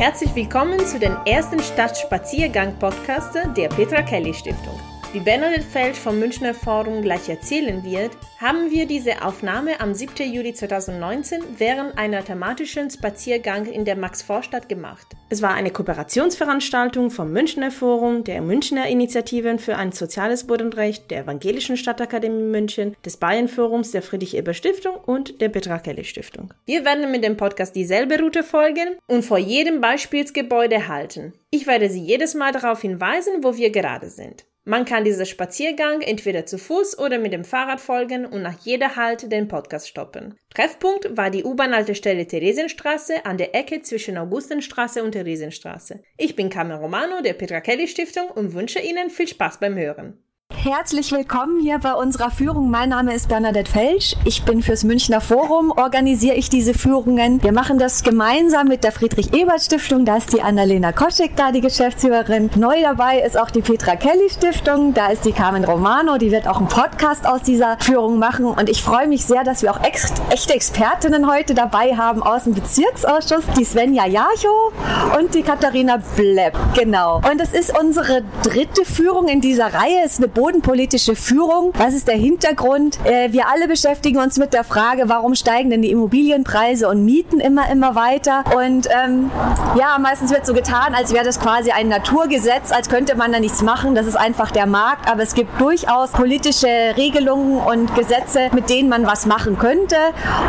Herzlich 0.00 0.34
willkommen 0.34 0.80
zu 0.86 0.98
den 0.98 1.14
ersten 1.26 1.60
Stadtspaziergang-Podcast 1.60 3.36
der 3.54 3.68
Petra 3.68 4.00
Kelly 4.00 4.32
Stiftung. 4.32 4.80
Wie 5.12 5.18
Bernadette 5.18 5.62
Felsch 5.64 5.98
vom 5.98 6.20
Münchner 6.20 6.54
Forum 6.54 7.02
gleich 7.02 7.28
erzählen 7.28 7.82
wird, 7.82 8.12
haben 8.38 8.70
wir 8.70 8.86
diese 8.86 9.24
Aufnahme 9.24 9.80
am 9.80 9.92
7. 9.92 10.32
Juli 10.32 10.54
2019 10.54 11.42
während 11.58 11.98
einer 11.98 12.24
thematischen 12.24 12.88
Spaziergang 12.90 13.66
in 13.66 13.84
der 13.84 13.96
Max-Vorstadt 13.96 14.68
gemacht. 14.68 15.08
Es 15.28 15.42
war 15.42 15.54
eine 15.54 15.72
Kooperationsveranstaltung 15.72 17.10
vom 17.10 17.32
Münchner 17.32 17.72
Forum, 17.72 18.22
der 18.22 18.40
Münchner 18.40 18.86
Initiativen 18.86 19.58
für 19.58 19.74
ein 19.74 19.90
soziales 19.90 20.46
Bodenrecht, 20.46 21.10
der 21.10 21.22
Evangelischen 21.22 21.76
Stadtakademie 21.76 22.44
München, 22.44 22.94
des 23.04 23.16
Bayern-Forums, 23.16 23.90
der 23.90 24.02
Friedrich-Eber-Stiftung 24.02 24.94
und 24.94 25.40
der 25.40 25.48
Petra 25.48 25.80
Kelly 25.80 26.04
Stiftung. 26.04 26.54
Wir 26.66 26.84
werden 26.84 27.10
mit 27.10 27.24
dem 27.24 27.36
Podcast 27.36 27.74
dieselbe 27.74 28.20
Route 28.20 28.44
folgen 28.44 28.96
und 29.08 29.24
vor 29.24 29.38
jedem 29.38 29.80
Beispielsgebäude 29.80 30.86
halten. 30.86 31.32
Ich 31.50 31.66
werde 31.66 31.90
Sie 31.90 32.00
jedes 32.00 32.34
Mal 32.34 32.52
darauf 32.52 32.82
hinweisen, 32.82 33.42
wo 33.42 33.56
wir 33.56 33.70
gerade 33.70 34.08
sind. 34.08 34.44
Man 34.64 34.84
kann 34.84 35.04
dieser 35.04 35.24
Spaziergang 35.24 36.02
entweder 36.02 36.44
zu 36.44 36.58
Fuß 36.58 36.98
oder 36.98 37.18
mit 37.18 37.32
dem 37.32 37.44
Fahrrad 37.44 37.80
folgen 37.80 38.26
und 38.26 38.42
nach 38.42 38.58
jeder 38.60 38.94
Halt 38.94 39.32
den 39.32 39.48
Podcast 39.48 39.88
stoppen. 39.88 40.36
Treffpunkt 40.54 41.16
war 41.16 41.30
die 41.30 41.44
U-Bahn-Haltestelle 41.44 42.26
Theresienstraße 42.26 43.24
an 43.24 43.38
der 43.38 43.54
Ecke 43.54 43.80
zwischen 43.80 44.18
Augustenstraße 44.18 45.02
und 45.02 45.12
Theresienstraße. 45.12 46.02
Ich 46.18 46.36
bin 46.36 46.50
Carmen 46.50 46.78
Romano 46.78 47.22
der 47.22 47.32
Petra 47.32 47.60
Kelly 47.60 47.88
Stiftung 47.88 48.28
und 48.28 48.52
wünsche 48.52 48.80
Ihnen 48.80 49.08
viel 49.08 49.28
Spaß 49.28 49.60
beim 49.60 49.76
Hören. 49.76 50.22
Herzlich 50.56 51.10
willkommen 51.10 51.58
hier 51.60 51.78
bei 51.78 51.94
unserer 51.94 52.30
Führung. 52.30 52.70
Mein 52.70 52.90
Name 52.90 53.14
ist 53.14 53.28
Bernadette 53.28 53.70
Felsch. 53.70 54.14
Ich 54.26 54.42
bin 54.42 54.62
fürs 54.62 54.84
Münchner 54.84 55.22
Forum, 55.22 55.72
organisiere 55.74 56.34
ich 56.34 56.50
diese 56.50 56.74
Führungen. 56.74 57.42
Wir 57.42 57.52
machen 57.52 57.78
das 57.78 58.02
gemeinsam 58.02 58.68
mit 58.68 58.84
der 58.84 58.92
Friedrich-Ebert-Stiftung. 58.92 60.04
Da 60.04 60.18
ist 60.18 60.34
die 60.34 60.42
Annalena 60.42 60.92
Koschek 60.92 61.34
da, 61.34 61.50
die 61.50 61.62
Geschäftsführerin. 61.62 62.50
Neu 62.56 62.82
dabei 62.82 63.20
ist 63.20 63.38
auch 63.38 63.50
die 63.50 63.62
Petra 63.62 63.96
Kelly-Stiftung. 63.96 64.92
Da 64.92 65.06
ist 65.06 65.24
die 65.24 65.32
Carmen 65.32 65.64
Romano, 65.64 66.18
die 66.18 66.30
wird 66.30 66.46
auch 66.46 66.58
einen 66.58 66.68
Podcast 66.68 67.26
aus 67.26 67.42
dieser 67.42 67.78
Führung 67.78 68.18
machen. 68.18 68.44
Und 68.44 68.68
ich 68.68 68.82
freue 68.82 69.08
mich 69.08 69.24
sehr, 69.24 69.44
dass 69.44 69.62
wir 69.62 69.70
auch 69.70 69.82
ex 69.82 70.12
echte 70.28 70.52
Expertinnen 70.52 71.30
heute 71.30 71.54
dabei 71.54 71.96
haben 71.96 72.22
aus 72.22 72.44
dem 72.44 72.52
Bezirksausschuss. 72.52 73.44
Die 73.56 73.64
Svenja 73.64 74.04
Jarcho 74.04 74.72
und 75.18 75.34
die 75.34 75.42
Katharina 75.42 76.02
Blepp. 76.16 76.54
Genau. 76.74 77.22
Und 77.30 77.40
es 77.40 77.54
ist 77.54 77.78
unsere 77.78 78.24
dritte 78.42 78.84
Führung 78.84 79.28
in 79.28 79.40
dieser 79.40 79.72
Reihe. 79.72 80.02
Es 80.04 80.12
ist 80.12 80.18
eine 80.18 80.28
bodenpolitische 80.40 81.16
Führung. 81.16 81.74
Was 81.76 81.92
ist 81.92 82.08
der 82.08 82.16
Hintergrund? 82.16 82.98
Äh, 83.04 83.30
wir 83.30 83.48
alle 83.52 83.68
beschäftigen 83.68 84.16
uns 84.16 84.38
mit 84.38 84.54
der 84.54 84.64
Frage, 84.64 85.10
warum 85.10 85.34
steigen 85.34 85.68
denn 85.68 85.82
die 85.82 85.90
Immobilienpreise 85.90 86.88
und 86.88 87.04
Mieten 87.04 87.40
immer, 87.40 87.70
immer 87.70 87.94
weiter? 87.94 88.44
Und 88.56 88.88
ähm, 88.90 89.30
ja, 89.78 89.98
meistens 90.00 90.32
wird 90.32 90.46
so 90.46 90.54
getan, 90.54 90.94
als 90.94 91.12
wäre 91.12 91.26
das 91.26 91.40
quasi 91.40 91.72
ein 91.72 91.88
Naturgesetz, 91.88 92.72
als 92.72 92.88
könnte 92.88 93.16
man 93.16 93.32
da 93.32 93.38
nichts 93.38 93.60
machen. 93.60 93.94
Das 93.94 94.06
ist 94.06 94.16
einfach 94.16 94.50
der 94.50 94.64
Markt. 94.64 95.10
Aber 95.12 95.22
es 95.22 95.34
gibt 95.34 95.60
durchaus 95.60 96.12
politische 96.12 96.96
Regelungen 96.96 97.58
und 97.58 97.94
Gesetze, 97.94 98.48
mit 98.54 98.70
denen 98.70 98.88
man 98.88 99.06
was 99.06 99.26
machen 99.26 99.58
könnte. 99.58 99.96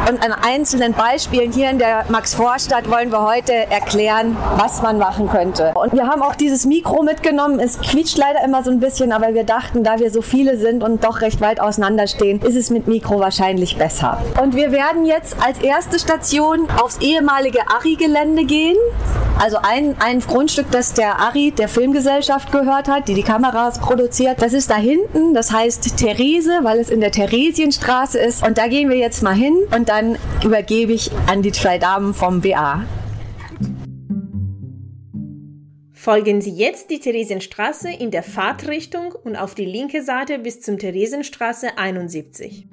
Und 0.09 0.23
an 0.23 0.31
einzelnen 0.31 0.94
Beispielen 0.94 1.52
hier 1.52 1.69
in 1.69 1.80
der 1.80 2.06
Max-Vorstadt 2.08 2.89
wollen 2.89 3.12
wir 3.12 3.23
heute 3.23 3.52
erklären, 3.53 4.38
was 4.56 4.81
man 4.81 4.97
machen 5.00 5.30
könnte. 5.30 5.73
Und 5.73 5.92
wir 5.92 6.08
haben 6.08 6.22
auch 6.22 6.36
dieses 6.36 6.66
Mikro 6.66 7.03
mitgenommen. 7.03 7.59
Es 7.59 7.78
quietscht 7.78 8.17
leider 8.17 8.42
immer 8.45 8.64
so 8.64 8.72
ein 8.72 8.80
bisschen, 8.80 9.12
aber 9.12 9.34
wir 9.34 9.44
dachten, 9.44 9.80
dachten, 9.81 9.83
da 9.83 9.99
wir 9.99 10.11
so 10.11 10.21
viele 10.21 10.57
sind 10.57 10.83
und 10.83 11.03
doch 11.03 11.21
recht 11.21 11.41
weit 11.41 11.59
auseinanderstehen, 11.59 12.41
ist 12.41 12.55
es 12.55 12.69
mit 12.69 12.87
Mikro 12.87 13.19
wahrscheinlich 13.19 13.77
besser. 13.77 14.21
Und 14.41 14.55
wir 14.55 14.71
werden 14.71 15.06
jetzt 15.06 15.35
als 15.44 15.59
erste 15.59 16.00
Station 16.00 16.67
aufs 16.81 16.97
ehemalige 17.00 17.59
Ari-Gelände 17.67 18.45
gehen. 18.45 18.78
Also 19.39 19.57
ein, 19.61 19.95
ein 20.00 20.19
Grundstück, 20.19 20.69
das 20.72 20.94
der 20.94 21.19
Ari, 21.19 21.51
der 21.51 21.67
Filmgesellschaft 21.67 22.51
gehört 22.51 22.88
hat, 22.88 23.07
die 23.07 23.13
die 23.13 23.23
Kameras 23.23 23.79
produziert. 23.79 24.41
Das 24.41 24.53
ist 24.53 24.69
da 24.69 24.75
hinten, 24.75 25.33
das 25.33 25.51
heißt 25.51 25.97
Therese, 25.97 26.59
weil 26.63 26.79
es 26.79 26.89
in 26.89 27.01
der 27.01 27.11
Theresienstraße 27.11 28.19
ist. 28.19 28.45
Und 28.45 28.57
da 28.57 28.67
gehen 28.67 28.89
wir 28.89 28.97
jetzt 28.97 29.23
mal 29.23 29.35
hin 29.35 29.56
und 29.75 29.89
dann 29.89 30.17
übergebe 30.44 30.94
ich 30.94 31.11
an 31.27 31.41
die 31.41 31.51
zwei 31.51 31.77
Damen 31.77 32.13
vom 32.13 32.41
BA. 32.41 32.83
Folgen 36.01 36.41
Sie 36.41 36.50
jetzt 36.50 36.89
die 36.89 37.00
Theresienstraße 37.00 37.88
in 37.91 38.09
der 38.09 38.23
Fahrtrichtung 38.23 39.13
und 39.23 39.35
auf 39.35 39.53
die 39.53 39.66
linke 39.66 40.01
Seite 40.01 40.39
bis 40.39 40.59
zum 40.59 40.79
Theresienstraße 40.79 41.78
71. 41.78 42.66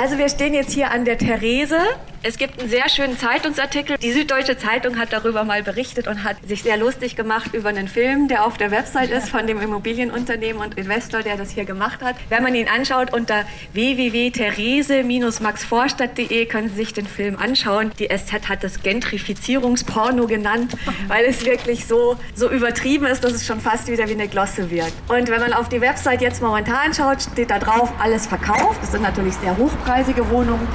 Also 0.00 0.16
wir 0.16 0.30
stehen 0.30 0.54
jetzt 0.54 0.72
hier 0.72 0.92
an 0.92 1.04
der 1.04 1.18
Therese. 1.18 1.76
Es 2.22 2.38
gibt 2.38 2.60
einen 2.60 2.70
sehr 2.70 2.90
schönen 2.90 3.18
Zeitungsartikel. 3.18 3.96
Die 3.98 4.12
Süddeutsche 4.12 4.58
Zeitung 4.58 4.98
hat 4.98 5.12
darüber 5.12 5.44
mal 5.44 5.62
berichtet 5.62 6.06
und 6.06 6.24
hat 6.24 6.36
sich 6.46 6.62
sehr 6.62 6.78
lustig 6.78 7.16
gemacht 7.16 7.54
über 7.54 7.70
einen 7.70 7.88
Film, 7.88 8.28
der 8.28 8.44
auf 8.46 8.58
der 8.58 8.70
Website 8.70 9.10
ist 9.10 9.30
von 9.30 9.46
dem 9.46 9.58
Immobilienunternehmen 9.60 10.60
und 10.62 10.76
Investor, 10.78 11.22
der 11.22 11.38
das 11.38 11.50
hier 11.50 11.66
gemacht 11.66 12.02
hat. 12.02 12.16
Wenn 12.30 12.42
man 12.42 12.54
ihn 12.54 12.68
anschaut 12.68 13.12
unter 13.12 13.44
www.therese-maxvorstadt.de 13.72 16.46
können 16.46 16.70
Sie 16.70 16.76
sich 16.76 16.94
den 16.94 17.06
Film 17.06 17.38
anschauen. 17.38 17.90
Die 17.98 18.08
SZ 18.08 18.48
hat 18.48 18.64
das 18.64 18.82
Gentrifizierungsporno 18.82 20.26
genannt, 20.26 20.76
weil 21.08 21.26
es 21.26 21.44
wirklich 21.46 21.86
so, 21.86 22.16
so 22.34 22.50
übertrieben 22.50 23.06
ist, 23.06 23.24
dass 23.24 23.32
es 23.32 23.46
schon 23.46 23.60
fast 23.60 23.88
wieder 23.88 24.08
wie 24.08 24.14
eine 24.14 24.28
Glosse 24.28 24.70
wird. 24.70 24.92
Und 25.08 25.30
wenn 25.30 25.40
man 25.40 25.54
auf 25.54 25.70
die 25.70 25.80
Website 25.80 26.20
jetzt 26.20 26.42
momentan 26.42 26.92
schaut, 26.94 27.22
steht 27.22 27.50
da 27.50 27.58
drauf, 27.58 27.90
alles 27.98 28.26
verkauft. 28.26 28.82
Das 28.82 28.92
sind 28.92 29.02
natürlich 29.02 29.34
sehr 29.36 29.56
hochpreisige 29.56 29.89
hochpreisige 29.90 30.28
Wohnungen. 30.30 30.66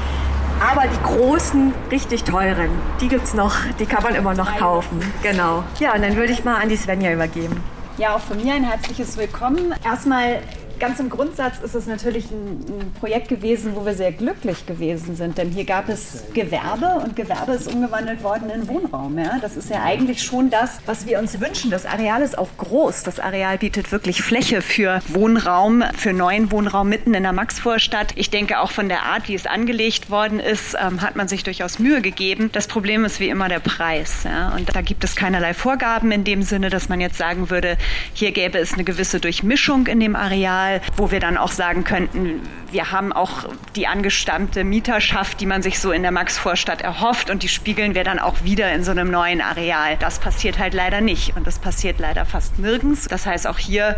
Aber 0.59 0.87
die 0.87 1.03
großen, 1.03 1.73
richtig 1.91 2.23
teuren, 2.23 2.69
die 3.01 3.07
gibt 3.07 3.25
es 3.25 3.33
noch, 3.33 3.55
die 3.79 3.85
kann 3.85 4.03
man 4.03 4.15
immer 4.15 4.33
noch 4.33 4.57
kaufen. 4.57 4.99
Genau. 5.21 5.63
Ja, 5.79 5.93
und 5.93 6.01
dann 6.01 6.15
würde 6.15 6.31
ich 6.31 6.45
mal 6.45 6.61
an 6.61 6.69
die 6.69 6.77
Svenja 6.77 7.11
übergeben. 7.11 7.61
Ja, 7.97 8.15
auch 8.15 8.21
von 8.21 8.41
mir 8.41 8.53
ein 8.53 8.63
herzliches 8.63 9.17
Willkommen. 9.17 9.73
Erstmal 9.83 10.41
ganz 10.79 10.99
im 10.99 11.09
Grundsatz 11.09 11.59
ist 11.63 11.75
es 11.75 11.87
natürlich 11.87 12.25
ein, 12.31 12.93
Projekt 12.99 13.27
gewesen, 13.27 13.75
wo 13.75 13.85
wir 13.85 13.93
sehr 13.93 14.11
glücklich 14.11 14.65
gewesen 14.65 15.15
sind, 15.15 15.37
denn 15.37 15.49
hier 15.49 15.65
gab 15.65 15.89
es 15.89 16.23
Gewerbe 16.33 17.01
und 17.03 17.15
Gewerbe 17.15 17.53
ist 17.53 17.67
umgewandelt 17.71 18.23
worden 18.23 18.49
in 18.49 18.67
Wohnraum. 18.67 19.17
Ja? 19.17 19.37
Das 19.41 19.57
ist 19.57 19.69
ja 19.69 19.83
eigentlich 19.83 20.23
schon 20.23 20.49
das, 20.49 20.79
was 20.85 21.05
wir 21.05 21.19
uns 21.19 21.39
wünschen. 21.39 21.71
Das 21.71 21.85
Areal 21.85 22.21
ist 22.21 22.37
auch 22.37 22.49
groß. 22.57 23.03
Das 23.03 23.19
Areal 23.19 23.57
bietet 23.57 23.91
wirklich 23.91 24.21
Fläche 24.21 24.61
für 24.61 25.01
Wohnraum, 25.09 25.83
für 25.95 26.13
neuen 26.13 26.51
Wohnraum 26.51 26.89
mitten 26.89 27.13
in 27.13 27.23
der 27.23 27.33
Maxvorstadt. 27.33 28.13
Ich 28.15 28.29
denke 28.29 28.59
auch 28.59 28.71
von 28.71 28.87
der 28.87 29.03
Art, 29.03 29.27
wie 29.27 29.35
es 29.35 29.45
angelegt 29.45 30.09
worden 30.09 30.39
ist, 30.39 30.75
ähm, 30.81 31.01
hat 31.01 31.15
man 31.15 31.27
sich 31.27 31.43
durchaus 31.43 31.79
Mühe 31.79 32.01
gegeben. 32.01 32.49
Das 32.51 32.67
Problem 32.67 33.05
ist 33.05 33.19
wie 33.19 33.29
immer 33.29 33.49
der 33.49 33.59
Preis. 33.59 34.23
Ja? 34.23 34.53
Und 34.55 34.75
da 34.75 34.81
gibt 34.81 35.03
es 35.03 35.15
keinerlei 35.15 35.53
Vorgaben 35.53 36.11
in 36.11 36.23
dem 36.23 36.41
Sinne, 36.41 36.69
dass 36.69 36.89
man 36.89 37.01
jetzt 37.01 37.17
sagen 37.17 37.49
würde, 37.49 37.77
hier 38.13 38.31
gäbe 38.31 38.57
es 38.57 38.73
eine 38.73 38.83
gewisse 38.83 39.19
Durchmischung 39.19 39.87
in 39.87 39.99
dem 39.99 40.15
Areal 40.15 40.64
Mal, 40.65 40.81
wo 40.97 41.11
wir 41.11 41.19
dann 41.19 41.37
auch 41.37 41.51
sagen 41.51 41.83
könnten, 41.83 42.41
wir 42.71 42.91
haben 42.91 43.13
auch 43.13 43.45
die 43.75 43.85
angestammte 43.85 44.63
Mieterschaft, 44.63 45.39
die 45.39 45.45
man 45.45 45.61
sich 45.61 45.79
so 45.79 45.91
in 45.91 46.01
der 46.01 46.11
Maxvorstadt 46.11 46.81
erhofft 46.81 47.29
und 47.29 47.43
die 47.43 47.49
spiegeln 47.49 47.93
wir 47.93 48.03
dann 48.03 48.17
auch 48.17 48.43
wieder 48.43 48.71
in 48.73 48.83
so 48.83 48.89
einem 48.89 49.11
neuen 49.11 49.41
Areal. 49.41 49.95
Das 49.97 50.17
passiert 50.17 50.57
halt 50.57 50.73
leider 50.73 51.01
nicht 51.01 51.37
und 51.37 51.45
das 51.45 51.59
passiert 51.59 51.99
leider 51.99 52.25
fast 52.25 52.57
nirgends. 52.57 53.07
Das 53.07 53.27
heißt, 53.27 53.45
auch 53.45 53.59
hier 53.59 53.95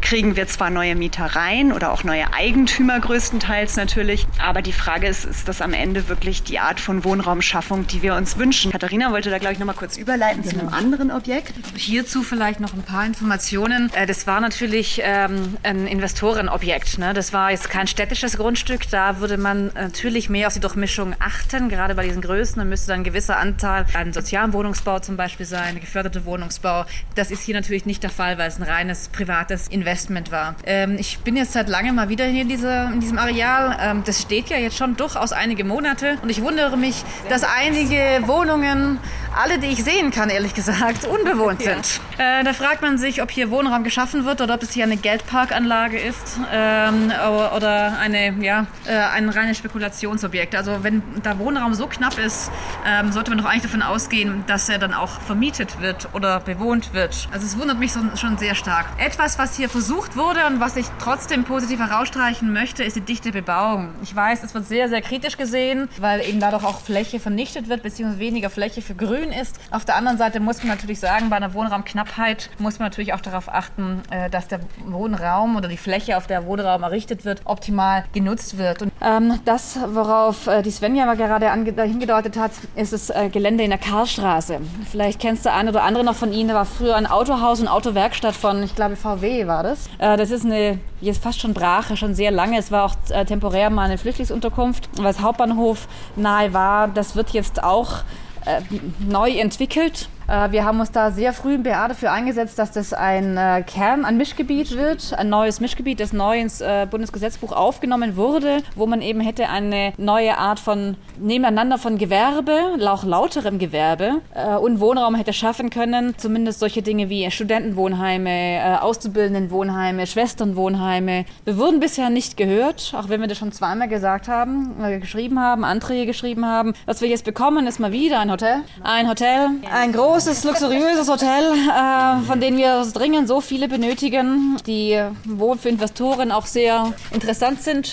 kriegen 0.00 0.36
wir 0.36 0.46
zwar 0.46 0.70
neue 0.70 0.94
Mieter 0.94 1.24
rein 1.24 1.72
oder 1.72 1.92
auch 1.92 2.04
neue 2.04 2.32
Eigentümer 2.32 3.00
größtenteils 3.00 3.76
natürlich, 3.76 4.26
aber 4.38 4.62
die 4.62 4.72
Frage 4.72 5.06
ist, 5.08 5.24
ist 5.24 5.48
das 5.48 5.60
am 5.60 5.72
Ende 5.72 6.08
wirklich 6.08 6.42
die 6.42 6.58
Art 6.58 6.80
von 6.80 7.04
Wohnraumschaffung, 7.04 7.86
die 7.86 8.02
wir 8.02 8.14
uns 8.14 8.38
wünschen? 8.38 8.70
Katharina 8.70 9.10
wollte 9.10 9.30
da, 9.30 9.38
glaube 9.38 9.54
ich, 9.54 9.58
noch 9.58 9.66
mal 9.66 9.72
kurz 9.72 9.96
überleiten 9.96 10.42
genau. 10.42 10.54
zu 10.54 10.60
einem 10.60 10.74
anderen 10.74 11.10
Objekt. 11.10 11.54
Hierzu 11.74 12.22
vielleicht 12.22 12.60
noch 12.60 12.74
ein 12.74 12.82
paar 12.82 13.04
Informationen. 13.04 13.90
Äh, 13.94 14.06
das 14.06 14.26
war 14.26 14.40
natürlich 14.40 15.00
ähm, 15.02 15.56
ein 15.62 15.86
Investorenobjekt. 15.86 16.98
Ne? 16.98 17.14
Das 17.14 17.32
war 17.32 17.50
jetzt 17.50 17.70
kein 17.70 17.86
städtisches 17.86 18.36
Grundstück. 18.36 18.88
Da 18.90 19.20
würde 19.20 19.38
man 19.38 19.72
natürlich 19.74 20.28
mehr 20.28 20.46
auf 20.46 20.54
die 20.54 20.60
Durchmischung 20.60 21.14
achten, 21.18 21.68
gerade 21.68 21.94
bei 21.94 22.04
diesen 22.04 22.22
Größen. 22.22 22.58
Da 22.58 22.64
müsste 22.64 22.88
dann 22.88 23.00
ein 23.00 23.04
gewisser 23.04 23.38
Anteil 23.38 23.86
an 23.94 24.12
sozialen 24.12 24.52
Wohnungsbau 24.52 25.00
zum 25.00 25.16
Beispiel 25.16 25.46
sein, 25.46 25.80
geförderte 25.80 26.24
Wohnungsbau. 26.24 26.84
Das 27.14 27.30
ist 27.30 27.42
hier 27.42 27.54
natürlich 27.54 27.86
nicht 27.86 28.02
der 28.02 28.10
Fall, 28.10 28.38
weil 28.38 28.48
es 28.48 28.58
ein 28.58 28.62
reines 28.62 29.08
privates 29.08 29.68
Investment 29.68 29.85
Investment 29.86 30.32
war. 30.32 30.56
Ähm, 30.64 30.96
ich 30.98 31.20
bin 31.20 31.36
jetzt 31.36 31.52
seit 31.52 31.68
langem 31.68 31.94
mal 31.94 32.08
wieder 32.08 32.24
hier 32.24 32.42
in, 32.42 32.48
diese, 32.48 32.90
in 32.92 32.98
diesem 32.98 33.18
Areal. 33.18 33.78
Ähm, 33.80 34.02
das 34.04 34.20
steht 34.20 34.48
ja 34.48 34.56
jetzt 34.56 34.76
schon 34.76 34.96
durchaus 34.96 35.30
einige 35.30 35.62
Monate 35.62 36.18
und 36.22 36.28
ich 36.28 36.42
wundere 36.42 36.76
mich, 36.76 37.04
dass 37.28 37.44
einige 37.44 38.26
Wohnungen 38.26 38.98
alle, 39.36 39.58
die 39.58 39.68
ich 39.68 39.84
sehen 39.84 40.10
kann, 40.10 40.30
ehrlich 40.30 40.54
gesagt, 40.54 41.04
unbewohnt 41.04 41.62
ja. 41.62 41.74
sind. 41.74 42.00
Äh, 42.18 42.42
da 42.42 42.52
fragt 42.52 42.82
man 42.82 42.98
sich, 42.98 43.22
ob 43.22 43.30
hier 43.30 43.50
Wohnraum 43.50 43.84
geschaffen 43.84 44.24
wird 44.24 44.40
oder 44.40 44.54
ob 44.54 44.62
es 44.62 44.72
hier 44.72 44.84
eine 44.84 44.96
Geldparkanlage 44.96 45.98
ist 45.98 46.40
ähm, 46.52 47.12
oder 47.54 47.98
eine, 47.98 48.32
ja, 48.42 48.66
äh, 48.86 48.96
ein 48.96 49.28
reines 49.28 49.58
Spekulationsobjekt. 49.58 50.56
Also 50.56 50.82
wenn 50.82 51.02
da 51.22 51.38
Wohnraum 51.38 51.74
so 51.74 51.86
knapp 51.86 52.18
ist, 52.18 52.50
ähm, 52.86 53.12
sollte 53.12 53.30
man 53.30 53.38
doch 53.38 53.44
eigentlich 53.44 53.62
davon 53.62 53.82
ausgehen, 53.82 54.42
dass 54.46 54.68
er 54.68 54.78
dann 54.78 54.94
auch 54.94 55.20
vermietet 55.20 55.80
wird 55.80 56.08
oder 56.14 56.40
bewohnt 56.40 56.94
wird. 56.94 57.28
Also 57.30 57.46
es 57.46 57.58
wundert 57.58 57.78
mich 57.78 57.92
so, 57.92 58.00
schon 58.16 58.38
sehr 58.38 58.54
stark. 58.54 58.86
Etwas, 58.96 59.38
was 59.38 59.56
hier 59.56 59.68
versucht 59.76 60.16
wurde 60.16 60.46
und 60.46 60.58
was 60.58 60.74
ich 60.76 60.86
trotzdem 60.98 61.44
positiv 61.44 61.78
herausstreichen 61.80 62.50
möchte, 62.50 62.82
ist 62.82 62.96
die 62.96 63.02
dichte 63.02 63.30
Bebauung. 63.30 63.90
Ich 64.02 64.16
weiß, 64.16 64.42
es 64.42 64.54
wird 64.54 64.66
sehr, 64.66 64.88
sehr 64.88 65.02
kritisch 65.02 65.36
gesehen, 65.36 65.90
weil 66.00 66.26
eben 66.26 66.40
dadurch 66.40 66.64
auch 66.64 66.80
Fläche 66.80 67.20
vernichtet 67.20 67.68
wird, 67.68 67.82
beziehungsweise 67.82 68.18
weniger 68.18 68.48
Fläche 68.48 68.80
für 68.80 68.94
Grün 68.94 69.32
ist. 69.32 69.60
Auf 69.70 69.84
der 69.84 69.96
anderen 69.96 70.16
Seite 70.16 70.40
muss 70.40 70.60
man 70.60 70.68
natürlich 70.68 70.98
sagen, 70.98 71.28
bei 71.28 71.36
einer 71.36 71.52
Wohnraumknappheit 71.52 72.48
muss 72.58 72.78
man 72.78 72.86
natürlich 72.86 73.12
auch 73.12 73.20
darauf 73.20 73.52
achten, 73.52 74.00
äh, 74.08 74.30
dass 74.30 74.48
der 74.48 74.60
Wohnraum 74.86 75.56
oder 75.56 75.68
die 75.68 75.76
Fläche, 75.76 76.16
auf 76.16 76.26
der 76.26 76.46
Wohnraum 76.46 76.82
errichtet 76.82 77.26
wird, 77.26 77.42
optimal 77.44 78.06
genutzt 78.14 78.56
wird. 78.56 78.80
Und 78.80 78.90
ähm, 79.02 79.40
das, 79.44 79.78
worauf 79.92 80.46
äh, 80.46 80.62
die 80.62 80.70
Svenja 80.70 81.04
aber 81.04 81.16
gerade 81.16 81.52
hingedeutet 81.52 82.38
hat, 82.38 82.52
ist 82.76 82.94
das 82.94 83.10
äh, 83.10 83.28
Gelände 83.28 83.62
in 83.62 83.68
der 83.68 83.78
Karlstraße. 83.78 84.58
Vielleicht 84.90 85.20
kennst 85.20 85.44
du 85.44 85.52
ein 85.52 85.68
oder 85.68 85.82
andere 85.82 86.02
noch 86.02 86.16
von 86.16 86.32
Ihnen, 86.32 86.48
da 86.48 86.54
war 86.54 86.64
früher 86.64 86.96
ein 86.96 87.06
Autohaus 87.06 87.60
und 87.60 87.68
Autowerkstatt 87.68 88.34
von, 88.34 88.62
ich 88.62 88.74
glaube, 88.74 88.96
VW 88.96 89.46
war 89.46 89.65
das. 89.66 89.88
Äh, 89.98 90.16
das 90.16 90.30
ist 90.30 90.44
eine, 90.44 90.78
jetzt 91.00 91.22
fast 91.22 91.40
schon 91.40 91.54
Brache, 91.54 91.96
schon 91.96 92.14
sehr 92.14 92.30
lange. 92.30 92.58
Es 92.58 92.70
war 92.70 92.84
auch 92.84 92.96
äh, 93.10 93.24
temporär 93.24 93.70
mal 93.70 93.84
eine 93.84 93.98
Flüchtlingsunterkunft, 93.98 94.88
weil 94.96 95.10
es 95.10 95.20
Hauptbahnhof 95.20 95.88
nahe 96.16 96.52
war. 96.52 96.88
Das 96.88 97.16
wird 97.16 97.30
jetzt 97.30 97.62
auch 97.62 97.98
äh, 98.44 98.60
neu 98.98 99.30
entwickelt 99.30 100.08
wir 100.28 100.64
haben 100.64 100.80
uns 100.80 100.90
da 100.90 101.12
sehr 101.12 101.32
früh 101.32 101.54
im 101.54 101.62
BA 101.62 101.88
dafür 101.88 102.10
eingesetzt, 102.10 102.58
dass 102.58 102.72
das 102.72 102.92
ein 102.92 103.36
äh, 103.36 103.62
Kern, 103.62 104.04
ein 104.04 104.16
Mischgebiet 104.16 104.76
wird, 104.76 105.14
ein 105.16 105.28
neues 105.28 105.60
Mischgebiet, 105.60 106.00
das 106.00 106.12
neu 106.12 106.40
ins 106.40 106.60
äh, 106.60 106.86
Bundesgesetzbuch 106.90 107.52
aufgenommen 107.52 108.16
wurde, 108.16 108.58
wo 108.74 108.86
man 108.86 109.02
eben 109.02 109.20
hätte 109.20 109.48
eine 109.48 109.92
neue 109.98 110.36
Art 110.36 110.58
von 110.58 110.96
Nebeneinander 111.18 111.78
von 111.78 111.96
Gewerbe, 111.96 112.76
auch 112.86 113.04
lauterem 113.04 113.58
Gewerbe 113.58 114.20
und 114.60 114.80
Wohnraum 114.80 115.14
hätte 115.14 115.32
schaffen 115.32 115.70
können. 115.70 116.14
Zumindest 116.18 116.60
solche 116.60 116.82
Dinge 116.82 117.08
wie 117.08 117.30
Studentenwohnheime, 117.30 118.78
Auszubildendenwohnheime, 118.82 120.06
Schwesternwohnheime. 120.06 121.24
Wir 121.44 121.58
wurden 121.58 121.80
bisher 121.80 122.10
nicht 122.10 122.36
gehört, 122.36 122.94
auch 122.96 123.08
wenn 123.08 123.20
wir 123.20 123.28
das 123.28 123.38
schon 123.38 123.52
zweimal 123.52 123.88
gesagt 123.88 124.28
haben, 124.28 124.76
geschrieben 125.00 125.40
haben, 125.40 125.64
Anträge 125.64 126.06
geschrieben 126.06 126.44
haben. 126.44 126.74
Was 126.84 127.00
wir 127.00 127.08
jetzt 127.08 127.24
bekommen, 127.24 127.66
ist 127.66 127.80
mal 127.80 127.92
wieder 127.92 128.20
ein 128.20 128.30
Hotel. 128.30 128.58
Ein 128.82 129.08
Hotel, 129.08 129.48
ein 129.72 129.92
großes 129.92 130.15
großes, 130.16 130.44
luxuriöses 130.44 131.10
Hotel, 131.10 131.52
äh, 131.52 132.24
von 132.26 132.40
dem 132.40 132.56
wir 132.56 132.86
dringend 132.94 133.28
so 133.28 133.42
viele 133.42 133.68
benötigen, 133.68 134.56
die 134.66 134.98
wohl 135.26 135.58
für 135.58 135.68
Investoren 135.68 136.32
auch 136.32 136.46
sehr 136.46 136.94
interessant 137.12 137.60
sind 137.60 137.92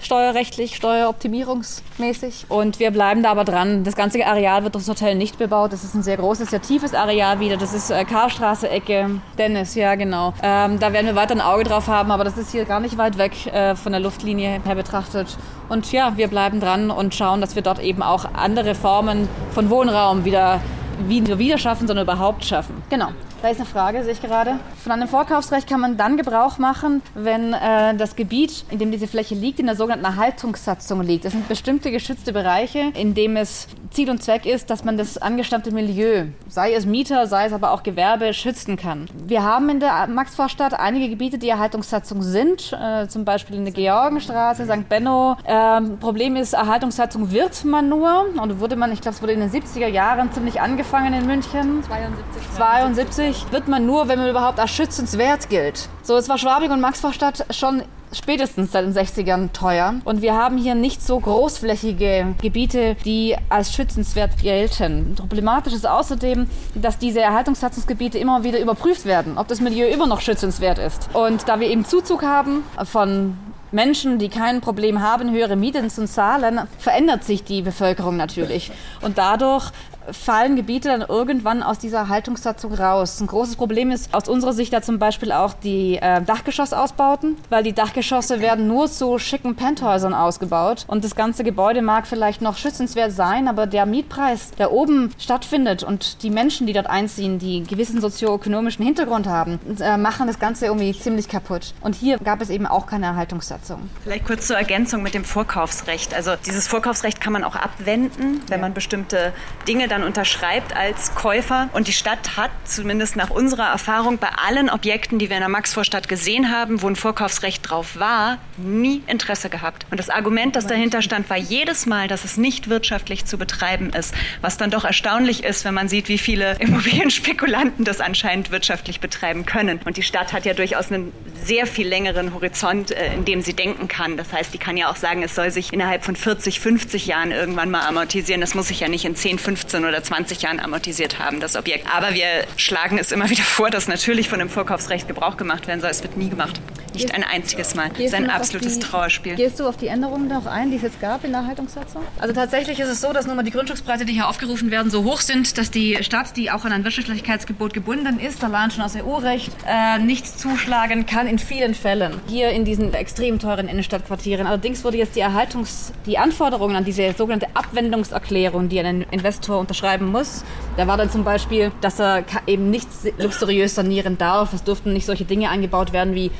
steuerrechtlich, 0.00 0.76
steueroptimierungsmäßig. 0.76 2.46
Und 2.50 2.78
wir 2.78 2.90
bleiben 2.90 3.22
da 3.22 3.30
aber 3.30 3.44
dran. 3.44 3.84
Das 3.84 3.96
ganze 3.96 4.26
Areal 4.26 4.62
wird 4.62 4.74
das 4.74 4.86
Hotel 4.86 5.14
nicht 5.14 5.38
bebaut. 5.38 5.72
Das 5.72 5.82
ist 5.82 5.94
ein 5.94 6.02
sehr 6.02 6.18
großes, 6.18 6.50
sehr 6.50 6.60
tiefes 6.60 6.92
Areal 6.92 7.40
wieder. 7.40 7.56
Das 7.56 7.72
ist 7.72 7.90
äh, 7.90 8.04
Karstraße, 8.04 8.68
Ecke, 8.68 9.22
Dennis, 9.38 9.74
ja 9.76 9.94
genau. 9.94 10.34
Ähm, 10.42 10.78
da 10.78 10.92
werden 10.92 11.06
wir 11.06 11.14
weiter 11.14 11.34
ein 11.34 11.40
Auge 11.40 11.64
drauf 11.64 11.86
haben, 11.86 12.10
aber 12.10 12.24
das 12.24 12.36
ist 12.36 12.50
hier 12.50 12.66
gar 12.66 12.80
nicht 12.80 12.98
weit 12.98 13.16
weg 13.16 13.46
äh, 13.46 13.76
von 13.76 13.92
der 13.92 14.00
Luftlinie 14.02 14.60
her 14.62 14.74
betrachtet. 14.74 15.38
Und 15.70 15.90
ja, 15.90 16.18
wir 16.18 16.28
bleiben 16.28 16.60
dran 16.60 16.90
und 16.90 17.14
schauen, 17.14 17.40
dass 17.40 17.54
wir 17.54 17.62
dort 17.62 17.78
eben 17.78 18.02
auch 18.02 18.26
andere 18.34 18.74
Formen 18.74 19.26
von 19.52 19.70
Wohnraum 19.70 20.26
wieder 20.26 20.60
wieder 21.08 21.58
schaffen, 21.58 21.86
sondern 21.86 22.04
überhaupt 22.04 22.44
schaffen. 22.44 22.82
Genau. 22.90 23.10
Da 23.44 23.50
ist 23.50 23.60
eine 23.60 23.68
Frage, 23.68 24.02
sehe 24.04 24.12
ich 24.12 24.22
gerade. 24.22 24.58
Von 24.82 24.90
einem 24.90 25.06
Vorkaufsrecht 25.06 25.68
kann 25.68 25.78
man 25.78 25.98
dann 25.98 26.16
Gebrauch 26.16 26.56
machen, 26.56 27.02
wenn 27.14 27.52
äh, 27.52 27.94
das 27.94 28.16
Gebiet, 28.16 28.64
in 28.70 28.78
dem 28.78 28.90
diese 28.90 29.06
Fläche 29.06 29.34
liegt, 29.34 29.60
in 29.60 29.66
der 29.66 29.76
sogenannten 29.76 30.06
Erhaltungssatzung 30.06 31.02
liegt. 31.02 31.26
Das 31.26 31.32
sind 31.32 31.46
bestimmte 31.46 31.90
geschützte 31.90 32.32
Bereiche, 32.32 32.90
in 32.94 33.12
dem 33.12 33.36
es 33.36 33.68
Ziel 33.90 34.08
und 34.08 34.22
Zweck 34.22 34.46
ist, 34.46 34.70
dass 34.70 34.82
man 34.82 34.96
das 34.96 35.18
angestammte 35.18 35.72
Milieu, 35.72 36.24
sei 36.48 36.72
es 36.72 36.86
Mieter, 36.86 37.26
sei 37.26 37.44
es 37.44 37.52
aber 37.52 37.72
auch 37.72 37.82
Gewerbe, 37.82 38.32
schützen 38.32 38.78
kann. 38.78 39.08
Wir 39.26 39.42
haben 39.42 39.68
in 39.68 39.78
der 39.78 40.06
Maxvorstadt 40.06 40.72
einige 40.72 41.10
Gebiete, 41.10 41.36
die 41.36 41.50
Erhaltungssatzung 41.50 42.22
sind, 42.22 42.72
äh, 42.72 43.08
zum 43.08 43.26
Beispiel 43.26 43.56
in 43.56 43.66
der 43.66 43.74
Georgenstraße, 43.74 44.64
St. 44.64 44.88
Benno. 44.88 45.36
Ähm, 45.44 45.98
Problem 45.98 46.36
ist, 46.36 46.54
Erhaltungssatzung 46.54 47.30
wird 47.30 47.62
man 47.66 47.90
nur, 47.90 48.24
und 48.40 48.58
wurde 48.58 48.76
man, 48.76 48.90
ich 48.90 49.02
glaube, 49.02 49.16
es 49.16 49.22
wurde 49.22 49.32
in 49.32 49.40
den 49.40 49.50
70er 49.50 49.86
Jahren 49.86 50.32
ziemlich 50.32 50.62
angefangen 50.62 51.12
in 51.12 51.26
München. 51.26 51.82
72. 51.84 52.42
72 52.56 53.33
Österreich 53.34 53.52
wird 53.52 53.68
man 53.68 53.86
nur, 53.86 54.08
wenn 54.08 54.18
man 54.18 54.28
überhaupt 54.28 54.58
als 54.60 54.70
schützenswert 54.70 55.48
gilt. 55.48 55.88
So, 56.02 56.16
es 56.16 56.28
war 56.28 56.38
Schwabing 56.38 56.70
und 56.70 56.80
Maxvorstadt 56.80 57.46
schon 57.50 57.82
spätestens 58.12 58.70
seit 58.70 58.84
den 58.84 58.94
60ern 58.94 59.52
teuer. 59.52 59.94
Und 60.04 60.22
wir 60.22 60.34
haben 60.34 60.56
hier 60.56 60.76
nicht 60.76 61.02
so 61.02 61.18
großflächige 61.18 62.34
Gebiete, 62.40 62.96
die 63.04 63.36
als 63.48 63.72
schützenswert 63.72 64.38
gelten. 64.40 65.14
Problematisch 65.16 65.72
ist 65.72 65.86
außerdem, 65.86 66.48
dass 66.76 66.98
diese 66.98 67.20
Erhaltungssatzungsgebiete 67.20 68.18
immer 68.18 68.44
wieder 68.44 68.60
überprüft 68.60 69.04
werden, 69.04 69.36
ob 69.36 69.48
das 69.48 69.60
Milieu 69.60 69.88
immer 69.88 70.06
noch 70.06 70.20
schützenswert 70.20 70.78
ist. 70.78 71.08
Und 71.12 71.48
da 71.48 71.58
wir 71.58 71.68
eben 71.68 71.84
Zuzug 71.84 72.22
haben 72.22 72.62
von 72.84 73.36
Menschen, 73.72 74.20
die 74.20 74.28
kein 74.28 74.60
Problem 74.60 75.02
haben, 75.02 75.32
höhere 75.32 75.56
Mieten 75.56 75.90
zu 75.90 76.06
zahlen, 76.06 76.60
verändert 76.78 77.24
sich 77.24 77.42
die 77.42 77.62
Bevölkerung 77.62 78.16
natürlich. 78.16 78.70
Und 79.02 79.18
dadurch 79.18 79.72
fallen 80.10 80.56
Gebiete 80.56 80.88
dann 80.88 81.02
irgendwann 81.02 81.62
aus 81.62 81.78
dieser 81.78 82.08
Haltungssatzung 82.08 82.74
raus. 82.74 83.20
Ein 83.20 83.26
großes 83.26 83.56
Problem 83.56 83.90
ist 83.90 84.14
aus 84.14 84.28
unserer 84.28 84.52
Sicht 84.52 84.72
da 84.72 84.82
zum 84.82 84.98
Beispiel 84.98 85.32
auch 85.32 85.54
die 85.54 85.96
äh, 85.96 86.22
Dachgeschossausbauten, 86.22 87.36
weil 87.50 87.62
die 87.62 87.72
Dachgeschosse 87.72 88.40
werden 88.40 88.66
nur 88.66 88.88
zu 88.88 89.18
schicken 89.18 89.56
Penthäusern 89.56 90.14
ausgebaut 90.14 90.84
und 90.86 91.04
das 91.04 91.14
ganze 91.14 91.44
Gebäude 91.44 91.82
mag 91.82 92.06
vielleicht 92.06 92.42
noch 92.42 92.56
schützenswert 92.56 93.12
sein, 93.12 93.48
aber 93.48 93.66
der 93.66 93.86
Mietpreis, 93.86 94.50
der 94.52 94.72
oben 94.72 95.10
stattfindet 95.18 95.82
und 95.82 96.22
die 96.22 96.30
Menschen, 96.30 96.66
die 96.66 96.72
dort 96.72 96.86
einziehen, 96.86 97.38
die 97.38 97.56
einen 97.56 97.66
gewissen 97.66 98.00
sozioökonomischen 98.00 98.84
Hintergrund 98.84 99.26
haben, 99.26 99.58
äh, 99.80 99.96
machen 99.96 100.26
das 100.26 100.38
Ganze 100.38 100.66
irgendwie 100.66 100.92
ziemlich 100.98 101.28
kaputt. 101.28 101.74
Und 101.80 101.94
hier 101.94 102.18
gab 102.18 102.40
es 102.40 102.50
eben 102.50 102.66
auch 102.66 102.86
keine 102.86 103.06
Erhaltungssatzung. 103.06 103.88
Vielleicht 104.02 104.26
kurz 104.26 104.46
zur 104.46 104.56
Ergänzung 104.56 105.02
mit 105.02 105.14
dem 105.14 105.24
Vorkaufsrecht. 105.24 106.14
Also 106.14 106.32
dieses 106.46 106.68
Vorkaufsrecht 106.68 107.20
kann 107.20 107.32
man 107.32 107.44
auch 107.44 107.56
abwenden, 107.56 108.40
wenn 108.48 108.60
man 108.60 108.74
bestimmte 108.74 109.32
Dinge 109.66 109.88
dann 109.94 110.02
unterschreibt 110.02 110.76
als 110.76 111.14
Käufer. 111.14 111.68
Und 111.72 111.86
die 111.86 111.92
Stadt 111.92 112.36
hat, 112.36 112.50
zumindest 112.64 113.14
nach 113.14 113.30
unserer 113.30 113.68
Erfahrung, 113.68 114.18
bei 114.18 114.28
allen 114.28 114.68
Objekten, 114.68 115.18
die 115.20 115.28
wir 115.28 115.36
in 115.36 115.40
der 115.40 115.48
Maxvorstadt 115.48 116.08
gesehen 116.08 116.50
haben, 116.50 116.82
wo 116.82 116.88
ein 116.88 116.96
Vorkaufsrecht 116.96 117.70
drauf 117.70 117.98
war, 117.98 118.38
nie 118.56 119.02
Interesse 119.06 119.48
gehabt. 119.48 119.86
Und 119.90 120.00
das 120.00 120.10
Argument, 120.10 120.56
das 120.56 120.66
dahinter 120.66 121.00
stand, 121.00 121.30
war 121.30 121.36
jedes 121.36 121.86
Mal, 121.86 122.08
dass 122.08 122.24
es 122.24 122.36
nicht 122.36 122.68
wirtschaftlich 122.68 123.24
zu 123.24 123.38
betreiben 123.38 123.90
ist. 123.90 124.14
Was 124.40 124.56
dann 124.56 124.70
doch 124.70 124.84
erstaunlich 124.84 125.44
ist, 125.44 125.64
wenn 125.64 125.74
man 125.74 125.88
sieht, 125.88 126.08
wie 126.08 126.18
viele 126.18 126.56
Immobilienspekulanten 126.58 127.84
das 127.84 128.00
anscheinend 128.00 128.50
wirtschaftlich 128.50 128.98
betreiben 128.98 129.46
können. 129.46 129.80
Und 129.84 129.96
die 129.96 130.02
Stadt 130.02 130.32
hat 130.32 130.44
ja 130.44 130.54
durchaus 130.54 130.90
einen 130.90 131.12
sehr 131.44 131.66
viel 131.66 131.86
längeren 131.86 132.34
Horizont, 132.34 132.90
äh, 132.90 133.14
in 133.14 133.24
dem 133.24 133.42
sie 133.42 133.54
denken 133.54 133.86
kann. 133.86 134.16
Das 134.16 134.32
heißt, 134.32 134.52
die 134.52 134.58
kann 134.58 134.76
ja 134.76 134.90
auch 134.90 134.96
sagen, 134.96 135.22
es 135.22 135.36
soll 135.36 135.52
sich 135.52 135.72
innerhalb 135.72 136.04
von 136.04 136.16
40, 136.16 136.58
50 136.58 137.06
Jahren 137.06 137.30
irgendwann 137.30 137.70
mal 137.70 137.86
amortisieren. 137.86 138.40
Das 138.40 138.54
muss 138.54 138.68
sich 138.68 138.80
ja 138.80 138.88
nicht 138.88 139.04
in 139.04 139.14
10, 139.14 139.38
15 139.38 139.83
15 139.84 139.88
oder 139.88 140.02
20 140.02 140.42
Jahren 140.42 140.60
amortisiert 140.60 141.18
haben, 141.18 141.40
das 141.40 141.56
Objekt. 141.56 141.86
Aber 141.94 142.14
wir 142.14 142.46
schlagen 142.56 142.98
es 142.98 143.12
immer 143.12 143.28
wieder 143.30 143.42
vor, 143.42 143.70
dass 143.70 143.88
natürlich 143.88 144.28
von 144.28 144.38
dem 144.38 144.48
Vorkaufsrecht 144.48 145.08
Gebrauch 145.08 145.36
gemacht 145.36 145.66
werden 145.66 145.80
soll. 145.80 145.90
Es 145.90 146.02
wird 146.02 146.16
nie 146.16 146.30
gemacht. 146.30 146.60
Nicht 146.94 147.14
ein 147.14 147.24
einziges 147.24 147.74
Mal. 147.74 147.88
Das 147.90 147.98
ist 147.98 148.14
ein 148.14 148.30
absolutes 148.30 148.78
die, 148.78 148.86
Trauerspiel. 148.86 149.34
Gehst 149.34 149.60
du 149.60 149.66
auf 149.66 149.76
die 149.76 149.88
Änderungen 149.88 150.28
noch 150.28 150.46
ein, 150.46 150.70
die 150.70 150.76
es 150.76 150.82
jetzt 150.82 151.00
gab 151.00 151.24
in 151.24 151.32
der 151.32 151.40
Erhaltungssatzung? 151.40 152.02
Also 152.18 152.34
tatsächlich 152.34 152.78
ist 152.78 152.88
es 152.88 153.00
so, 153.00 153.12
dass 153.12 153.26
nun 153.26 153.36
mal 153.36 153.42
die 153.42 153.50
Grundstückspreise, 153.50 154.04
die 154.04 154.12
hier 154.12 154.28
aufgerufen 154.28 154.70
werden, 154.70 154.90
so 154.90 155.04
hoch 155.04 155.20
sind, 155.20 155.58
dass 155.58 155.70
die 155.70 156.02
Stadt, 156.02 156.36
die 156.36 156.50
auch 156.50 156.64
an 156.64 156.72
ein 156.72 156.84
Wirtschaftlichkeitsgebot 156.84 157.74
gebunden 157.74 158.18
ist, 158.18 158.42
allein 158.44 158.70
schon 158.70 158.82
aus 158.82 158.94
EU-Recht, 158.96 159.52
äh, 159.66 159.98
nicht 159.98 160.38
zuschlagen 160.38 161.06
kann 161.06 161.26
in 161.26 161.38
vielen 161.38 161.74
Fällen. 161.74 162.20
Hier 162.28 162.50
in 162.50 162.64
diesen 162.64 162.94
extrem 162.94 163.38
teuren 163.38 163.68
Innenstadtquartieren. 163.68 164.46
Allerdings 164.46 164.84
wurde 164.84 164.98
jetzt 164.98 165.16
die 165.16 165.22
Erhaltungs-, 165.22 165.92
die 166.06 166.18
Anforderungen 166.18 166.76
an 166.76 166.84
diese 166.84 167.12
sogenannte 167.12 167.48
Abwendungserklärung, 167.54 168.68
die 168.68 168.80
ein 168.80 169.02
Investor 169.10 169.58
unterschreiben 169.58 170.10
muss, 170.10 170.44
da 170.76 170.88
war 170.88 170.96
dann 170.96 171.08
zum 171.08 171.22
Beispiel, 171.22 171.70
dass 171.80 172.00
er 172.00 172.24
eben 172.48 172.68
nicht 172.70 172.88
luxuriös 173.18 173.76
sanieren 173.76 174.18
darf. 174.18 174.52
Es 174.52 174.64
durften 174.64 174.92
nicht 174.92 175.06
solche 175.06 175.24
Dinge 175.24 175.48
eingebaut 175.48 175.92
werden 175.92 176.14
wie 176.14 176.32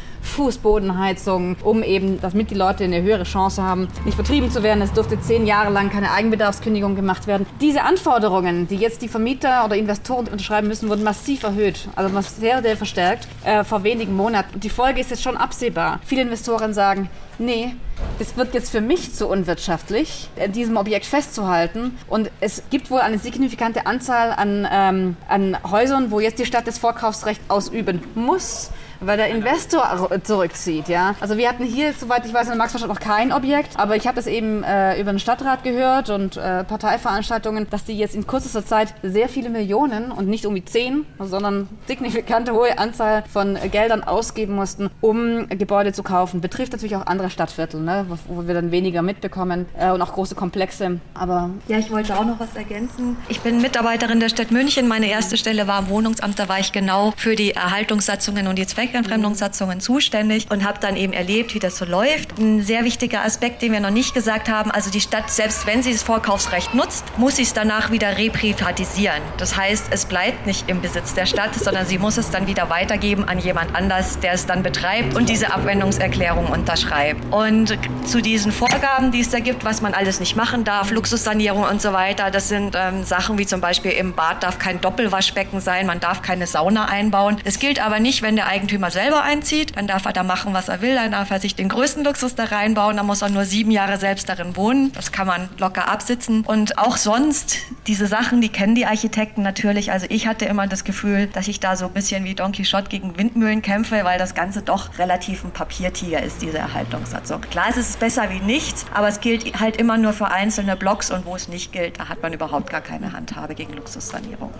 Fußbodenheizung, 0.45 1.57
um 1.65 1.83
eben, 1.83 2.21
damit 2.21 2.51
die 2.51 2.55
Leute 2.55 2.85
eine 2.85 3.01
höhere 3.01 3.23
Chance 3.23 3.63
haben, 3.63 3.89
nicht 4.05 4.15
vertrieben 4.15 4.51
zu 4.51 4.63
werden. 4.63 4.83
Es 4.83 4.93
durfte 4.93 5.19
zehn 5.19 5.47
Jahre 5.47 5.73
lang 5.73 5.89
keine 5.89 6.11
Eigenbedarfskündigung 6.11 6.97
gemacht 6.97 7.27
werden. 7.27 7.47
Diese 7.63 7.83
Anforderungen, 7.83 8.69
die 8.69 8.77
jetzt 8.77 9.01
die 9.01 9.09
Vermieter 9.09 9.65
oder 9.65 9.77
Investoren 9.77 10.27
unterschreiben 10.27 10.69
müssen, 10.69 10.91
wurden 10.91 11.03
massiv 11.03 11.45
erhöht, 11.45 11.89
also 11.97 12.21
sehr, 12.21 12.61
sehr 12.61 12.77
verstärkt 12.77 13.27
äh, 13.45 13.65
vor 13.65 13.85
wenigen 13.85 14.15
Monaten. 14.15 14.57
Und 14.57 14.65
die 14.65 14.69
Folge 14.69 15.01
ist 15.01 15.09
jetzt 15.09 15.23
schon 15.23 15.39
absehbar. 15.39 16.01
Viele 16.05 16.21
Investoren 16.21 16.75
sagen, 16.75 17.09
nee, 17.39 17.75
Es 18.19 18.37
wird 18.37 18.55
jetzt 18.55 18.71
für 18.71 18.81
mich 18.81 19.15
zu 19.15 19.29
unwirtschaftlich, 19.29 20.29
an 20.39 20.53
diesem 20.53 20.77
Objekt 20.77 21.07
festzuhalten. 21.07 21.97
Und 22.09 22.31
es 22.41 22.63
gibt 22.71 22.91
wohl 22.91 23.01
eine 23.01 23.19
signifikante 23.19 23.87
Anzahl 23.87 24.31
an, 24.33 24.69
ähm, 24.71 25.17
an 25.29 25.57
Häusern, 25.71 26.11
wo 26.11 26.21
jetzt 26.21 26.39
die 26.39 26.45
Stadt 26.45 26.67
das 26.67 26.79
Vorkaufsrecht 26.79 27.41
ausüben 27.49 28.03
muss 28.15 28.71
weil 29.01 29.17
der 29.17 29.29
Investor 29.29 30.11
zurückzieht. 30.23 30.89
Ja? 30.89 31.15
Also 31.21 31.37
wir 31.37 31.49
hatten 31.49 31.65
hier, 31.65 31.93
soweit 31.93 32.27
ich 32.27 32.33
weiß, 32.33 32.45
in 32.45 32.51
der 32.51 32.59
Maxvorstadt 32.59 32.91
noch 32.91 33.01
kein 33.01 33.33
Objekt, 33.33 33.79
aber 33.79 33.97
ich 33.97 34.07
habe 34.07 34.17
das 34.17 34.27
eben 34.27 34.63
äh, 34.63 35.01
über 35.01 35.13
den 35.13 35.19
Stadtrat 35.19 35.63
gehört 35.65 36.11
und 36.11 36.37
äh, 36.37 36.65
Parteiveranstaltungen, 36.65 37.69
dass 37.71 37.85
die 37.85 37.97
jetzt 37.97 38.15
in 38.15 38.27
kürzester 38.27 38.65
Zeit 38.65 38.95
sehr 39.03 39.29
viele 39.29 39.51
Millionen 39.51 40.11
und 40.11 40.29
nicht 40.29 40.45
irgendwie 40.45 40.65
zehn, 40.65 41.07
sondern 41.19 41.69
signifikante 41.87 42.53
hohe 42.53 42.79
Anzahl 42.79 43.25
von 43.31 43.59
Geldern 43.71 44.05
ausgeben 44.05 44.55
mussten, 44.55 44.91
um 45.01 45.49
Gebäude 45.49 45.93
zu 45.93 46.03
kaufen. 46.03 46.41
Betrifft 46.41 46.73
natürlich 46.73 46.97
auch 46.97 47.07
andere 47.07 47.31
Stadtviertel, 47.31 47.81
ne? 47.81 48.07
wo, 48.09 48.43
wo 48.43 48.47
wir 48.47 48.55
dann 48.55 48.71
weniger 48.71 49.03
mitbekommen 49.03 49.67
äh, 49.79 49.91
und 49.91 50.01
auch 50.03 50.13
große 50.13 50.35
Komplexe. 50.35 51.01
Aber 51.15 51.51
ja, 51.69 51.79
ich 51.79 51.91
wollte 51.91 52.17
auch 52.17 52.25
noch 52.25 52.41
was 52.41 52.55
ergänzen. 52.55 53.17
Ich 53.29 53.41
bin 53.41 53.61
Mitarbeiterin 53.61 54.21
der 54.21 54.29
Stadt 54.29 54.51
München. 54.51 54.89
Meine 54.89 55.07
erste 55.07 55.37
Stelle 55.37 55.67
war 55.67 55.81
im 55.81 55.89
Wohnungsamt. 55.89 56.39
Da 56.39 56.49
war 56.49 56.59
ich 56.59 56.73
genau 56.73 57.13
für 57.17 57.37
die 57.37 57.53
Erhaltungssatzungen 57.53 58.47
und 58.47 58.59
die 58.59 58.67
Zwecke 58.67 58.84
Zweckentfremdungssatzungen 58.85 59.81
zuständig 59.81 60.47
und 60.51 60.63
habe 60.63 60.79
dann 60.79 60.97
eben 60.97 61.15
erlebt, 61.15 61.55
wie 61.55 61.59
das 61.59 61.79
so 61.79 61.87
läuft. 61.87 62.39
Ein 62.39 62.63
sehr 62.63 62.85
wichtiger 62.85 63.25
Aspekt, 63.25 63.63
den 63.63 63.73
wir 63.73 63.81
noch 63.81 63.91
nicht 63.91 64.13
gesagt 64.13 64.51
haben, 64.51 64.71
also 64.71 64.91
die 64.91 65.01
Stadt, 65.01 65.31
selbst 65.31 65.67
wenn 65.67 65.83
sie 65.83 65.93
das 65.93 66.03
Vorkaufsrecht 66.03 66.75
nutzt, 66.75 67.05
muss 67.17 67.37
sie 67.37 67.43
es 67.43 67.55
danach 67.55 67.91
wieder 67.91 68.19
reprivatisieren. 68.19 69.23
Das 69.39 69.57
heißt, 69.57 69.87
es 69.91 70.05
bleibt 70.05 70.47
nicht 70.47 70.69
im 70.69 70.83
Besitz 70.83 71.15
der 71.15 71.25
Stadt, 71.25 71.55
sondern 71.55 71.87
sie 71.87 71.99
muss 71.99 72.19
es 72.19 72.31
dann 72.31 72.47
wieder 72.47 72.69
weitergeben 72.69 73.25
an 73.25 73.39
jemand 73.39 73.75
anders, 73.75 74.19
der 74.21 74.35
es 74.35 74.45
dann 74.45 74.63
betreibt 74.63 75.17
und 75.17 75.31
diese 75.31 75.53
Abwendungserklärung 75.55 76.47
unterschreibt. 76.47 77.33
Und 77.33 77.79
zu 78.05 78.21
diesen 78.21 78.53
Vorgaben, 78.53 79.13
die 79.13 79.21
es 79.21 79.31
da 79.31 79.41
gibt, 79.41 79.65
was 79.65 79.81
man 79.81 79.95
alles 79.95 80.21
nicht 80.21 80.37
machen 80.37 80.65
darf, 80.65 80.91
Luxussanierung 80.91 81.65
und 81.65 81.81
so 81.81 81.95
weiter, 81.95 82.31
das 82.31 82.51
sind 82.51 82.77
ähm, 82.77 83.05
Sachen 83.05 83.39
wie 83.39 83.47
zum 83.47 83.63
Beispiel 83.63 83.93
im 83.93 84.13
Bad 84.13 84.43
darf 84.43 84.59
kein 84.59 84.81
Doppelwaschbecken 84.83 85.61
sein, 85.61 85.87
man 85.87 86.01
darf 86.01 86.21
keine 86.21 86.47
Sauna 86.47 86.85
einbauen. 86.85 87.39
Es 87.45 87.59
gilt 87.59 87.85
aber 87.85 87.99
nicht, 87.99 88.21
wenn 88.21 88.37
der 88.37 88.47
Eigentümer 88.47 88.74
Eigentümer 88.75 88.91
selber 88.91 89.23
einzieht, 89.23 89.77
dann 89.77 89.87
darf 89.87 90.05
er 90.05 90.13
da 90.13 90.25
machen, 90.25 90.53
was 90.53 90.69
er 90.69 90.81
will, 90.81 90.97
dann 90.97 91.13
darf 91.13 91.31
er 91.31 91.39
sich 91.39 91.55
den 91.55 91.69
größten 91.69 92.03
Luxus 92.03 92.35
da 92.35 92.45
reinbauen, 92.45 92.97
dann 92.97 93.07
muss 93.07 93.23
er 93.23 93.29
nur 93.29 93.45
sieben 93.45 93.71
Jahre 93.71 93.99
selbst 93.99 94.29
darin 94.29 94.57
wohnen. 94.57 94.91
Das 94.93 95.13
kann 95.13 95.29
man 95.29 95.49
locker 95.59 95.89
absitzen. 95.89 96.43
Und 96.45 96.77
auch 96.77 96.97
sonst, 96.97 97.59
diese 97.87 98.09
Sachen, 98.09 98.41
die 98.41 98.49
kennen 98.49 98.75
die 98.75 98.85
Architekten 98.85 99.43
natürlich. 99.43 99.93
Also 99.93 100.07
ich 100.09 100.27
hatte 100.27 100.47
immer 100.47 100.67
das 100.67 100.83
Gefühl, 100.83 101.29
dass 101.29 101.47
ich 101.47 101.61
da 101.61 101.77
so 101.77 101.87
ein 101.87 101.93
bisschen 101.93 102.25
wie 102.25 102.35
Don 102.35 102.51
Quixote 102.51 102.89
gegen 102.89 103.17
Windmühlen 103.17 103.63
kämpfe, 103.63 104.03
weil 104.03 104.19
das 104.19 104.35
Ganze 104.35 104.63
doch 104.63 104.99
relativ 104.99 105.45
ein 105.45 105.53
Papiertiger 105.53 106.21
ist, 106.21 106.43
diese 106.43 106.59
Erhaltungssatzung. 106.59 107.43
Klar, 107.43 107.67
es 107.71 107.77
ist 107.77 108.01
besser 108.01 108.29
wie 108.31 108.41
nichts, 108.41 108.87
aber 108.93 109.07
es 109.07 109.21
gilt 109.21 109.61
halt 109.61 109.77
immer 109.77 109.99
nur 109.99 110.13
für 110.13 110.33
einzelne 110.33 110.75
Blocks 110.75 111.13
und 111.13 111.27
wo 111.27 111.37
es 111.37 111.47
nicht 111.47 111.71
gilt, 111.71 112.01
da 112.01 112.09
hat 112.09 112.23
man 112.23 112.33
überhaupt 112.33 112.71
gar 112.71 112.81
keine 112.81 113.13
Handhabe 113.13 113.55
gegen 113.55 113.75
Luxussanierung. 113.75 114.53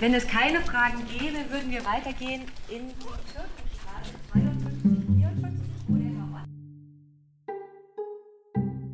Wenn 0.00 0.14
es 0.14 0.26
keine 0.26 0.60
Fragen 0.60 1.06
gäbe, 1.06 1.38
würden 1.50 1.70
wir 1.70 1.84
weitergehen 1.84 2.42
in 2.68 2.88
die. 2.88 3.59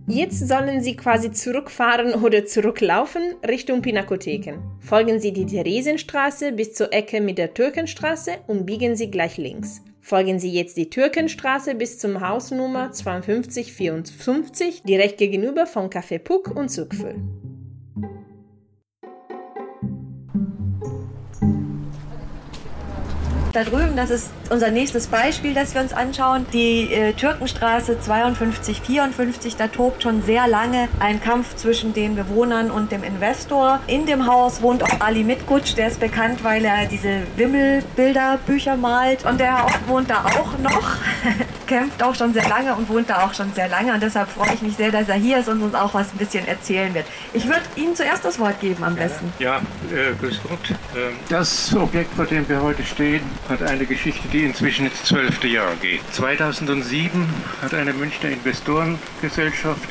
Jetzt 0.09 0.47
sollen 0.47 0.83
Sie 0.83 0.97
quasi 0.97 1.33
zurückfahren 1.33 2.15
oder 2.15 2.47
zurücklaufen 2.47 3.35
Richtung 3.47 3.83
Pinakotheken. 3.83 4.59
Folgen 4.81 5.19
Sie 5.19 5.33
die 5.33 5.47
Theresienstraße 5.47 6.53
bis 6.53 6.75
zur 6.75 6.93
Ecke 6.93 7.21
mit 7.21 7.39
der 7.39 7.55
Türkenstraße 7.55 8.31
und 8.47 8.67
biegen 8.67 8.95
Sie 8.95 9.11
gleich 9.11 9.37
links. 9.37 9.83
Folgen 10.01 10.39
Sie 10.39 10.53
jetzt 10.53 10.77
die 10.77 10.91
Türkenstraße 10.91 11.75
bis 11.75 11.99
zum 11.99 12.21
Hausnummer 12.21 12.93
5254 12.93 14.85
direkt 14.85 15.19
gegenüber 15.19 15.67
von 15.67 15.91
Café 15.91 16.21
Puck 16.21 16.55
und 16.55 16.69
Zugfüll. 16.69 17.17
Da 23.57 23.65
drüben, 23.65 23.97
das 23.97 24.11
ist 24.11 24.29
unser 24.51 24.71
nächstes 24.71 25.07
Beispiel, 25.07 25.55
das 25.55 25.75
wir 25.75 25.81
uns 25.81 25.95
anschauen. 25.95 26.45
Die 26.53 26.93
äh, 26.93 27.15
Türkenstraße 27.15 27.99
52, 27.99 28.83
54, 28.83 29.57
da 29.57 29.69
tobt 29.69 30.03
schon 30.03 30.23
sehr 30.23 30.47
lange 30.47 30.89
ein 31.01 31.23
Kampf 31.23 31.57
zwischen 31.57 31.95
den 31.95 32.17
Bewohnern 32.17 32.71
und 32.71 32.93
dem 32.93 33.03
Investor. 33.03 33.81
In 33.87 34.05
dem 34.05 34.27
Haus 34.27 34.61
wohnt 34.61 34.83
auch 34.83 35.01
Ali 35.01 35.25
Mitkutsch, 35.25 35.75
der 35.75 35.89
ist 35.89 36.01
bekannt, 36.01 36.45
weil 36.45 36.67
er 36.67 36.85
diese 36.87 37.23
Wimmelbilderbücher 37.37 38.77
malt 38.77 39.25
und 39.25 39.41
der 39.41 39.67
wohnt 39.87 40.11
da 40.11 40.27
auch 40.27 40.59
noch. 40.59 40.97
kämpft 41.67 42.03
auch 42.03 42.15
schon 42.15 42.33
sehr 42.33 42.49
lange 42.49 42.75
und 42.75 42.89
wohnt 42.89 43.11
da 43.11 43.25
auch 43.25 43.35
schon 43.35 43.53
sehr 43.53 43.69
lange 43.69 43.93
und 43.93 44.03
deshalb 44.03 44.29
freue 44.29 44.55
ich 44.55 44.63
mich 44.63 44.77
sehr, 44.77 44.91
dass 44.91 45.09
er 45.09 45.17
hier 45.17 45.39
ist 45.39 45.49
und 45.49 45.63
uns 45.63 45.75
auch 45.75 45.93
was 45.95 46.13
ein 46.13 46.19
bisschen 46.19 46.47
erzählen 46.47 46.95
wird. 46.95 47.07
Ich 47.33 47.47
würde 47.47 47.63
Ihnen 47.75 47.95
zuerst 47.95 48.25
das 48.25 48.39
Wort 48.39 48.61
geben 48.61 48.85
am 48.85 48.95
besten. 48.95 49.33
Ja, 49.39 49.57
äh, 49.93 50.15
grüß 50.21 50.41
Gott. 50.49 50.71
Ähm, 50.97 51.17
das 51.29 51.75
Objekt, 51.75 52.15
vor 52.15 52.27
dem 52.27 52.49
wir 52.49 52.63
heute 52.63 52.85
stehen, 52.85 53.23
hat 53.49 53.63
eine 53.63 53.87
Geschichte, 53.87 54.29
die 54.29 54.45
inzwischen 54.45 54.87
ins 54.87 55.05
zwölfte 55.05 55.47
Jahr 55.47 55.75
geht. 55.77 56.01
2007 56.13 57.27
hat 57.63 57.75
eine 57.75 57.93
Münchner 57.93 58.31
Investorengesellschaft, 58.31 59.89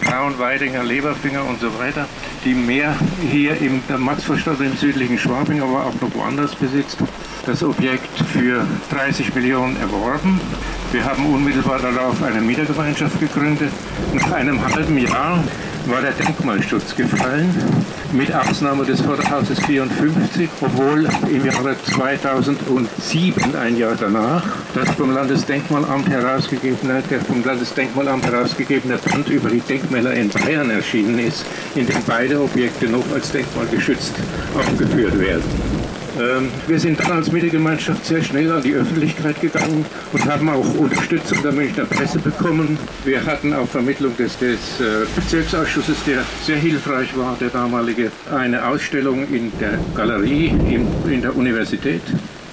Braun, 0.00 0.38
Weidinger, 0.38 0.84
Leberfinger 0.84 1.44
und 1.44 1.60
so 1.60 1.66
weiter, 1.78 2.06
die 2.44 2.54
mehr 2.54 2.94
hier 3.30 3.60
im 3.60 3.82
Maxvorstadt 3.98 4.60
im 4.60 4.76
südlichen 4.76 5.18
Schwabing, 5.18 5.62
aber 5.62 5.86
auch 5.86 6.00
noch 6.00 6.14
woanders 6.14 6.54
besitzt, 6.54 6.98
das 7.46 7.62
Objekt 7.62 8.18
für 8.32 8.66
30 8.90 9.34
Millionen 9.34 9.76
erworben. 9.80 10.40
Wir 10.92 11.04
haben 11.04 11.26
unmittelbar 11.26 11.78
darauf 11.80 12.22
eine 12.22 12.40
Mietergemeinschaft 12.40 13.18
gegründet. 13.20 13.72
Nach 14.14 14.32
einem 14.32 14.62
halben 14.64 14.98
Jahr 14.98 15.42
war 15.86 16.02
der 16.02 16.12
Denkmalschutz 16.12 16.94
gefallen, 16.94 17.54
mit 18.12 18.34
Ausnahme 18.34 18.84
des 18.84 19.00
Vorderhauses 19.00 19.58
54, 19.60 20.48
obwohl 20.60 21.08
im 21.30 21.44
Jahre 21.44 21.76
2007, 21.82 23.56
ein 23.56 23.76
Jahr 23.76 23.94
danach, 23.98 24.44
das 24.74 24.90
vom 24.90 25.14
Landesdenkmalamt 25.14 26.08
herausgegebene, 26.08 27.02
der 27.10 27.20
vom 27.20 27.42
Landesdenkmalamt 27.44 28.26
herausgegebene 28.26 28.98
Band 28.98 29.28
über 29.28 29.48
die 29.48 29.60
Denkmäler 29.88 30.14
in 30.14 30.28
Bayern 30.28 30.70
erschienen 30.70 31.18
ist, 31.18 31.44
in 31.74 31.86
dem 31.86 32.02
beide 32.06 32.40
Objekte 32.40 32.86
noch 32.86 33.04
als 33.12 33.32
denkmalgeschützt 33.32 34.12
aufgeführt 34.54 35.18
werden. 35.18 35.42
Ähm, 36.18 36.50
wir 36.66 36.78
sind 36.78 36.98
dann 37.00 37.12
als 37.12 37.30
Mittelgemeinschaft 37.32 38.04
sehr 38.04 38.22
schnell 38.22 38.50
an 38.50 38.62
die 38.62 38.74
Öffentlichkeit 38.74 39.40
gegangen 39.40 39.84
und 40.12 40.24
haben 40.26 40.48
auch 40.50 40.74
Unterstützung 40.74 41.40
der 41.42 41.52
Münchner 41.52 41.84
Presse 41.84 42.18
bekommen. 42.18 42.76
Wir 43.04 43.24
hatten 43.24 43.54
auf 43.54 43.70
Vermittlung 43.70 44.16
des, 44.16 44.36
des 44.38 44.58
äh, 44.80 45.06
Bezirksausschusses, 45.14 45.96
der 46.06 46.24
sehr 46.42 46.56
hilfreich 46.56 47.16
war, 47.16 47.36
der 47.40 47.48
damalige, 47.48 48.10
eine 48.34 48.66
Ausstellung 48.66 49.26
in 49.32 49.52
der 49.60 49.78
Galerie 49.94 50.48
in, 50.48 50.86
in 51.10 51.22
der 51.22 51.36
Universität 51.36 52.02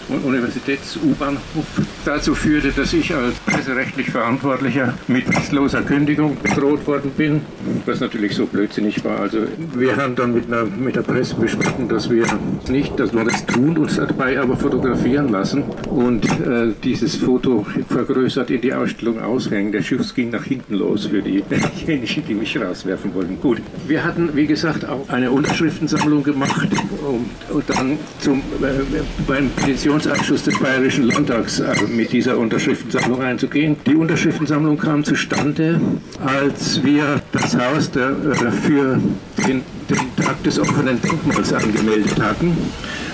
Universitäts-U-Bahnhof 0.10 1.66
dazu 2.04 2.36
führte, 2.36 2.72
dass 2.72 2.94
ich 2.94 3.14
als 3.14 3.36
presserechtlich 3.40 4.12
Verantwortlicher 4.12 4.94
mit 5.08 5.26
fristloser 5.26 5.82
Kündigung 5.82 6.38
bedroht 6.42 6.86
worden 6.88 7.12
bin, 7.18 7.42
was 7.86 8.00
natürlich 8.00 8.36
so 8.36 8.46
blödsinnig 8.46 9.04
war. 9.04 9.20
Also 9.20 9.40
wir 9.74 9.96
haben 9.96 10.16
dann 10.16 10.34
mit, 10.34 10.48
einer, 10.48 10.66
mit 10.66 10.96
der 10.96 11.02
Presse 11.02 11.36
besprochen, 11.36 11.90
dass 11.90 12.10
wir 12.10 12.26
nicht, 12.70 13.00
dass 13.00 13.14
wir 13.14 13.24
das 13.24 13.46
tun, 13.46 13.78
uns 13.78 13.96
dabei 13.96 14.40
aber 14.40 14.56
fotografieren 14.56 15.30
lassen 15.30 15.64
und 15.90 16.26
äh, 16.26 16.74
dieses 16.84 17.16
Foto 17.16 17.66
vergrößert 17.90 18.52
in 18.52 18.62
die 18.62 18.74
Ausstellung 18.74 19.20
aushängen. 19.20 19.72
Der 19.72 19.82
Schuss 19.82 20.14
ging 20.14 20.30
nach 20.30 20.44
hinten 20.44 20.76
los 20.76 21.06
für 21.06 21.22
diejenigen, 21.22 22.24
die 22.28 22.34
mich 22.34 22.60
rauswerfen 22.60 23.14
wollten. 23.14 23.40
Gut, 23.40 23.62
wir 23.88 24.04
hatten, 24.04 24.30
wie 24.34 24.46
gesagt, 24.46 24.86
auch 24.86 25.10
eine 25.10 25.32
Unterschriftensammlung 25.32 26.24
gemacht 26.24 26.68
und, 27.08 27.56
und 27.56 27.70
dann 27.70 27.98
zum, 28.20 28.40
äh, 28.62 29.02
beim 29.28 29.50
Petition 29.50 29.95
Petitionsausschuss 29.96 30.44
des 30.44 30.60
Bayerischen 30.60 31.06
Landtags 31.06 31.60
äh, 31.62 31.74
mit 31.88 32.12
dieser 32.12 32.38
Unterschriftensammlung 32.38 33.22
einzugehen. 33.22 33.78
Die 33.86 33.96
Unterschriftensammlung 33.96 34.78
kam 34.78 35.06
zustande, 35.06 35.80
als 36.26 36.84
wir 36.84 37.22
das 37.32 37.56
Haus 37.56 37.88
äh, 37.96 38.52
für 38.52 39.00
den, 39.48 39.64
den 39.90 40.16
Tag 40.18 40.44
des 40.44 40.60
offenen 40.60 41.02
Denkmals 41.02 41.54
angemeldet 41.54 42.22
hatten. 42.22 42.58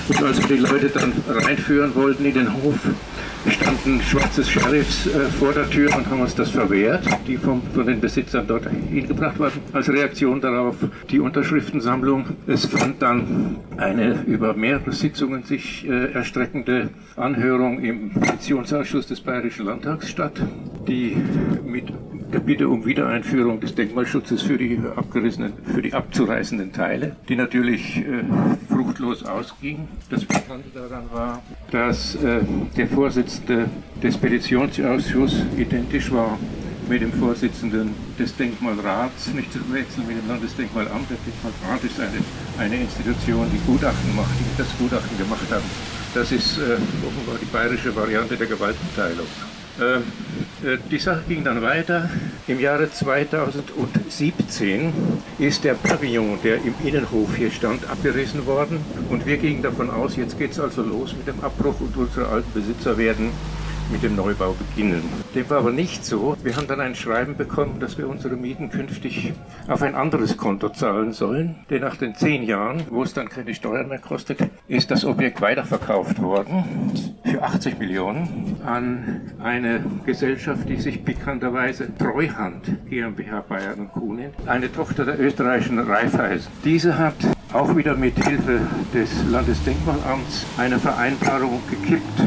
Und 0.08 0.24
als 0.24 0.40
wir 0.40 0.58
die 0.58 0.62
Leute 0.62 0.90
dann 0.90 1.14
reinführen 1.28 1.94
wollten 1.94 2.26
in 2.26 2.34
den 2.34 2.52
Hof, 2.52 2.80
standen 3.50 4.02
schwarze 4.02 4.44
Sheriffs 4.44 5.08
äh, 5.08 5.26
vor 5.40 5.54
der 5.54 5.70
Tür 5.70 5.96
und 5.96 6.08
haben 6.10 6.22
uns 6.22 6.36
das 6.36 6.50
verwehrt, 6.50 7.06
die 7.28 7.38
vom, 7.38 7.62
von 7.74 7.88
den 7.88 8.00
Besitzern 8.00 8.46
dort 8.48 8.68
hingebracht 8.70 9.40
wurden. 9.40 9.62
Als 9.74 9.90
Reaktion 9.90 10.42
darauf 10.42 10.76
die 11.10 11.20
Unterschriftensammlung. 11.20 12.26
Es 12.48 12.66
fand 12.66 13.02
dann 13.02 13.58
eine 13.78 14.24
über 14.26 14.54
mehrere 14.54 14.92
Sitzungen 14.92 15.44
sich 15.44 15.88
äh, 15.88 16.12
erstreckende 16.12 16.90
Anhörung 17.16 17.80
im 17.80 18.12
Petitionsausschuss 18.12 19.08
des 19.08 19.22
Bayerischen 19.22 19.66
Landtags 19.66 20.10
statt, 20.10 20.34
die 20.88 21.18
mit 21.66 21.92
der 22.34 22.40
Bitte 22.40 22.70
um 22.70 22.86
Wiedereinführung 22.86 23.60
des 23.60 23.76
Denkmalschutzes 23.76 24.42
für 24.42 24.58
die 24.58 24.80
abgerissenen, 24.96 25.54
für 25.66 25.82
die 25.82 25.94
abzureißenden 25.94 26.72
Teile, 26.72 27.16
die 27.28 27.36
natürlich 27.36 27.98
äh, 27.98 28.24
fruchtlos 28.70 29.26
ausging. 29.26 29.88
Das 30.10 30.24
Bekannte 30.24 30.70
daran 30.74 31.04
war, 31.12 31.42
dass 31.72 32.16
äh, 32.16 32.40
der 32.78 32.88
Vorsitzende 32.88 33.31
des 34.04 34.18
Petitionsausschusses 34.18 35.46
identisch 35.58 36.12
war 36.12 36.38
mit 36.90 37.02
dem 37.02 37.14
Vorsitzenden 37.14 37.94
des 38.20 38.36
Denkmalrats, 38.36 39.28
nicht 39.34 39.54
zu 39.54 39.60
verwechseln 39.60 40.08
mit 40.08 40.18
dem 40.18 40.28
Landesdenkmalamt. 40.28 41.10
Der 41.10 41.18
Denkmalrat 41.26 41.84
ist 41.84 42.00
eine, 42.00 42.20
eine 42.58 42.84
Institution, 42.84 43.48
die 43.54 43.72
Gutachten 43.72 44.16
macht, 44.16 44.32
die 44.40 44.58
das 44.58 44.68
Gutachten 44.78 45.18
gemacht 45.18 45.48
haben. 45.50 45.64
Das 46.14 46.32
ist 46.32 46.58
äh, 46.58 46.74
offenbar 47.08 47.38
die 47.42 47.46
bayerische 47.46 47.96
Variante 47.96 48.36
der 48.36 48.48
Gewaltenteilung. 48.48 49.28
Äh, 49.80 49.98
äh, 50.68 50.78
die 50.90 51.00
Sache 51.00 51.24
ging 51.28 51.44
dann 51.44 51.62
weiter. 51.62 52.10
Im 52.48 52.60
Jahre 52.60 52.92
2017 52.92 54.92
ist 55.40 55.64
der 55.64 55.76
Pavillon, 55.76 56.40
der 56.44 56.58
im 56.58 56.74
Innenhof 56.84 57.36
hier 57.36 57.52
stand, 57.52 57.90
abgerissen 57.90 58.46
worden. 58.46 58.80
Und 59.10 59.26
wir 59.26 59.38
gingen 59.38 59.64
davon 59.64 59.90
aus, 59.90 60.18
jetzt 60.18 60.38
geht 60.38 60.52
es 60.52 60.60
also 60.60 60.82
los 60.82 61.16
mit 61.16 61.28
dem 61.28 61.40
Abbruch 61.42 61.80
und 61.80 61.96
unsere 61.96 62.28
alten 62.28 62.52
Besitzer 62.54 62.98
werden 62.98 63.32
mit 63.92 64.04
dem 64.04 64.16
Neubau 64.16 64.54
beginnen. 64.54 65.04
Dem 65.36 65.50
war 65.50 65.60
aber 65.60 65.72
nicht 65.72 66.06
so. 66.06 66.38
Wir 66.44 66.56
haben 66.56 66.68
dann 66.68 66.80
ein 66.80 66.96
Schreiben 66.96 67.36
bekommen, 67.36 67.80
dass 67.80 67.98
wir 67.98 68.08
unsere 68.08 68.36
Mieten 68.36 68.70
künftig 68.70 69.34
auf 69.68 69.82
ein 69.82 69.96
anderes 69.96 70.38
Konto 70.38 70.70
zahlen 70.70 71.12
sollen. 71.14 71.56
Denn 71.70 71.82
nach 71.82 71.98
den 71.98 72.16
zehn 72.16 72.44
Jahren, 72.44 72.84
wo 72.90 73.04
es 73.04 73.14
dann 73.14 73.30
keine 73.30 73.54
Steuern 73.54 73.90
mehr 73.90 74.00
kostet, 74.00 74.40
ist 74.68 74.92
das 74.92 75.06
Objekt 75.06 75.42
weiterverkauft 75.42 76.22
worden 76.22 76.66
für 77.24 77.44
80 77.44 77.80
Millionen 77.80 78.58
an 78.66 79.22
eine 79.44 79.84
Gesellschaft, 80.06 80.68
die 80.70 80.80
sich 80.80 81.04
bekannterweise 81.04 81.96
Treuhand 81.98 82.90
GmbH 82.90 83.42
Bayern 83.42 83.80
und 83.80 83.92
Kuh 83.92 84.14
nennt, 84.14 84.36
eine 84.48 84.72
Tochter 84.72 85.06
der 85.06 85.20
österreichischen 85.20 85.80
Raiffeisen. 85.80 86.52
Diese 86.64 86.98
hat 86.98 87.16
auch 87.54 87.76
wieder 87.76 87.96
mit 87.96 88.16
Hilfe 88.24 88.62
des 88.94 89.10
Landesdenkmalamts 89.30 90.46
eine 90.58 90.80
Vereinbarung 90.80 91.62
gekippt 91.70 92.22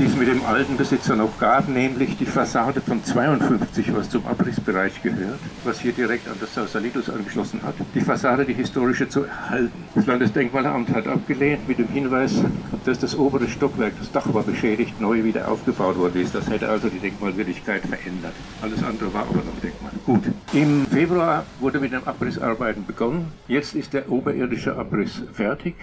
die 0.00 0.06
es 0.06 0.16
mit 0.20 0.28
dem 0.28 0.44
alten 0.44 0.76
Besitzer 0.76 1.14
noch 1.14 1.38
gab, 1.38 1.68
nämlich 1.68 2.16
die 2.16 2.24
Fassade 2.24 2.80
von 2.80 3.04
52, 3.04 3.94
was 3.94 4.08
zum 4.08 4.26
Abrissbereich 4.26 5.02
gehört, 5.02 5.38
was 5.64 5.80
hier 5.80 5.92
direkt 5.92 6.26
an 6.28 6.36
das 6.40 6.54
Sausalidus 6.54 7.10
angeschlossen 7.10 7.60
hat, 7.62 7.74
die 7.94 8.00
Fassade, 8.00 8.44
die 8.44 8.54
historische 8.54 9.08
zu 9.08 9.24
erhalten. 9.24 9.84
Das 9.94 10.06
Landesdenkmalamt 10.06 10.94
hat 10.94 11.06
abgelehnt 11.06 11.68
mit 11.68 11.78
dem 11.78 11.88
Hinweis, 11.88 12.42
dass 12.84 12.98
das 12.98 13.16
obere 13.16 13.48
Stockwerk, 13.48 13.92
das 13.98 14.10
Dach 14.10 14.32
war 14.32 14.42
beschädigt, 14.42 15.00
neu 15.00 15.22
wieder 15.22 15.48
aufgebaut 15.48 15.98
worden 15.98 16.22
ist. 16.22 16.34
Das 16.34 16.48
hätte 16.48 16.68
also 16.68 16.88
die 16.88 16.98
Denkmalwürdigkeit 16.98 17.82
verändert. 17.82 18.32
Alles 18.62 18.82
andere 18.82 19.12
war 19.12 19.22
aber 19.22 19.34
noch 19.34 19.60
Denkmal. 19.62 19.92
Gut. 20.06 20.22
Im 20.52 20.86
Februar 20.86 21.44
wurde 21.60 21.78
mit 21.78 21.92
den 21.92 22.06
Abrissarbeiten 22.06 22.86
begonnen. 22.86 23.32
Jetzt 23.48 23.74
ist 23.74 23.92
der 23.92 24.10
oberirdische 24.10 24.76
Abriss 24.76 25.22
fertig, 25.32 25.74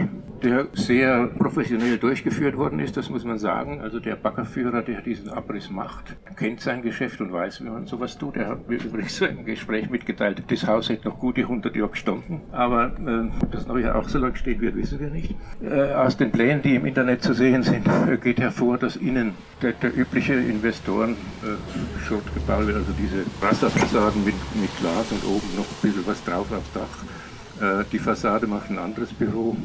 der 0.44 0.68
sehr 0.74 1.28
professionell 1.38 1.98
durchgeführt 1.98 2.58
worden 2.58 2.80
ist, 2.80 2.98
das 2.98 3.10
muss 3.10 3.24
man 3.24 3.38
sagen. 3.38 3.82
Also 3.82 4.00
der 4.08 4.16
Baggerführer, 4.16 4.84
der 4.84 5.02
diesen 5.02 5.30
Abriss 5.30 5.70
macht, 5.70 6.16
kennt 6.38 6.62
sein 6.62 6.82
Geschäft 6.82 7.20
und 7.20 7.34
weiß, 7.34 7.62
wie 7.62 7.70
man 7.70 7.88
sowas 7.88 8.18
tut. 8.18 8.38
Er 8.38 8.48
hat 8.48 8.70
mir 8.70 8.76
übrigens 8.86 9.22
ein 9.22 9.44
Gespräch 9.44 9.90
mitgeteilt, 9.90 10.42
das 10.48 10.66
Haus 10.66 10.88
hätte 10.88 11.10
noch 11.10 11.20
gute 11.20 11.42
100 11.42 11.76
Jahre 11.76 11.90
gestanden, 11.90 12.40
aber 12.54 12.94
äh, 13.06 13.44
ob 13.44 13.52
das 13.52 13.68
noch 13.68 13.76
auch 13.94 14.08
so 14.08 14.18
lange 14.20 14.38
stehen 14.38 14.62
wird, 14.62 14.78
wissen 14.78 15.02
wir 15.02 15.10
nicht. 15.10 15.36
Äh, 15.62 15.94
aus 15.94 16.16
den 16.16 16.32
Plänen, 16.32 16.62
die 16.62 16.76
im 16.76 16.86
Internet 16.86 17.22
zu 17.22 17.34
sehen 17.34 17.64
sind, 17.64 17.86
geht 18.24 18.40
hervor, 18.40 18.78
dass 18.78 18.96
innen 18.96 19.34
der, 19.62 19.74
der 19.74 19.96
übliche 19.98 20.36
Investoren-Schott 20.36 22.24
äh, 22.26 22.34
gebaut 22.34 22.66
wird, 22.66 22.78
also 22.78 22.94
diese 22.98 23.26
Wasserfassaden 23.42 24.24
mit, 24.24 24.36
mit 24.56 24.70
Glas 24.80 25.12
und 25.12 25.24
oben 25.26 25.48
noch 25.58 25.66
ein 25.66 25.82
bisschen 25.82 26.08
was 26.08 26.24
drauf 26.24 26.50
aufs 26.54 26.72
Dach. 26.74 27.17
Äh, 27.62 27.84
die 27.92 28.00
Fassade 28.00 28.46
macht 28.46 28.70
ein 28.70 28.78
anderes 28.78 29.12
Büro. 29.14 29.56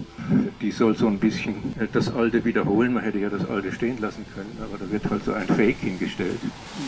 Die 0.60 0.70
soll 0.70 0.96
so 0.96 1.06
ein 1.08 1.18
bisschen 1.18 1.54
äh, 1.78 1.86
das 1.92 2.14
Alte 2.14 2.44
wiederholen. 2.44 2.94
Man 2.94 3.02
hätte 3.02 3.18
ja 3.18 3.28
das 3.28 3.48
Alte 3.48 3.72
stehen 3.72 3.98
lassen 4.00 4.24
können, 4.34 4.56
aber 4.62 4.78
da 4.78 4.90
wird 4.90 5.10
halt 5.10 5.24
so 5.24 5.32
ein 5.32 5.46
Fake 5.46 5.78
hingestellt. 5.78 6.38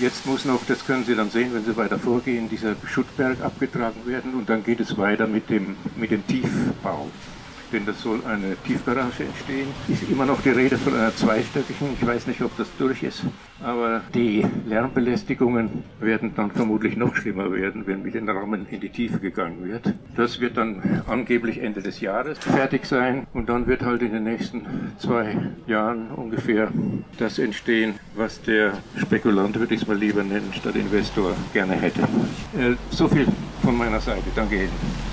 Jetzt 0.00 0.24
muss 0.26 0.44
noch, 0.44 0.64
das 0.66 0.86
können 0.86 1.04
Sie 1.04 1.14
dann 1.14 1.30
sehen, 1.30 1.52
wenn 1.52 1.64
Sie 1.64 1.76
weiter 1.76 1.98
vorgehen, 1.98 2.48
dieser 2.48 2.74
Schuttberg 2.86 3.40
abgetragen 3.42 4.06
werden 4.06 4.34
und 4.34 4.48
dann 4.48 4.64
geht 4.64 4.80
es 4.80 4.96
weiter 4.96 5.26
mit 5.26 5.50
dem, 5.50 5.76
mit 5.96 6.10
dem 6.10 6.26
Tiefbau 6.26 7.10
denn 7.74 7.84
das 7.86 8.00
soll 8.00 8.20
eine 8.24 8.56
Tiefgarage 8.64 9.24
entstehen. 9.24 9.68
Ist 9.88 10.08
immer 10.08 10.24
noch 10.24 10.40
die 10.42 10.50
Rede 10.50 10.78
von 10.78 10.94
einer 10.94 11.14
zweistöckigen. 11.14 11.88
Ich 12.00 12.06
weiß 12.06 12.26
nicht, 12.28 12.40
ob 12.40 12.56
das 12.56 12.68
durch 12.78 13.02
ist. 13.02 13.24
Aber 13.62 14.00
die 14.14 14.46
Lärmbelästigungen 14.66 15.82
werden 16.00 16.32
dann 16.36 16.52
vermutlich 16.52 16.96
noch 16.96 17.16
schlimmer 17.16 17.52
werden, 17.52 17.86
wenn 17.86 18.02
mit 18.02 18.14
den 18.14 18.28
Rahmen 18.28 18.66
in 18.70 18.80
die 18.80 18.90
Tiefe 18.90 19.18
gegangen 19.18 19.64
wird. 19.64 19.92
Das 20.16 20.40
wird 20.40 20.56
dann 20.56 21.02
angeblich 21.08 21.60
Ende 21.60 21.82
des 21.82 22.00
Jahres 22.00 22.38
fertig 22.38 22.86
sein 22.86 23.26
und 23.32 23.48
dann 23.48 23.66
wird 23.66 23.82
halt 23.82 24.02
in 24.02 24.12
den 24.12 24.24
nächsten 24.24 24.66
zwei 24.98 25.36
Jahren 25.66 26.10
ungefähr 26.10 26.68
das 27.18 27.38
entstehen, 27.38 27.94
was 28.14 28.40
der 28.42 28.74
Spekulant, 28.96 29.58
würde 29.58 29.74
ich 29.74 29.82
es 29.82 29.88
mal 29.88 29.96
lieber 29.96 30.22
nennen, 30.22 30.52
statt 30.52 30.76
Investor 30.76 31.34
gerne 31.52 31.74
hätte. 31.74 32.02
Äh, 32.56 32.76
so 32.90 33.08
viel 33.08 33.26
von 33.62 33.76
meiner 33.76 34.00
Seite. 34.00 34.24
Danke 34.36 34.56
Ihnen. 34.56 35.03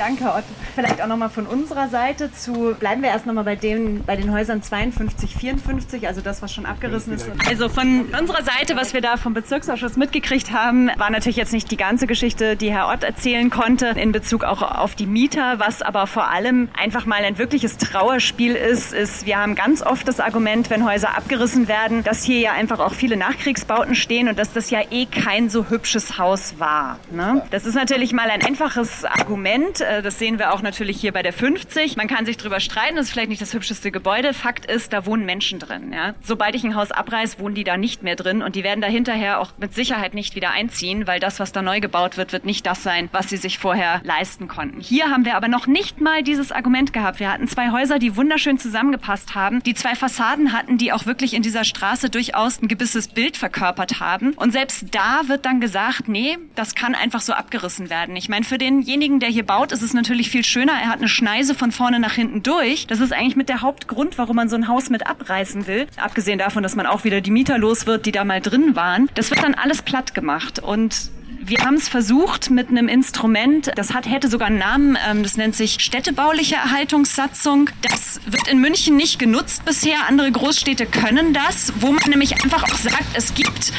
Danke, 0.00 0.24
Otto. 0.24 0.46
Vielleicht 0.74 1.02
auch 1.02 1.06
nochmal 1.08 1.28
von 1.28 1.46
unserer 1.46 1.88
Seite 1.88 2.32
zu, 2.32 2.74
bleiben 2.80 3.02
wir 3.02 3.10
erst 3.10 3.26
nochmal 3.26 3.44
bei, 3.44 3.56
bei 3.56 4.16
den 4.16 4.32
Häusern 4.32 4.62
52, 4.62 5.36
54, 5.36 6.08
also 6.08 6.22
das, 6.22 6.40
was 6.40 6.54
schon 6.54 6.64
abgerissen 6.64 7.12
ist. 7.12 7.28
Also 7.46 7.68
von 7.68 8.06
unserer 8.18 8.42
Seite, 8.42 8.76
was 8.76 8.94
wir 8.94 9.02
da 9.02 9.18
vom 9.18 9.34
Bezirksausschuss 9.34 9.98
mitgekriegt 9.98 10.52
haben, 10.52 10.90
war 10.96 11.10
natürlich 11.10 11.36
jetzt 11.36 11.52
nicht 11.52 11.70
die 11.70 11.76
ganze 11.76 12.06
Geschichte, 12.06 12.56
die 12.56 12.72
Herr 12.72 12.88
Ott 12.88 13.04
erzählen 13.04 13.50
konnte, 13.50 13.88
in 13.88 14.10
Bezug 14.10 14.42
auch 14.44 14.62
auf 14.62 14.94
die 14.94 15.04
Mieter. 15.04 15.58
Was 15.58 15.82
aber 15.82 16.06
vor 16.06 16.30
allem 16.30 16.70
einfach 16.80 17.04
mal 17.04 17.22
ein 17.22 17.36
wirkliches 17.36 17.76
Trauerspiel 17.76 18.54
ist, 18.54 18.94
ist, 18.94 19.26
wir 19.26 19.36
haben 19.36 19.54
ganz 19.54 19.82
oft 19.82 20.08
das 20.08 20.18
Argument, 20.18 20.70
wenn 20.70 20.88
Häuser 20.88 21.14
abgerissen 21.14 21.68
werden, 21.68 22.04
dass 22.04 22.24
hier 22.24 22.38
ja 22.38 22.52
einfach 22.52 22.78
auch 22.78 22.94
viele 22.94 23.18
Nachkriegsbauten 23.18 23.94
stehen 23.94 24.28
und 24.28 24.38
dass 24.38 24.54
das 24.54 24.70
ja 24.70 24.80
eh 24.90 25.04
kein 25.04 25.50
so 25.50 25.68
hübsches 25.68 26.16
Haus 26.16 26.54
war. 26.58 26.98
Ne? 27.10 27.42
Das 27.50 27.66
ist 27.66 27.74
natürlich 27.74 28.14
mal 28.14 28.30
ein 28.30 28.42
einfaches 28.42 29.04
Argument, 29.04 29.82
das 30.02 30.18
sehen 30.18 30.38
wir 30.38 30.52
auch 30.52 30.62
natürlich 30.62 31.00
hier 31.00 31.12
bei 31.12 31.22
der 31.22 31.32
50. 31.32 31.96
Man 31.96 32.08
kann 32.08 32.26
sich 32.26 32.36
drüber 32.36 32.60
streiten, 32.60 32.96
das 32.96 33.06
ist 33.06 33.12
vielleicht 33.12 33.28
nicht 33.28 33.42
das 33.42 33.54
hübscheste 33.54 33.90
Gebäude. 33.90 34.34
Fakt 34.34 34.66
ist, 34.66 34.92
da 34.92 35.06
wohnen 35.06 35.26
Menschen 35.26 35.58
drin. 35.58 35.92
Ja? 35.92 36.14
Sobald 36.22 36.54
ich 36.54 36.64
ein 36.64 36.74
Haus 36.74 36.90
abreiß, 36.90 37.38
wohnen 37.38 37.54
die 37.54 37.64
da 37.64 37.76
nicht 37.76 38.02
mehr 38.02 38.16
drin 38.16 38.42
und 38.42 38.56
die 38.56 38.64
werden 38.64 38.80
da 38.80 38.86
hinterher 38.86 39.40
auch 39.40 39.52
mit 39.58 39.74
Sicherheit 39.74 40.14
nicht 40.14 40.34
wieder 40.36 40.50
einziehen, 40.50 41.06
weil 41.06 41.20
das, 41.20 41.40
was 41.40 41.52
da 41.52 41.62
neu 41.62 41.80
gebaut 41.80 42.16
wird, 42.16 42.32
wird 42.32 42.44
nicht 42.44 42.66
das 42.66 42.82
sein, 42.82 43.08
was 43.12 43.28
sie 43.28 43.36
sich 43.36 43.58
vorher 43.58 44.00
leisten 44.04 44.48
konnten. 44.48 44.80
Hier 44.80 45.10
haben 45.10 45.24
wir 45.24 45.36
aber 45.36 45.48
noch 45.48 45.66
nicht 45.66 46.00
mal 46.00 46.22
dieses 46.22 46.52
Argument 46.52 46.92
gehabt. 46.92 47.20
Wir 47.20 47.32
hatten 47.32 47.48
zwei 47.48 47.70
Häuser, 47.70 47.98
die 47.98 48.16
wunderschön 48.16 48.58
zusammengepasst 48.58 49.34
haben, 49.34 49.62
die 49.62 49.74
zwei 49.74 49.94
Fassaden 49.94 50.52
hatten, 50.52 50.78
die 50.78 50.92
auch 50.92 51.06
wirklich 51.06 51.34
in 51.34 51.42
dieser 51.42 51.64
Straße 51.64 52.10
durchaus 52.10 52.62
ein 52.62 52.68
gewisses 52.68 53.08
Bild 53.08 53.36
verkörpert 53.36 54.00
haben. 54.00 54.32
Und 54.34 54.52
selbst 54.52 54.86
da 54.94 55.22
wird 55.26 55.44
dann 55.46 55.60
gesagt, 55.60 56.08
nee, 56.08 56.38
das 56.54 56.74
kann 56.74 56.94
einfach 56.94 57.20
so 57.20 57.32
abgerissen 57.32 57.90
werden. 57.90 58.16
Ich 58.16 58.28
meine, 58.28 58.44
für 58.44 58.58
denjenigen, 58.58 59.20
der 59.20 59.28
hier 59.28 59.44
baut, 59.44 59.69
ist 59.72 59.80
ist 59.80 59.86
es 59.86 59.94
natürlich 59.94 60.28
viel 60.28 60.44
schöner. 60.44 60.72
Er 60.72 60.88
hat 60.88 60.98
eine 60.98 61.08
Schneise 61.08 61.54
von 61.54 61.72
vorne 61.72 62.00
nach 62.00 62.12
hinten 62.12 62.42
durch. 62.42 62.86
Das 62.86 63.00
ist 63.00 63.12
eigentlich 63.12 63.36
mit 63.36 63.48
der 63.48 63.62
Hauptgrund, 63.62 64.18
warum 64.18 64.36
man 64.36 64.50
so 64.50 64.56
ein 64.56 64.68
Haus 64.68 64.90
mit 64.90 65.06
abreißen 65.06 65.66
will. 65.66 65.86
Abgesehen 65.96 66.38
davon, 66.38 66.62
dass 66.62 66.76
man 66.76 66.84
auch 66.84 67.04
wieder 67.04 67.22
die 67.22 67.30
Mieter 67.30 67.56
los 67.56 67.86
wird, 67.86 68.04
die 68.04 68.12
da 68.12 68.24
mal 68.24 68.42
drin 68.42 68.76
waren. 68.76 69.08
Das 69.14 69.30
wird 69.30 69.42
dann 69.42 69.54
alles 69.54 69.80
platt 69.80 70.14
gemacht 70.14 70.58
und 70.58 71.10
wir 71.42 71.60
haben 71.60 71.76
es 71.76 71.88
versucht 71.88 72.50
mit 72.50 72.68
einem 72.68 72.86
Instrument, 72.86 73.70
das 73.74 73.94
hat, 73.94 74.06
hätte 74.06 74.28
sogar 74.28 74.48
einen 74.48 74.58
Namen, 74.58 74.98
ähm, 75.08 75.22
das 75.22 75.38
nennt 75.38 75.56
sich 75.56 75.80
städtebauliche 75.80 76.56
Erhaltungssatzung. 76.56 77.70
Das 77.80 78.20
wird 78.26 78.46
in 78.48 78.60
München 78.60 78.96
nicht 78.96 79.18
genutzt 79.18 79.64
bisher. 79.64 80.06
Andere 80.06 80.30
Großstädte 80.30 80.84
können 80.84 81.32
das, 81.32 81.72
wo 81.80 81.90
man 81.90 82.10
nämlich 82.10 82.44
einfach 82.44 82.64
auch 82.64 82.76
sagt, 82.76 83.06
es 83.14 83.34
gibt 83.34 83.72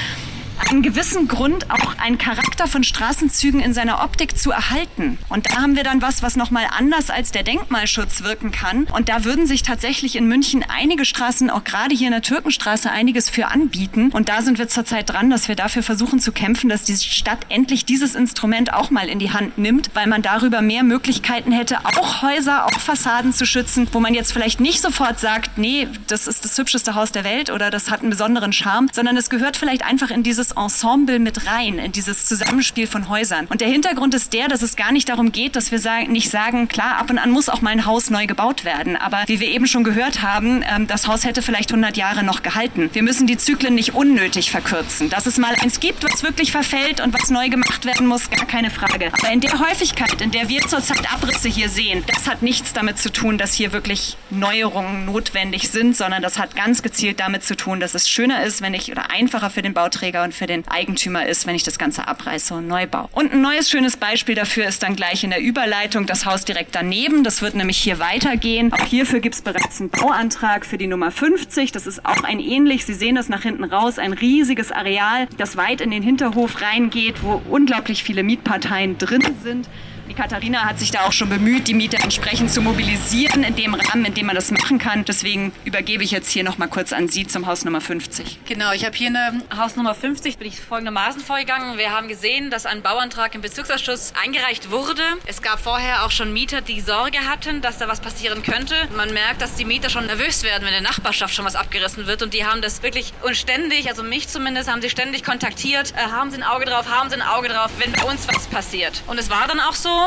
einen 0.70 0.82
gewissen 0.82 1.28
Grund 1.28 1.70
auch 1.72 1.98
einen 1.98 2.18
Charakter 2.18 2.68
von 2.68 2.84
Straßenzügen 2.84 3.60
in 3.60 3.74
seiner 3.74 4.04
Optik 4.04 4.38
zu 4.38 4.52
erhalten. 4.52 5.18
Und 5.30 5.50
da 5.50 5.62
haben 5.62 5.76
wir 5.76 5.84
dann 5.84 6.02
was, 6.02 6.24
was 6.24 6.36
nochmal 6.36 6.66
anders 6.78 7.10
als 7.10 7.32
der 7.32 7.44
Denkmalschutz 7.44 8.24
wirken 8.24 8.52
kann. 8.52 8.86
Und 8.86 9.10
da 9.10 9.24
würden 9.24 9.48
sich 9.48 9.64
tatsächlich 9.64 10.16
in 10.16 10.28
München 10.28 10.64
einige 10.68 11.06
Straßen, 11.06 11.50
auch 11.50 11.64
gerade 11.64 11.96
hier 11.96 12.08
in 12.08 12.14
der 12.14 12.22
Türkenstraße, 12.22 12.92
einiges 12.92 13.30
für 13.30 13.48
anbieten. 13.48 14.10
Und 14.12 14.30
da 14.30 14.42
sind 14.42 14.58
wir 14.58 14.68
zurzeit 14.68 15.10
dran, 15.10 15.30
dass 15.30 15.48
wir 15.48 15.56
dafür 15.56 15.84
versuchen 15.84 16.20
zu 16.20 16.32
kämpfen, 16.32 16.70
dass 16.70 16.84
die 16.84 16.96
Stadt 16.96 17.46
endlich 17.50 17.86
dieses 17.86 18.16
Instrument 18.16 18.74
auch 18.74 18.92
mal 18.92 19.10
in 19.10 19.20
die 19.20 19.32
Hand 19.32 19.58
nimmt, 19.58 19.92
weil 19.94 20.08
man 20.08 20.22
darüber 20.22 20.62
mehr 20.62 20.84
Möglichkeiten 20.84 21.52
hätte, 21.52 21.80
auch 21.86 22.22
Häuser, 22.22 22.66
auch 22.66 22.80
Fassaden 22.80 23.34
zu 23.34 23.46
schützen, 23.46 23.88
wo 23.92 24.00
man 24.00 24.14
jetzt 24.14 24.34
vielleicht 24.34 24.60
nicht 24.60 24.82
sofort 24.82 25.20
sagt, 25.20 25.58
nee, 25.58 25.88
das 26.08 26.28
ist 26.28 26.46
das 26.46 26.58
hübscheste 26.58 26.96
Haus 26.96 27.12
der 27.12 27.24
Welt 27.24 27.50
oder 27.50 27.70
das 27.70 27.90
hat 27.90 28.02
einen 28.02 28.10
besonderen 28.10 28.54
Charme, 28.54 28.90
sondern 28.92 29.18
es 29.18 29.30
gehört 29.30 29.58
vielleicht 29.58 29.84
einfach 29.84 30.12
in 30.12 30.24
dieses 30.24 30.51
Ensemble 30.52 31.20
mit 31.20 31.48
rein, 31.48 31.80
in 31.80 31.92
dieses 31.92 32.26
Zusammenspiel 32.26 32.88
von 32.88 33.10
Häusern. 33.10 33.48
Und 33.48 33.62
der 33.62 33.68
Hintergrund 33.68 34.14
ist 34.14 34.34
der, 34.34 34.48
dass 34.48 34.62
es 34.62 34.76
gar 34.76 34.92
nicht 34.92 35.10
darum 35.10 35.32
geht, 35.32 35.56
dass 35.56 35.72
wir 35.72 35.80
sagen, 35.80 36.12
nicht 36.12 36.30
sagen, 36.30 36.68
klar, 36.68 36.98
ab 36.98 37.10
und 37.10 37.18
an 37.18 37.32
muss 37.32 37.50
auch 37.50 37.62
mal 37.62 37.72
ein 37.72 37.86
Haus 37.86 38.10
neu 38.10 38.28
gebaut 38.28 38.66
werden. 38.66 38.98
Aber 38.98 39.24
wie 39.28 39.40
wir 39.40 39.48
eben 39.48 39.68
schon 39.68 39.84
gehört 39.84 40.22
haben, 40.22 40.64
ähm, 40.68 40.88
das 40.88 41.08
Haus 41.08 41.26
hätte 41.26 41.42
vielleicht 41.42 41.72
100 41.72 41.98
Jahre 41.98 42.24
noch 42.24 42.44
gehalten. 42.44 42.90
Wir 42.94 43.04
müssen 43.04 43.28
die 43.28 43.38
Zyklen 43.38 43.76
nicht 43.76 43.94
unnötig 43.94 44.52
verkürzen. 44.52 45.10
Dass 45.10 45.26
es 45.26 45.38
mal 45.38 45.56
eins 45.62 45.80
gibt, 45.80 46.04
was 46.04 46.24
wirklich 46.24 46.52
verfällt 46.52 47.02
und 47.02 47.14
was 47.14 47.30
neu 47.30 47.50
gemacht 47.50 47.86
werden 47.86 48.08
muss, 48.08 48.30
gar 48.30 48.46
keine 48.46 48.70
Frage. 48.70 49.12
Aber 49.12 49.32
in 49.32 49.42
der 49.42 49.60
Häufigkeit, 49.60 50.22
in 50.22 50.32
der 50.32 50.50
wir 50.50 50.62
zurzeit 50.62 51.12
Abrisse 51.14 51.50
hier 51.50 51.70
sehen, 51.70 52.04
das 52.08 52.28
hat 52.28 52.42
nichts 52.42 52.74
damit 52.74 52.98
zu 52.98 53.12
tun, 53.12 53.38
dass 53.38 53.54
hier 53.54 53.74
wirklich 53.74 54.18
Neuerungen 54.30 55.06
notwendig 55.06 55.70
sind, 55.70 55.96
sondern 55.96 56.22
das 56.22 56.40
hat 56.40 56.56
ganz 56.56 56.82
gezielt 56.82 57.20
damit 57.20 57.44
zu 57.44 57.56
tun, 57.56 57.80
dass 57.80 57.96
es 57.96 58.10
schöner 58.10 58.44
ist, 58.44 58.62
wenn 58.62 58.74
ich 58.74 58.92
oder 58.92 59.12
einfacher 59.12 59.50
für 59.50 59.62
den 59.62 59.74
Bauträger 59.74 60.24
und 60.24 60.34
für 60.34 60.41
für 60.42 60.48
den 60.48 60.68
Eigentümer 60.68 61.28
ist, 61.28 61.46
wenn 61.46 61.54
ich 61.54 61.62
das 61.62 61.78
Ganze 61.78 62.08
abreiße 62.08 62.56
und 62.56 62.68
neu 62.68 62.88
baue. 62.88 63.08
Und 63.12 63.32
ein 63.32 63.42
neues 63.42 63.70
schönes 63.70 63.96
Beispiel 63.96 64.34
dafür 64.34 64.66
ist 64.66 64.82
dann 64.82 64.96
gleich 64.96 65.24
in 65.24 65.30
der 65.30 65.40
Überleitung 65.40 66.08
das 66.08 66.26
Haus 66.26 66.46
direkt 66.46 66.74
daneben. 66.74 67.24
Das 67.24 67.44
wird 67.44 67.54
nämlich 67.54 67.78
hier 67.78 68.00
weitergehen. 68.00 68.74
Auch 68.74 68.84
hierfür 68.84 69.20
gibt 69.20 69.36
es 69.36 69.44
bereits 69.44 69.80
einen 69.80 69.92
Bauantrag 69.92 70.66
für 70.66 70.80
die 70.80 70.88
Nummer 70.88 71.12
50. 71.12 71.72
Das 71.72 71.86
ist 71.86 72.08
auch 72.08 72.24
ein 72.24 72.40
ähnlich, 72.40 72.88
Sie 72.88 72.96
sehen 72.96 73.14
das 73.14 73.30
nach 73.30 73.44
hinten 73.44 73.64
raus, 73.64 74.00
ein 74.00 74.14
riesiges 74.14 74.72
Areal, 74.72 75.28
das 75.38 75.58
weit 75.58 75.80
in 75.80 75.92
den 75.92 76.02
Hinterhof 76.02 76.60
reingeht, 76.60 77.22
wo 77.22 77.40
unglaublich 77.48 78.04
viele 78.04 78.24
Mietparteien 78.24 78.98
drin 78.98 79.36
sind. 79.44 79.70
Die 80.12 80.18
Katharina 80.18 80.66
hat 80.66 80.78
sich 80.78 80.92
da 80.92 81.06
auch 81.06 81.14
schon 81.14 81.30
bemüht, 81.30 81.70
die 81.70 81.74
Mieter 81.74 82.04
entsprechend 82.04 82.52
zu 82.52 82.60
mobilisieren 82.60 83.44
in 83.44 83.56
dem 83.56 83.74
Rahmen, 83.74 84.04
in 84.04 84.14
dem 84.14 84.26
man 84.26 84.36
das 84.36 84.52
machen 84.52 84.78
kann. 84.78 85.06
Deswegen 85.06 85.54
übergebe 85.64 86.04
ich 86.04 86.12
jetzt 86.12 86.30
hier 86.30 86.44
noch 86.44 86.58
mal 86.58 86.68
kurz 86.68 86.92
an 86.92 87.08
Sie 87.08 87.26
zum 87.26 87.46
Haus 87.46 87.64
Nummer 87.64 87.80
50. 87.80 88.40
Genau, 88.46 88.74
ich 88.74 88.84
habe 88.84 88.94
hier 88.94 89.08
eine 89.08 89.42
Haus 89.56 89.78
Nummer 89.78 89.96
50, 89.96 90.38
bin 90.38 90.50
ich 90.50 90.60
folgendermaßen 90.60 91.22
vorgegangen. 91.22 91.78
Wir 91.78 91.92
haben 91.92 92.10
gesehen, 92.10 92.52
dass 92.52 92.66
ein 92.66 92.82
Bauantrag 92.82 93.36
im 93.36 93.42
Bezirksausschuss 93.42 94.12
eingereicht 94.22 94.70
wurde. 94.70 95.02
Es 95.28 95.42
gab 95.42 95.62
vorher 95.62 96.06
auch 96.06 96.12
schon 96.12 96.34
Mieter, 96.34 96.60
die 96.60 96.82
Sorge 96.82 97.20
hatten, 97.20 97.62
dass 97.62 97.78
da 97.78 97.88
was 97.88 98.02
passieren 98.02 98.44
könnte. 98.44 98.76
Man 98.98 99.14
merkt, 99.14 99.42
dass 99.42 99.56
die 99.56 99.64
Mieter 99.64 99.90
schon 99.90 100.08
nervös 100.08 100.44
werden, 100.44 100.64
wenn 100.64 100.74
in 100.74 100.84
der 100.84 100.92
Nachbarschaft 100.92 101.34
schon 101.34 101.46
was 101.46 101.56
abgerissen 101.56 102.06
wird. 102.06 102.22
Und 102.22 102.34
die 102.34 102.46
haben 102.46 102.62
das 102.62 102.84
wirklich 102.84 103.14
und 103.22 103.38
ständig, 103.38 103.88
also 103.88 104.04
mich 104.04 104.28
zumindest, 104.28 104.70
haben 104.70 104.82
sie 104.82 104.90
ständig 104.90 105.24
kontaktiert. 105.24 105.94
Äh, 105.96 106.12
haben 106.12 106.32
sie 106.32 106.38
ein 106.38 106.44
Auge 106.44 106.66
drauf, 106.66 106.90
haben 106.90 107.10
sie 107.10 107.16
ein 107.16 107.22
Auge 107.22 107.48
drauf, 107.48 107.72
wenn 107.78 107.94
bei 107.94 108.04
uns 108.04 108.28
was 108.28 108.48
passiert. 108.48 109.04
Und 109.08 109.18
es 109.18 109.30
war 109.30 109.48
dann 109.48 109.62
auch 109.62 109.76
so, 109.76 110.01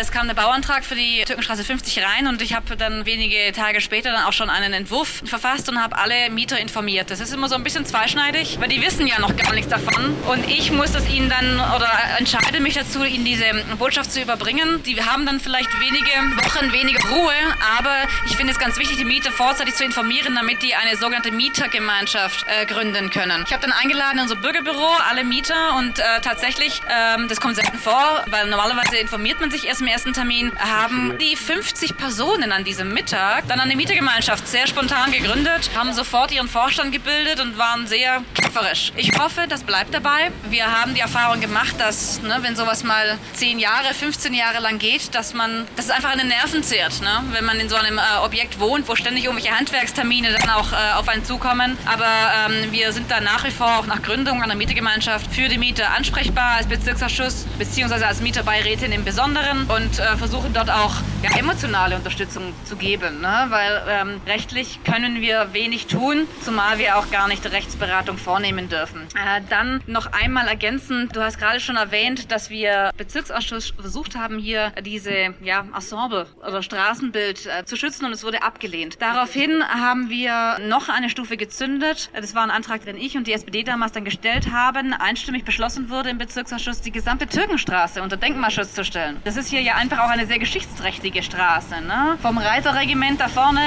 es 0.00 0.10
kam 0.10 0.26
der 0.26 0.34
Bauantrag 0.34 0.84
für 0.84 0.94
die 0.94 1.22
Türkenstraße 1.24 1.64
50 1.64 2.04
rein 2.04 2.26
und 2.26 2.42
ich 2.42 2.54
habe 2.54 2.76
dann 2.76 3.06
wenige 3.06 3.52
Tage 3.52 3.80
später 3.80 4.12
dann 4.12 4.24
auch 4.24 4.32
schon 4.32 4.50
einen 4.50 4.72
Entwurf 4.72 5.22
verfasst 5.24 5.68
und 5.68 5.82
habe 5.82 5.96
alle 5.96 6.30
Mieter 6.30 6.58
informiert. 6.58 7.10
Das 7.10 7.20
ist 7.20 7.32
immer 7.32 7.48
so 7.48 7.54
ein 7.54 7.62
bisschen 7.62 7.84
zweischneidig, 7.86 8.60
weil 8.60 8.68
die 8.68 8.80
wissen 8.80 9.06
ja 9.06 9.18
noch 9.20 9.36
gar 9.36 9.52
nichts 9.54 9.70
davon 9.70 10.14
und 10.28 10.48
ich 10.48 10.70
muss 10.72 10.92
das 10.92 11.08
ihnen 11.08 11.28
dann 11.28 11.60
oder 11.76 11.90
entscheide 12.18 12.60
mich 12.60 12.74
dazu, 12.74 13.04
ihnen 13.04 13.24
diese 13.24 13.44
Botschaft 13.78 14.12
zu 14.12 14.20
überbringen. 14.20 14.82
Die 14.84 15.02
haben 15.02 15.26
dann 15.26 15.40
vielleicht 15.40 15.70
wenige 15.80 16.10
Wochen 16.44 16.72
weniger 16.72 17.08
Ruhe, 17.08 17.32
aber 17.78 17.94
ich 18.26 18.36
finde 18.36 18.52
es 18.52 18.58
ganz 18.58 18.78
wichtig, 18.78 18.96
die 18.98 19.04
Mieter 19.04 19.30
vorzeitig 19.30 19.74
zu 19.74 19.84
informieren, 19.84 20.34
damit 20.34 20.62
die 20.62 20.74
eine 20.74 20.96
sogenannte 20.96 21.30
Mietergemeinschaft 21.30 22.46
äh, 22.48 22.66
gründen 22.66 23.10
können. 23.10 23.44
Ich 23.46 23.52
habe 23.52 23.62
dann 23.62 23.72
eingeladen 23.72 24.18
in 24.18 24.22
unser 24.22 24.36
Bürgerbüro 24.36 24.88
alle 25.08 25.24
Mieter 25.24 25.76
und 25.76 25.98
äh, 25.98 26.20
tatsächlich, 26.22 26.80
ähm, 26.88 27.28
das 27.28 27.40
kommt 27.40 27.56
selten 27.56 27.78
vor, 27.78 28.24
weil 28.26 28.48
normalerweise 28.48 28.96
informiert 29.28 29.40
man 29.40 29.50
sich 29.50 29.68
erst 29.68 29.82
im 29.82 29.86
ersten 29.88 30.12
Termin, 30.14 30.52
haben 30.58 31.18
die 31.18 31.36
50 31.36 31.98
Personen 31.98 32.50
an 32.50 32.64
diesem 32.64 32.94
Mittag 32.94 33.46
dann 33.46 33.60
eine 33.60 33.76
Mietergemeinschaft 33.76 34.48
sehr 34.48 34.66
spontan 34.66 35.12
gegründet, 35.12 35.70
haben 35.76 35.92
sofort 35.92 36.32
ihren 36.32 36.48
Vorstand 36.48 36.92
gebildet 36.92 37.38
und 37.40 37.58
waren 37.58 37.86
sehr 37.86 38.22
kämpferisch. 38.34 38.90
Ich 38.96 39.18
hoffe, 39.18 39.42
das 39.46 39.64
bleibt 39.64 39.92
dabei. 39.92 40.30
Wir 40.48 40.72
haben 40.72 40.94
die 40.94 41.00
Erfahrung 41.00 41.40
gemacht, 41.40 41.74
dass, 41.78 42.22
ne, 42.22 42.38
wenn 42.40 42.56
sowas 42.56 42.84
mal 42.84 43.18
10 43.34 43.58
Jahre, 43.58 43.92
15 43.92 44.32
Jahre 44.32 44.60
lang 44.60 44.78
geht, 44.78 45.14
dass 45.14 45.34
man, 45.34 45.66
dass 45.76 45.86
es 45.86 45.90
einfach 45.90 46.12
an 46.12 46.18
den 46.18 46.28
Nerven 46.28 46.62
zehrt, 46.62 47.02
ne? 47.02 47.22
wenn 47.32 47.44
man 47.44 47.60
in 47.60 47.68
so 47.68 47.76
einem 47.76 47.98
äh, 47.98 48.24
Objekt 48.24 48.58
wohnt, 48.60 48.88
wo 48.88 48.96
ständig 48.96 49.24
irgendwelche 49.24 49.54
Handwerkstermine 49.54 50.32
dann 50.32 50.48
auch 50.50 50.72
äh, 50.72 50.94
auf 50.96 51.06
einen 51.06 51.26
zukommen. 51.26 51.76
Aber 51.84 52.06
ähm, 52.48 52.72
wir 52.72 52.92
sind 52.92 53.10
da 53.10 53.20
nach 53.20 53.44
wie 53.44 53.50
vor 53.50 53.78
auch 53.78 53.86
nach 53.86 54.00
Gründung 54.00 54.42
einer 54.42 54.54
Mietergemeinschaft 54.54 55.30
für 55.34 55.48
die 55.48 55.58
Mieter 55.58 55.90
ansprechbar 55.90 56.56
als 56.56 56.66
Bezirksausschuss 56.66 57.44
beziehungsweise 57.58 58.06
als 58.06 58.22
Mieterbeirätin 58.22 58.90
im 58.90 59.04
Besonderen 59.04 59.17
und 59.18 59.98
äh, 59.98 60.16
versuchen 60.16 60.52
dort 60.52 60.70
auch 60.70 60.94
ja, 61.24 61.36
emotionale 61.36 61.96
Unterstützung 61.96 62.54
zu 62.64 62.76
geben, 62.76 63.20
ne? 63.20 63.46
weil 63.48 63.82
ähm, 63.88 64.20
rechtlich 64.26 64.78
können 64.84 65.20
wir 65.20 65.52
wenig 65.52 65.88
tun, 65.88 66.28
zumal 66.44 66.78
wir 66.78 66.96
auch 66.96 67.10
gar 67.10 67.26
nicht 67.26 67.44
Rechtsberatung 67.50 68.16
vornehmen 68.16 68.68
dürfen. 68.68 69.08
Äh, 69.16 69.40
dann 69.50 69.82
noch 69.86 70.12
einmal 70.12 70.46
ergänzend, 70.46 71.16
du 71.16 71.20
hast 71.20 71.38
gerade 71.38 71.58
schon 71.58 71.74
erwähnt, 71.74 72.30
dass 72.30 72.48
wir 72.48 72.92
Bezirksausschuss 72.96 73.74
versucht 73.78 74.14
haben, 74.14 74.38
hier 74.38 74.72
diese 74.84 75.34
ja, 75.42 75.64
Ensemble 75.74 76.26
oder 76.46 76.62
Straßenbild 76.62 77.46
äh, 77.46 77.64
zu 77.64 77.76
schützen 77.76 78.04
und 78.04 78.12
es 78.12 78.22
wurde 78.22 78.42
abgelehnt. 78.42 78.98
Daraufhin 79.00 79.64
haben 79.64 80.10
wir 80.10 80.58
noch 80.60 80.88
eine 80.88 81.10
Stufe 81.10 81.36
gezündet. 81.36 82.10
Das 82.14 82.36
war 82.36 82.44
ein 82.44 82.50
Antrag, 82.50 82.84
den 82.84 82.96
ich 82.96 83.16
und 83.16 83.26
die 83.26 83.32
SPD 83.32 83.64
damals 83.64 83.90
dann 83.90 84.04
gestellt 84.04 84.52
haben. 84.52 84.92
Einstimmig 84.92 85.44
beschlossen 85.44 85.90
wurde 85.90 86.10
im 86.10 86.18
Bezirksausschuss, 86.18 86.82
die 86.82 86.92
gesamte 86.92 87.26
Türkenstraße 87.26 88.00
unter 88.00 88.16
Denkmalschutz 88.16 88.74
zu 88.74 88.84
stellen. 88.84 89.07
Das 89.24 89.36
ist 89.36 89.48
hier 89.48 89.60
ja 89.60 89.74
einfach 89.74 89.98
auch 90.00 90.10
eine 90.10 90.26
sehr 90.26 90.38
geschichtsträchtige 90.38 91.22
Straße. 91.22 91.80
Ne? 91.80 92.18
Vom 92.22 92.38
Reiterregiment 92.38 93.20
da 93.20 93.28
vorne 93.28 93.60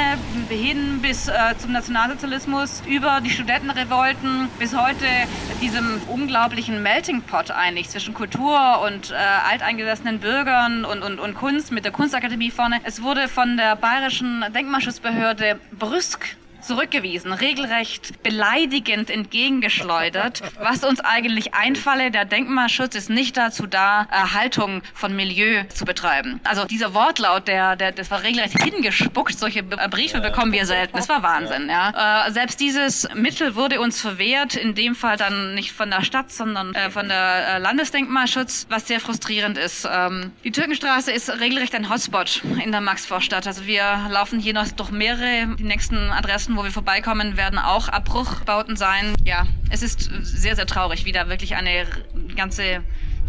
hin 0.50 1.00
bis 1.02 1.28
äh, 1.28 1.34
zum 1.58 1.72
Nationalsozialismus, 1.72 2.84
über 2.88 3.22
die 3.22 3.30
Studentenrevolten 3.30 4.50
bis 4.60 4.76
heute 4.76 5.06
diesem 5.62 6.02
unglaublichen 6.08 6.82
Melting 6.82 7.22
Pot 7.22 7.52
eigentlich 7.52 7.90
zwischen 7.90 8.14
Kultur 8.14 8.82
und 8.86 9.12
äh, 9.12 9.16
alteingesessenen 9.16 10.20
Bürgern 10.20 10.86
und, 10.86 11.04
und, 11.04 11.20
und 11.20 11.36
Kunst 11.36 11.72
mit 11.72 11.86
der 11.86 11.92
Kunstakademie 11.92 12.52
vorne. 12.52 12.80
Es 12.84 13.02
wurde 13.02 13.28
von 13.28 13.58
der 13.58 13.76
bayerischen 13.76 14.46
Denkmalschutzbehörde 14.54 15.60
brüsk 15.78 16.36
zurückgewiesen, 16.62 17.34
regelrecht 17.34 18.24
beleidigend 18.24 19.10
entgegengeschleudert. 19.10 20.42
Was 20.60 20.84
uns 20.84 21.00
eigentlich 21.00 21.54
einfalle, 21.54 22.12
der 22.12 22.26
Denkmalschutz 22.26 22.96
ist 22.96 23.10
nicht 23.10 23.38
dazu 23.38 23.68
da, 23.68 24.08
Erhaltung 24.12 24.82
von 24.94 25.16
Milieu 25.16 25.64
zu 25.74 25.86
betreiben. 25.86 26.40
Also 26.44 26.66
dieser 26.66 26.94
Wortlaut, 26.94 27.48
der, 27.48 27.76
der 27.76 27.92
das 27.92 28.12
war 28.12 28.24
regelrecht 28.24 28.62
hingespuckt. 28.62 29.38
Solche 29.38 29.64
Briefe 29.64 30.22
bekommen 30.22 30.52
wir 30.52 30.66
selten. 30.66 30.96
Das 30.96 31.10
war 31.10 31.24
Wahnsinn. 31.24 31.70
Ja. 31.70 32.28
Äh, 32.28 32.32
selbst 32.32 32.60
dieses 32.60 33.08
Mittel 33.14 33.56
wurde 33.56 33.80
uns 33.80 34.02
verwehrt, 34.02 34.56
in 34.56 34.76
dem 34.76 34.96
Fall 34.96 35.18
dann 35.18 35.56
nicht 35.56 35.72
von 35.72 35.90
der 35.90 36.04
Stadt, 36.04 36.32
sondern 36.32 36.74
äh, 36.74 36.90
von 36.90 37.08
der 37.08 37.56
äh, 37.56 37.58
Landesdenkmalschutz, 37.60 38.68
was 38.70 38.88
sehr 38.88 39.00
frustrierend 39.00 39.58
ist. 39.58 39.88
Ähm, 39.92 40.32
die 40.44 40.52
Türkenstraße 40.52 41.12
ist 41.12 41.30
regelrecht 41.30 41.76
ein 41.76 41.90
Hotspot 41.90 42.42
in 42.64 42.72
der 42.72 42.82
Maxvorstadt. 42.82 43.48
Also 43.48 43.66
wir 43.66 44.08
laufen 44.10 44.40
hier 44.40 44.54
noch 44.54 44.68
durch 44.70 44.92
mehrere, 44.92 45.48
die 45.58 45.64
nächsten 45.64 46.12
Adressen 46.12 46.51
Straßen, 46.52 46.58
wo 46.58 46.64
wir 46.64 46.72
vorbeikommen, 46.72 47.38
werden 47.38 47.60
auch 47.60 47.88
Abbruchbauten 47.88 48.76
sein. 48.76 49.16
Ja, 49.24 49.48
es 49.70 49.82
ist 49.82 50.10
sehr, 50.22 50.56
sehr 50.56 50.66
traurig, 50.66 51.06
wie 51.06 51.12
da 51.12 51.30
wirklich 51.30 51.56
eine 51.56 51.86
ganze 52.36 52.84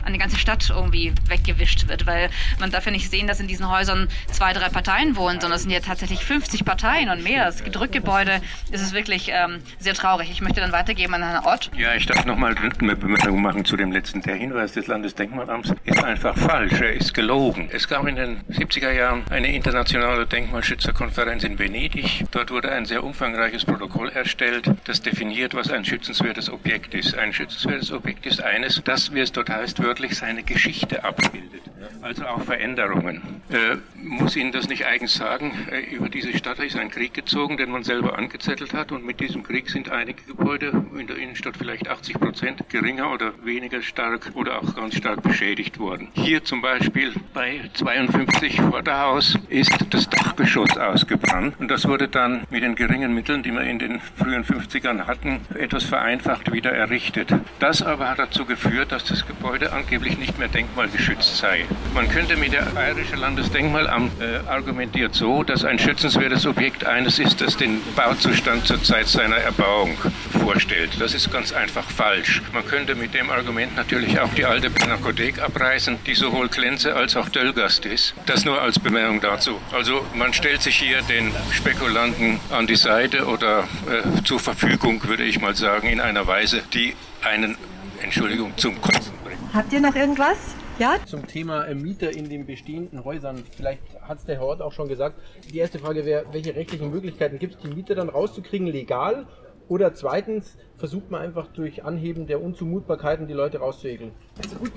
eine 0.05 0.19
ganze 0.19 0.39
Stadt 0.39 0.71
irgendwie 0.71 1.13
weggewischt 1.29 1.89
wird, 1.89 2.07
weil 2.07 2.31
man 2.59 2.71
darf 2.71 2.87
ja 2.87 2.93
nicht 2.93 3.11
sehen, 3.11 3.27
dass 3.27 3.41
in 3.41 3.49
diesen 3.49 3.71
Häusern 3.71 4.09
zwei, 4.31 4.53
drei 4.53 4.69
Parteien 4.69 5.17
wohnen, 5.17 5.41
sondern 5.41 5.57
es 5.57 5.63
sind 5.63 5.71
ja 5.71 5.81
tatsächlich 5.81 6.25
50 6.25 6.65
Parteien 6.65 7.09
und 7.09 7.23
mehr. 7.23 7.45
Das 7.45 7.63
Drückgebäude 7.63 8.41
ist 8.71 8.81
es 8.81 8.93
wirklich 8.93 9.31
ähm, 9.33 9.63
sehr 9.79 9.95
traurig. 9.95 10.31
Ich 10.31 10.41
möchte 10.41 10.61
dann 10.61 10.73
weitergeben 10.73 11.15
an 11.15 11.23
Herrn 11.23 11.45
Ott. 11.45 11.71
Ja, 11.77 11.95
ich 11.95 12.07
darf 12.07 12.25
nochmal 12.25 12.55
eine 12.57 12.97
Bemerkung 12.97 13.43
machen 13.43 13.65
zu 13.65 13.77
dem 13.77 13.93
letzten. 13.93 14.23
Der 14.23 14.37
Hinweis 14.37 14.73
des 14.73 14.87
Landesdenkmalamts 14.87 15.75
ist 15.85 16.03
einfach 16.03 16.37
falsch. 16.37 16.81
Er 16.81 16.93
ist 16.93 17.15
gelogen. 17.15 17.69
Es 17.73 17.89
gab 17.89 18.07
in 18.07 18.17
den 18.17 18.41
70er 18.51 18.93
Jahren 18.93 19.25
eine 19.31 19.55
internationale 19.55 20.27
Denkmalschützerkonferenz 20.27 21.45
in 21.45 21.59
Venedig. 21.59 22.25
Dort 22.31 22.51
wurde 22.51 22.73
ein 22.73 22.85
sehr 22.85 23.05
umfangreiches 23.05 23.65
Protokoll 23.65 24.11
erstellt, 24.11 24.71
das 24.85 25.03
definiert, 25.03 25.55
was 25.55 25.71
ein 25.71 25.85
schützenswertes 25.85 26.51
Objekt 26.51 26.95
ist. 26.95 27.17
Ein 27.17 27.33
schützenswertes 27.33 27.93
Objekt 27.93 28.27
ist 28.27 28.43
eines, 28.43 28.83
das, 28.85 29.13
wie 29.15 29.21
es 29.21 29.33
dort 29.33 29.51
heißt, 29.51 29.81
wörtlich 29.93 30.15
seine 30.17 30.43
Geschichte 30.43 31.05
abbildet, 31.05 31.65
also 32.01 32.27
auch 32.27 32.43
Veränderungen. 32.43 33.23
Äh, 33.51 33.77
muss 33.97 34.37
Ihnen 34.37 34.53
das 34.53 34.69
nicht 34.69 34.87
eigens 34.87 35.15
sagen? 35.15 35.53
Äh, 35.71 35.95
über 35.95 36.09
diese 36.09 36.37
Stadt 36.37 36.59
ist 36.59 36.77
ein 36.77 36.91
Krieg 36.91 37.15
gezogen, 37.15 37.57
den 37.57 37.71
man 37.71 37.83
selber 37.83 38.19
angezettelt 38.19 38.75
hat 38.75 38.93
und 38.93 39.05
mit 39.05 39.21
diesem 39.21 39.43
Krieg 39.43 39.71
sind 39.71 39.91
einige 39.91 40.23
Gebäude 40.23 40.85
in 40.99 41.07
der 41.07 41.17
Innenstadt 41.17 41.57
vielleicht 41.57 41.89
80 41.89 42.21
Prozent 42.21 42.69
geringer 42.69 43.13
oder 43.13 43.33
weniger 43.45 43.83
stark 43.83 44.33
oder 44.35 44.59
auch 44.59 44.75
ganz 44.75 44.97
stark 44.97 45.23
beschädigt 45.23 45.79
worden. 45.79 46.09
Hier 46.15 46.45
zum 46.45 46.63
Beispiel 46.63 47.13
bei 47.35 47.71
52 47.75 48.61
Vorderhaus 48.61 49.39
ist 49.49 49.73
das 49.91 50.09
Dachgeschoss 50.09 50.77
ausgebrannt 50.77 51.55
und 51.59 51.71
das 51.71 51.87
wurde 51.87 52.09
dann 52.09 52.47
mit 52.51 52.63
den 52.63 52.75
geringen 52.75 53.15
Mitteln, 53.15 53.43
die 53.43 53.53
wir 53.53 53.63
in 53.63 53.79
den 53.79 54.01
frühen 54.01 54.45
50ern 54.45 55.07
hatten, 55.07 55.41
etwas 55.55 55.85
vereinfacht 55.85 56.53
wieder 56.53 56.73
errichtet. 56.73 57.35
Das 57.59 57.83
aber 57.83 58.09
hat 58.09 58.19
dazu 58.19 58.45
geführt, 58.45 58.93
dass 58.93 59.05
das 59.05 59.27
Gebäude 59.27 59.73
angeblich 59.73 60.19
nicht 60.19 60.39
mehr 60.39 60.49
denkmalgeschützt 60.49 61.37
sei. 61.37 61.67
Man 61.95 62.09
könnte 62.09 62.37
mit 62.37 62.53
der 62.53 62.63
Bayerische 62.63 63.17
Landesdenkmalamt 63.17 64.13
äh, 64.21 64.49
argumentiert 64.49 65.15
so, 65.15 65.43
dass 65.43 65.65
ein 65.65 65.79
schützenswertes 65.79 66.47
Objekt 66.47 66.85
eines 66.85 67.19
ist, 67.19 67.41
das 67.41 67.57
den 67.57 67.81
Bauzustand 67.95 68.67
zur 68.67 68.83
Zeit 68.83 69.09
seiner 69.09 69.37
Erbauung 69.37 69.97
vorstellt. 70.41 70.91
Das 70.99 71.15
ist 71.15 71.31
ganz 71.31 71.53
einfach 71.53 71.89
falsch. 71.91 72.43
Man 72.53 72.67
könnte 72.67 72.95
mit 72.95 73.15
dem 73.15 73.31
Argument 73.31 73.77
natürlich 73.77 74.19
auch 74.21 74.33
die 74.35 74.45
alte 74.45 74.71
Pinakothek 74.71 75.43
abreißen, 75.43 75.99
die 76.07 76.15
sowohl 76.15 76.49
Klenze 76.49 76.95
als 76.95 77.17
auch 77.17 77.29
Döllgast 77.29 77.85
ist. 77.85 78.15
Das 78.27 78.45
nur 78.45 78.61
als 78.61 78.79
Bemerkung 78.79 79.21
dazu. 79.21 79.61
Also 79.73 80.05
man 80.15 80.33
stellt 80.33 80.63
sich 80.63 80.77
hier 80.77 81.03
den 81.03 81.33
Spekulanten 81.51 82.41
an 82.51 82.67
die 82.67 82.77
Seite 82.77 83.27
oder 83.27 83.65
äh, 83.91 84.23
zur 84.25 84.41
Verfügung, 84.41 85.03
würde 85.05 85.25
ich 85.25 85.41
mal 85.41 85.55
sagen, 85.55 85.89
in 85.89 86.01
einer 86.01 86.27
Weise, 86.27 86.63
die 86.73 86.95
einen, 87.23 87.57
Entschuldigung, 88.03 88.57
zum 88.57 88.81
Kotzen 88.81 89.13
Habt 89.55 89.71
ihr 89.75 89.81
noch 89.81 89.95
irgendwas? 89.95 90.55
Ja? 90.79 90.97
Zum 91.07 91.27
Thema 91.27 91.65
äh, 91.65 91.75
Mieter 91.75 92.11
in 92.11 92.29
den 92.29 92.47
bestehenden 92.47 93.05
Häusern. 93.05 93.45
Vielleicht 93.57 93.83
hat 94.01 94.19
es 94.19 94.25
der 94.25 94.37
Herr 94.37 94.47
Ort 94.47 94.63
auch 94.63 94.73
schon 94.73 94.89
gesagt. 94.89 95.17
Die 95.53 95.59
erste 95.59 95.79
Frage 95.79 96.05
wäre, 96.05 96.25
welche 96.33 96.55
rechtlichen 96.55 96.91
Möglichkeiten 96.91 97.39
gibt 97.39 97.55
es, 97.55 97.61
die 97.61 97.69
Mieter 97.69 97.95
dann 97.95 98.09
rauszukriegen, 98.09 98.67
legal? 98.67 99.27
Oder 99.69 99.95
zweitens 99.95 100.57
versucht 100.83 101.13
man 101.13 101.23
einfach 101.23 101.47
durch 101.55 101.85
Anheben 101.85 102.27
der 102.27 102.43
Unzumutbarkeiten 102.43 103.29
die 103.29 103.35
Leute 103.35 103.59
rauszuekeln. 103.59 104.11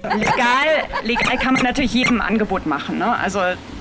Legal, 0.04 0.84
legal 1.04 1.38
kann 1.40 1.56
man 1.56 1.64
natürlich 1.64 1.96
jedem 1.96 2.22
Angebot 2.22 2.68
machen. 2.68 3.00
Ne? 3.00 3.18
Also 3.18 3.40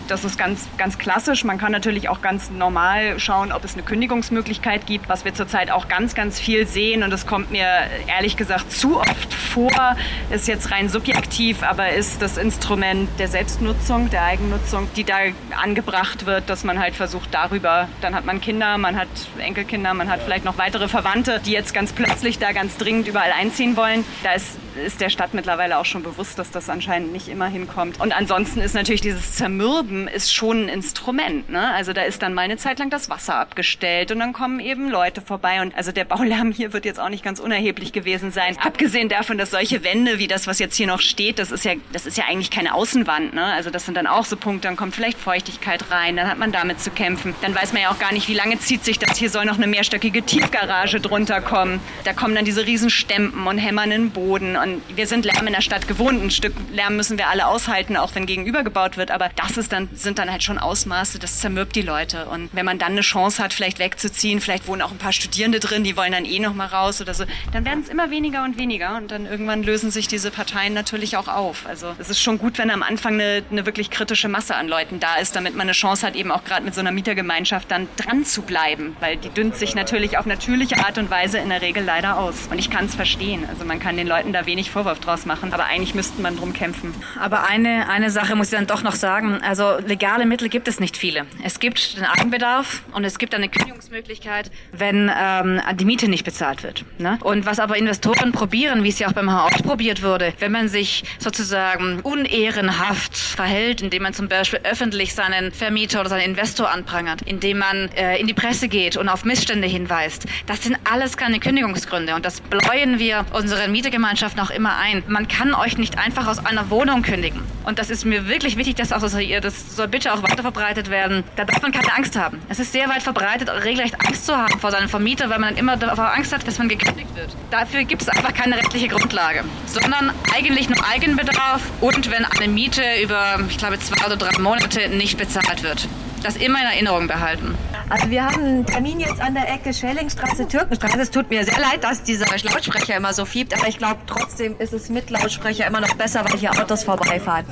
das 0.09 0.25
ist 0.25 0.39
ganz, 0.39 0.67
ganz 0.79 0.97
klassisch. 0.97 1.45
Man 1.45 1.59
kann 1.59 1.71
natürlich 1.71 2.09
auch 2.09 2.23
ganz 2.23 2.51
normal 2.51 3.21
schauen, 3.21 3.53
ob 3.53 3.63
es 3.65 3.75
eine 3.75 3.83
Kündigungsmöglichkeit 3.83 4.87
gibt, 4.87 5.11
was 5.11 5.27
wir 5.27 5.35
zurzeit 5.35 5.71
auch 5.71 5.87
ganz, 5.89 6.15
ganz 6.15 6.41
viel 6.41 6.67
sehen. 6.67 7.03
Und 7.03 7.13
es 7.13 7.27
kommt 7.27 7.51
mir 7.51 7.67
ehrlich 8.07 8.39
gesagt 8.39 8.73
zu 8.73 9.01
oft 9.01 9.35
vor, 9.35 9.97
ist 10.31 10.49
jetzt 10.49 10.71
rein 10.71 10.89
subjektiv, 10.89 11.63
aber 11.63 11.91
ist 11.91 12.23
das 12.23 12.39
Instrument 12.39 13.11
der 13.19 13.29
Selbstnutzung, 13.29 14.09
der 14.09 14.25
Eigennutzung, 14.25 14.89
die 14.97 15.05
da 15.05 15.17
angebracht 15.63 16.25
wird, 16.25 16.49
dass 16.49 16.65
man 16.65 16.79
halt 16.79 16.95
versucht 16.95 17.35
darüber, 17.35 17.87
dann 18.01 18.15
hat 18.15 18.25
man 18.25 18.41
Kinder, 18.41 18.79
man 18.79 18.97
hat 18.97 19.09
Enkelkinder, 19.39 19.93
man 19.93 20.09
hat 20.09 20.23
vielleicht 20.23 20.47
noch 20.47 20.57
weitere 20.57 20.89
Verwandte, 20.89 21.39
die 21.45 21.53
jetzt 21.53 21.75
ganz 21.75 21.93
plötzlich 21.93 22.14
da 22.39 22.53
ganz 22.53 22.77
dringend 22.77 23.09
überall 23.09 23.33
einziehen 23.33 23.77
wollen. 23.77 24.05
Da 24.23 24.33
ist, 24.33 24.57
ist 24.77 25.01
der 25.01 25.11
Stadt 25.11 25.35
mittlerweile 25.35 25.79
auch 25.79 25.85
schon 25.85 26.03
bewusst, 26.03 26.39
dass 26.39 26.51
das 26.51 26.69
anscheinend 26.69 27.13
nicht 27.13 27.29
immer 27.29 27.47
hinkommt. 27.47 28.01
Und 28.01 28.17
ansonsten 28.17 28.61
ist 28.61 28.75
natürlich 28.75 29.01
dieses 29.01 29.35
Zermürben 29.35 30.09
ist 30.09 30.35
schon 30.35 30.65
ein 30.65 30.69
Instrument. 30.69 31.49
Ne? 31.51 31.73
Also 31.73 31.93
da 31.93 32.03
ist 32.03 32.23
dann 32.23 32.35
mal 32.35 32.43
eine 32.43 32.57
Zeit 32.57 32.79
lang 32.79 32.91
das 32.91 33.09
Wasser 33.11 33.37
abgestellt 33.37 34.11
und 34.13 34.19
dann 34.19 34.33
kommen 34.33 34.61
eben 34.61 34.91
Leute 34.91 35.21
vorbei. 35.21 35.63
Und 35.63 35.75
also 35.75 35.93
der 35.93 36.05
Baulärm 36.05 36.53
hier 36.53 36.73
wird 36.73 36.85
jetzt 36.85 37.01
auch 37.01 37.09
nicht 37.09 37.25
ganz 37.25 37.41
unerheblich 37.41 37.93
gewesen 37.93 38.31
sein. 38.31 38.57
Abgesehen 38.63 39.09
davon, 39.09 39.39
dass 39.39 39.51
solche 39.51 39.85
Wände 39.85 40.19
wie 40.19 40.29
das, 40.29 40.47
was 40.47 40.59
jetzt 40.59 40.77
hier 40.77 40.87
noch 40.87 41.01
steht, 41.01 41.39
das 41.39 41.51
ist 41.51 41.65
ja, 41.65 41.73
das 41.93 42.07
ist 42.07 42.17
ja 42.17 42.25
eigentlich 42.29 42.51
keine 42.51 42.75
Außenwand. 42.75 43.35
Ne? 43.35 43.45
Also 43.45 43.71
das 43.71 43.85
sind 43.85 43.97
dann 43.97 44.07
auch 44.07 44.25
so 44.25 44.37
Punkte, 44.37 44.69
dann 44.69 44.77
kommt 44.77 44.95
vielleicht 44.95 45.19
Feuchtigkeit 45.19 45.91
rein, 45.91 46.17
dann 46.17 46.29
hat 46.29 46.39
man 46.39 46.53
damit 46.53 46.81
zu 46.81 46.91
kämpfen. 46.91 47.35
Dann 47.43 47.55
weiß 47.55 47.73
man 47.73 47.83
ja 47.83 47.91
auch 47.91 47.99
gar 47.99 48.13
nicht, 48.13 48.29
wie 48.29 48.35
lange 48.35 48.59
zieht 48.59 48.85
sich 48.85 48.99
das. 48.99 49.17
Hier 49.17 49.31
soll 49.31 49.45
noch 49.45 49.57
eine 49.57 49.67
mehrstöckige 49.67 50.23
Tiefgarage 50.23 51.01
drunter 51.01 51.41
kommen. 51.41 51.81
Da 52.05 52.13
kommen 52.13 52.35
dann 52.35 52.45
diese 52.45 52.67
riesen 52.67 52.91
Stempen 52.91 53.47
und 53.47 53.59
hämmern 53.59 53.91
den 53.91 54.11
Boden. 54.11 54.57
Und 54.65 54.97
wir 54.97 55.07
sind 55.07 55.27
Lärm 55.27 55.47
in 55.47 55.53
der 55.53 55.61
Stadt 55.61 55.87
gewohnt. 55.87 56.23
Ein 56.23 56.31
Stück 56.31 56.55
Lärm 56.73 56.97
müssen 56.97 57.19
wir 57.19 57.29
alle 57.29 57.47
aushalten, 57.47 57.99
auch 57.99 58.15
wenn 58.15 58.25
gegenüber 58.25 58.63
gebaut 58.63 58.97
wird. 58.97 59.11
Aber 59.11 59.29
das 59.37 59.59
ist 59.59 59.73
dann, 59.73 59.91
sind 59.93 60.19
dann 60.19 60.31
halt 60.31 60.43
schon 60.43 60.59
Ausmaße, 60.59 61.19
das 61.19 61.41
zermürbt 61.41 61.77
die 61.77 61.83
Leute. 61.83 62.25
Und 62.27 62.49
wenn 62.53 62.65
man 62.65 62.79
dann 62.79 62.93
eine 62.93 63.03
Chance 63.03 63.43
hat, 63.43 63.53
vielleicht 63.53 63.79
wegzuziehen, 63.79 64.41
vielleicht 64.41 64.67
wohnen 64.67 64.81
auch 64.81 64.91
ein 64.91 64.97
paar 64.97 65.13
Studierende 65.13 65.61
drin, 65.61 65.85
die 65.85 65.99
wollen 65.99 66.13
dann 66.13 66.25
eh 66.25 66.39
noch 66.39 66.55
mal 66.55 66.67
raus 66.67 67.03
oder 67.03 67.13
so, 67.13 67.25
dann 67.53 67.67
werden 67.67 67.81
es 67.83 67.91
immer 67.91 68.11
weniger 68.11 68.43
und 68.43 68.57
weniger. 68.57 68.97
Und 68.97 69.11
dann 69.11 69.27
irgendwann 69.27 69.63
lösen 69.63 69.91
sich 69.91 70.09
diese 70.09 70.31
Parteien 70.31 70.73
natürlich 70.73 71.19
auch 71.19 71.29
auf. 71.29 71.67
Also 71.67 71.95
es 71.99 72.09
ist 72.09 72.23
schon 72.23 72.39
gut, 72.39 72.57
wenn 72.57 72.71
am 72.71 72.83
Anfang 72.83 73.15
eine, 73.15 73.43
eine 73.51 73.67
wirklich 73.67 73.91
kritische 73.91 74.29
Masse 74.29 74.55
an 74.55 74.67
Leuten 74.67 74.99
da 74.99 75.17
ist, 75.17 75.37
damit 75.37 75.55
man 75.55 75.63
eine 75.63 75.73
Chance 75.73 76.07
hat, 76.07 76.17
eben 76.17 76.31
auch 76.31 76.45
gerade 76.45 76.65
mit 76.65 76.75
so 76.75 76.81
einer 76.81 76.91
Mietergemeinschaft 76.91 77.71
dann 77.71 77.87
dran 77.97 78.25
zu 78.25 78.41
bleiben. 78.41 78.97
Weil 79.01 79.19
die 79.19 79.29
dünnt 79.29 79.57
sich 79.57 79.75
natürlich 79.75 80.17
auf 80.17 80.25
natürliche 80.25 80.79
Art 80.79 80.97
und 80.97 81.11
Weise 81.11 81.37
in 81.37 81.51
der 81.51 81.61
Regel 81.61 81.85
leider 81.85 82.17
aus. 82.19 82.49
Und 82.51 82.59
ich 82.59 82.71
kann 82.71 82.87
es 82.87 82.95
verstehen. 82.95 83.45
Also 83.47 83.67
man 83.67 83.79
kann 83.79 83.99
den 83.99 84.07
Leuten 84.07 84.33
da 84.33 84.47
wenig 84.47 84.54
Vorwurf 84.63 85.01
draus 85.01 85.27
machen. 85.27 85.53
Aber 85.53 85.65
eigentlich 85.65 85.95
müsste 85.95 86.21
man 86.23 86.37
drum 86.37 86.53
kämpfen. 86.53 86.95
Aber 87.21 87.45
eine, 87.45 87.89
eine 87.89 88.11
Sache 88.11 88.37
muss 88.37 88.53
ich 88.53 88.57
dann 88.57 88.67
doch 88.67 88.83
noch 88.83 88.95
sagen. 88.95 89.41
Also 89.43 89.79
legale 89.87 90.27
Mittel 90.27 90.49
gibt 90.49 90.69
es 90.69 90.81
nicht 90.81 90.97
viele. 90.97 91.27
Es 91.43 91.59
gibt 91.61 91.97
den 91.97 92.05
Eigenbedarf 92.05 92.83
und 92.93 93.05
es 93.05 93.19
gibt 93.19 93.35
eine 93.35 93.49
Kündigungsmöglichkeit, 93.49 94.51
wenn 94.73 95.11
ähm, 95.17 95.61
die 95.75 95.85
Miete 95.85 96.09
nicht 96.09 96.25
bezahlt 96.25 96.63
wird. 96.63 96.85
Ne? 96.99 97.19
Und 97.23 97.47
was 97.47 97.59
aber 97.59 97.77
Investoren 97.77 98.33
probieren, 98.33 98.85
wie 98.85 98.89
es 98.89 98.99
ja 98.99 99.09
auch 99.09 99.13
beim 99.13 99.31
HAO 99.31 99.49
probiert 99.63 100.03
wurde, 100.03 100.33
wenn 100.39 100.53
man 100.53 100.69
sich 100.69 101.05
sozusagen 101.19 102.01
unehrenhaft 102.01 103.17
verhält, 103.17 103.83
indem 103.83 104.05
man 104.05 104.15
zum 104.15 104.29
Beispiel 104.29 104.61
öffentlich 104.63 105.15
seinen 105.15 105.53
Vermieter 105.53 106.01
oder 106.01 106.11
seinen 106.11 106.31
Investor 106.31 106.71
anprangert, 106.71 107.23
indem 107.23 107.59
man 107.59 107.89
äh, 107.97 108.19
in 108.19 108.27
die 108.27 108.35
Presse 108.35 108.69
geht 108.69 108.97
und 108.97 109.09
auf 109.09 109.25
Missstände 109.25 109.67
hinweist, 109.67 110.27
das 110.47 110.63
sind 110.63 110.77
alles 110.85 111.17
keine 111.17 111.41
Kündigungsgründe 111.41 112.15
und 112.15 112.25
das 112.25 112.41
bläuen 112.41 112.99
wir 112.99 113.25
unseren 113.33 113.73
Mietergemeinschaften 113.73 114.41
auch 114.45 114.51
immer 114.51 114.77
ein. 114.77 115.03
Man 115.09 115.27
kann 115.29 115.55
euch 115.55 115.79
nicht 115.79 115.99
einfach 115.99 116.27
aus 116.27 116.45
einer 116.45 116.71
Wohnung 116.71 117.03
kündigen. 117.03 117.43
Und 117.65 117.79
das 117.79 117.91
ist 117.91 118.05
mir 118.05 118.29
wirklich 118.29 118.57
wichtig, 118.57 118.77
dass 118.77 118.93
auch 118.93 119.01
das, 119.01 119.17
das 119.41 119.77
soll 119.77 119.89
bitte 119.89 120.13
auch 120.13 120.23
weiter 120.23 120.43
verbreitet 120.43 120.91
werden. 120.91 121.25
Da 121.37 121.45
darf 121.45 121.63
man 121.63 121.73
keine 121.73 121.93
Angst 121.95 122.17
haben. 122.17 122.41
Es 122.49 122.59
ist 122.59 122.73
sehr 122.73 122.89
weit 122.89 123.03
verbreitet, 123.03 123.49
regelrecht 123.65 123.99
Angst 124.07 124.27
zu 124.27 124.37
haben 124.37 124.59
vor 124.61 124.71
seinem 124.71 124.89
Vermieter, 124.89 125.31
weil 125.31 125.39
man 125.39 125.57
immer 125.57 125.77
davor 125.77 126.13
Angst 126.13 126.33
hat, 126.33 126.47
dass 126.47 126.59
man 126.59 126.69
gekündigt 126.69 127.15
wird. 127.15 127.35
Dafür 127.51 127.85
gibt 127.85 128.03
es 128.03 128.09
einfach 128.09 128.35
keine 128.35 128.57
rechtliche 128.57 128.89
Grundlage, 128.89 129.45
sondern 129.67 130.13
eigentlich 130.35 130.69
nur 130.69 130.79
Eigenbedarf 130.87 131.63
und 131.81 132.11
wenn 132.11 132.25
eine 132.25 132.49
Miete 132.49 132.83
über, 133.03 133.39
ich 133.49 133.59
glaube, 133.59 133.79
zwei 133.79 134.07
oder 134.07 134.17
drei 134.17 134.39
Monate 134.39 134.89
nicht 134.91 135.17
bezahlt 135.17 135.63
wird. 135.63 135.89
Das 136.25 136.37
immer 136.37 136.59
in 136.59 136.67
Erinnerung 136.67 137.07
behalten. 137.07 137.55
Also 137.91 138.09
wir 138.09 138.25
haben 138.25 138.43
einen 138.43 138.67
Termin 138.67 138.99
jetzt 138.99 139.21
an 139.21 139.35
der 139.35 139.47
Ecke 139.53 139.75
Schellingstraße, 139.75 140.49
Türkenstraße. 140.49 140.99
Es 140.99 141.11
tut 141.11 141.29
mir 141.29 141.45
sehr 141.45 141.61
leid, 141.61 141.85
dass 141.85 142.03
dieser 142.03 142.25
Lautsprecher 142.25 142.97
immer 142.97 143.13
so 143.13 143.27
fiebt, 143.27 143.55
aber 143.55 143.69
ich 143.69 143.77
glaube 143.77 144.01
trotzdem 144.07 144.59
ist 144.59 144.73
es 144.73 144.89
mit 144.89 145.11
Lautsprecher 145.11 145.67
immer 145.67 145.83
noch 145.83 145.95
besser, 145.97 146.25
weil 146.25 146.39
hier 146.39 146.51
Autos 146.53 146.83
vorbeifahren. 146.85 147.45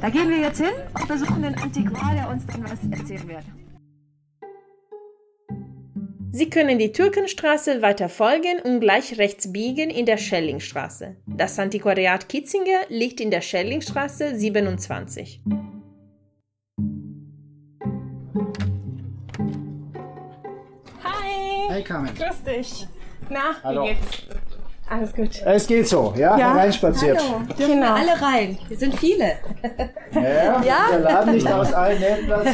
Da 0.00 0.08
gehen 0.08 0.30
wir 0.30 0.38
jetzt 0.38 0.58
hin 0.58 0.72
und 0.94 1.06
besuchen 1.06 1.42
den 1.42 1.54
Antiquar, 1.56 2.14
der 2.14 2.30
uns 2.30 2.46
dann 2.46 2.64
was 2.64 2.98
erzählen 2.98 3.28
wird. 3.28 3.44
Sie 6.32 6.48
können 6.48 6.78
die 6.78 6.92
Türkenstraße 6.92 7.82
weiter 7.82 8.08
folgen 8.08 8.60
und 8.64 8.80
gleich 8.80 9.18
rechts 9.18 9.52
biegen 9.52 9.90
in 9.90 10.06
der 10.06 10.16
Schellingstraße. 10.16 11.16
Das 11.26 11.58
Antiquariat 11.58 12.30
Kitzinger 12.30 12.80
liegt 12.88 13.20
in 13.20 13.30
der 13.30 13.42
Schellingstraße 13.42 14.38
27. 14.38 15.42
Hey 21.76 21.84
Carmen. 21.84 22.08
grüß 22.14 22.42
dich. 22.42 22.86
Na, 23.28 23.40
Hallo. 23.62 23.82
wie 23.84 23.88
geht's? 23.88 24.22
Alles 24.88 25.12
gut. 25.12 25.42
Es 25.44 25.66
geht 25.66 25.86
so, 25.86 26.14
ja? 26.16 26.38
Ja. 26.38 26.52
Reinspaziert. 26.54 27.20
Dürfen 27.58 27.80
wir 27.80 27.94
alle 27.94 28.12
rein? 28.22 28.58
Wir 28.66 28.76
sind 28.78 28.98
viele. 28.98 29.32
Ja, 30.12 30.62
Ja? 30.62 30.86
Der 30.90 30.98
Laden 31.00 31.34
nicht 31.34 31.46
aus 31.52 31.74
allen 31.74 32.00
Nähten 32.00 32.24
Platz. 32.24 32.46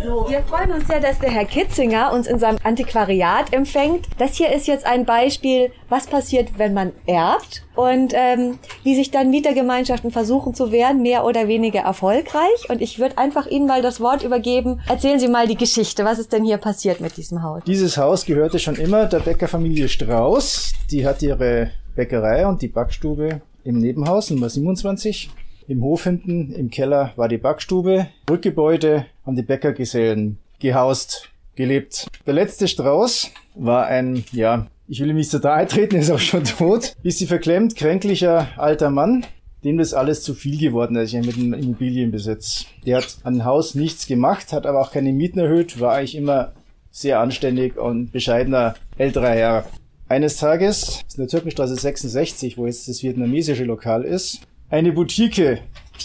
Wir 0.00 0.42
freuen 0.42 0.70
uns 0.70 0.86
sehr, 0.86 1.00
dass 1.00 1.18
der 1.18 1.30
Herr 1.30 1.44
Kitzinger 1.44 2.12
uns 2.12 2.28
in 2.28 2.38
seinem 2.38 2.58
Antiquariat 2.62 3.52
empfängt. 3.52 4.06
Das 4.18 4.36
hier 4.36 4.52
ist 4.52 4.68
jetzt 4.68 4.86
ein 4.86 5.04
Beispiel, 5.04 5.72
was 5.88 6.06
passiert, 6.06 6.50
wenn 6.56 6.72
man 6.72 6.92
erbt 7.06 7.64
und 7.74 8.12
ähm, 8.14 8.58
wie 8.84 8.94
sich 8.94 9.10
dann 9.10 9.30
Mietergemeinschaften 9.30 10.10
versuchen 10.10 10.54
zu 10.54 10.70
wehren, 10.70 11.02
mehr 11.02 11.24
oder 11.24 11.48
weniger 11.48 11.80
erfolgreich. 11.80 12.68
Und 12.68 12.80
ich 12.80 12.98
würde 12.98 13.18
einfach 13.18 13.46
Ihnen 13.46 13.66
mal 13.66 13.82
das 13.82 14.00
Wort 14.00 14.22
übergeben. 14.22 14.80
Erzählen 14.88 15.18
Sie 15.18 15.28
mal 15.28 15.48
die 15.48 15.56
Geschichte. 15.56 16.04
Was 16.04 16.18
ist 16.18 16.32
denn 16.32 16.44
hier 16.44 16.58
passiert 16.58 17.00
mit 17.00 17.16
diesem 17.16 17.42
Haus? 17.42 17.62
Dieses 17.66 17.96
Haus 17.96 18.24
gehörte 18.24 18.58
schon 18.58 18.76
immer 18.76 19.06
der 19.06 19.20
Bäckerfamilie 19.20 19.88
Strauß. 19.88 20.74
Die 20.90 21.06
hat 21.06 21.22
ihre 21.22 21.70
Bäckerei 21.96 22.46
und 22.46 22.62
die 22.62 22.68
Backstube 22.68 23.40
im 23.64 23.78
Nebenhaus, 23.80 24.30
Nummer 24.30 24.48
27. 24.48 25.30
Im 25.68 25.82
Hof 25.82 26.04
hinten, 26.04 26.50
im 26.52 26.70
Keller 26.70 27.12
war 27.16 27.28
die 27.28 27.36
Backstube. 27.36 28.06
Rückgebäude 28.30 29.04
haben 29.26 29.36
die 29.36 29.42
Bäckergesellen 29.42 30.38
gehaust, 30.60 31.28
gelebt. 31.56 32.08
Der 32.26 32.32
letzte 32.32 32.68
Strauß 32.68 33.30
war 33.54 33.84
ein, 33.86 34.24
ja, 34.32 34.66
ich 34.86 34.98
will 35.00 35.10
ihm 35.10 35.16
nicht 35.16 35.30
so 35.30 35.36
nahe 35.36 35.66
treten, 35.66 35.96
ist 35.96 36.10
auch 36.10 36.18
schon 36.18 36.44
tot. 36.44 36.96
Bisschen 37.02 37.28
verklemmt, 37.28 37.76
kränklicher 37.76 38.48
alter 38.56 38.88
Mann, 38.88 39.26
dem 39.62 39.76
das 39.76 39.92
alles 39.92 40.22
zu 40.22 40.32
viel 40.32 40.58
geworden 40.58 40.96
ist 40.96 41.12
ja, 41.12 41.20
mit 41.20 41.36
dem 41.36 41.52
Immobilienbesitz. 41.52 42.64
Der 42.86 42.96
hat 42.96 43.18
an 43.24 43.44
Haus 43.44 43.74
nichts 43.74 44.06
gemacht, 44.06 44.54
hat 44.54 44.64
aber 44.64 44.80
auch 44.80 44.90
keine 44.90 45.12
Mieten 45.12 45.38
erhöht, 45.38 45.78
war 45.80 45.92
eigentlich 45.92 46.16
immer 46.16 46.52
sehr 46.90 47.20
anständig 47.20 47.76
und 47.76 48.10
bescheidener 48.10 48.74
älterer 48.96 49.32
Herr. 49.32 49.66
Eines 50.08 50.38
Tages 50.38 51.02
ist 51.06 51.18
in 51.18 51.24
der 51.24 51.28
Türkenstraße 51.28 51.76
66, 51.76 52.56
wo 52.56 52.64
jetzt 52.64 52.88
das 52.88 53.02
vietnamesische 53.02 53.64
Lokal 53.64 54.04
ist, 54.04 54.47
eine 54.70 54.92
Boutique 54.92 55.62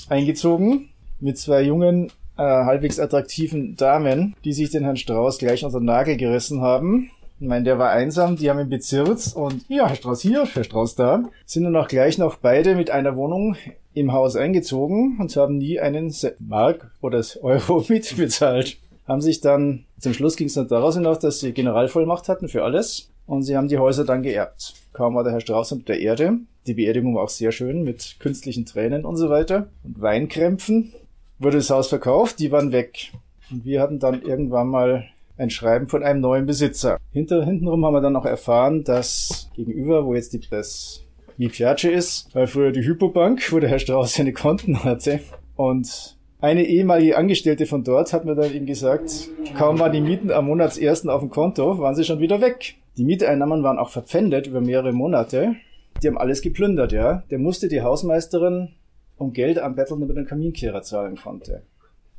eingezogen 0.10 0.90
mit 1.20 1.38
zwei 1.38 1.62
jungen, 1.62 2.12
äh, 2.38 2.44
halbwegs 2.44 3.00
attraktiven 3.00 3.76
Damen, 3.76 4.36
die 4.44 4.54
sich 4.54 4.72
den 4.72 4.84
Herrn 4.84 4.98
Strauß 4.98 5.38
gleich 5.38 5.64
unter 5.64 5.80
den 5.80 5.86
Nagel 5.86 6.18
gerissen 6.18 6.62
haben. 6.62 7.10
Ich 7.40 7.48
meine, 7.48 7.66
der 7.66 7.78
war 7.78 7.92
einsam, 7.92 8.38
die 8.38 8.50
haben 8.50 8.60
ihn 8.60 8.70
bezirzt 8.70 9.36
und 9.36 9.66
ja, 9.68 9.88
Herr 9.88 9.96
Strauß 9.96 10.22
hier, 10.22 10.46
Herr 10.46 10.64
Strauß 10.64 10.96
da. 10.96 11.24
Sind 11.46 11.66
dann 11.66 11.76
auch 11.76 11.88
gleich 11.88 12.18
noch 12.18 12.38
beide 12.38 12.76
mit 12.76 12.90
einer 12.90 13.16
Wohnung 13.16 13.56
im 13.94 14.14
Haus 14.14 14.36
eingezogen 14.36 15.18
und 15.20 15.36
haben 15.36 15.58
nie 15.58 15.80
einen 15.80 16.14
Mark 16.40 16.92
oder 17.02 17.24
Euro 17.42 17.84
mitbezahlt. 17.90 18.78
Haben 19.08 19.22
sich 19.22 19.42
dann, 19.42 19.84
zum 20.00 20.14
Schluss 20.14 20.38
ging 20.38 20.48
es 20.48 20.54
dann 20.54 20.70
daraus 20.70 20.96
hinaus, 20.96 21.20
dass 21.20 21.42
sie 21.42 21.52
Generalvollmacht 21.52 22.30
hatten 22.30 22.48
für 22.48 22.64
alles 22.64 23.13
und 23.26 23.44
sie 23.44 23.56
haben 23.56 23.68
die 23.68 23.78
Häuser 23.78 24.06
dann 24.06 24.24
geerbt. 24.24 24.74
Kaum 24.94 25.16
war 25.16 25.24
der 25.24 25.34
Herr 25.34 25.42
Strauß 25.42 25.72
mit 25.76 25.90
der 25.90 26.00
Erde. 26.00 26.38
Die 26.68 26.74
Beerdigung 26.74 27.16
war 27.16 27.24
auch 27.24 27.30
sehr 27.30 27.52
schön 27.52 27.84
mit 27.84 28.18
künstlichen 28.20 28.66
Tränen 28.66 29.06
und 29.06 29.18
so 29.18 29.30
weiter 29.30 29.70
und 29.84 30.02
Weinkrämpfen. 30.02 30.94
Wurde 31.40 31.58
das 31.58 31.70
Haus 31.70 31.88
verkauft, 31.88 32.40
die 32.40 32.52
waren 32.52 32.72
weg. 32.72 33.12
Und 33.52 33.66
wir 33.66 33.82
hatten 33.82 34.00
dann 34.00 34.22
irgendwann 34.22 34.68
mal 34.68 35.06
ein 35.38 35.50
Schreiben 35.50 35.88
von 35.88 36.04
einem 36.04 36.22
neuen 36.22 36.46
Besitzer. 36.46 36.98
Hinter, 37.12 37.44
hintenrum 37.44 37.86
haben 37.86 37.94
wir 37.94 38.02
dann 38.02 38.14
noch 38.14 38.26
erfahren, 38.26 38.84
dass 38.84 39.50
gegenüber, 39.56 40.06
wo 40.06 40.14
jetzt 40.14 40.34
die, 40.34 40.40
das 40.40 41.04
Piace 41.38 41.86
ist, 41.86 42.34
war 42.36 42.48
früher 42.48 42.72
die 42.72 42.86
Hypobank, 42.86 43.52
wo 43.52 43.60
der 43.60 43.70
Herr 43.70 43.80
Strauß 43.80 44.14
seine 44.14 44.34
Konten 44.34 44.84
hatte. 44.84 45.20
Und 45.56 46.18
eine 46.40 46.66
ehemalige 46.66 47.18
Angestellte 47.18 47.66
von 47.66 47.84
dort 47.84 48.14
hat 48.14 48.26
mir 48.26 48.36
dann 48.36 48.54
eben 48.54 48.66
gesagt, 48.66 49.30
kaum 49.58 49.80
waren 49.80 49.92
die 49.92 50.02
Mieten 50.02 50.32
am 50.32 50.46
Monatsersten 50.46 51.10
auf 51.10 51.22
dem 51.22 51.30
Konto, 51.30 51.80
waren 51.80 51.96
sie 51.96 52.04
schon 52.04 52.20
wieder 52.20 52.42
weg. 52.42 52.76
Die 52.98 53.04
Mieteinnahmen 53.04 53.64
waren 53.64 53.80
auch 53.80 53.90
verpfändet 53.90 54.48
über 54.48 54.62
mehrere 54.62 54.94
Monate. 54.94 55.56
Die 56.02 56.08
haben 56.08 56.18
alles 56.18 56.42
geplündert, 56.42 56.92
ja. 56.92 57.24
Der 57.32 57.40
musste 57.40 57.68
die 57.68 57.82
Hausmeisterin 57.82 58.70
um 59.18 59.34
Geld 59.34 59.60
anbetteln, 59.60 60.02
damit 60.02 60.16
er 60.16 60.24
den 60.24 60.28
Kaminkehrer 60.28 60.82
zahlen 60.82 61.18
konnte. 61.18 61.64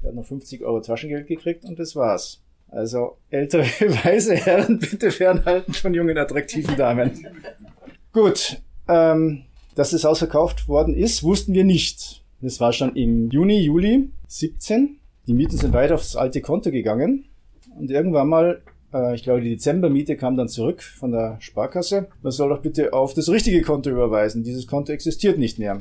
Der 0.03 0.09
hat 0.09 0.17
noch 0.17 0.25
50 0.25 0.65
Euro 0.65 0.81
Taschengeld 0.81 1.27
gekriegt 1.27 1.65
und 1.65 1.79
das 1.79 1.95
war's. 1.97 2.43
Also 2.69 3.19
ältere 3.31 3.63
weise 4.05 4.35
Herren 4.35 4.79
bitte 4.79 5.11
fernhalten 5.11 5.75
von 5.75 5.95
jungen 5.95 6.19
attraktiven 6.19 6.77
Damen. 6.77 7.27
Gut, 8.13 8.61
ähm, 8.89 9.45
dass 9.75 9.91
das 9.91 10.05
Haus 10.05 10.19
verkauft 10.19 10.69
worden 10.69 10.95
ist, 10.95 11.23
wussten 11.23 11.55
wir 11.55 11.65
nicht. 11.65 12.25
Das 12.41 12.61
war 12.61 12.73
schon 12.73 12.95
im 12.97 13.31
Juni, 13.31 13.61
Juli 13.61 14.11
17. 14.29 14.99
Die 15.27 15.35
Mieten 15.35 15.57
sind 15.57 15.73
weiter 15.73 15.95
aufs 15.95 16.17
alte 16.17 16.41
Konto 16.41 16.71
gegangen. 16.71 17.27
Und 17.79 17.91
irgendwann 17.91 18.29
mal, 18.29 18.63
ich 19.15 19.23
glaube, 19.23 19.41
die 19.41 19.51
Dezembermiete 19.51 20.17
kam 20.17 20.37
dann 20.37 20.49
zurück 20.49 20.83
von 20.83 21.13
der 21.13 21.37
Sparkasse. 21.41 22.09
Man 22.23 22.33
soll 22.33 22.51
doch 22.51 22.63
bitte 22.63 22.93
auf 22.93 23.15
das 23.15 23.29
richtige 23.29 23.63
Konto 23.63 23.91
überweisen. 23.91 24.45
Dieses 24.45 24.67
Konto 24.67 24.93
existiert 24.93 25.39
nicht 25.39 25.59
mehr. 25.59 25.81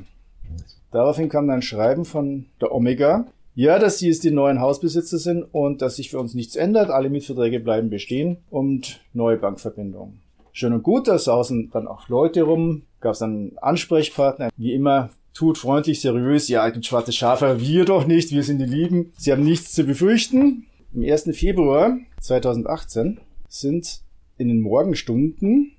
Daraufhin 0.91 1.29
kam 1.29 1.47
dann 1.47 1.57
ein 1.57 1.61
Schreiben 1.61 2.05
von 2.05 2.45
der 2.61 2.73
Omega. 2.73 3.25
Ja, 3.55 3.77
dass 3.77 3.99
sie 3.99 4.07
jetzt 4.07 4.23
die 4.23 4.31
neuen 4.31 4.59
Hausbesitzer 4.59 5.19
sind 5.19 5.43
und 5.43 5.81
dass 5.81 5.97
sich 5.97 6.09
für 6.09 6.19
uns 6.19 6.33
nichts 6.33 6.55
ändert. 6.55 6.89
Alle 6.89 7.09
Mietverträge 7.09 7.59
bleiben 7.59 7.89
bestehen 7.89 8.37
und 8.49 9.01
neue 9.13 9.37
Bankverbindungen. 9.37 10.19
Schön 10.51 10.73
und 10.73 10.83
gut, 10.83 11.07
da 11.07 11.17
sausen 11.17 11.69
dann 11.71 11.87
auch 11.87 12.09
Leute 12.09 12.43
rum. 12.43 12.83
Gab 12.99 13.13
es 13.13 13.21
einen 13.21 13.57
Ansprechpartner. 13.59 14.49
Wie 14.57 14.73
immer 14.73 15.09
tut 15.33 15.57
freundlich, 15.57 16.01
seriös, 16.01 16.47
ja, 16.47 16.71
schwarze 16.83 17.11
Schafe, 17.11 17.59
wir 17.59 17.85
doch 17.85 18.05
nicht, 18.05 18.31
wir 18.31 18.43
sind 18.43 18.59
die 18.59 18.65
Lieben. 18.65 19.13
Sie 19.17 19.31
haben 19.31 19.43
nichts 19.43 19.73
zu 19.73 19.83
befürchten. 19.83 20.67
Am 20.95 21.01
1. 21.01 21.35
Februar 21.35 21.97
2018 22.21 23.19
sind 23.47 24.01
in 24.37 24.47
den 24.47 24.61
Morgenstunden 24.61 25.71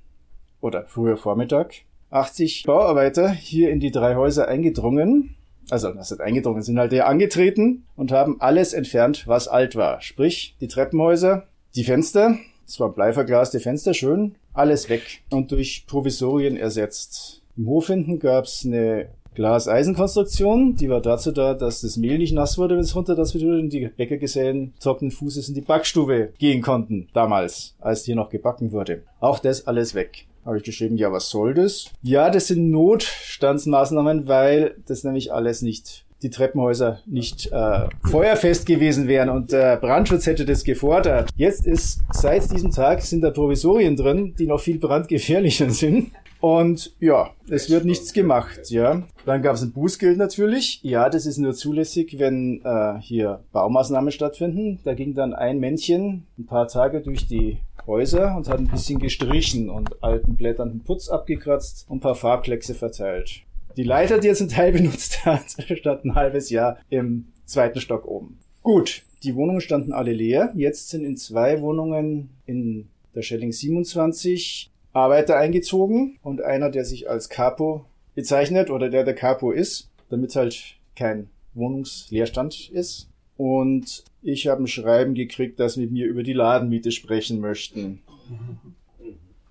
oder 0.61 0.87
früher 0.89 1.17
Vormittag 1.17 1.83
80 2.11 2.65
Bauarbeiter 2.65 3.31
hier 3.31 3.71
in 3.71 3.79
die 3.79 3.93
drei 3.93 4.17
Häuser 4.17 4.49
eingedrungen. 4.49 5.37
Also, 5.71 5.93
das 5.93 6.09
sind 6.09 6.21
eingedrungen, 6.21 6.63
sind 6.63 6.81
halt 6.81 6.91
hier 6.91 7.07
angetreten 7.07 7.85
und 7.95 8.11
haben 8.11 8.41
alles 8.41 8.73
entfernt, 8.73 9.29
was 9.29 9.47
alt 9.47 9.77
war. 9.77 10.01
Sprich, 10.01 10.57
die 10.61 10.67
Treppenhäuser, 10.67 11.47
die 11.77 11.85
Fenster, 11.85 12.37
es 12.67 12.81
war 12.81 12.93
bleiverglaste 12.93 13.61
Fenster, 13.61 13.95
schön, 13.95 14.35
alles 14.53 14.89
weg 14.89 15.23
und 15.31 15.53
durch 15.53 15.87
Provisorien 15.87 16.57
ersetzt. 16.57 17.41
Im 17.57 17.69
Hof 17.69 17.87
hinten 17.87 18.19
gab's 18.19 18.65
eine 18.67 19.11
Glas-Eisenkonstruktion, 19.35 20.77
die 20.77 20.89
war 20.89 21.01
dazu 21.01 21.33
da, 21.33 21.55
dass 21.55 21.81
das 21.81 21.97
Mehl 21.97 22.19
nicht 22.19 22.33
nass 22.33 22.59
wurde, 22.59 22.77
wenn 22.77 22.85
es 22.85 22.95
runter 22.95 23.15
das 23.15 23.35
wurde 23.35 23.61
und 23.61 23.73
die 23.73 23.89
Bäckergesellen 23.89 24.73
trockenen 24.81 25.11
Fußes 25.11 25.49
in 25.49 25.55
die 25.55 25.61
Backstube 25.61 26.33
gehen 26.39 26.63
konnten, 26.63 27.09
damals, 27.13 27.75
als 27.81 28.05
hier 28.05 28.17
noch 28.17 28.31
gebacken 28.31 28.73
wurde. 28.73 29.03
Auch 29.21 29.39
das 29.39 29.67
alles 29.67 29.95
weg. 29.95 30.27
Habe 30.45 30.59
ich 30.59 30.63
geschrieben, 30.63 30.99
ja, 30.99 31.11
was 31.11 31.31
soll 31.31 31.55
das? 31.55 31.87
Ja, 32.03 32.29
das 32.29 32.49
sind 32.49 32.71
Notstandsmaßnahmen, 32.71 34.29
weil 34.29 34.77
das 34.87 35.03
nämlich 35.03 35.33
alles 35.33 35.63
nicht 35.63 36.05
die 36.25 36.31
Treppenhäuser 36.31 37.01
nicht 37.07 37.53
äh, 37.53 37.87
feuerfest 38.09 38.67
gewesen 38.67 39.07
wären 39.07 39.29
und 39.29 39.53
der 39.53 39.77
Brandschutz 39.77 40.27
hätte 40.27 40.45
das 40.45 40.65
gefordert. 40.65 41.29
Jetzt 41.37 41.67
ist 41.67 42.01
seit 42.13 42.51
diesem 42.51 42.71
Tag 42.71 43.03
sind 43.03 43.21
da 43.21 43.31
Provisorien 43.31 43.95
drin, 43.95 44.35
die 44.39 44.47
noch 44.47 44.61
viel 44.61 44.79
brandgefährlicher 44.79 45.71
sind. 45.71 46.13
Und 46.45 46.95
ja, 47.01 47.31
es 47.49 47.71
wird 47.71 47.87
nichts 47.87 48.13
gemacht, 48.13 48.69
ja. 48.69 49.03
Dann 49.25 49.41
gab 49.41 49.55
es 49.55 49.63
ein 49.63 49.73
Bußgeld 49.73 50.19
natürlich. 50.19 50.79
Ja, 50.83 51.09
das 51.09 51.25
ist 51.25 51.39
nur 51.39 51.55
zulässig, 51.55 52.19
wenn 52.19 52.61
äh, 52.63 53.01
hier 53.01 53.43
Baumaßnahmen 53.53 54.13
stattfinden. 54.13 54.79
Da 54.85 54.93
ging 54.93 55.15
dann 55.15 55.33
ein 55.33 55.59
Männchen 55.59 56.27
ein 56.39 56.45
paar 56.45 56.69
Tage 56.69 57.01
durch 57.01 57.27
die 57.27 57.57
Häuser 57.87 58.37
und 58.37 58.47
hat 58.51 58.59
ein 58.59 58.69
bisschen 58.69 58.99
gestrichen 58.99 59.71
und 59.71 60.03
alten 60.03 60.37
Blättern 60.37 60.69
den 60.69 60.81
Putz 60.81 61.09
abgekratzt 61.09 61.87
und 61.89 61.97
ein 61.97 62.01
paar 62.01 62.15
Farbkleckse 62.15 62.75
verteilt. 62.75 63.41
Die 63.79 63.83
Leiter, 63.83 64.19
die 64.19 64.29
er 64.29 64.35
zum 64.35 64.51
Teil 64.51 64.73
benutzt 64.77 65.25
hat, 65.25 65.47
statt 65.79 66.05
ein 66.05 66.15
halbes 66.15 66.51
Jahr 66.51 66.77
im 66.91 67.29
zweiten 67.47 67.81
Stock 67.81 68.07
oben. 68.07 68.39
Gut, 68.63 69.05
die 69.23 69.35
Wohnungen 69.35 69.63
standen 69.63 69.95
alle 69.95 70.13
leer. 70.13 70.53
Jetzt 70.55 70.91
sind 70.91 71.07
in 71.07 71.17
zwei 71.17 71.63
Wohnungen 71.63 72.29
in 72.45 72.91
der 73.15 73.23
Schelling 73.23 73.53
27 73.53 74.74
Arbeiter 74.95 75.37
eingezogen 75.37 76.19
und 76.23 76.41
einer, 76.41 76.71
der 76.71 76.85
sich 76.85 77.11
als 77.11 77.29
Capo 77.29 77.85
bezeichnet 78.15 78.71
oder 78.71 78.89
der 78.89 79.05
der 79.05 79.15
Capo 79.15 79.51
ist, 79.51 79.91
damit 80.09 80.35
halt 80.37 80.77
kein 80.97 81.29
Wohnungsleerstand 81.55 82.71
ist. 82.71 83.09
Und 83.37 84.05
ich 84.23 84.47
habe 84.47 84.63
ein 84.63 84.69
Schreiben 84.69 85.15
gekriegt, 85.15 85.59
dass 85.59 85.77
mit 85.77 85.91
mir 85.91 86.07
über 86.07 86.23
die 86.23 86.33
Ladenmiete 86.33 86.93
sprechen 86.93 87.41
möchten. 87.41 88.01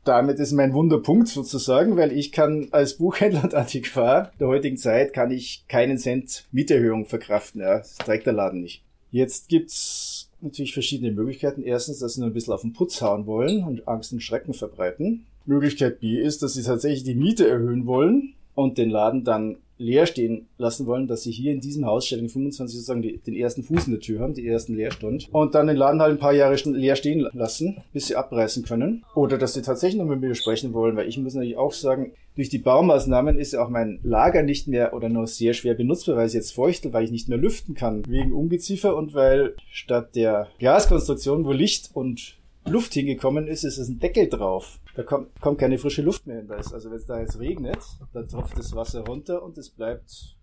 Damit 0.05 0.39
ist 0.39 0.51
mein 0.53 0.73
Wunderpunkt 0.73 1.27
sozusagen, 1.27 1.95
weil 1.95 2.11
ich 2.11 2.31
kann 2.31 2.69
als 2.71 2.95
Buchhändler 2.95 3.43
und 3.43 3.53
Antiquar 3.53 4.31
der 4.39 4.47
heutigen 4.47 4.77
Zeit 4.77 5.13
kann 5.13 5.31
ich 5.31 5.65
keinen 5.67 5.97
Cent 5.97 6.45
Mieterhöhung 6.51 7.05
verkraften. 7.05 7.61
Ja, 7.61 7.79
das 7.79 7.95
trägt 7.97 8.25
der 8.25 8.33
Laden 8.33 8.61
nicht. 8.61 8.83
Jetzt 9.11 9.47
gibt's 9.47 10.29
natürlich 10.41 10.73
verschiedene 10.73 11.11
Möglichkeiten. 11.11 11.63
Erstens, 11.63 11.99
dass 11.99 12.15
sie 12.15 12.21
nur 12.21 12.29
ein 12.29 12.33
bisschen 12.33 12.53
auf 12.53 12.61
den 12.61 12.73
Putz 12.73 13.01
hauen 13.01 13.25
wollen 13.25 13.63
und 13.63 13.87
Angst 13.87 14.11
und 14.11 14.21
Schrecken 14.21 14.53
verbreiten. 14.53 15.25
Möglichkeit 15.45 15.99
B 15.99 16.17
ist, 16.19 16.43
dass 16.43 16.53
sie 16.53 16.63
tatsächlich 16.63 17.03
die 17.03 17.15
Miete 17.15 17.47
erhöhen 17.47 17.85
wollen 17.85 18.33
und 18.55 18.77
den 18.77 18.89
Laden 18.89 19.23
dann 19.23 19.57
leer 19.77 20.05
stehen 20.05 20.47
lassen 20.57 20.85
wollen, 20.85 21.07
dass 21.07 21.23
sie 21.23 21.31
hier 21.31 21.51
in 21.51 21.59
diesem 21.59 21.85
Haus, 21.85 22.05
Stellung 22.05 22.29
25, 22.29 22.75
sozusagen 22.75 23.01
die, 23.01 23.17
den 23.17 23.35
ersten 23.35 23.63
Fuß 23.63 23.87
in 23.87 23.93
der 23.93 23.99
Tür 23.99 24.19
haben, 24.19 24.33
die 24.33 24.47
ersten 24.47 24.75
Leerstand. 24.75 25.29
Und 25.31 25.55
dann 25.55 25.67
den 25.67 25.75
Laden 25.75 26.01
halt 26.01 26.13
ein 26.13 26.19
paar 26.19 26.33
Jahre 26.33 26.55
leer 26.55 26.95
stehen 26.95 27.27
lassen, 27.33 27.77
bis 27.91 28.07
sie 28.07 28.15
abreißen 28.15 28.63
können. 28.63 29.03
Oder 29.15 29.37
dass 29.37 29.53
sie 29.53 29.61
tatsächlich 29.61 30.01
noch 30.01 30.07
mit 30.07 30.21
mir 30.21 30.35
sprechen 30.35 30.73
wollen, 30.73 30.95
weil 30.95 31.07
ich 31.07 31.17
muss 31.17 31.33
natürlich 31.33 31.57
auch 31.57 31.73
sagen, 31.73 32.13
durch 32.35 32.49
die 32.49 32.59
Baumaßnahmen 32.59 33.37
ist 33.37 33.53
ja 33.53 33.63
auch 33.63 33.69
mein 33.69 33.99
Lager 34.03 34.41
nicht 34.41 34.67
mehr 34.67 34.93
oder 34.93 35.09
nur 35.09 35.27
sehr 35.27 35.53
schwer 35.53 35.75
benutzbar, 35.75 36.15
weil 36.15 36.25
es 36.25 36.33
jetzt 36.33 36.53
feuchtel, 36.53 36.93
weil 36.93 37.03
ich 37.03 37.11
nicht 37.11 37.29
mehr 37.29 37.37
lüften 37.37 37.75
kann, 37.75 38.03
wegen 38.07 38.33
Ungeziefer 38.33 38.95
und 38.95 39.13
weil 39.13 39.55
statt 39.71 40.15
der 40.15 40.47
Glaskonstruktion, 40.59 41.45
wo 41.45 41.51
Licht 41.51 41.91
und 41.93 42.37
Luft 42.65 42.93
hingekommen 42.93 43.47
ist, 43.47 43.63
ist 43.63 43.77
es 43.77 43.89
ein 43.89 43.99
Deckel 43.99 44.29
drauf. 44.29 44.79
Da 44.95 45.03
kommt, 45.03 45.39
kommt 45.41 45.59
keine 45.59 45.77
frische 45.77 46.01
Luft 46.01 46.27
mehr 46.27 46.37
hin. 46.37 46.47
Da 46.47 46.55
also 46.55 46.89
wenn 46.89 46.97
es 46.97 47.05
da 47.05 47.19
jetzt 47.19 47.39
regnet, 47.39 47.79
dann 48.13 48.27
tropft 48.27 48.57
das 48.57 48.75
Wasser 48.75 49.01
runter 49.01 49.43
und 49.43 49.57
es 49.57 49.69
bleibt, 49.69 50.37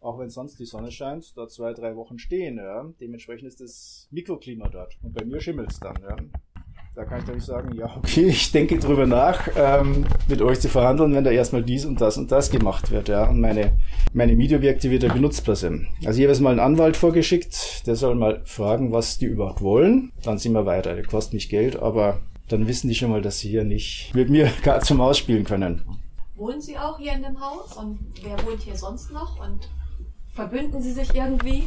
auch 0.00 0.18
wenn 0.18 0.30
sonst 0.30 0.58
die 0.58 0.66
Sonne 0.66 0.90
scheint, 0.90 1.36
dort 1.36 1.52
zwei, 1.52 1.72
drei 1.72 1.96
Wochen 1.96 2.18
stehen. 2.18 2.58
Ja. 2.58 2.92
Dementsprechend 3.00 3.48
ist 3.48 3.60
das 3.60 4.08
Mikroklima 4.10 4.68
dort. 4.68 4.98
Und 5.02 5.14
bei 5.14 5.24
mir 5.24 5.40
schimmelt 5.40 5.72
es 5.72 5.80
dann. 5.80 5.96
Ja. 6.02 6.16
Da 6.96 7.04
kann 7.04 7.18
ich 7.18 7.24
doch 7.24 7.34
nicht 7.34 7.44
sagen, 7.44 7.74
ja, 7.74 7.92
okay, 7.96 8.26
ich 8.26 8.52
denke 8.52 8.78
drüber 8.78 9.04
nach, 9.04 9.48
ähm, 9.56 10.06
mit 10.28 10.40
euch 10.40 10.60
zu 10.60 10.68
verhandeln, 10.68 11.12
wenn 11.12 11.24
da 11.24 11.32
erstmal 11.32 11.64
dies 11.64 11.84
und 11.84 12.00
das 12.00 12.16
und 12.16 12.30
das 12.30 12.50
gemacht 12.52 12.92
wird, 12.92 13.08
ja, 13.08 13.28
und 13.28 13.40
meine, 13.40 13.72
meine 14.12 14.36
Mietobjekte 14.36 14.92
wieder 14.92 15.08
benutzbar 15.08 15.56
sind. 15.56 15.88
Also 16.04 16.20
jetzt 16.20 16.40
mal 16.40 16.50
einen 16.50 16.60
Anwalt 16.60 16.96
vorgeschickt, 16.96 17.84
der 17.88 17.96
soll 17.96 18.14
mal 18.14 18.42
fragen, 18.44 18.92
was 18.92 19.18
die 19.18 19.26
überhaupt 19.26 19.60
wollen. 19.60 20.12
Dann 20.22 20.38
sind 20.38 20.52
wir 20.52 20.66
weiter. 20.66 20.94
Der 20.94 21.04
kostet 21.04 21.34
mich 21.34 21.48
Geld, 21.48 21.74
aber 21.74 22.20
dann 22.46 22.68
wissen 22.68 22.86
die 22.86 22.94
schon 22.94 23.10
mal, 23.10 23.22
dass 23.22 23.40
sie 23.40 23.48
hier 23.48 23.64
nicht 23.64 24.14
mit 24.14 24.30
mir 24.30 24.48
gar 24.62 24.78
zum 24.80 25.00
Ausspielen 25.00 25.42
können. 25.42 25.82
Wohnen 26.36 26.60
Sie 26.60 26.78
auch 26.78 26.98
hier 26.98 27.14
in 27.14 27.22
dem 27.22 27.40
Haus? 27.40 27.76
Und 27.76 27.98
wer 28.22 28.38
wohnt 28.46 28.60
hier 28.60 28.76
sonst 28.76 29.10
noch? 29.10 29.40
Und 29.44 29.68
Verbünden 30.34 30.82
Sie 30.82 30.90
sich 30.90 31.14
irgendwie? 31.14 31.62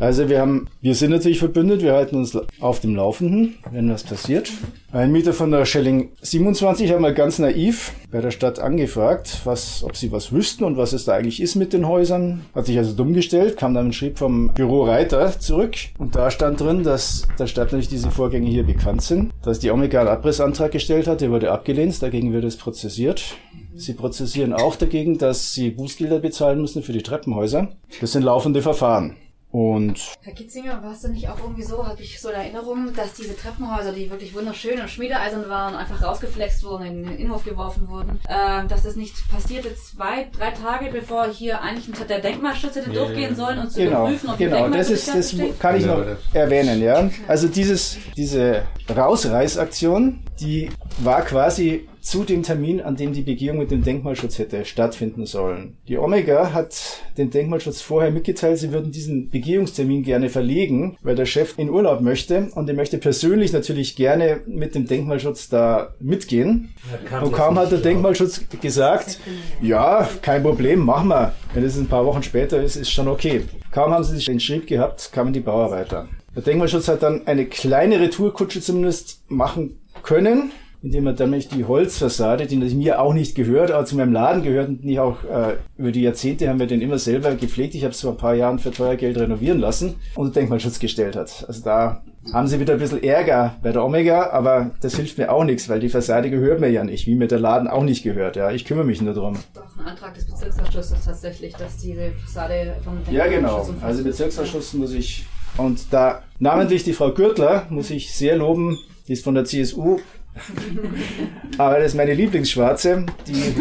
Also 0.00 0.28
wir 0.28 0.40
haben, 0.40 0.66
wir 0.80 0.96
sind 0.96 1.12
natürlich 1.12 1.38
verbündet, 1.38 1.82
wir 1.82 1.92
halten 1.92 2.16
uns 2.16 2.36
auf 2.58 2.80
dem 2.80 2.96
Laufenden, 2.96 3.54
wenn 3.70 3.88
was 3.92 4.02
passiert. 4.02 4.50
Ein 4.90 5.12
Mieter 5.12 5.32
von 5.32 5.52
der 5.52 5.64
Schelling 5.64 6.10
27 6.20 6.90
hat 6.90 6.98
mal 6.98 7.14
ganz 7.14 7.38
naiv 7.38 7.92
bei 8.10 8.20
der 8.20 8.32
Stadt 8.32 8.58
angefragt, 8.58 9.42
was, 9.44 9.84
ob 9.84 9.96
sie 9.96 10.10
was 10.10 10.32
wüssten 10.32 10.64
und 10.64 10.76
was 10.76 10.92
es 10.92 11.04
da 11.04 11.14
eigentlich 11.14 11.40
ist 11.40 11.54
mit 11.54 11.72
den 11.72 11.86
Häusern. 11.86 12.40
Hat 12.56 12.66
sich 12.66 12.76
also 12.76 12.92
dumm 12.92 13.12
gestellt, 13.12 13.56
kam 13.56 13.72
dann 13.72 13.86
ein 13.86 13.92
Schrieb 13.92 14.18
vom 14.18 14.52
Büro 14.52 14.82
Reiter 14.82 15.38
zurück 15.38 15.76
und 15.98 16.16
da 16.16 16.32
stand 16.32 16.60
drin, 16.60 16.82
dass 16.82 17.28
der 17.38 17.46
Stadt 17.46 17.66
natürlich 17.66 17.88
diese 17.88 18.10
Vorgänge 18.10 18.48
hier 18.48 18.64
bekannt 18.64 19.02
sind, 19.02 19.32
dass 19.42 19.60
die 19.60 19.70
Omega 19.70 20.00
einen 20.00 20.08
Abrissantrag 20.08 20.72
gestellt 20.72 21.06
hat, 21.06 21.20
der 21.20 21.30
wurde 21.30 21.52
abgelehnt, 21.52 22.02
dagegen 22.02 22.32
wird 22.32 22.44
es 22.44 22.56
prozessiert. 22.56 23.36
Sie 23.78 23.94
prozessieren 23.94 24.52
auch 24.52 24.76
dagegen, 24.76 25.18
dass 25.18 25.52
sie 25.52 25.70
Bußgelder 25.70 26.18
bezahlen 26.18 26.60
müssen 26.60 26.82
für 26.82 26.92
die 26.92 27.02
Treppenhäuser. 27.02 27.68
Das 28.00 28.12
sind 28.12 28.22
laufende 28.22 28.62
Verfahren. 28.62 29.16
Und 29.50 29.98
Herr 30.20 30.34
Kitzinger, 30.34 30.82
war 30.82 30.92
es 30.92 31.00
denn 31.00 31.12
nicht 31.12 31.26
auch 31.30 31.38
irgendwie 31.38 31.62
so, 31.62 31.86
habe 31.86 32.02
ich 32.02 32.20
so 32.20 32.28
eine 32.28 32.44
Erinnerung, 32.44 32.92
dass 32.94 33.14
diese 33.14 33.34
Treppenhäuser, 33.34 33.92
die 33.92 34.10
wirklich 34.10 34.34
wunderschön 34.34 34.78
und 34.78 34.90
schmiedeeisern 34.90 35.48
waren, 35.48 35.74
einfach 35.74 36.02
rausgeflext 36.02 36.62
wurden, 36.64 36.84
in 36.84 37.02
den 37.04 37.16
Innenhof 37.16 37.44
geworfen 37.44 37.88
wurden, 37.88 38.20
äh, 38.28 38.66
dass 38.68 38.82
das 38.82 38.96
nicht 38.96 39.14
passierte 39.30 39.74
zwei, 39.74 40.28
drei 40.36 40.50
Tage, 40.50 40.90
bevor 40.92 41.28
hier 41.28 41.62
eigentlich 41.62 41.86
der 42.06 42.18
Denkmalschutz 42.18 42.76
hätte 42.76 42.92
ja, 42.92 43.02
durchgehen 43.02 43.34
sollen 43.34 43.58
und 43.58 43.72
zu 43.72 43.78
genau, 43.80 44.02
überprüfen, 44.02 44.28
ob 44.28 44.36
genau, 44.36 44.66
die 44.68 44.76
das 44.76 44.90
ist, 44.90 45.08
das 45.08 45.34
kann 45.58 45.76
ich 45.76 45.86
noch 45.86 46.04
erwähnen, 46.34 46.82
ja. 46.82 47.10
Also 47.26 47.48
dieses, 47.48 47.96
diese 48.18 48.64
Rausreißaktion, 48.94 50.20
die 50.40 50.68
war 50.98 51.22
quasi 51.22 51.88
zu 52.00 52.24
dem 52.24 52.42
Termin, 52.42 52.80
an 52.80 52.96
dem 52.96 53.12
die 53.12 53.22
Begehung 53.22 53.58
mit 53.58 53.70
dem 53.70 53.82
Denkmalschutz 53.82 54.38
hätte 54.38 54.64
stattfinden 54.64 55.26
sollen. 55.26 55.76
Die 55.88 55.98
Omega 55.98 56.52
hat 56.52 57.02
den 57.16 57.30
Denkmalschutz 57.30 57.80
vorher 57.80 58.10
mitgeteilt, 58.10 58.58
sie 58.58 58.72
würden 58.72 58.92
diesen 58.92 59.30
Begehungstermin 59.30 60.02
gerne 60.02 60.28
verlegen, 60.28 60.96
weil 61.02 61.16
der 61.16 61.26
Chef 61.26 61.54
in 61.58 61.70
Urlaub 61.70 62.00
möchte 62.00 62.48
und 62.54 62.68
er 62.68 62.74
möchte 62.74 62.98
persönlich 62.98 63.52
natürlich 63.52 63.96
gerne 63.96 64.40
mit 64.46 64.74
dem 64.74 64.86
Denkmalschutz 64.86 65.48
da 65.48 65.94
mitgehen. 66.00 66.74
Und 67.22 67.32
kaum 67.32 67.58
hat 67.58 67.72
der 67.72 67.78
Denkmalschutz 67.78 68.48
gesagt, 68.60 69.20
ja, 69.60 70.08
kein 70.22 70.42
Problem, 70.42 70.80
machen 70.80 71.08
wir. 71.08 71.34
Wenn 71.54 71.64
es 71.64 71.76
ein 71.76 71.86
paar 71.86 72.04
Wochen 72.04 72.22
später 72.22 72.62
ist, 72.62 72.76
ist 72.76 72.90
schon 72.90 73.08
okay. 73.08 73.42
Kaum 73.70 73.92
haben 73.92 74.04
sie 74.04 74.16
sich 74.16 74.26
den 74.26 74.40
Schrieb 74.40 74.66
gehabt, 74.66 75.10
kamen 75.12 75.32
die 75.32 75.40
Bauarbeiter. 75.40 76.08
Der 76.34 76.42
Denkmalschutz 76.42 76.88
hat 76.88 77.02
dann 77.02 77.26
eine 77.26 77.46
kleine 77.46 78.00
Retourkutsche 78.00 78.60
zumindest 78.60 79.22
machen 79.28 79.80
können, 80.02 80.52
indem 80.82 81.06
er 81.06 81.14
nämlich 81.14 81.48
die 81.48 81.64
Holzfassade, 81.64 82.46
die 82.46 82.56
mir 82.56 83.00
auch 83.00 83.12
nicht 83.12 83.34
gehört, 83.34 83.70
aber 83.70 83.84
zu 83.84 83.96
meinem 83.96 84.12
Laden 84.12 84.42
gehört 84.42 84.68
und 84.68 84.84
nicht 84.84 85.00
auch 85.00 85.24
äh, 85.24 85.56
über 85.76 85.90
die 85.90 86.02
Jahrzehnte 86.02 86.48
haben 86.48 86.60
wir 86.60 86.66
den 86.66 86.80
immer 86.80 86.98
selber 86.98 87.34
gepflegt. 87.34 87.74
Ich 87.74 87.82
habe 87.84 87.92
es 87.92 88.00
vor 88.00 88.12
ein 88.12 88.16
paar 88.16 88.34
Jahren 88.34 88.58
für 88.58 88.70
teuer 88.70 88.96
Geld 88.96 89.18
renovieren 89.18 89.58
lassen 89.58 89.96
und 90.14 90.36
Denkmalschutz 90.36 90.78
gestellt 90.78 91.16
hat. 91.16 91.44
Also 91.48 91.64
da 91.64 92.02
haben 92.32 92.46
sie 92.46 92.60
wieder 92.60 92.74
ein 92.74 92.78
bisschen 92.78 93.02
Ärger 93.02 93.56
bei 93.62 93.72
der 93.72 93.84
Omega, 93.84 94.30
aber 94.30 94.70
das 94.80 94.94
hilft 94.96 95.18
mir 95.18 95.32
auch 95.32 95.44
nichts, 95.44 95.68
weil 95.68 95.80
die 95.80 95.88
Fassade 95.88 96.30
gehört 96.30 96.60
mir 96.60 96.68
ja 96.68 96.84
nicht, 96.84 97.06
wie 97.06 97.14
mir 97.14 97.26
der 97.26 97.40
Laden 97.40 97.68
auch 97.68 97.82
nicht 97.82 98.02
gehört. 98.02 98.36
Ja, 98.36 98.50
ich 98.50 98.64
kümmere 98.64 98.84
mich 98.84 99.00
nur 99.00 99.14
drum. 99.14 99.36
Doch 99.54 99.62
ein 99.78 99.86
Antrag 99.86 100.14
des 100.14 100.26
Bezirksausschusses 100.26 101.04
tatsächlich, 101.04 101.54
dass 101.54 101.78
diese 101.78 102.12
Fassade 102.24 102.76
vom 102.84 102.98
Ja, 103.10 103.26
genau. 103.26 103.66
Also 103.82 104.04
Bezirksausschuss 104.04 104.74
muss 104.74 104.92
ich 104.92 105.26
und 105.56 105.92
da 105.92 106.22
namentlich 106.38 106.84
die 106.84 106.92
Frau 106.92 107.12
Gürtler 107.12 107.66
muss 107.70 107.90
ich 107.90 108.14
sehr 108.14 108.36
loben, 108.36 108.78
die 109.08 109.14
ist 109.14 109.24
von 109.24 109.34
der 109.34 109.44
CSU 109.44 109.98
aber 111.58 111.78
das 111.78 111.88
ist 111.88 111.96
meine 111.96 112.14
Lieblingsschwarze. 112.14 113.06
Die, 113.26 113.42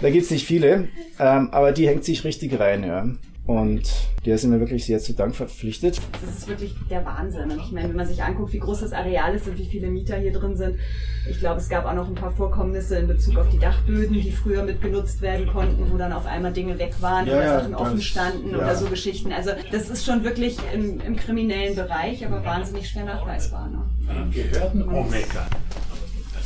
da 0.00 0.10
gibt's 0.10 0.30
nicht 0.30 0.46
viele, 0.46 0.88
ähm, 1.18 1.48
aber 1.52 1.72
die 1.72 1.88
hängt 1.88 2.04
sich 2.04 2.24
richtig 2.24 2.58
rein, 2.58 2.84
ja. 2.84 3.06
Und 3.48 3.90
der 4.26 4.36
sind 4.36 4.50
mir 4.50 4.60
wirklich 4.60 4.84
sehr 4.84 4.98
zu 4.98 5.14
Dank 5.14 5.34
verpflichtet. 5.34 5.98
Das 6.20 6.36
ist 6.36 6.48
wirklich 6.48 6.74
der 6.90 7.02
Wahnsinn. 7.06 7.50
Und 7.50 7.58
ich 7.58 7.72
meine, 7.72 7.88
wenn 7.88 7.96
man 7.96 8.06
sich 8.06 8.22
anguckt, 8.22 8.52
wie 8.52 8.58
groß 8.58 8.80
das 8.80 8.92
Areal 8.92 9.34
ist 9.34 9.48
und 9.48 9.56
wie 9.56 9.64
viele 9.64 9.86
Mieter 9.86 10.18
hier 10.18 10.34
drin 10.34 10.54
sind, 10.54 10.76
ich 11.26 11.38
glaube, 11.38 11.58
es 11.58 11.70
gab 11.70 11.86
auch 11.86 11.94
noch 11.94 12.06
ein 12.06 12.14
paar 12.14 12.30
Vorkommnisse 12.30 12.98
in 12.98 13.06
Bezug 13.06 13.38
auf 13.38 13.48
die 13.48 13.58
Dachböden, 13.58 14.12
die 14.20 14.32
früher 14.32 14.64
mit 14.64 14.82
genutzt 14.82 15.22
werden 15.22 15.46
konnten, 15.46 15.90
wo 15.90 15.96
dann 15.96 16.12
auf 16.12 16.26
einmal 16.26 16.52
Dinge 16.52 16.78
weg 16.78 16.92
waren 17.00 17.26
Ja, 17.26 17.32
oder 17.32 17.42
ja, 17.42 17.60
Sachen 17.60 17.74
offen 17.74 18.02
standen 18.02 18.50
ja. 18.50 18.58
oder 18.58 18.76
so 18.76 18.84
Geschichten. 18.84 19.32
Also 19.32 19.52
das 19.72 19.88
ist 19.88 20.04
schon 20.04 20.24
wirklich 20.24 20.58
im, 20.74 21.00
im 21.00 21.16
kriminellen 21.16 21.74
Bereich, 21.74 22.26
aber 22.26 22.44
wahnsinnig 22.44 22.86
schwer 22.86 23.06
nachweisbar. 23.06 23.70
Ne? 23.70 24.30
Behörden 24.30 24.82
Omega. 24.82 25.46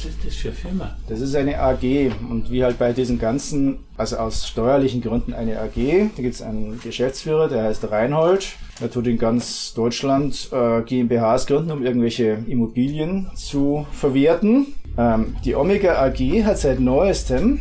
Was 0.02 0.10
ist 0.10 0.26
das 0.26 0.34
für 0.34 0.50
Firma? 0.50 0.96
Das 1.08 1.20
ist 1.20 1.36
eine 1.36 1.60
AG 1.60 2.10
und 2.28 2.50
wie 2.50 2.64
halt 2.64 2.76
bei 2.76 2.92
diesen 2.92 3.20
ganzen, 3.20 3.84
also 3.96 4.16
aus 4.16 4.48
steuerlichen 4.48 5.00
Gründen 5.00 5.32
eine 5.32 5.60
AG. 5.60 6.10
Da 6.16 6.22
gibt's 6.22 6.42
einen 6.42 6.80
Geschäftsführer, 6.80 7.48
der 7.48 7.62
heißt 7.62 7.88
Reinhold. 7.88 8.48
Er 8.80 8.90
tut 8.90 9.06
in 9.06 9.16
ganz 9.16 9.74
Deutschland 9.74 10.48
äh, 10.50 10.82
GmbHs 10.82 11.46
gründen, 11.46 11.70
um 11.70 11.84
irgendwelche 11.84 12.38
Immobilien 12.48 13.30
zu 13.36 13.86
verwerten. 13.92 14.74
Ähm, 14.98 15.36
die 15.44 15.54
Omega 15.54 16.02
AG 16.04 16.18
hat 16.44 16.58
seit 16.58 16.80
neuestem 16.80 17.60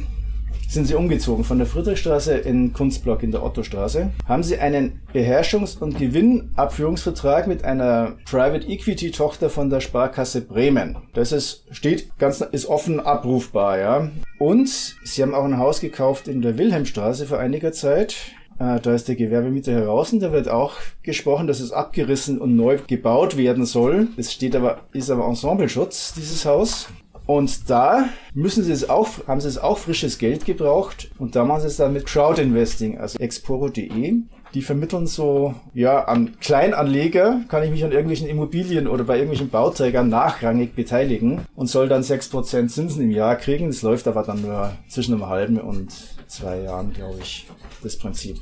sind 0.72 0.88
sie 0.88 0.96
umgezogen 0.96 1.44
von 1.44 1.58
der 1.58 1.68
Friedrichstraße 1.68 2.34
in 2.34 2.72
Kunstblock 2.72 3.24
in 3.24 3.32
der 3.32 3.44
Ottostraße, 3.44 4.12
haben 4.26 4.42
sie 4.42 4.58
einen 4.58 5.02
Beherrschungs- 5.14 5.78
und 5.78 5.98
Gewinnabführungsvertrag 5.98 7.46
mit 7.48 7.66
einer 7.66 8.14
Private 8.26 8.68
Equity 8.68 9.12
Tochter 9.12 9.50
von 9.50 9.70
der 9.70 9.82
Sparkasse 9.82 10.42
Bremen. 10.42 10.96
Das 11.14 11.34
ist, 11.34 11.66
steht 11.72 12.18
ganz, 12.18 12.40
ist 12.40 12.68
offen 12.68 13.02
abrufbar, 13.02 13.80
ja. 13.80 14.12
Und 14.40 14.70
sie 15.04 15.22
haben 15.22 15.36
auch 15.36 15.44
ein 15.44 15.58
Haus 15.58 15.82
gekauft 15.82 16.30
in 16.30 16.42
der 16.42 16.58
Wilhelmstraße 16.58 17.26
vor 17.26 17.40
einiger 17.40 17.74
Zeit. 17.74 18.16
Äh, 18.58 18.80
Da 18.80 18.94
ist 18.94 19.10
der 19.10 19.16
Gewerbemieter 19.16 19.74
heraus 19.74 20.14
und 20.14 20.22
da 20.22 20.32
wird 20.32 20.48
auch 20.48 20.76
gesprochen, 21.04 21.48
dass 21.48 21.60
es 21.60 21.74
abgerissen 21.74 22.40
und 22.40 22.56
neu 22.56 22.78
gebaut 22.88 23.36
werden 23.36 23.66
soll. 23.66 24.08
Es 24.16 24.32
steht 24.32 24.56
aber, 24.56 24.80
ist 24.94 25.12
aber 25.12 25.28
Ensembleschutz, 25.28 26.14
dieses 26.14 26.46
Haus. 26.46 26.88
Und 27.32 27.70
da 27.70 28.10
müssen 28.34 28.62
sie 28.62 28.74
es 28.74 28.90
auch, 28.90 29.26
haben 29.26 29.40
sie 29.40 29.48
es 29.48 29.58
auch 29.58 29.78
frisches 29.78 30.18
Geld 30.18 30.44
gebraucht 30.44 31.10
und 31.18 31.34
da 31.34 31.46
machen 31.46 31.62
sie 31.62 31.68
es 31.68 31.78
dann 31.78 31.94
mit 31.94 32.06
Crowdinvesting, 32.06 32.98
also 32.98 33.18
exporo.de. 33.20 34.16
Die 34.54 34.62
vermitteln 34.62 35.08
so, 35.08 35.56
ja, 35.74 36.04
an 36.04 36.38
Kleinanleger 36.42 37.40
kann 37.48 37.64
ich 37.64 37.72
mich 37.72 37.86
an 37.86 37.94
irgendwelchen 37.94 38.28
Immobilien 38.28 38.86
oder 38.86 39.06
bei 39.06 39.14
irgendwelchen 39.14 39.48
Bauträgern 39.48 40.10
nachrangig 40.10 40.76
beteiligen 40.76 41.46
und 41.56 41.68
soll 41.68 41.88
dann 41.88 42.02
6% 42.02 42.68
Zinsen 42.68 43.02
im 43.02 43.12
Jahr 43.12 43.38
kriegen. 43.38 43.68
Das 43.68 43.82
läuft 43.82 44.10
aber 44.10 44.24
dann 44.24 44.42
nur 44.42 44.74
zwischen 44.90 45.14
einem 45.14 45.28
halben 45.28 45.58
und 45.58 45.94
zwei 46.28 46.60
Jahren, 46.60 46.92
glaube 46.92 47.20
ich, 47.22 47.48
das 47.82 47.98
Prinzip. 47.98 48.42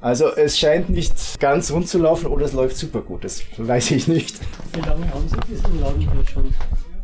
Also 0.00 0.28
es 0.28 0.56
scheint 0.56 0.90
nicht 0.90 1.40
ganz 1.40 1.72
rund 1.72 1.88
zu 1.88 1.98
laufen 1.98 2.28
oder 2.28 2.44
es 2.44 2.52
läuft 2.52 2.76
super 2.76 3.00
gut, 3.00 3.24
das 3.24 3.42
weiß 3.58 3.90
ich 3.90 4.06
nicht. 4.06 4.38
Wie 4.74 4.80
lange 4.80 5.12
haben 5.12 5.28
Sie 5.28 5.36
diesen 5.52 5.80
Laden 5.80 6.00
hier 6.00 6.26
schon? 6.32 6.54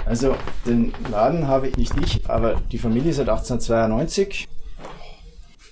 Also 0.06 0.36
den 0.64 0.94
Laden 1.10 1.48
habe 1.48 1.68
ich 1.68 1.76
nicht 1.76 1.94
ich, 2.00 2.30
aber 2.30 2.62
die 2.70 2.78
Familie 2.78 3.12
seit 3.12 3.28
1892. 3.28 4.46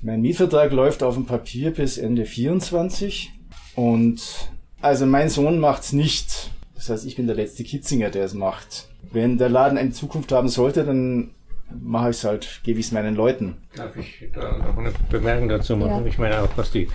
Mein 0.02 0.20
Mietvertrag 0.22 0.72
läuft 0.72 1.04
auf 1.04 1.14
dem 1.14 1.24
Papier 1.24 1.70
bis 1.70 1.98
Ende 1.98 2.26
24 2.26 3.32
und 3.76 4.50
also 4.82 5.06
mein 5.06 5.30
Sohn 5.30 5.60
macht's 5.60 5.92
nicht. 5.92 6.50
Das 6.74 6.90
heißt, 6.90 7.06
ich 7.06 7.14
bin 7.14 7.26
der 7.28 7.36
letzte 7.36 7.62
Kitzinger, 7.62 8.10
der 8.10 8.24
es 8.24 8.34
macht. 8.34 8.88
Wenn 9.12 9.38
der 9.38 9.48
Laden 9.48 9.78
eine 9.78 9.92
Zukunft 9.92 10.32
haben 10.32 10.48
sollte, 10.48 10.84
dann 10.84 11.30
mache 11.72 12.10
ich 12.10 12.16
es 12.16 12.24
halt, 12.24 12.60
gebe 12.64 12.80
ich 12.80 12.86
es 12.86 12.92
meinen 12.92 13.14
Leuten. 13.14 13.56
Darf 13.76 13.96
ich 13.96 14.28
da 14.32 14.56
noch 14.58 14.78
eine 14.78 14.92
Bemerkung 15.10 15.48
dazu 15.48 15.76
machen? 15.76 16.04
Ja. 16.04 16.06
Ich 16.06 16.16
meine 16.18 16.40
auch, 16.40 16.48
was 16.54 16.70
die 16.70 16.88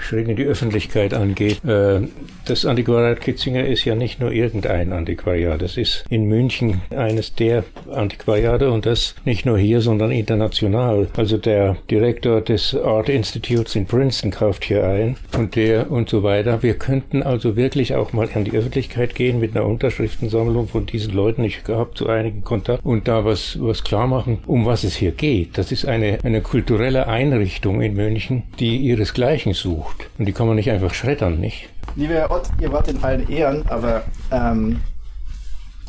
schräg 0.00 0.26
in 0.26 0.34
die 0.36 0.44
Öffentlichkeit 0.44 1.14
angeht. 1.14 1.64
Äh, 1.64 2.00
Das 2.46 2.64
Antiquariat 2.64 3.20
Kitzinger 3.20 3.64
ist 3.64 3.84
ja 3.84 3.94
nicht 3.94 4.20
nur 4.20 4.32
irgendein 4.32 4.92
Antiquariat. 4.92 5.62
Das 5.62 5.76
ist 5.76 6.04
in 6.10 6.24
München 6.26 6.80
eines 6.90 7.34
der 7.34 7.64
Antiquariate 7.92 8.70
und 8.70 8.86
das 8.86 9.14
nicht 9.24 9.46
nur 9.46 9.58
hier, 9.58 9.80
sondern 9.80 10.10
international. 10.10 11.08
Also 11.16 11.38
der 11.38 11.76
Direktor 11.90 12.40
des 12.40 12.74
Art 12.74 13.08
Institutes 13.08 13.76
in 13.76 13.86
Princeton 13.86 14.30
kauft 14.32 14.64
hier 14.64 14.84
ein 14.84 15.16
und 15.36 15.54
der 15.56 15.90
und 15.90 16.08
so 16.08 16.22
weiter. 16.22 16.62
Wir 16.62 16.74
könnten 16.74 17.22
also 17.22 17.56
wirklich 17.56 17.94
auch 17.94 18.12
mal 18.12 18.28
an 18.34 18.44
die 18.44 18.52
Öffentlichkeit 18.56 19.14
gehen 19.14 19.38
mit 19.40 19.56
einer 19.56 19.66
Unterschriftensammlung 19.66 20.66
von 20.68 20.86
diesen 20.86 21.14
Leuten. 21.14 21.44
Ich 21.44 21.60
habe 21.68 21.94
zu 21.94 22.08
einigen 22.08 22.42
Kontakt 22.42 22.84
und 22.84 23.06
da 23.08 23.24
was, 23.24 23.58
was 23.60 23.84
klar 23.84 24.06
machen, 24.06 24.38
um 24.46 24.66
was 24.66 24.84
es 24.84 24.96
hier 24.96 25.12
geht. 25.12 25.58
Das 25.58 25.72
ist 25.72 25.84
eine, 25.86 26.15
eine 26.24 26.40
kulturelle 26.40 27.06
Einrichtung 27.06 27.80
in 27.80 27.94
München, 27.94 28.44
die 28.58 28.76
ihresgleichen 28.76 29.54
sucht. 29.54 30.08
Und 30.18 30.26
die 30.26 30.32
kann 30.32 30.46
man 30.46 30.56
nicht 30.56 30.70
einfach 30.70 30.94
schreddern, 30.94 31.40
nicht? 31.40 31.68
Lieber 31.96 32.14
Herr 32.14 32.30
Ott, 32.30 32.48
ihr 32.60 32.72
wart 32.72 32.88
in 32.88 33.02
allen 33.02 33.28
Ehren, 33.30 33.64
aber 33.68 34.04
ähm, 34.30 34.80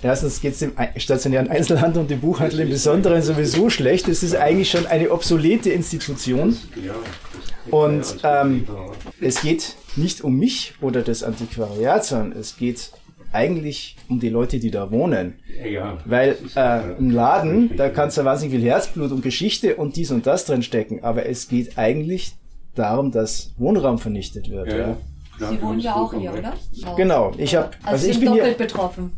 erstens 0.02 0.42
geht 0.42 0.54
es 0.54 0.60
dem 0.60 0.74
stationären 0.96 1.50
Einzelhandel 1.50 2.02
und 2.02 2.10
dem 2.10 2.22
Buchhandel 2.22 2.62
im 2.62 2.70
Besonderen 2.70 3.22
sowieso 3.22 3.70
schlecht. 3.70 4.08
Es 4.08 4.24
ist 4.24 4.36
eigentlich 4.36 4.70
schon 4.72 4.86
eine 4.86 5.12
obsolete 5.12 5.70
Institution. 5.70 6.58
Und 7.70 8.18
ähm, 8.24 8.66
es 9.20 9.42
geht 9.42 9.76
nicht 9.96 10.22
um 10.22 10.38
mich 10.38 10.76
oder 10.80 11.02
das 11.02 11.24
Antiquariat, 11.24 12.06
sondern 12.06 12.40
es 12.40 12.56
geht 12.56 12.92
eigentlich 13.32 13.96
um 14.10 14.20
die 14.20 14.30
Leute, 14.30 14.60
die 14.60 14.72
da 14.72 14.92
wohnen. 14.92 15.36
Ja. 15.70 15.98
Weil 16.06 16.38
äh, 16.56 16.98
im 16.98 17.10
Laden, 17.12 17.76
da 17.78 17.90
kannst 17.90 18.18
du 18.18 18.26
wahnsinnig 18.26 18.56
viel 18.60 18.66
Herzblut 18.70 19.12
und 19.12 19.22
Geschichte 19.22 19.76
und 19.76 19.96
dies 19.96 20.12
und 20.12 20.26
das 20.26 20.46
drin 20.46 20.64
stecken, 20.64 21.04
aber 21.04 21.26
es 21.28 21.48
geht 21.48 21.78
eigentlich 21.78 22.34
darum, 22.76 23.12
dass 23.12 23.52
Wohnraum 23.58 23.98
vernichtet 24.00 24.50
wird. 24.50 24.72
Ja. 24.72 24.98
Sie 25.50 25.62
wohnen 25.62 25.80
ja 25.80 25.96
auch 25.96 26.14
hier, 26.14 26.34
oder? 26.34 26.54
Genau, 26.96 27.32
ich 27.38 27.56
habe, 27.56 27.70
Also, 27.84 27.90
also 27.92 28.10
ich 28.10 28.20
bin 28.20 28.34
hier, 28.34 28.42
doppelt 28.42 28.58
betroffen. 28.58 29.12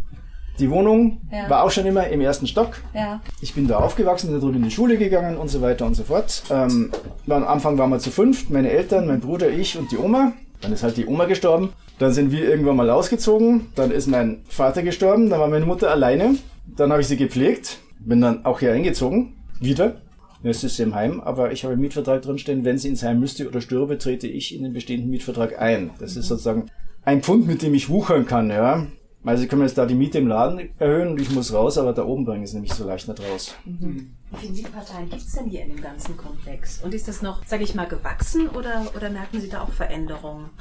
die 0.59 0.69
Wohnung 0.69 1.21
Ja. 1.31 1.49
war 1.49 1.63
auch 1.63 1.71
schon 1.71 1.85
immer 1.85 2.07
im 2.07 2.19
ersten 2.19 2.45
Stock. 2.47 2.77
Ja. 2.93 3.21
Ich 3.41 3.53
bin 3.53 3.67
da 3.69 3.77
aufgewachsen, 3.77 4.27
bin 4.27 4.35
da 4.35 4.41
drüben 4.41 4.57
in 4.57 4.63
die 4.63 4.71
Schule 4.71 4.97
gegangen 4.97 5.37
und 5.37 5.47
so 5.47 5.61
weiter 5.61 5.85
und 5.85 5.93
so 5.95 6.03
fort. 6.03 6.43
Ähm, 6.51 6.91
am 7.29 7.47
Anfang 7.47 7.77
waren 7.77 7.89
wir 7.89 7.99
zu 7.99 8.11
fünft, 8.11 8.49
meine 8.49 8.69
Eltern, 8.69 9.07
mein 9.07 9.21
Bruder, 9.21 9.49
ich 9.49 9.77
und 9.77 9.91
die 9.93 9.97
Oma. 9.97 10.33
Dann 10.61 10.73
ist 10.73 10.83
halt 10.83 10.97
die 10.97 11.05
Oma 11.05 11.23
gestorben. 11.23 11.69
Dann 11.99 12.13
sind 12.13 12.31
wir 12.31 12.49
irgendwann 12.49 12.77
mal 12.77 12.89
ausgezogen. 12.89 13.67
Dann 13.75 13.91
ist 13.91 14.07
mein 14.07 14.41
Vater 14.47 14.83
gestorben. 14.83 15.29
Dann 15.29 15.39
war 15.39 15.47
meine 15.47 15.65
Mutter 15.65 15.91
alleine. 15.91 16.35
Dann 16.65 16.91
habe 16.91 17.01
ich 17.01 17.07
sie 17.07 17.17
gepflegt. 17.17 17.79
Bin 17.99 18.21
dann 18.21 18.45
auch 18.45 18.61
hier 18.61 18.71
eingezogen. 18.71 19.35
Wieder. 19.59 20.01
Jetzt 20.41 20.63
ist 20.63 20.77
sie 20.77 20.83
im 20.83 20.95
Heim, 20.95 21.19
aber 21.19 21.51
ich 21.51 21.65
habe 21.65 21.73
im 21.73 21.81
Mietvertrag 21.81 22.21
drinstehen, 22.21 22.63
wenn 22.63 22.77
sie 22.77 22.87
ins 22.87 23.03
Heim 23.03 23.19
müsste 23.19 23.45
oder 23.45 23.59
stürbe, 23.59 23.97
trete 23.97 24.27
ich 24.27 24.55
in 24.55 24.63
den 24.63 24.71
bestehenden 24.71 25.09
Mietvertrag 25.09 25.59
ein. 25.59 25.89
Das 25.99 26.15
ist 26.15 26.29
sozusagen 26.29 26.71
ein 27.03 27.21
Pfund, 27.21 27.45
mit 27.45 27.61
dem 27.61 27.73
ich 27.73 27.89
wuchern 27.89 28.25
kann, 28.25 28.49
ja. 28.49 28.87
Also 29.25 29.41
sie 29.41 29.49
können 29.49 29.63
jetzt 29.63 29.77
da 29.77 29.85
die 29.85 29.95
Miete 29.95 30.17
im 30.17 30.27
Laden 30.27 30.69
erhöhen 30.79 31.09
und 31.09 31.19
ich 31.19 31.29
muss 31.31 31.53
raus, 31.53 31.77
aber 31.77 31.91
da 31.91 32.05
oben 32.05 32.23
bringen 32.23 32.43
ist 32.43 32.53
nämlich 32.53 32.73
so 32.73 32.87
leicht 32.87 33.09
nicht 33.09 33.21
raus. 33.21 33.53
Wie 33.65 34.07
viele 34.37 34.53
Mietparteien 34.53 35.09
gibt 35.09 35.21
es 35.21 35.33
denn 35.33 35.49
hier 35.49 35.63
in 35.63 35.75
dem 35.75 35.81
ganzen 35.81 36.15
Komplex? 36.15 36.81
Und 36.81 36.93
ist 36.93 37.09
das 37.09 37.21
noch, 37.21 37.45
sage 37.45 37.63
ich 37.63 37.75
mal, 37.75 37.87
gewachsen 37.87 38.47
oder, 38.47 38.85
oder 38.95 39.09
merken 39.09 39.41
Sie 39.41 39.49
da 39.49 39.61
auch 39.61 39.73
Veränderungen? 39.73 40.51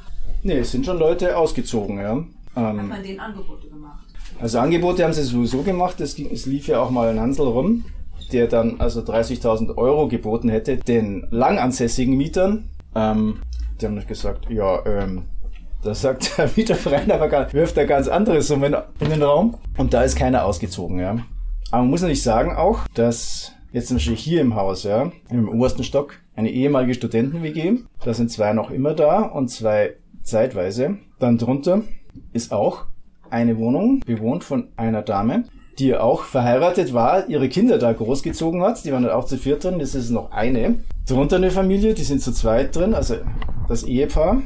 Nee, 0.42 0.58
es 0.58 0.70
sind 0.70 0.86
schon 0.86 0.98
Leute 0.98 1.36
ausgezogen, 1.36 1.98
ja. 1.98 2.16
Hat 2.54 2.74
Ähm, 2.74 2.88
man 2.88 3.02
denen 3.02 3.20
Angebote 3.20 3.68
gemacht? 3.68 4.04
Also 4.40 4.58
Angebote 4.58 5.04
haben 5.04 5.12
sie 5.12 5.22
sowieso 5.22 5.62
gemacht. 5.62 6.00
Es, 6.00 6.14
ging, 6.14 6.30
es 6.32 6.46
lief 6.46 6.68
ja 6.68 6.80
auch 6.80 6.90
mal 6.90 7.08
ein 7.08 7.20
Hansel 7.20 7.46
rum, 7.46 7.84
der 8.32 8.46
dann 8.46 8.80
also 8.80 9.00
30.000 9.00 9.76
Euro 9.76 10.08
geboten 10.08 10.48
hätte 10.48 10.76
den 10.76 11.26
langansässigen 11.30 12.16
Mietern. 12.16 12.70
Ähm, 12.94 13.38
die 13.80 13.86
haben 13.86 13.94
nicht 13.94 14.08
gesagt, 14.08 14.50
ja, 14.50 14.84
ähm, 14.86 15.24
da 15.82 15.94
sagt 15.94 16.38
der 16.38 16.50
Mieterverein 16.56 17.10
aber 17.10 17.28
gar, 17.28 17.52
wirft 17.52 17.76
da 17.76 17.84
ganz 17.84 18.08
andere 18.08 18.42
Summen 18.42 18.76
in 19.00 19.10
den 19.10 19.22
Raum. 19.22 19.56
Und 19.76 19.94
da 19.94 20.02
ist 20.02 20.16
keiner 20.16 20.44
ausgezogen, 20.44 20.98
ja. 20.98 21.18
Aber 21.70 21.82
man 21.82 21.90
muss 21.90 22.00
natürlich 22.00 22.22
sagen 22.22 22.56
auch, 22.56 22.80
dass 22.94 23.52
jetzt 23.72 23.90
natürlich 23.90 24.20
hier 24.20 24.40
im 24.40 24.54
Haus, 24.54 24.84
ja, 24.84 25.12
im 25.30 25.48
obersten 25.48 25.84
Stock, 25.84 26.14
eine 26.34 26.50
ehemalige 26.50 26.94
Studenten-WG. 26.94 27.80
Da 28.04 28.14
sind 28.14 28.30
zwei 28.30 28.52
noch 28.52 28.70
immer 28.70 28.94
da 28.94 29.20
und 29.22 29.48
zwei 29.48 29.94
zeitweise. 30.28 30.98
Dann 31.18 31.38
drunter 31.38 31.82
ist 32.32 32.52
auch 32.52 32.84
eine 33.30 33.58
Wohnung 33.58 34.00
bewohnt 34.00 34.44
von 34.44 34.68
einer 34.76 35.02
Dame, 35.02 35.44
die 35.78 35.96
auch 35.96 36.24
verheiratet 36.24 36.92
war, 36.92 37.28
ihre 37.28 37.48
Kinder 37.48 37.78
da 37.78 37.92
großgezogen 37.92 38.62
hat. 38.62 38.84
Die 38.84 38.92
waren 38.92 39.02
dann 39.02 39.12
auch 39.12 39.24
zu 39.24 39.36
viert 39.36 39.64
drin. 39.64 39.78
Das 39.78 39.94
ist 39.94 40.10
noch 40.10 40.32
eine. 40.32 40.76
Drunter 41.06 41.36
eine 41.36 41.50
Familie, 41.50 41.94
die 41.94 42.02
sind 42.02 42.20
zu 42.20 42.32
zweit 42.32 42.74
drin, 42.74 42.94
also 42.94 43.16
das 43.68 43.84
Ehepaar. 43.84 44.42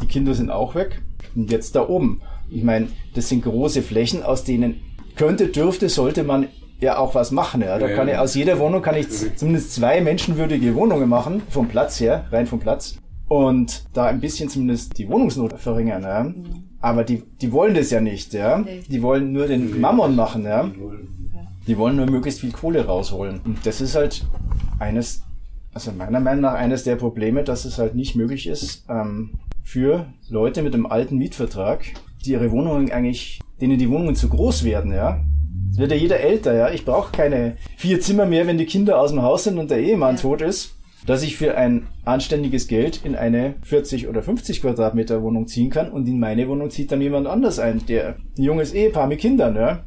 Die 0.00 0.06
Kinder 0.06 0.34
sind 0.34 0.50
auch 0.50 0.74
weg. 0.74 1.02
Und 1.34 1.50
jetzt 1.50 1.74
da 1.76 1.88
oben. 1.88 2.20
Ich 2.50 2.62
meine, 2.62 2.88
das 3.14 3.28
sind 3.28 3.44
große 3.44 3.82
Flächen, 3.82 4.22
aus 4.22 4.44
denen 4.44 4.80
könnte, 5.16 5.48
dürfte, 5.48 5.88
sollte 5.88 6.24
man 6.24 6.48
ja 6.80 6.98
auch 6.98 7.14
was 7.14 7.30
machen. 7.30 7.62
Ja. 7.62 7.78
Da 7.78 7.88
kann 7.88 8.08
ich, 8.08 8.16
aus 8.16 8.34
jeder 8.34 8.58
Wohnung 8.58 8.82
kann 8.82 8.96
ich 8.96 9.06
zumindest 9.36 9.74
zwei 9.74 10.00
menschenwürdige 10.00 10.74
Wohnungen 10.74 11.08
machen, 11.08 11.42
vom 11.48 11.68
Platz 11.68 12.00
her, 12.00 12.26
rein 12.30 12.46
vom 12.46 12.60
Platz. 12.60 12.96
Und 13.32 13.84
da 13.94 14.08
ein 14.08 14.20
bisschen 14.20 14.50
zumindest 14.50 14.98
die 14.98 15.08
Wohnungsnot 15.08 15.54
verringern. 15.54 16.02
Ja. 16.02 16.34
Aber 16.82 17.02
die, 17.02 17.22
die 17.40 17.50
wollen 17.50 17.72
das 17.72 17.90
ja 17.90 17.98
nicht, 17.98 18.34
ja. 18.34 18.62
Die 18.90 19.00
wollen 19.00 19.32
nur 19.32 19.46
den 19.46 19.80
Mammon 19.80 20.14
machen, 20.14 20.44
ja. 20.44 20.70
Die 21.66 21.78
wollen 21.78 21.96
nur 21.96 22.04
möglichst 22.04 22.40
viel 22.40 22.52
Kohle 22.52 22.84
rausholen. 22.84 23.40
Und 23.42 23.64
das 23.64 23.80
ist 23.80 23.94
halt 23.94 24.26
eines, 24.78 25.22
also 25.72 25.92
meiner 25.92 26.20
Meinung 26.20 26.42
nach 26.42 26.52
eines 26.52 26.84
der 26.84 26.96
Probleme, 26.96 27.42
dass 27.42 27.64
es 27.64 27.78
halt 27.78 27.94
nicht 27.94 28.16
möglich 28.16 28.46
ist, 28.46 28.84
ähm, 28.90 29.30
für 29.62 30.12
Leute 30.28 30.62
mit 30.62 30.74
einem 30.74 30.84
alten 30.84 31.16
Mietvertrag, 31.16 31.86
die 32.26 32.32
ihre 32.32 32.50
Wohnungen 32.50 32.92
eigentlich, 32.92 33.40
denen 33.62 33.78
die 33.78 33.88
Wohnungen 33.88 34.14
zu 34.14 34.28
groß 34.28 34.62
werden, 34.64 34.92
ja. 34.92 35.24
Es 35.70 35.78
wird 35.78 35.90
ja 35.90 35.96
jeder 35.96 36.20
älter, 36.20 36.52
ja. 36.54 36.70
Ich 36.70 36.84
brauche 36.84 37.12
keine 37.12 37.56
vier 37.78 37.98
Zimmer 37.98 38.26
mehr, 38.26 38.46
wenn 38.46 38.58
die 38.58 38.66
Kinder 38.66 39.00
aus 39.00 39.10
dem 39.10 39.22
Haus 39.22 39.44
sind 39.44 39.56
und 39.56 39.70
der 39.70 39.80
Ehemann 39.80 40.18
tot 40.18 40.42
ist 40.42 40.74
dass 41.06 41.22
ich 41.22 41.36
für 41.36 41.56
ein 41.56 41.86
anständiges 42.04 42.68
Geld 42.68 43.04
in 43.04 43.16
eine 43.16 43.54
40 43.62 44.08
oder 44.08 44.22
50 44.22 44.60
Quadratmeter 44.60 45.22
Wohnung 45.22 45.46
ziehen 45.48 45.70
kann 45.70 45.90
und 45.90 46.06
in 46.06 46.20
meine 46.20 46.48
Wohnung 46.48 46.70
zieht 46.70 46.92
dann 46.92 47.00
jemand 47.00 47.26
anders 47.26 47.58
ein, 47.58 47.84
der 47.86 48.16
ein 48.36 48.42
junges 48.42 48.72
Ehepaar 48.72 49.06
mit 49.06 49.20
Kindern, 49.20 49.56
ja. 49.56 49.84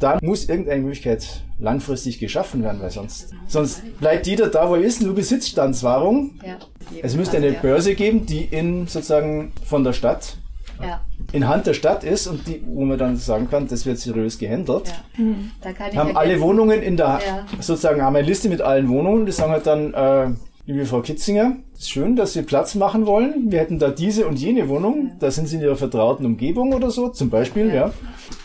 Da 0.00 0.18
muss 0.22 0.48
irgendeine 0.48 0.82
Möglichkeit 0.82 1.42
langfristig 1.58 2.18
geschaffen 2.18 2.62
werden, 2.62 2.80
weil 2.80 2.90
sonst, 2.90 3.30
sonst 3.46 3.82
bleibt 3.98 4.26
jeder 4.26 4.48
da, 4.48 4.68
wo 4.68 4.74
er 4.74 4.82
ist, 4.82 5.02
nur 5.02 5.14
Besitzstandswahrung. 5.14 6.32
Ja. 6.44 6.58
Es 7.02 7.16
müsste 7.16 7.36
eine 7.36 7.52
Börse 7.52 7.94
geben, 7.94 8.26
die 8.26 8.44
in 8.44 8.86
sozusagen 8.86 9.52
von 9.64 9.84
der 9.84 9.92
Stadt 9.92 10.36
ja. 10.82 11.00
in 11.32 11.48
Hand 11.48 11.66
der 11.66 11.74
Stadt 11.74 12.04
ist 12.04 12.26
und 12.26 12.46
die, 12.46 12.62
wo 12.66 12.84
man 12.84 12.98
dann 12.98 13.16
sagen 13.16 13.48
kann, 13.50 13.68
das 13.68 13.86
wird 13.86 13.98
seriös 13.98 14.38
gehandelt. 14.38 14.92
Ja. 15.16 15.24
Mhm. 15.24 15.50
haben 15.96 16.16
alle 16.16 16.40
Wohnungen 16.40 16.82
in 16.82 16.96
der, 16.96 17.20
ja. 17.26 17.46
sozusagen 17.60 18.02
haben 18.02 18.16
eine 18.16 18.26
Liste 18.26 18.48
mit 18.48 18.60
allen 18.60 18.88
Wohnungen, 18.88 19.26
die 19.26 19.32
sagen 19.32 19.52
halt 19.52 19.66
dann, 19.66 19.94
äh, 19.94 20.28
liebe 20.66 20.86
Frau 20.86 21.00
Kitzinger, 21.00 21.56
schön, 21.90 22.16
dass 22.16 22.32
Sie 22.32 22.42
Platz 22.42 22.74
machen 22.74 23.06
wollen. 23.06 23.50
Wir 23.50 23.60
hätten 23.60 23.78
da 23.78 23.90
diese 23.90 24.26
und 24.26 24.38
jene 24.38 24.68
Wohnung, 24.68 25.12
da 25.20 25.30
sind 25.30 25.48
Sie 25.48 25.56
in 25.56 25.62
Ihrer 25.62 25.76
vertrauten 25.76 26.26
Umgebung 26.26 26.72
oder 26.72 26.90
so, 26.90 27.08
zum 27.08 27.30
Beispiel, 27.30 27.72
ja. 27.74 27.92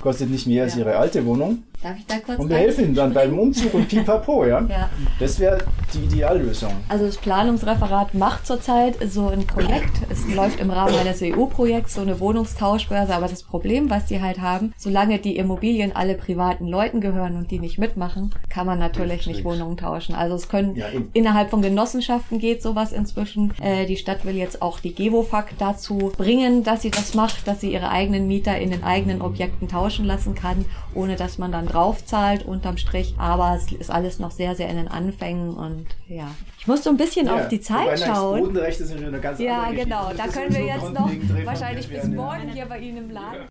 Kostet 0.02 0.30
nicht 0.30 0.48
mehr 0.48 0.64
als 0.64 0.78
Ihre 0.78 0.96
alte 0.96 1.26
Wohnung. 1.26 1.64
Darf 1.82 1.98
ich 1.98 2.06
da 2.08 2.20
kurz 2.20 2.40
Und 2.40 2.50
wir 2.50 2.58
helfen 2.58 2.86
Ihnen 2.86 2.96
dann 2.96 3.14
beim 3.14 3.40
Umzug 3.40 3.74
und 3.74 3.88
pipapo, 3.88 4.46
ja? 4.46 4.60
ja. 4.70 4.90
Das 5.18 5.40
wäre 5.40 5.60
die 5.94 6.00
Ideallösung. 6.00 6.72
Also 6.90 7.06
das 7.06 7.16
Planungsreferat 7.18 8.14
macht 8.14 8.46
zurzeit 8.46 8.98
so 9.10 9.30
ein 9.30 9.48
Projekt. 9.48 10.02
Es 10.10 10.28
läuft 10.28 10.60
im 10.60 10.72
Rahmen 10.72 10.96
eines 10.96 11.22
EU-Projekts 11.22 11.94
so 11.94 12.02
eine 12.02 12.20
Wohnungstauschbörse. 12.20 13.16
Aber 13.16 13.30
das 13.30 13.44
Problem, 13.44 13.90
was 13.90 14.08
die 14.08 14.22
halt 14.22 14.42
haben, 14.42 14.74
solange 14.78 15.20
die 15.20 15.38
Immobilien 15.38 15.96
alle 15.96 16.16
privaten 16.16 16.68
Leuten 16.68 17.00
gehören 17.00 17.38
und 17.38 17.50
die 17.50 17.60
nicht 17.60 17.80
mitmachen, 17.80 18.32
kann 18.50 18.66
man 18.66 18.78
natürlich 18.78 19.26
nicht 19.26 19.46
Wohnungen 19.46 19.78
tauschen. 19.78 20.16
Also 20.16 20.36
es 20.36 20.50
können 20.50 20.76
ja, 20.76 20.88
innerhalb 21.14 21.50
von 21.50 21.62
Genossenschaften 21.62 22.40
geht 22.40 22.62
sowas 22.62 22.92
inzwischen. 22.92 23.29
Äh, 23.62 23.86
die 23.86 23.98
Stadt 23.98 24.26
will 24.26 24.36
jetzt 24.36 24.62
auch 24.62 24.80
die 24.80 24.94
Gewofak 24.94 25.58
dazu 25.58 26.12
bringen, 26.18 26.64
dass 26.64 26.82
sie 26.82 26.92
das 26.92 27.14
macht, 27.14 27.48
dass 27.48 27.62
sie 27.62 27.72
ihre 27.72 27.90
eigenen 27.90 28.28
Mieter 28.28 28.58
in 28.58 28.72
den 28.72 28.84
eigenen 28.84 29.22
Objekten 29.22 29.68
tauschen 29.68 30.06
lassen 30.06 30.36
kann, 30.36 30.66
ohne 30.94 31.16
dass 31.16 31.38
man 31.38 31.52
dann 31.52 31.68
draufzahlt 31.68 32.46
unterm 32.46 32.78
Strich. 32.78 33.16
Aber 33.18 33.56
es 33.56 33.72
ist 33.72 33.92
alles 33.92 34.20
noch 34.20 34.32
sehr, 34.32 34.56
sehr 34.56 34.70
in 34.70 34.78
den 34.78 34.88
Anfängen 34.88 35.54
und 35.54 35.88
ja. 36.08 36.32
Ich 36.60 36.68
muss 36.68 36.84
so 36.84 36.90
ein 36.90 36.98
bisschen 36.98 37.28
ja, 37.28 37.36
auf 37.36 37.48
die 37.48 37.62
Zeit 37.62 38.00
schauen. 38.00 38.54
Sind 38.72 39.04
eine 39.06 39.20
ganz 39.20 39.40
ja, 39.40 39.72
genau. 39.72 40.12
Da 40.16 40.28
können 40.28 40.54
wir 40.54 40.66
jetzt 40.66 40.94
noch 40.94 41.10
wahrscheinlich 41.46 41.88
bis 41.88 42.06
morgen 42.06 42.50
hier 42.54 42.66
bei 42.66 42.80
Ihnen 42.80 42.98
im 42.98 43.12
Laden. 43.12 43.48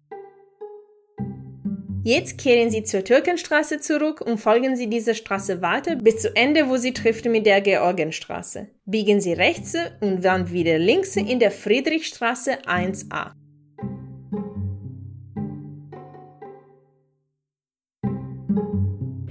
Jetzt 2.05 2.39
kehren 2.39 2.71
Sie 2.71 2.85
zur 2.85 3.05
Türkenstraße 3.05 3.81
zurück 3.81 4.21
und 4.21 4.39
folgen 4.39 4.77
Sie 4.77 4.89
dieser 4.89 5.15
Straße 5.15 5.61
weiter 5.63 5.97
bis 5.97 6.23
zu 6.23 6.35
Ende, 6.35 6.69
wo 6.69 6.77
sie 6.77 6.93
trifft 6.93 7.25
mit 7.27 7.45
der 7.45 7.61
Georgenstraße. 7.61 8.69
Biegen 8.87 9.21
Sie 9.21 9.33
rechts 9.33 9.75
und 10.01 10.25
dann 10.25 10.51
wieder 10.51 10.79
links 10.79 11.17
in 11.17 11.39
der 11.39 11.51
Friedrichstraße 11.51 12.63
1a. 12.67 13.38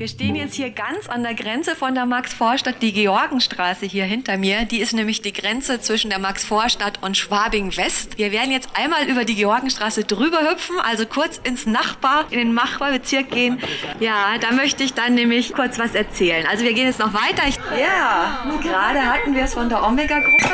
Wir 0.08 0.14
stehen 0.14 0.36
jetzt 0.38 0.56
hier 0.56 0.70
ganz 0.70 1.10
an 1.10 1.22
der 1.22 1.34
Grenze 1.34 1.76
von 1.76 1.94
der 1.94 2.06
Max-Vorstadt, 2.06 2.82
die 2.82 2.94
Georgenstraße 2.94 3.86
hier 3.86 4.06
hinter 4.06 4.38
mir. 4.38 4.64
Die 4.64 4.80
ist 4.80 4.94
nämlich 4.94 5.22
die 5.22 5.34
Grenze 5.34 5.82
zwischen 5.82 6.10
der 6.10 6.18
Max-Vorstadt 6.18 7.04
und 7.04 7.18
Schwabing-West. 7.18 8.18
Wir 8.18 8.32
werden 8.32 8.54
jetzt 8.54 8.70
einmal 8.74 9.06
über 9.10 9.26
die 9.26 9.36
Georgenstraße 9.36 10.06
drüber 10.06 10.50
hüpfen, 10.50 10.80
also 10.80 11.06
kurz 11.06 11.42
ins 11.44 11.66
Nachbar, 11.66 12.24
in 12.30 12.38
den 12.38 12.54
Nachbarbezirk 12.54 13.32
gehen. 13.32 13.60
Ja, 14.00 14.38
da 14.40 14.52
möchte 14.52 14.82
ich 14.86 14.94
dann 14.94 15.14
nämlich 15.14 15.52
kurz 15.52 15.78
was 15.78 15.94
erzählen. 15.94 16.46
Also 16.50 16.64
wir 16.64 16.72
gehen 16.72 16.86
jetzt 16.86 17.00
noch 17.00 17.14
weiter. 17.14 17.46
Ich, 17.46 17.58
ja, 17.78 18.46
gerade 18.64 19.02
hatten 19.02 19.36
wir 19.36 19.44
es 19.44 19.56
von 19.56 19.68
der 19.68 19.86
Omega-Gruppe. 19.86 20.54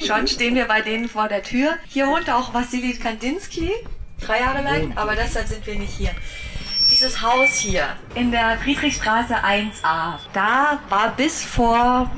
Schon 0.06 0.26
stehen 0.26 0.54
wir 0.54 0.64
bei 0.64 0.80
denen 0.80 1.10
vor 1.10 1.28
der 1.28 1.42
Tür. 1.42 1.76
Hier 1.86 2.06
wohnt 2.06 2.30
auch 2.30 2.54
Vassili 2.54 2.94
Kandinsky, 2.94 3.70
drei 4.22 4.40
Jahre 4.40 4.62
lang, 4.62 4.96
aber 4.96 5.16
deshalb 5.16 5.48
sind 5.48 5.66
wir 5.66 5.74
nicht 5.74 5.92
hier 5.92 6.12
dieses 7.06 7.22
Haus 7.22 7.58
hier 7.58 7.84
in 8.16 8.32
der 8.32 8.58
Friedrichstraße 8.58 9.36
1a, 9.36 10.18
da 10.32 10.78
war 10.88 11.10
bis 11.16 11.44
vor 11.44 12.10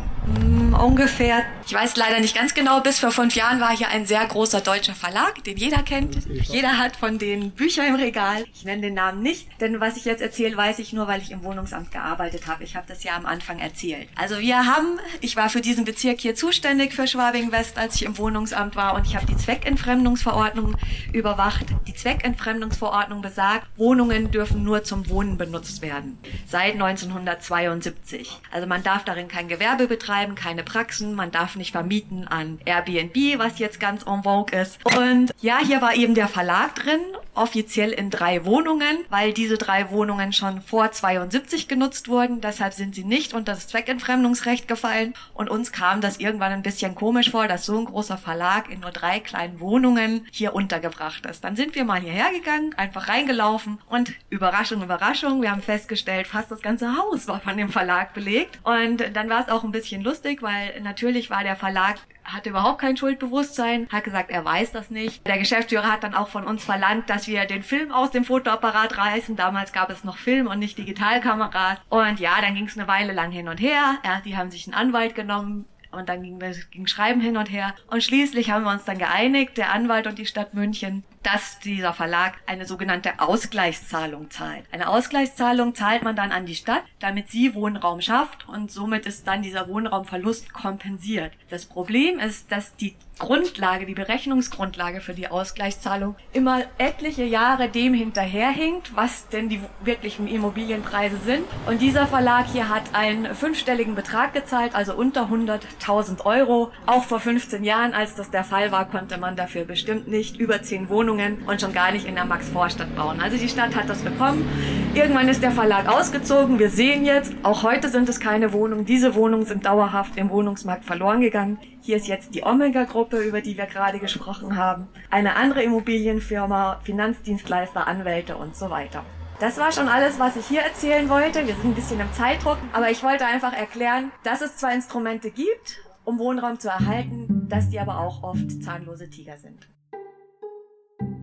ungefähr 0.83 1.45
ich 1.69 1.75
weiß 1.75 1.97
leider 1.97 2.19
nicht 2.21 2.35
ganz 2.35 2.55
genau, 2.55 2.81
bis 2.81 2.99
vor 2.99 3.11
fünf 3.11 3.35
Jahren 3.35 3.61
war 3.61 3.77
hier 3.77 3.89
ein 3.89 4.07
sehr 4.07 4.25
großer 4.25 4.63
deutscher 4.63 4.95
Verlag, 4.95 5.45
den 5.45 5.59
jeder 5.59 5.83
kennt. 5.83 6.17
Jeder 6.49 6.79
hat 6.79 6.97
von 6.97 7.19
den 7.19 7.51
Bücher 7.51 7.87
im 7.87 7.97
Regal. 7.97 8.47
Ich 8.55 8.65
nenne 8.65 8.81
den 8.81 8.95
Namen 8.95 9.23
nicht, 9.23 9.49
denn 9.61 9.79
was 9.79 9.99
ich 9.99 10.07
jetzt 10.07 10.23
erzähle, 10.23 10.57
weiß 10.57 10.79
ich 10.79 10.95
nur, 10.95 11.07
weil 11.09 11.21
ich 11.21 11.31
im 11.31 11.45
Wohnungsamt 11.45 11.93
gearbeitet 11.93 12.47
habe. 12.47 12.65
Ich 12.65 12.75
habe 12.75 12.87
das 12.89 13.05
ja 13.05 13.17
am 13.17 13.27
Anfang 13.27 13.59
erzählt. 13.59 14.09
Also 14.17 14.39
wir 14.39 14.65
haben, 14.65 14.99
ich 15.21 15.37
war 15.37 15.51
für 15.51 15.61
diesen 15.61 15.85
Bezirk 15.85 16.23
hier 16.23 16.35
zuständig 16.35 16.95
für 16.95 17.07
Schwabing 17.07 17.53
West, 17.53 17.77
als 17.77 17.97
ich 17.97 18.05
im 18.05 18.17
Wohnungsamt 18.17 18.75
war 18.75 18.95
und 18.95 19.07
ich 19.07 19.15
habe 19.15 19.27
die 19.27 19.37
Zweckentfremdungsverordnung 19.37 20.75
überwacht. 21.13 21.67
Die 21.87 21.95
Zweckentfremdungsverordnung 21.95 23.21
besagt, 23.21 23.67
Wohnungen 23.77 24.31
dürfen 24.31 24.65
nur 24.65 24.85
zum 24.85 25.07
Wohnen 25.11 25.37
benutzt 25.37 25.83
werden. 25.83 26.17
Seit 26.47 26.73
1972. 26.73 28.39
Also 28.51 28.67
man 28.67 28.83
darf 28.83 29.05
darin 29.05 29.29
kein 29.29 29.49
Gewerbe 29.49 29.87
betreiben, 29.87 30.35
keine 30.35 30.65
Praxen, 30.69 31.15
man 31.15 31.31
darf 31.31 31.57
nicht 31.57 31.73
vermieten 31.73 32.29
an 32.29 32.61
Airbnb, 32.65 33.39
was 33.39 33.59
jetzt 33.59 33.81
ganz 33.81 34.03
en 34.07 34.23
vogue 34.23 34.57
ist. 34.57 34.79
Und 34.97 35.33
ja, 35.41 35.59
hier 35.59 35.81
war 35.81 35.95
eben 35.95 36.15
der 36.15 36.29
Verlag 36.29 36.75
drin, 36.75 37.01
offiziell 37.35 37.93
in 37.93 38.11
drei 38.11 38.45
Wohnungen, 38.45 38.99
weil 39.09 39.33
diese 39.33 39.57
drei 39.57 39.91
Wohnungen 39.91 40.33
schon 40.33 40.61
vor 40.61 40.91
72 40.93 41.69
genutzt 41.69 42.09
wurden. 42.09 42.41
Deshalb 42.41 42.75
sind 42.75 42.95
sie 42.95 43.05
nicht 43.05 43.33
unter 43.33 43.53
das 43.53 43.69
Zweckentfremdungsrecht 43.69 44.69
gefallen. 44.69 45.15
Und 45.35 45.49
uns 45.49 45.73
kam 45.73 46.01
das 46.01 46.19
irgendwann 46.19 46.53
ein 46.53 46.63
bisschen 46.63 46.95
komisch 46.95 47.31
vor, 47.31 47.49
dass 47.49 47.65
so 47.65 47.79
ein 47.79 47.87
großer 47.87 48.19
Verlag 48.19 48.71
in 48.71 48.81
nur 48.81 48.91
drei 48.91 49.21
kleinen 49.21 49.61
Wohnungen 49.61 50.27
hier 50.31 50.55
untergebracht 50.55 51.25
ist. 51.27 51.45
Dann 51.45 51.57
sind 51.57 51.75
wir 51.75 51.85
mal 51.85 52.01
hierher 52.01 52.33
gegangen, 52.33 52.75
einfach 52.77 53.09
reingelaufen 53.09 53.79
und 53.89 54.13
Überraschung, 54.31 54.83
Überraschung, 54.83 55.41
wir 55.41 55.51
haben 55.51 55.63
festgestellt, 55.63 56.27
fast 56.27 56.51
das 56.51 56.61
ganze 56.61 56.97
Haus 56.97 57.29
war 57.29 57.41
von 57.41 57.57
dem 57.57 57.71
Verlag 57.71 58.15
belegt. 58.15 58.59
Und 58.65 59.05
dann 59.15 59.29
war 59.31 59.43
es 59.43 59.49
auch 59.49 59.65
ein 59.65 59.73
bisschen 59.73 60.03
lustig, 60.03 60.43
weil 60.43 60.58
natürlich 60.81 61.31
war 61.31 61.43
der 61.43 61.57
Verlag 61.57 61.97
hatte 62.33 62.51
überhaupt 62.51 62.81
kein 62.81 62.97
Schuldbewusstsein, 62.97 63.89
hat 63.91 64.05
gesagt, 64.05 64.31
er 64.31 64.45
weiß 64.45 64.73
das 64.73 64.91
nicht. 64.91 65.27
Der 65.27 65.39
Geschäftsführer 65.39 65.91
hat 65.91 66.05
dann 66.05 66.15
auch 66.15 66.29
von 66.29 66.45
uns 66.45 66.65
verlangt, 66.65 67.09
dass 67.11 67.27
wir 67.27 67.45
den 67.47 67.63
Film 67.63 67.91
aus 67.91 68.11
dem 68.11 68.25
Fotoapparat 68.25 68.99
reißen. 68.99 69.37
Damals 69.37 69.73
gab 69.73 69.91
es 69.91 70.05
noch 70.05 70.19
Film 70.19 70.47
und 70.47 70.59
nicht 70.59 70.79
Digitalkameras. 70.79 71.79
Und 71.89 72.21
ja, 72.21 72.41
dann 72.41 72.55
ging 72.55 72.67
es 72.67 72.77
eine 72.77 72.89
Weile 72.89 73.13
lang 73.13 73.31
hin 73.31 73.49
und 73.49 73.61
her. 73.61 73.99
Ja, 74.05 74.21
die 74.25 74.37
haben 74.37 74.51
sich 74.51 74.67
einen 74.67 74.75
Anwalt 74.75 75.15
genommen. 75.15 75.67
Und 75.91 76.11
dann 76.11 76.23
ging 76.23 76.39
ging 76.71 76.87
Schreiben 76.87 77.21
hin 77.21 77.39
und 77.39 77.51
her. 77.51 77.75
Und 77.87 78.03
schließlich 78.03 78.51
haben 78.51 78.65
wir 78.65 78.73
uns 78.73 78.85
dann 78.85 78.99
geeinigt, 78.99 79.57
der 79.57 79.73
Anwalt 79.73 80.07
und 80.07 80.19
die 80.19 80.27
Stadt 80.27 80.53
München, 80.53 81.03
dass 81.31 81.59
dieser 81.59 81.93
Verlag 81.93 82.39
eine 82.47 82.65
sogenannte 82.65 83.21
Ausgleichszahlung 83.21 84.31
zahlt. 84.31 84.65
Eine 84.73 84.89
Ausgleichszahlung 84.89 85.75
zahlt 85.75 86.03
man 86.03 86.17
dann 86.17 86.33
an 86.33 86.47
die 86.47 86.55
Stadt, 86.55 86.85
damit 87.01 87.31
sie 87.31 87.55
Wohnraum 87.55 88.01
schafft 88.01 88.49
und 88.49 88.71
somit 88.71 89.05
ist 89.05 89.27
dann 89.27 89.43
dieser 89.43 89.69
Wohnraumverlust 89.69 90.55
kompensiert. 90.55 91.33
Das 91.51 91.67
Problem 91.67 92.19
ist, 92.19 92.51
dass 92.51 92.75
die 92.77 92.97
Grundlage, 93.19 93.85
die 93.85 93.95
Berechnungsgrundlage 93.95 95.01
für 95.01 95.13
die 95.13 95.29
Ausgleichszahlung 95.29 96.15
immer 96.33 96.63
etliche 96.79 97.25
Jahre 97.25 97.69
dem 97.69 97.93
hinterherhinkt, 97.93 98.95
was 98.95 99.29
denn 99.29 99.49
die 99.49 99.61
wirklichen 99.83 100.29
Immobilienpreise 100.29 101.19
sind. 101.19 101.45
Und 101.67 101.83
dieser 101.83 102.07
Verlag 102.07 102.47
hier 102.47 102.69
hat 102.69 102.95
einen 102.95 103.35
fünfstelligen 103.35 103.97
Betrag 103.97 104.35
gezahlt, 104.35 104.75
also 104.75 104.95
unter 104.95 105.25
100.000 105.25 106.25
Euro. 106.25 106.71
Auch 106.87 107.03
vor 107.03 107.19
15 107.19 107.65
Jahren, 107.65 107.93
als 107.93 108.15
das 108.15 108.31
der 108.31 108.45
Fall 108.45 108.71
war, 108.71 108.89
konnte 108.89 109.19
man 109.19 109.35
dafür 109.35 109.65
bestimmt 109.65 110.07
nicht 110.07 110.37
über 110.37 110.63
10 110.63 110.89
Wohnungen 110.89 111.18
und 111.47 111.61
schon 111.61 111.73
gar 111.73 111.93
nicht 111.93 112.07
in 112.07 112.15
der 112.15 112.25
Max-Vorstadt 112.25 112.95
bauen. 112.95 113.21
Also 113.21 113.37
die 113.37 113.49
Stadt 113.49 113.75
hat 113.75 113.89
das 113.89 114.03
bekommen. 114.03 114.49
Irgendwann 114.95 115.29
ist 115.29 115.43
der 115.43 115.51
Verlag 115.51 115.89
ausgezogen. 115.89 116.59
Wir 116.59 116.71
sehen 116.71 117.05
jetzt, 117.05 117.33
auch 117.43 117.63
heute 117.63 117.89
sind 117.89 118.09
es 118.09 118.21
keine 118.21 118.53
Wohnungen. 118.53 118.85
Diese 118.85 119.15
Wohnungen 119.15 119.45
sind 119.45 119.67
dauerhaft 119.67 120.17
im 120.17 120.31
Wohnungsmarkt 120.31 120.85
verloren 120.85 121.21
gegangen. 121.21 121.59
Hier 121.83 121.97
ist 121.97 122.07
jetzt 122.07 122.35
die 122.35 122.45
Omega-Gruppe, 122.45 123.19
über 123.19 123.41
die 123.41 123.57
wir 123.57 123.67
gerade 123.67 123.99
gesprochen 123.99 124.57
haben. 124.57 124.89
Eine 125.11 125.37
andere 125.37 125.63
Immobilienfirma, 125.63 126.81
Finanzdienstleister, 126.85 127.87
Anwälte 127.87 128.37
und 128.37 128.57
so 128.57 128.71
weiter. 128.71 129.05
Das 129.41 129.57
war 129.59 129.71
schon 129.71 129.89
alles, 129.89 130.19
was 130.19 130.37
ich 130.37 130.47
hier 130.47 130.63
erzählen 130.63 131.09
wollte. 131.09 131.47
Wir 131.47 131.55
sind 131.55 131.65
ein 131.65 131.75
bisschen 131.75 132.01
im 132.01 132.13
Zeitdruck, 132.13 132.59
aber 132.73 132.91
ich 132.91 133.03
wollte 133.03 133.25
einfach 133.25 133.53
erklären, 133.53 134.11
dass 134.25 134.41
es 134.41 134.57
zwar 134.57 134.73
Instrumente 134.73 135.31
gibt, 135.31 135.79
um 136.05 136.19
Wohnraum 136.19 136.59
zu 136.59 136.69
erhalten, 136.69 137.47
dass 137.49 137.69
die 137.69 137.79
aber 137.79 138.01
auch 138.01 138.23
oft 138.23 138.63
zahnlose 138.63 139.11
Tiger 139.11 139.37
sind. 139.37 139.69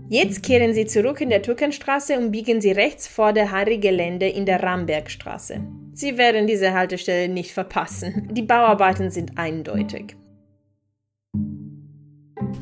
Jetzt 0.08 0.44
kehren 0.44 0.76
Sie 0.76 0.86
zurück 0.86 1.20
in 1.20 1.32
der 1.32 1.42
Türkenstraße 1.42 2.18
und 2.20 2.32
biegen 2.32 2.62
Sie 2.62 2.72
rechts 2.72 3.08
vor 3.08 3.34
der 3.34 3.50
Harry-Gelände 3.50 4.28
in 4.28 4.46
der 4.46 4.62
Rambergstraße. 4.62 5.62
Sie 5.94 6.18
werden 6.20 6.46
diese 6.46 6.74
Haltestelle 6.74 7.28
nicht 7.28 7.52
verpassen. 7.52 8.30
Die 8.32 8.44
Bauarbeiten 8.44 9.10
sind 9.10 9.38
eindeutig. 9.38 10.16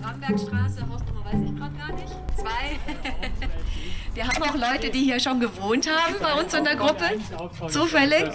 Rambergstraße, 0.01 0.87
Hausnummer 0.89 1.25
weiß 1.25 1.41
ich 1.45 1.55
gerade 1.55 1.77
gar 1.77 1.93
nicht. 1.93 2.13
Zwei. 2.37 3.47
Wir 4.13 4.27
haben 4.27 4.43
auch 4.43 4.53
Leute, 4.53 4.91
die 4.91 4.99
hier 4.99 5.19
schon 5.19 5.39
gewohnt 5.39 5.89
haben 5.89 6.15
bei 6.21 6.39
uns 6.39 6.53
in 6.53 6.63
der 6.63 6.75
Gruppe. 6.75 7.05
Zufällig? 7.67 8.25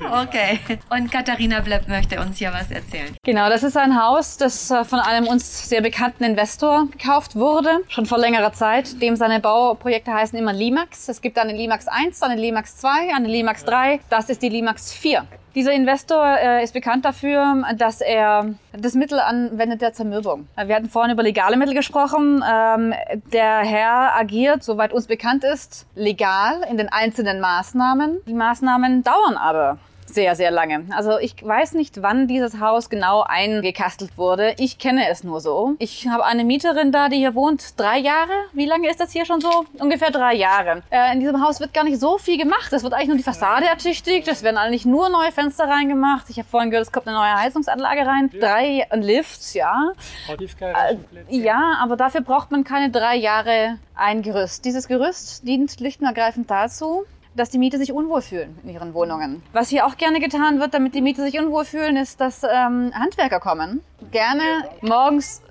Okay. 0.00 0.60
Und 0.90 1.10
Katharina 1.10 1.60
Blepp 1.60 1.88
möchte 1.88 2.20
uns 2.20 2.36
hier 2.36 2.52
was 2.52 2.70
erzählen. 2.70 3.16
Genau, 3.24 3.48
das 3.48 3.62
ist 3.62 3.76
ein 3.78 3.98
Haus, 3.98 4.36
das 4.36 4.70
äh, 4.70 4.84
von 4.84 5.00
einem 5.00 5.26
uns 5.26 5.70
sehr 5.70 5.80
bekannten 5.80 6.24
Investor 6.24 6.86
gekauft 6.90 7.34
wurde, 7.34 7.80
schon 7.88 8.04
vor 8.04 8.18
längerer 8.18 8.52
Zeit. 8.52 9.00
Dem 9.00 9.16
seine 9.16 9.40
Bauprojekte 9.40 10.12
heißen 10.12 10.38
immer 10.38 10.52
Limax. 10.52 11.08
Es 11.08 11.22
gibt 11.22 11.38
eine 11.38 11.54
Limax 11.54 11.88
1, 11.88 12.22
eine 12.22 12.38
Limax 12.38 12.76
2, 12.76 13.14
eine 13.14 13.28
Limax 13.28 13.64
3. 13.64 14.00
Das 14.10 14.28
ist 14.28 14.42
die 14.42 14.50
Limax 14.50 14.92
4. 14.92 15.26
Dieser 15.54 15.72
Investor 15.72 16.38
äh, 16.38 16.64
ist 16.64 16.72
bekannt 16.72 17.04
dafür, 17.04 17.64
dass 17.76 18.00
er 18.00 18.54
das 18.72 18.94
Mittel 18.94 19.20
anwendet 19.20 19.82
der 19.82 19.92
Zermürbung. 19.92 20.48
Wir 20.56 20.74
hatten 20.74 20.88
vorhin 20.88 21.12
über 21.12 21.22
legale 21.22 21.58
Mittel 21.58 21.74
gesprochen. 21.74 22.42
Ähm, 22.42 22.94
der 23.32 23.58
Herr 23.58 24.16
agiert, 24.16 24.62
soweit 24.62 24.94
uns 24.94 25.06
bekannt 25.06 25.44
ist, 25.44 25.86
legal 25.94 26.62
in 26.70 26.78
den 26.78 26.88
einzelnen 26.88 27.40
Maßnahmen. 27.40 28.20
Die 28.26 28.32
Maßnahmen 28.34 29.04
dauern 29.04 29.36
aber 29.36 29.78
sehr, 30.06 30.34
sehr 30.36 30.50
lange. 30.50 30.86
Also 30.90 31.18
ich 31.18 31.34
weiß 31.42 31.72
nicht, 31.74 32.02
wann 32.02 32.28
dieses 32.28 32.60
Haus 32.60 32.90
genau 32.90 33.22
eingekastelt 33.22 34.16
wurde. 34.16 34.54
Ich 34.58 34.78
kenne 34.78 35.08
es 35.08 35.24
nur 35.24 35.40
so. 35.40 35.74
Ich 35.78 36.08
habe 36.08 36.24
eine 36.24 36.44
Mieterin 36.44 36.92
da, 36.92 37.08
die 37.08 37.16
hier 37.16 37.34
wohnt, 37.34 37.78
drei 37.78 37.98
Jahre. 37.98 38.32
Wie 38.52 38.66
lange 38.66 38.88
ist 38.90 39.00
das 39.00 39.12
hier 39.12 39.24
schon 39.24 39.40
so? 39.40 39.64
Ungefähr 39.78 40.10
drei 40.10 40.34
Jahre. 40.34 40.82
Äh, 40.90 41.12
in 41.12 41.20
diesem 41.20 41.42
Haus 41.42 41.60
wird 41.60 41.74
gar 41.74 41.84
nicht 41.84 42.00
so 42.00 42.18
viel 42.18 42.38
gemacht. 42.38 42.72
Es 42.72 42.82
wird 42.82 42.94
eigentlich 42.94 43.08
nur 43.08 43.16
die 43.16 43.22
Fassade 43.22 43.66
ertüchtigt. 43.66 44.28
Es 44.28 44.42
werden 44.42 44.58
eigentlich 44.58 44.84
nur 44.84 45.08
neue 45.08 45.32
Fenster 45.32 45.64
reingemacht. 45.68 46.28
Ich 46.30 46.38
habe 46.38 46.48
vorhin 46.48 46.70
gehört, 46.70 46.86
es 46.86 46.92
kommt 46.92 47.08
eine 47.08 47.16
neue 47.16 47.34
Heizungsanlage 47.34 48.06
rein. 48.06 48.30
Drei 48.38 48.86
Lifts, 48.92 49.54
ja. 49.54 49.92
Äh, 50.28 50.96
ja, 51.28 51.78
aber 51.80 51.96
dafür 51.96 52.20
braucht 52.20 52.50
man 52.50 52.64
keine 52.64 52.90
drei 52.90 53.16
Jahre 53.16 53.78
ein 53.94 54.22
Gerüst. 54.22 54.64
Dieses 54.64 54.88
Gerüst 54.88 55.46
dient 55.46 55.72
schlicht 55.72 56.00
und 56.00 56.06
ergreifend 56.06 56.50
dazu, 56.50 57.04
dass 57.34 57.50
die 57.50 57.58
Mieter 57.58 57.78
sich 57.78 57.92
unwohl 57.92 58.22
fühlen 58.22 58.58
in 58.62 58.70
ihren 58.70 58.94
Wohnungen. 58.94 59.42
Was 59.52 59.68
hier 59.68 59.86
auch 59.86 59.96
gerne 59.96 60.20
getan 60.20 60.60
wird, 60.60 60.74
damit 60.74 60.94
die 60.94 61.00
Mieter 61.00 61.22
sich 61.22 61.38
unwohl 61.38 61.64
fühlen, 61.64 61.96
ist, 61.96 62.20
dass 62.20 62.42
ähm, 62.42 62.92
Handwerker 62.94 63.40
kommen. 63.40 63.82
Gerne 64.10 64.42
morgens. 64.80 65.42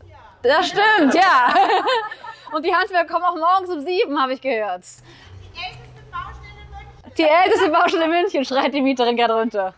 Das 0.44 0.68
stimmt, 0.68 1.14
ja. 1.14 1.54
Und 2.56 2.66
die 2.66 2.74
Handwerker 2.74 3.12
kommen 3.14 3.26
auch 3.26 3.38
morgens 3.38 3.70
um 3.70 3.82
sieben, 3.82 4.22
habe 4.22 4.34
ich 4.34 4.42
gehört. 4.42 4.84
Die 7.18 7.24
älteste 7.24 7.70
Baustelle 7.70 8.06
in 8.06 8.12
München, 8.12 8.46
schreit 8.46 8.74
die 8.74 8.82
Mieterin 8.82 9.16
gerade 9.16 9.34
runter. 9.34 9.74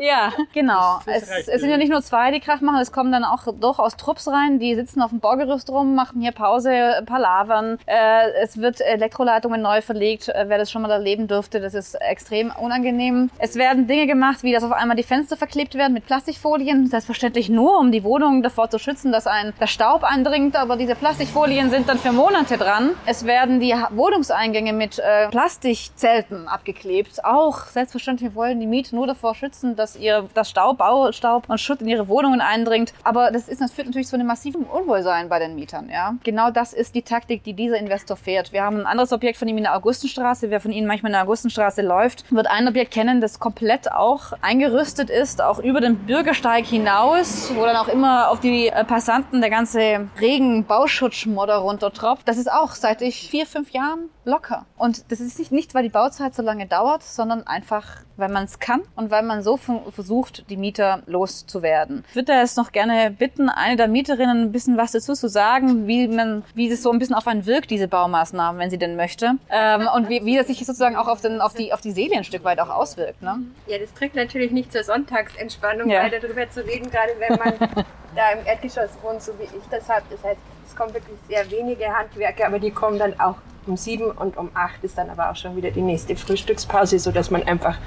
Ja, 0.00 0.32
genau. 0.52 1.00
Es, 1.06 1.28
es, 1.28 1.60
sind 1.60 1.70
ja 1.70 1.76
nicht 1.76 1.90
nur 1.90 2.02
zwei, 2.02 2.30
die 2.30 2.40
Krach 2.40 2.60
machen, 2.60 2.80
es 2.80 2.92
kommen 2.92 3.12
dann 3.12 3.24
auch 3.24 3.42
durchaus 3.52 3.96
Trupps 3.96 4.28
rein, 4.28 4.58
die 4.58 4.74
sitzen 4.74 5.02
auf 5.02 5.10
dem 5.10 5.20
Baugerüst 5.20 5.70
rum, 5.70 5.94
machen 5.94 6.20
hier 6.20 6.32
Pause, 6.32 7.02
palavern. 7.06 7.78
Äh, 7.86 8.30
es 8.42 8.58
wird 8.58 8.80
Elektroleitungen 8.80 9.60
neu 9.60 9.80
verlegt. 9.82 10.28
Äh, 10.28 10.44
wer 10.48 10.58
das 10.58 10.70
schon 10.70 10.82
mal 10.82 10.90
erleben 10.90 11.26
dürfte, 11.26 11.60
das 11.60 11.74
ist 11.74 11.94
extrem 11.94 12.52
unangenehm. 12.60 13.30
Es 13.38 13.56
werden 13.56 13.86
Dinge 13.86 14.06
gemacht, 14.06 14.42
wie 14.42 14.52
dass 14.52 14.64
auf 14.64 14.72
einmal 14.72 14.96
die 14.96 15.02
Fenster 15.02 15.36
verklebt 15.36 15.74
werden 15.74 15.94
mit 15.94 16.06
Plastikfolien. 16.06 16.86
Selbstverständlich 16.86 17.48
nur, 17.48 17.78
um 17.78 17.92
die 17.92 18.04
Wohnung 18.04 18.42
davor 18.42 18.70
zu 18.70 18.78
schützen, 18.78 19.12
dass 19.12 19.26
ein 19.26 19.52
der 19.60 19.66
Staub 19.66 20.04
eindringt, 20.04 20.56
aber 20.56 20.76
diese 20.76 20.94
Plastikfolien 20.94 21.70
sind 21.70 21.88
dann 21.88 21.98
für 21.98 22.12
Monate 22.12 22.56
dran. 22.56 22.90
Es 23.06 23.24
werden 23.24 23.60
die 23.60 23.74
Wohnungseingänge 23.90 24.72
mit 24.72 24.98
äh, 24.98 25.28
Plastikzelten 25.28 26.48
abgeklebt. 26.48 27.24
Auch 27.24 27.66
selbstverständlich 27.66 28.34
wollen 28.34 28.60
die 28.60 28.66
Mieter 28.66 28.96
nur 28.96 29.06
davor 29.06 29.34
schützen, 29.34 29.76
dass 29.76 29.87
dass 29.88 29.96
ihr 29.96 30.28
das 30.34 30.50
Staub, 30.50 30.78
Baustaub 30.78 31.48
und 31.48 31.58
Schutt 31.58 31.80
in 31.80 31.88
ihre 31.88 32.08
Wohnungen 32.08 32.40
eindringt. 32.40 32.92
Aber 33.04 33.30
das, 33.30 33.48
ist, 33.48 33.60
das 33.60 33.72
führt 33.72 33.86
natürlich 33.86 34.08
zu 34.08 34.16
einem 34.16 34.26
massiven 34.26 34.64
Unwohlsein 34.64 35.28
bei 35.28 35.38
den 35.38 35.54
Mietern. 35.54 35.88
Ja? 35.90 36.14
Genau 36.24 36.50
das 36.50 36.74
ist 36.74 36.94
die 36.94 37.02
Taktik, 37.02 37.42
die 37.44 37.54
dieser 37.54 37.78
Investor 37.78 38.16
fährt. 38.16 38.52
Wir 38.52 38.62
haben 38.62 38.80
ein 38.80 38.86
anderes 38.86 39.12
Objekt 39.12 39.38
von 39.38 39.48
ihm 39.48 39.56
in 39.56 39.62
der 39.64 39.74
Augustenstraße. 39.76 40.50
Wer 40.50 40.60
von 40.60 40.72
Ihnen 40.72 40.86
manchmal 40.86 41.10
in 41.10 41.14
der 41.14 41.22
Augustenstraße 41.22 41.82
läuft, 41.82 42.30
wird 42.30 42.48
ein 42.48 42.68
Objekt 42.68 42.92
kennen, 42.92 43.20
das 43.20 43.40
komplett 43.40 43.90
auch 43.90 44.32
eingerüstet 44.42 45.08
ist, 45.08 45.40
auch 45.40 45.58
über 45.58 45.80
den 45.80 45.96
Bürgersteig 45.98 46.66
hinaus, 46.66 47.50
wo 47.54 47.64
dann 47.64 47.76
auch 47.76 47.88
immer 47.88 48.30
auf 48.30 48.40
die 48.40 48.68
äh, 48.68 48.84
Passanten 48.84 49.40
der 49.40 49.50
ganze 49.50 50.08
Regen-Bauschutzschmodder 50.20 51.56
runtertropft. 51.56 52.28
Das 52.28 52.36
ist 52.36 52.50
auch 52.52 52.72
seit 52.72 53.00
ich 53.00 53.30
vier, 53.30 53.46
fünf 53.46 53.70
Jahren 53.70 54.10
locker. 54.24 54.66
Und 54.76 55.10
das 55.10 55.20
ist 55.20 55.38
nicht, 55.38 55.52
nicht, 55.52 55.74
weil 55.74 55.82
die 55.82 55.88
Bauzeit 55.88 56.34
so 56.34 56.42
lange 56.42 56.66
dauert, 56.66 57.02
sondern 57.02 57.46
einfach, 57.46 57.84
weil 58.16 58.28
man 58.28 58.44
es 58.44 58.58
kann 58.58 58.82
und 58.94 59.10
weil 59.10 59.22
man 59.22 59.42
so 59.42 59.56
versucht, 59.90 60.48
die 60.50 60.56
Mieter 60.56 61.02
loszuwerden. 61.06 62.04
Ich 62.08 62.16
würde 62.16 62.32
da 62.32 62.40
jetzt 62.40 62.56
noch 62.56 62.72
gerne 62.72 63.10
bitten, 63.10 63.48
eine 63.48 63.76
der 63.76 63.88
Mieterinnen 63.88 64.42
ein 64.42 64.52
bisschen 64.52 64.76
was 64.76 64.92
dazu 64.92 65.14
zu 65.14 65.28
sagen, 65.28 65.86
wie 65.86 66.08
man, 66.08 66.44
wie 66.54 66.70
es 66.70 66.82
so 66.82 66.90
ein 66.90 66.98
bisschen 66.98 67.14
auf 67.14 67.26
einen 67.26 67.46
wirkt, 67.46 67.70
diese 67.70 67.88
Baumaßnahmen, 67.88 68.60
wenn 68.60 68.70
sie 68.70 68.78
denn 68.78 68.96
möchte. 68.96 69.34
Ähm, 69.50 69.88
und 69.94 70.08
wie, 70.08 70.24
wie 70.24 70.36
das 70.36 70.46
sich 70.46 70.58
sozusagen 70.58 70.96
auch 70.96 71.08
auf, 71.08 71.20
den, 71.20 71.40
auf, 71.40 71.54
die, 71.54 71.72
auf 71.72 71.80
die 71.80 71.92
Seele 71.92 72.16
ein 72.16 72.24
Stück 72.24 72.44
weit 72.44 72.60
auch 72.60 72.70
auswirkt. 72.70 73.22
Ne? 73.22 73.38
Ja, 73.66 73.78
das 73.78 73.92
trägt 73.94 74.16
natürlich 74.16 74.52
nicht 74.52 74.72
zur 74.72 74.84
Sonntagsentspannung 74.84 75.88
ja. 75.88 76.02
weiter 76.02 76.20
darüber 76.20 76.48
zu 76.50 76.64
reden, 76.64 76.90
gerade 76.90 77.12
wenn 77.18 77.38
man 77.38 77.70
da 78.14 78.30
im 78.30 78.46
Erdgeschoss 78.46 78.90
wohnt, 79.02 79.22
so 79.22 79.32
wie 79.38 79.44
ich 79.44 79.68
das 79.70 79.88
habe. 79.88 80.02
Das 80.10 80.22
heißt, 80.22 80.40
es 80.66 80.76
kommen 80.76 80.92
wirklich 80.94 81.16
sehr 81.28 81.50
wenige 81.50 81.86
Handwerker, 81.86 82.46
aber 82.46 82.58
die 82.58 82.70
kommen 82.70 82.98
dann 82.98 83.18
auch 83.18 83.36
um 83.66 83.76
sieben 83.76 84.10
und 84.10 84.36
um 84.36 84.50
acht 84.54 84.82
ist 84.82 84.98
dann 84.98 85.10
aber 85.10 85.30
auch 85.30 85.36
schon 85.36 85.56
wieder 85.56 85.70
die 85.70 85.82
nächste 85.82 86.16
Frühstückspause, 86.16 86.98
sodass 86.98 87.30
man 87.30 87.42
einfach 87.42 87.78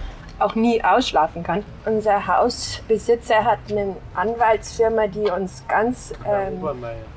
auch 0.41 0.55
nie 0.55 0.83
ausschlafen 0.83 1.43
kann. 1.43 1.63
Unser 1.85 2.27
Hausbesitzer 2.27 3.43
hat 3.45 3.59
eine 3.69 3.95
Anwaltsfirma, 4.13 5.07
die 5.07 5.29
uns 5.31 5.63
ganz 5.67 6.13
ähm, 6.25 6.63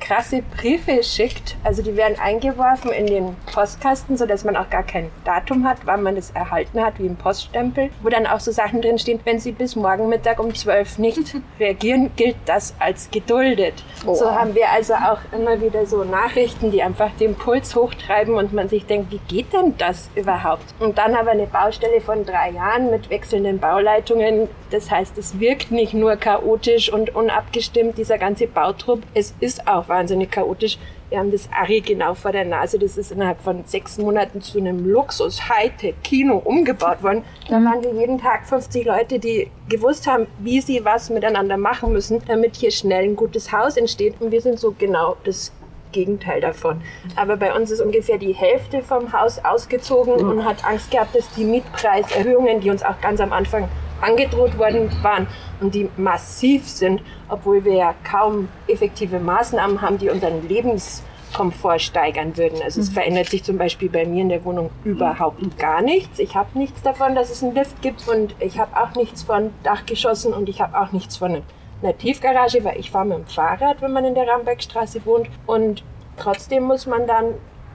krasse 0.00 0.42
Briefe 0.56 1.02
schickt. 1.02 1.56
Also 1.64 1.82
die 1.82 1.96
werden 1.96 2.18
eingeworfen 2.18 2.90
in 2.92 3.06
den 3.06 3.36
Postkasten, 3.52 4.16
sodass 4.16 4.44
man 4.44 4.56
auch 4.56 4.70
gar 4.70 4.82
kein 4.82 5.10
Datum 5.24 5.66
hat, 5.66 5.78
wann 5.84 6.02
man 6.02 6.16
das 6.16 6.30
erhalten 6.30 6.80
hat, 6.80 6.98
wie 6.98 7.06
ein 7.06 7.16
Poststempel, 7.16 7.90
wo 8.02 8.08
dann 8.08 8.26
auch 8.26 8.40
so 8.40 8.52
Sachen 8.52 8.82
drinstehen, 8.82 9.20
wenn 9.24 9.38
Sie 9.38 9.52
bis 9.52 9.76
morgen 9.76 10.08
Mittag 10.08 10.40
um 10.40 10.54
zwölf 10.54 10.98
nicht 10.98 11.36
reagieren, 11.60 12.10
gilt 12.16 12.36
das 12.46 12.74
als 12.78 13.10
geduldet. 13.10 13.74
Oh. 14.06 14.14
So 14.14 14.30
haben 14.30 14.54
wir 14.54 14.70
also 14.70 14.94
auch 14.94 15.18
immer 15.32 15.60
wieder 15.60 15.86
so 15.86 16.04
Nachrichten, 16.04 16.70
die 16.70 16.82
einfach 16.82 17.10
den 17.18 17.34
Puls 17.34 17.74
hochtreiben 17.74 18.34
und 18.34 18.52
man 18.52 18.68
sich 18.68 18.86
denkt, 18.86 19.10
wie 19.10 19.20
geht 19.28 19.52
denn 19.52 19.76
das 19.78 20.10
überhaupt? 20.14 20.64
Und 20.80 20.98
dann 20.98 21.14
aber 21.14 21.30
eine 21.30 21.46
Baustelle 21.46 22.00
von 22.00 22.24
drei 22.24 22.50
Jahren 22.50 22.90
mit 22.90 23.10
wechselnden 23.14 23.60
Bauleitungen. 23.60 24.48
Das 24.70 24.90
heißt, 24.90 25.16
es 25.18 25.38
wirkt 25.38 25.70
nicht 25.70 25.94
nur 25.94 26.16
chaotisch 26.16 26.92
und 26.92 27.14
unabgestimmt, 27.14 27.96
dieser 27.96 28.18
ganze 28.18 28.48
Bautrupp. 28.48 29.02
Es 29.14 29.34
ist 29.38 29.68
auch 29.68 29.88
wahnsinnig 29.88 30.32
chaotisch. 30.32 30.78
Wir 31.10 31.20
haben 31.20 31.30
das 31.30 31.48
Ari 31.52 31.80
genau 31.80 32.14
vor 32.14 32.32
der 32.32 32.44
Nase. 32.44 32.76
Das 32.76 32.96
ist 32.96 33.12
innerhalb 33.12 33.40
von 33.40 33.64
sechs 33.66 33.98
Monaten 33.98 34.42
zu 34.42 34.58
einem 34.58 34.84
Luxus-Hightech-Kino 34.84 36.38
umgebaut 36.38 37.04
worden. 37.04 37.22
Da 37.48 37.54
waren 37.54 37.84
wir 37.84 37.92
jeden 37.92 38.18
Tag 38.18 38.48
50 38.48 38.84
Leute, 38.84 39.20
die 39.20 39.48
gewusst 39.68 40.08
haben, 40.08 40.26
wie 40.40 40.60
sie 40.60 40.84
was 40.84 41.10
miteinander 41.10 41.56
machen 41.56 41.92
müssen, 41.92 42.20
damit 42.26 42.56
hier 42.56 42.72
schnell 42.72 43.04
ein 43.04 43.14
gutes 43.14 43.52
Haus 43.52 43.76
entsteht. 43.76 44.16
Und 44.18 44.32
wir 44.32 44.40
sind 44.40 44.58
so 44.58 44.74
genau 44.76 45.16
das 45.22 45.52
Gegenteil 45.94 46.40
davon. 46.42 46.82
Aber 47.16 47.36
bei 47.38 47.54
uns 47.54 47.70
ist 47.70 47.80
ungefähr 47.80 48.18
die 48.18 48.34
Hälfte 48.34 48.82
vom 48.82 49.12
Haus 49.12 49.42
ausgezogen 49.42 50.16
Mhm. 50.22 50.28
und 50.30 50.44
hat 50.44 50.64
Angst 50.66 50.90
gehabt, 50.90 51.14
dass 51.16 51.30
die 51.30 51.44
Mietpreiserhöhungen, 51.44 52.60
die 52.60 52.68
uns 52.70 52.82
auch 52.82 53.00
ganz 53.00 53.20
am 53.20 53.32
Anfang 53.32 53.68
angedroht 54.02 54.58
worden 54.58 54.90
waren 55.02 55.26
und 55.60 55.74
die 55.74 55.88
massiv 55.96 56.68
sind, 56.68 57.00
obwohl 57.30 57.64
wir 57.64 57.74
ja 57.74 57.94
kaum 58.04 58.48
effektive 58.68 59.18
Maßnahmen 59.18 59.80
haben, 59.80 59.96
die 59.98 60.10
unseren 60.10 60.46
Lebenskomfort 60.46 61.78
steigern 61.80 62.36
würden. 62.36 62.60
Also 62.62 62.80
es 62.80 62.90
Mhm. 62.90 62.94
verändert 62.94 63.28
sich 63.28 63.44
zum 63.44 63.56
Beispiel 63.56 63.88
bei 63.88 64.04
mir 64.04 64.22
in 64.22 64.28
der 64.28 64.44
Wohnung 64.44 64.70
überhaupt 64.84 65.58
gar 65.58 65.80
nichts. 65.80 66.18
Ich 66.18 66.34
habe 66.34 66.58
nichts 66.58 66.82
davon, 66.82 67.14
dass 67.14 67.30
es 67.30 67.42
einen 67.42 67.54
Lift 67.54 67.80
gibt 67.82 68.06
und 68.08 68.34
ich 68.40 68.58
habe 68.58 68.76
auch 68.76 68.94
nichts 68.94 69.22
von 69.22 69.50
Dachgeschossen 69.62 70.34
und 70.34 70.48
ich 70.48 70.60
habe 70.60 70.78
auch 70.78 70.92
nichts 70.92 71.16
von 71.16 71.42
einer 71.84 71.96
Tiefgarage, 71.96 72.64
weil 72.64 72.78
ich 72.78 72.90
fahre 72.90 73.06
mit 73.06 73.18
dem 73.18 73.26
Fahrrad, 73.26 73.80
wenn 73.82 73.92
man 73.92 74.04
in 74.04 74.14
der 74.14 74.26
Rambergstraße 74.26 75.04
wohnt 75.04 75.28
und 75.46 75.84
trotzdem 76.16 76.64
muss 76.64 76.86
man 76.86 77.06
dann 77.06 77.26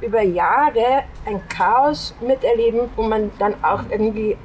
über 0.01 0.22
Jahre 0.22 1.03
ein 1.26 1.41
Chaos 1.49 2.16
miterleben, 2.26 2.89
wo 2.95 3.03
man 3.03 3.32
dann 3.39 3.53
auch 3.64 3.82
irgendwie 3.89 4.38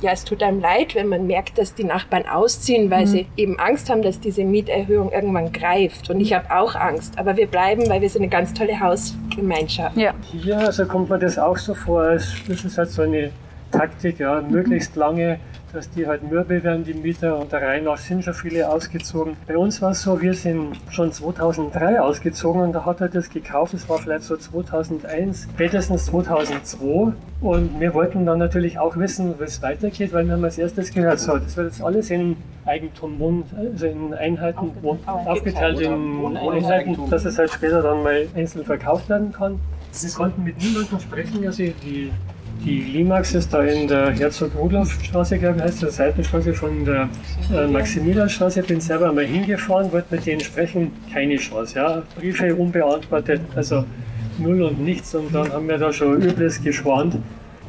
ja, 0.00 0.10
es 0.10 0.24
tut 0.24 0.42
einem 0.42 0.58
leid, 0.60 0.96
wenn 0.96 1.06
man 1.06 1.28
merkt, 1.28 1.58
dass 1.58 1.74
die 1.76 1.84
Nachbarn 1.84 2.26
ausziehen, 2.26 2.90
weil 2.90 3.02
Mhm. 3.02 3.06
sie 3.06 3.26
eben 3.36 3.60
Angst 3.60 3.88
haben, 3.88 4.02
dass 4.02 4.18
diese 4.18 4.42
Mieterhöhung 4.42 5.12
irgendwann 5.12 5.52
greift. 5.52 6.10
Und 6.10 6.18
ich 6.20 6.32
habe 6.32 6.50
auch 6.52 6.74
Angst. 6.74 7.16
Aber 7.20 7.36
wir 7.36 7.46
bleiben, 7.46 7.88
weil 7.88 8.00
wir 8.00 8.10
sind 8.10 8.22
eine 8.22 8.28
ganz 8.28 8.52
tolle 8.52 8.80
Hausgemeinschaft. 8.80 9.96
Ja. 9.96 10.12
Hier 10.32 10.58
also 10.58 10.86
kommt 10.86 11.08
mir 11.08 11.20
das 11.20 11.38
auch 11.38 11.56
so 11.56 11.74
vor, 11.74 12.02
als 12.02 12.34
das 12.48 12.64
ist 12.64 12.78
halt 12.78 12.90
so 12.90 13.02
eine 13.02 13.30
Taktik, 13.70 14.18
ja, 14.18 14.40
möglichst 14.42 14.96
lange, 14.96 15.38
dass 15.72 15.90
die 15.90 16.06
halt 16.06 16.28
mürbe 16.28 16.62
werden, 16.62 16.84
die 16.84 16.94
Mieter, 16.94 17.38
und 17.38 17.50
der 17.52 17.62
Reihe 17.62 17.82
nach 17.82 17.96
sind 17.98 18.24
schon 18.24 18.34
viele 18.34 18.68
ausgezogen. 18.68 19.36
Bei 19.46 19.56
uns 19.56 19.80
war 19.80 19.92
es 19.92 20.02
so, 20.02 20.20
wir 20.20 20.34
sind 20.34 20.78
schon 20.90 21.12
2003 21.12 22.00
ausgezogen 22.00 22.62
und 22.62 22.72
da 22.72 22.84
hat 22.84 23.00
er 23.00 23.08
das 23.08 23.30
gekauft, 23.30 23.74
das 23.74 23.88
war 23.88 23.98
vielleicht 23.98 24.24
so 24.24 24.36
2001, 24.36 25.48
spätestens 25.54 26.06
2002 26.06 27.12
und 27.40 27.80
wir 27.80 27.94
wollten 27.94 28.26
dann 28.26 28.38
natürlich 28.38 28.78
auch 28.78 28.96
wissen, 28.96 29.34
wie 29.38 29.44
es 29.44 29.62
weitergeht, 29.62 30.12
weil 30.12 30.26
wir 30.26 30.34
haben 30.34 30.44
als 30.44 30.58
erstes 30.58 30.92
gehört, 30.92 31.18
so, 31.20 31.36
das 31.38 31.56
wird 31.56 31.68
jetzt 31.72 31.82
alles 31.82 32.10
in 32.10 32.36
Eigentum 32.64 33.18
wohnen, 33.18 33.44
also 33.56 33.86
in 33.86 34.14
Einheiten 34.14 34.70
wohn- 34.82 34.98
aufgeteilt 35.06 35.80
in 35.80 36.36
Einheiten, 36.36 37.10
dass 37.10 37.24
es 37.24 37.38
halt 37.38 37.50
später 37.50 37.82
dann 37.82 38.02
mal 38.02 38.26
einzeln 38.36 38.64
verkauft 38.64 39.08
werden 39.08 39.32
kann. 39.32 39.58
Wir 40.00 40.10
konnten 40.10 40.44
mit 40.44 40.58
niemandem 40.58 41.00
sprechen, 41.00 41.44
also 41.44 41.62
die 41.64 42.12
die 42.64 42.80
Limax 42.80 43.34
ist 43.34 43.52
da 43.52 43.62
in 43.62 43.88
der 43.88 44.10
Herzog-Rudolf-Straße, 44.10 45.38
glaube 45.38 45.58
ich, 45.58 45.64
heißt 45.64 45.82
das, 45.82 45.96
Seitenstraße 45.96 46.54
von 46.54 46.84
der 46.84 47.08
äh, 47.52 47.66
Maximilianstraße. 47.66 48.62
Bin 48.62 48.80
selber 48.80 49.12
mal 49.12 49.24
hingefahren, 49.24 49.90
wollte 49.92 50.14
mit 50.14 50.26
denen 50.26 50.40
sprechen, 50.40 50.92
keine 51.12 51.36
Chance. 51.36 51.76
Ja. 51.76 52.02
Briefe 52.18 52.54
unbeantwortet, 52.54 53.40
also 53.56 53.84
null 54.38 54.62
und 54.62 54.80
nichts. 54.80 55.14
Und 55.14 55.34
dann 55.34 55.52
haben 55.52 55.68
wir 55.68 55.78
da 55.78 55.92
schon 55.92 56.22
Übles 56.22 56.62
geschwant 56.62 57.16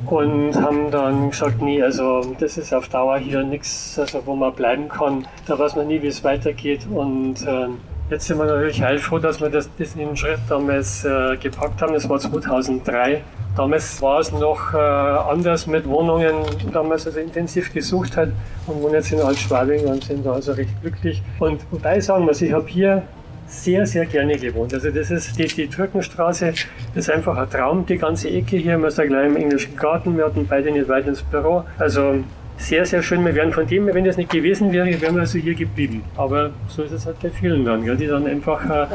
und 0.05 0.55
haben 0.55 0.91
dann 0.91 1.31
gesagt, 1.31 1.61
nee, 1.61 1.81
also 1.81 2.35
das 2.39 2.57
ist 2.57 2.73
auf 2.73 2.87
Dauer 2.89 3.17
hier 3.17 3.43
nichts, 3.43 3.97
also 3.97 4.21
wo 4.25 4.35
man 4.35 4.53
bleiben 4.53 4.89
kann. 4.89 5.25
Da 5.47 5.57
weiß 5.57 5.75
man 5.75 5.87
nie, 5.87 6.01
wie 6.01 6.07
es 6.07 6.23
weitergeht. 6.23 6.87
Und 6.91 7.41
äh, 7.47 7.67
jetzt 8.11 8.27
sind 8.27 8.37
wir 8.37 8.45
natürlich 8.45 8.81
heilfroh, 8.81 9.17
dass 9.17 9.41
wir 9.41 9.49
das, 9.49 9.73
diesen 9.75 10.15
Schritt 10.15 10.39
damals 10.49 11.03
äh, 11.03 11.37
gepackt 11.37 11.81
haben. 11.81 11.93
Das 11.93 12.07
war 12.07 12.19
2003. 12.19 13.21
Damals 13.55 14.01
war 14.01 14.19
es 14.19 14.31
noch 14.31 14.73
äh, 14.73 14.77
anders 14.77 15.67
mit 15.67 15.87
Wohnungen, 15.87 16.33
damals 16.71 17.05
also 17.05 17.19
intensiv 17.19 17.71
gesucht 17.71 18.17
hat 18.17 18.29
und 18.65 18.81
wohnen 18.81 18.95
jetzt 18.95 19.11
in 19.11 19.19
Altschwabing 19.19 19.85
und 19.85 20.03
sind 20.03 20.25
da 20.25 20.33
also 20.33 20.53
recht 20.53 20.81
glücklich. 20.81 21.21
Und 21.39 21.61
wobei 21.69 21.99
sagen 21.99 22.25
muss, 22.25 22.41
ich 22.41 22.51
habe 22.51 22.67
hier 22.67 23.03
sehr, 23.45 23.85
sehr 23.85 24.05
gerne 24.05 24.37
gewohnt. 24.37 24.73
Also 24.73 24.89
das 24.89 25.11
ist 25.11 25.37
die, 25.37 25.45
die 25.45 25.67
Türkenstraße, 25.67 26.51
das 26.51 26.65
ist 26.95 27.09
einfach 27.11 27.37
ein 27.37 27.49
Traum, 27.49 27.85
die 27.85 27.97
ganze 27.97 28.29
Ecke 28.29 28.57
hier. 28.57 28.79
Wir 28.79 28.89
sind 28.89 29.09
gleich 29.09 29.27
im 29.27 29.35
englischen 29.35 29.75
Garten, 29.75 30.17
wir 30.17 30.25
hatten 30.25 30.47
beide 30.47 30.71
nicht 30.71 30.89
weit 30.89 31.07
ins 31.07 31.21
Büro. 31.21 31.63
Also 31.77 32.23
sehr, 32.57 32.85
sehr 32.87 33.03
schön. 33.03 33.23
Wir 33.23 33.35
wären 33.35 33.51
von 33.51 33.67
dem, 33.67 33.85
wenn 33.87 34.03
das 34.03 34.17
nicht 34.17 34.31
gewesen 34.31 34.71
wäre, 34.71 34.99
wären 34.99 35.13
wir 35.13 35.21
also 35.21 35.37
hier 35.37 35.53
geblieben. 35.53 36.03
Aber 36.15 36.51
so 36.67 36.81
ist 36.81 36.91
es 36.91 37.05
halt 37.05 37.19
bei 37.21 37.29
vielen 37.29 37.65
dann, 37.65 37.85
gell, 37.85 37.97
die 37.97 38.07
dann 38.07 38.25
einfach 38.25 38.65
äh, 38.67 38.87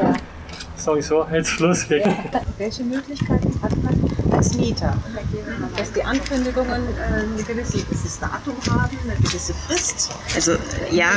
sagen 0.75 1.01
so, 1.01 1.25
jetzt 1.31 1.49
Schluss 1.49 1.89
weg. 1.89 2.05
Welche 2.57 2.83
Möglichkeiten 2.83 3.53
hat 3.61 3.71
man 3.71 3.78
als 4.39 4.55
Mieter? 4.55 4.97
Dass 5.77 5.91
die 5.91 6.03
Ankündigungen 6.03 6.81
äh, 6.97 7.23
ein 7.23 7.45
gewisses 7.45 8.19
Datum 8.19 8.55
haben, 8.69 8.97
eine 9.03 9.15
gewisse 9.17 9.53
Frist? 9.53 10.09
Also 10.33 10.53
ja, 10.91 11.09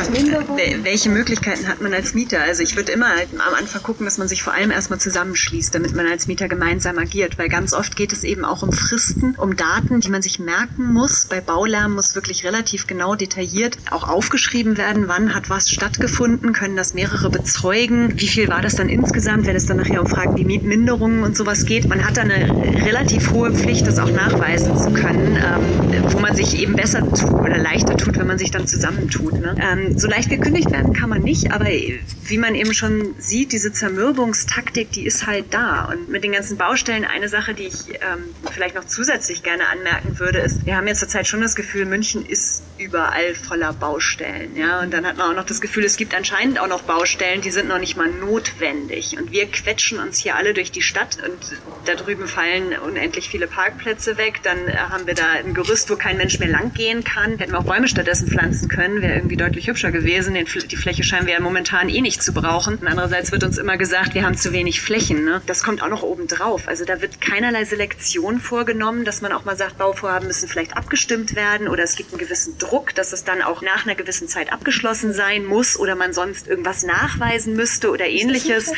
welche 0.82 1.08
Möglichkeiten 1.08 1.68
hat 1.68 1.80
man 1.80 1.94
als 1.94 2.14
Mieter? 2.14 2.42
Also 2.42 2.62
ich 2.62 2.74
würde 2.74 2.90
immer 2.90 3.08
halt 3.08 3.28
am 3.34 3.54
Anfang 3.54 3.82
gucken, 3.82 4.06
dass 4.06 4.18
man 4.18 4.26
sich 4.26 4.42
vor 4.42 4.52
allem 4.52 4.72
erstmal 4.72 4.98
zusammenschließt, 4.98 5.72
damit 5.74 5.94
man 5.94 6.06
als 6.06 6.26
Mieter 6.26 6.48
gemeinsam 6.48 6.98
agiert, 6.98 7.38
weil 7.38 7.48
ganz 7.48 7.72
oft 7.72 7.94
geht 7.94 8.12
es 8.12 8.24
eben 8.24 8.44
auch 8.44 8.62
um 8.62 8.72
Fristen, 8.72 9.36
um 9.36 9.56
Daten, 9.56 10.00
die 10.00 10.10
man 10.10 10.22
sich 10.22 10.40
merken 10.40 10.92
muss. 10.92 11.26
Bei 11.26 11.40
Baulärm 11.40 11.94
muss 11.94 12.16
wirklich 12.16 12.44
relativ 12.44 12.88
genau 12.88 13.14
detailliert 13.14 13.78
auch 13.90 14.08
aufgeschrieben 14.08 14.76
werden, 14.76 15.06
wann 15.06 15.34
hat 15.34 15.48
was 15.48 15.70
stattgefunden, 15.70 16.52
können 16.52 16.76
das 16.76 16.94
mehrere 16.94 17.30
bezeugen, 17.30 18.18
wie 18.18 18.26
viel 18.26 18.48
war 18.48 18.62
das 18.62 18.74
dann 18.74 18.88
insgesamt, 18.88 19.46
wenn 19.46 19.54
es 19.54 19.66
dann 19.66 19.76
nachher 19.76 20.00
um 20.00 20.08
Fragen 20.08 20.36
wie 20.36 20.44
Mietminderungen 20.44 21.22
und 21.22 21.36
sowas 21.36 21.66
geht. 21.66 21.88
Man 21.88 22.04
hat 22.04 22.16
da 22.16 22.22
eine 22.22 22.48
relativ 22.84 23.11
hohe 23.20 23.52
Pflicht, 23.52 23.86
das 23.86 23.98
auch 23.98 24.10
nachweisen 24.10 24.76
zu 24.76 24.92
können, 24.92 25.36
ähm, 25.36 26.04
wo 26.12 26.18
man 26.18 26.34
sich 26.34 26.60
eben 26.60 26.74
besser 26.74 27.00
tut 27.00 27.32
oder 27.32 27.58
leichter 27.58 27.96
tut, 27.96 28.18
wenn 28.18 28.26
man 28.26 28.38
sich 28.38 28.50
dann 28.50 28.66
zusammentut. 28.66 29.34
Ne? 29.34 29.54
Ähm, 29.60 29.98
so 29.98 30.08
leicht 30.08 30.30
gekündigt 30.30 30.70
werden 30.70 30.92
kann 30.92 31.08
man 31.08 31.22
nicht, 31.22 31.52
aber 31.52 31.66
wie 31.66 32.38
man 32.38 32.54
eben 32.54 32.74
schon 32.74 33.14
sieht, 33.18 33.52
diese 33.52 33.72
Zermürbungstaktik, 33.72 34.92
die 34.92 35.06
ist 35.06 35.26
halt 35.26 35.46
da. 35.50 35.84
Und 35.86 36.08
mit 36.08 36.24
den 36.24 36.32
ganzen 36.32 36.56
Baustellen, 36.56 37.04
eine 37.04 37.28
Sache, 37.28 37.54
die 37.54 37.64
ich 37.64 37.88
ähm, 37.88 38.24
vielleicht 38.50 38.74
noch 38.74 38.84
zusätzlich 38.86 39.42
gerne 39.42 39.68
anmerken 39.68 40.18
würde, 40.18 40.38
ist, 40.38 40.66
wir 40.66 40.76
haben 40.76 40.86
jetzt 40.86 41.00
zurzeit 41.00 41.26
schon 41.26 41.40
das 41.40 41.54
Gefühl, 41.54 41.86
München 41.86 42.24
ist 42.26 42.62
überall 42.78 43.34
voller 43.34 43.72
Baustellen. 43.72 44.56
Ja? 44.56 44.80
Und 44.80 44.92
dann 44.92 45.06
hat 45.06 45.16
man 45.16 45.30
auch 45.30 45.36
noch 45.36 45.46
das 45.46 45.60
Gefühl, 45.60 45.84
es 45.84 45.96
gibt 45.96 46.14
anscheinend 46.14 46.58
auch 46.58 46.68
noch 46.68 46.82
Baustellen, 46.82 47.40
die 47.40 47.50
sind 47.50 47.68
noch 47.68 47.78
nicht 47.78 47.96
mal 47.96 48.10
notwendig. 48.10 49.16
Und 49.18 49.32
wir 49.32 49.46
quetschen 49.46 49.98
uns 49.98 50.18
hier 50.18 50.36
alle 50.36 50.54
durch 50.54 50.70
die 50.72 50.82
Stadt 50.82 51.18
und 51.24 51.58
da 51.84 51.94
drüben 51.94 52.26
fallen 52.26 52.72
unendlich 53.02 53.28
viele 53.28 53.48
Parkplätze 53.48 54.16
weg. 54.16 54.40
Dann 54.44 54.68
äh, 54.68 54.76
haben 54.76 55.08
wir 55.08 55.14
da 55.14 55.24
ein 55.32 55.54
Gerüst, 55.54 55.90
wo 55.90 55.96
kein 55.96 56.16
Mensch 56.16 56.38
mehr 56.38 56.48
lang 56.48 56.72
gehen 56.72 57.02
kann. 57.02 57.38
Hätten 57.38 57.50
wir 57.50 57.58
auch 57.58 57.64
Bäume 57.64 57.88
stattdessen 57.88 58.28
pflanzen 58.28 58.68
können, 58.68 59.02
wäre 59.02 59.14
irgendwie 59.14 59.36
deutlich 59.36 59.66
hübscher 59.66 59.90
gewesen. 59.90 60.34
Den, 60.34 60.46
die 60.46 60.76
Fläche 60.76 61.02
scheinen 61.02 61.26
wir 61.26 61.34
ja 61.34 61.40
momentan 61.40 61.88
eh 61.88 62.00
nicht 62.00 62.22
zu 62.22 62.32
brauchen. 62.32 62.76
Und 62.76 62.86
andererseits 62.86 63.32
wird 63.32 63.42
uns 63.42 63.58
immer 63.58 63.76
gesagt, 63.76 64.14
wir 64.14 64.22
haben 64.22 64.36
zu 64.36 64.52
wenig 64.52 64.80
Flächen. 64.80 65.24
Ne? 65.24 65.42
Das 65.46 65.64
kommt 65.64 65.82
auch 65.82 65.88
noch 65.88 66.04
oben 66.04 66.28
drauf. 66.28 66.68
Also 66.68 66.84
da 66.84 67.02
wird 67.02 67.20
keinerlei 67.20 67.64
Selektion 67.64 68.38
vorgenommen, 68.38 69.04
dass 69.04 69.20
man 69.20 69.32
auch 69.32 69.44
mal 69.44 69.56
sagt, 69.56 69.78
Bauvorhaben 69.78 70.28
müssen 70.28 70.48
vielleicht 70.48 70.76
abgestimmt 70.76 71.34
werden 71.34 71.66
oder 71.66 71.82
es 71.82 71.96
gibt 71.96 72.12
einen 72.12 72.20
gewissen 72.20 72.56
Druck, 72.58 72.94
dass 72.94 73.12
es 73.12 73.24
dann 73.24 73.42
auch 73.42 73.62
nach 73.62 73.84
einer 73.84 73.96
gewissen 73.96 74.28
Zeit 74.28 74.52
abgeschlossen 74.52 75.12
sein 75.12 75.44
muss 75.44 75.76
oder 75.76 75.96
man 75.96 76.12
sonst 76.12 76.46
irgendwas 76.46 76.84
nachweisen 76.84 77.56
müsste 77.56 77.90
oder 77.90 78.06
ähnliches. 78.06 78.72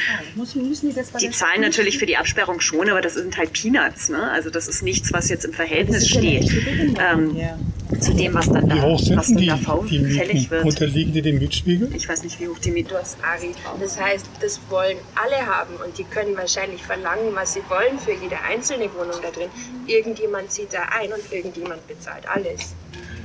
Die 1.20 1.31
zahlen 1.31 1.61
natürlich 1.61 1.99
für 1.99 2.07
die 2.07 2.16
Absperrung 2.16 2.61
schon, 2.61 2.89
aber 2.89 3.03
das 3.03 3.14
sind 3.14 3.37
halt 3.37 3.53
Peanuts. 3.53 4.09
Ne? 4.09 4.14
Also 4.23 4.51
das 4.51 4.69
ist 4.69 4.83
nichts, 4.83 5.12
was 5.12 5.29
jetzt 5.29 5.45
im 5.45 5.53
Verhältnis 5.53 6.03
ist 6.03 6.15
ja 6.15 6.21
steht 6.21 6.51
ähm, 6.99 7.37
zu 8.01 8.15
dem, 8.15 8.35
was 8.35 8.51
dann 8.51 8.69
da, 8.69 8.83
hoch 8.83 8.99
sind 8.99 9.17
was 9.17 9.29
dann 9.29 9.37
die, 9.37 9.47
da 9.47 9.57
fällig 9.57 10.51
wird. 10.51 10.65
Unterliegen 10.65 11.12
die 11.12 11.23
dem 11.23 11.39
Mietspiegel? 11.39 11.91
Ich 11.95 12.09
weiß 12.09 12.23
nicht, 12.25 12.41
wie 12.41 12.49
hoch 12.49 12.59
die 12.59 12.71
Miete 12.71 12.97
hast 12.99 13.17
Ari. 13.23 13.53
Das 13.81 14.01
heißt, 14.01 14.27
das 14.41 14.61
wollen 14.69 14.97
alle 15.15 15.47
haben 15.47 15.75
und 15.85 15.97
die 15.99 16.05
können 16.05 16.37
wahrscheinlich 16.37 16.83
verlangen, 16.83 17.35
was 17.35 17.55
sie 17.55 17.62
wollen 17.69 17.99
für 17.99 18.12
jede 18.12 18.41
einzelne 18.41 18.85
Wohnung 18.95 19.21
da 19.23 19.31
drin. 19.31 19.49
Irgendjemand 19.87 20.51
zieht 20.51 20.73
da 20.73 20.83
ein 20.99 21.12
und 21.12 21.33
irgendjemand 21.33 21.87
bezahlt 21.87 22.27
alles. 22.29 22.75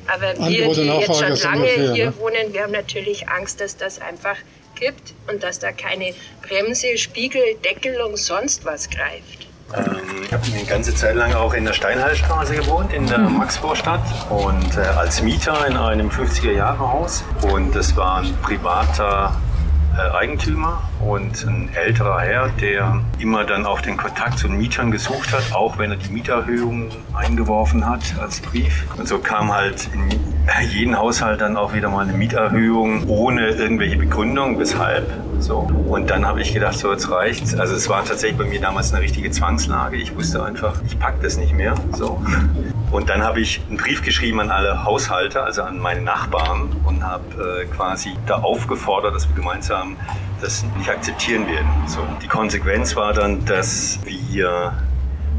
Aber 0.07 0.33
wir, 0.49 0.73
die 0.73 0.81
jetzt 0.81 1.19
schon 1.19 1.33
ist 1.33 1.43
lange 1.43 1.61
ungefähr, 1.61 1.93
hier 1.93 2.05
ne? 2.07 2.13
wohnen, 2.17 2.53
wir 2.53 2.63
haben 2.63 2.71
natürlich 2.71 3.29
Angst, 3.29 3.61
dass 3.61 3.77
das 3.77 4.01
einfach 4.01 4.37
kippt 4.75 5.13
und 5.31 5.43
dass 5.43 5.59
da 5.59 5.71
keine 5.71 6.13
Bremse, 6.41 6.97
Spiegel, 6.97 7.43
Deckelung, 7.63 8.17
sonst 8.17 8.65
was 8.65 8.89
greift. 8.89 9.48
Ähm, 9.75 10.23
ich 10.23 10.33
habe 10.33 10.43
eine 10.45 10.63
ganze 10.65 10.93
Zeit 10.95 11.15
lang 11.15 11.33
auch 11.33 11.53
in 11.53 11.65
der 11.65 11.73
Steinhallstraße 11.73 12.55
gewohnt, 12.55 12.93
in 12.93 13.05
der 13.07 13.19
Maxvorstadt 13.19 14.01
und 14.29 14.77
äh, 14.77 14.81
als 14.81 15.21
Mieter 15.21 15.67
in 15.67 15.77
einem 15.77 16.09
50er-Jahre-Haus. 16.09 17.23
Und 17.51 17.75
das 17.75 17.95
war 17.95 18.21
ein 18.21 18.35
privater 18.41 19.35
Eigentümer 19.99 20.81
und 21.05 21.45
ein 21.45 21.69
älterer 21.75 22.19
Herr, 22.21 22.49
der 22.61 23.01
immer 23.19 23.43
dann 23.43 23.65
auch 23.65 23.81
den 23.81 23.97
Kontakt 23.97 24.39
zu 24.39 24.47
den 24.47 24.57
Mietern 24.57 24.91
gesucht 24.91 25.31
hat, 25.33 25.53
auch 25.53 25.77
wenn 25.77 25.91
er 25.91 25.97
die 25.97 26.11
Mieterhöhung 26.11 26.89
eingeworfen 27.13 27.87
hat 27.87 28.01
als 28.21 28.39
Brief. 28.39 28.85
Und 28.97 29.07
so 29.07 29.19
kam 29.19 29.53
halt 29.53 29.89
in 29.93 30.19
jeden 30.69 30.97
Haushalt 30.97 31.41
dann 31.41 31.57
auch 31.57 31.73
wieder 31.73 31.89
mal 31.89 32.07
eine 32.07 32.17
Mieterhöhung 32.17 33.07
ohne 33.07 33.49
irgendwelche 33.49 33.97
Begründung, 33.97 34.59
weshalb. 34.59 35.11
So. 35.39 35.69
Und 35.87 36.09
dann 36.09 36.25
habe 36.25 36.41
ich 36.41 36.53
gedacht, 36.53 36.77
so 36.77 36.91
jetzt 36.91 37.09
reicht's. 37.09 37.55
Also 37.55 37.75
es 37.75 37.87
war 37.89 38.03
tatsächlich 38.03 38.37
bei 38.37 38.45
mir 38.45 38.59
damals 38.59 38.93
eine 38.93 39.01
richtige 39.01 39.31
Zwangslage. 39.31 39.97
Ich 39.97 40.15
wusste 40.15 40.43
einfach, 40.43 40.81
ich 40.85 40.99
pack 40.99 41.21
das 41.21 41.37
nicht 41.37 41.53
mehr. 41.53 41.75
So. 41.93 42.21
Und 42.91 43.09
dann 43.09 43.23
habe 43.23 43.39
ich 43.39 43.61
einen 43.67 43.77
Brief 43.77 44.01
geschrieben 44.01 44.39
an 44.39 44.49
alle 44.49 44.83
Haushalte, 44.83 45.43
also 45.43 45.61
an 45.61 45.77
meine 45.79 46.01
Nachbarn 46.01 46.75
und 46.85 47.03
habe 47.03 47.61
äh, 47.61 47.65
quasi 47.65 48.15
da 48.25 48.35
aufgefordert, 48.37 49.13
dass 49.13 49.27
wir 49.29 49.35
gemeinsam 49.35 49.95
das 50.41 50.63
nicht 50.77 50.89
akzeptieren 50.89 51.47
werden. 51.47 51.69
So, 51.85 51.99
die 52.21 52.27
Konsequenz 52.27 52.95
war 52.95 53.13
dann, 53.13 53.45
dass 53.45 53.99
wir, 54.05 54.73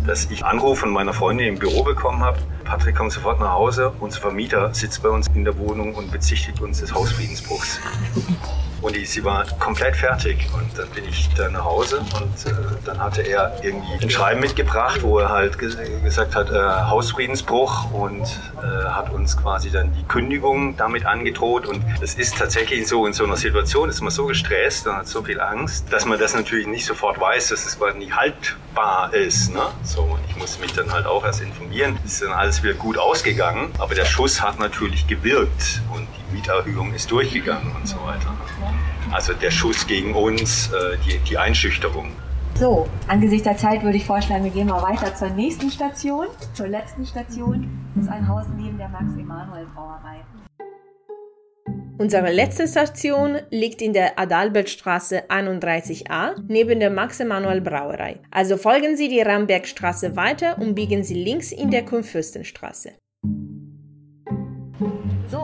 dass 0.07 0.31
ich 0.31 0.45
Anruf 0.45 0.79
von 0.79 0.91
meiner 0.91 1.13
Freundin 1.13 1.49
im 1.49 1.59
Büro 1.59 1.83
bekommen 1.83 2.21
habe. 2.21 2.39
Patrick 2.65 2.95
kommt 2.95 3.11
sofort 3.11 3.41
nach 3.41 3.53
Hause. 3.53 3.93
Unser 3.99 4.21
Vermieter 4.21 4.73
sitzt 4.73 5.03
bei 5.03 5.09
uns 5.09 5.27
in 5.35 5.45
der 5.45 5.59
Wohnung 5.59 5.95
und 5.95 6.13
bezichtigt 6.13 6.61
uns 6.61 6.79
des 6.81 6.95
Hausfriedensbruchs. 6.95 7.81
Und 8.83 8.97
die, 8.97 9.05
sie 9.05 9.25
war 9.25 9.45
komplett 9.59 9.97
fertig. 9.97 10.49
Und 10.55 10.79
dann 10.79 10.89
bin 10.91 11.05
ich 11.09 11.29
da 11.37 11.51
nach 11.51 11.65
Hause 11.65 11.99
und 11.99 12.51
äh, 12.51 12.55
dann 12.85 12.99
hatte 12.99 13.23
er 13.23 13.63
irgendwie 13.63 14.03
ein 14.03 14.11
Schreiben 14.11 14.41
mitgebracht, 14.41 15.03
wo 15.03 15.19
er 15.19 15.29
halt 15.29 15.59
ges 15.59 15.77
gesagt 16.03 16.35
hat, 16.35 16.51
äh, 16.51 16.55
Hausfriedensbruch 16.55 17.93
und 17.93 18.23
äh, 18.23 18.85
hat 18.89 19.13
uns 19.13 19.37
quasi 19.37 19.71
dann 19.71 19.93
die 19.93 20.05
Kündigung 20.05 20.77
damit 20.77 21.05
angedroht. 21.05 21.67
Und 21.67 21.85
es 22.01 22.15
ist 22.15 22.39
tatsächlich 22.39 22.89
so, 22.89 23.07
in 23.07 23.13
so 23.13 23.25
einer 23.25 23.37
Situation 23.37 23.89
ist 23.89 24.01
man 24.01 24.11
so 24.11 24.27
gestresst 24.27 24.87
und 24.87 24.97
hat 24.97 25.07
so 25.07 25.23
viel 25.23 25.41
Angst, 25.41 25.93
dass 25.93 26.07
man 26.07 26.19
das 26.19 26.35
natürlich 26.35 26.67
nicht 26.67 26.87
sofort 26.87 27.21
weiß, 27.21 27.49
dass 27.49 27.67
es 27.67 27.79
quasi 27.79 27.99
nicht 27.99 28.17
haltbar 28.17 29.13
ist. 29.13 29.53
Ne? 29.53 29.63
So, 29.85 30.03
und 30.03 30.21
ich 30.29 30.37
musste 30.37 30.61
mich 30.63 30.73
dann 30.73 30.91
halt 30.91 31.07
auch 31.07 31.25
erst 31.25 31.43
informieren. 31.43 31.99
Ist 32.05 32.23
dann 32.23 32.33
alles 32.33 32.63
wieder 32.63 32.75
gut 32.75 32.97
ausgegangen, 32.97 33.73
aber 33.79 33.95
der 33.95 34.07
Schuss 34.07 34.41
hat 34.41 34.59
natürlich 34.59 35.07
gewirkt 35.07 35.83
und 35.95 36.09
Mieterhöhung 36.33 36.95
ist 36.95 37.11
durchgegangen 37.11 37.75
und 37.75 37.87
so 37.87 37.97
weiter. 37.97 38.35
Also 39.11 39.33
der 39.35 39.51
Schuss 39.51 39.87
gegen 39.87 40.15
uns, 40.15 40.69
äh, 40.69 40.97
die, 41.07 41.19
die 41.19 41.39
Einschüchterung. 41.39 42.13
So, 42.55 42.89
angesichts 43.09 43.45
der 43.45 43.57
Zeit 43.57 43.83
würde 43.83 43.97
ich 43.97 44.05
vorschlagen, 44.05 44.45
wir 44.45 44.51
gehen 44.51 44.69
mal 44.69 44.83
weiter 44.83 45.15
zur 45.15 45.31
nächsten 45.31 45.71
Station, 45.71 46.27
zur 46.53 46.69
letzten 46.69 47.07
Station. 47.07 47.69
Das 47.95 48.05
ist 48.05 48.11
ein 48.11 48.29
Haus 48.29 48.47
neben 48.57 48.77
der 48.77 48.89
Max-Emanuel-Brauerei. 48.89 50.21
Unsere 52.01 52.33
letzte 52.33 52.67
Station 52.67 53.37
liegt 53.51 53.83
in 53.83 53.93
der 53.93 54.19
Adalbertstraße 54.19 55.29
31a 55.29 56.35
neben 56.49 56.81
der 56.81 56.89
Max-Emanuel 56.89 57.61
Brauerei. 57.61 58.21
Also 58.31 58.57
folgen 58.57 58.97
Sie 58.97 59.09
die 59.09 59.21
Rambergstraße 59.21 60.17
weiter 60.17 60.57
und 60.57 60.75
biegen 60.75 61.05
Sie 61.05 61.23
links 61.23 61.53
in 61.53 61.71
der 61.71 61.85
Kurfürstenstraße. 61.85 62.93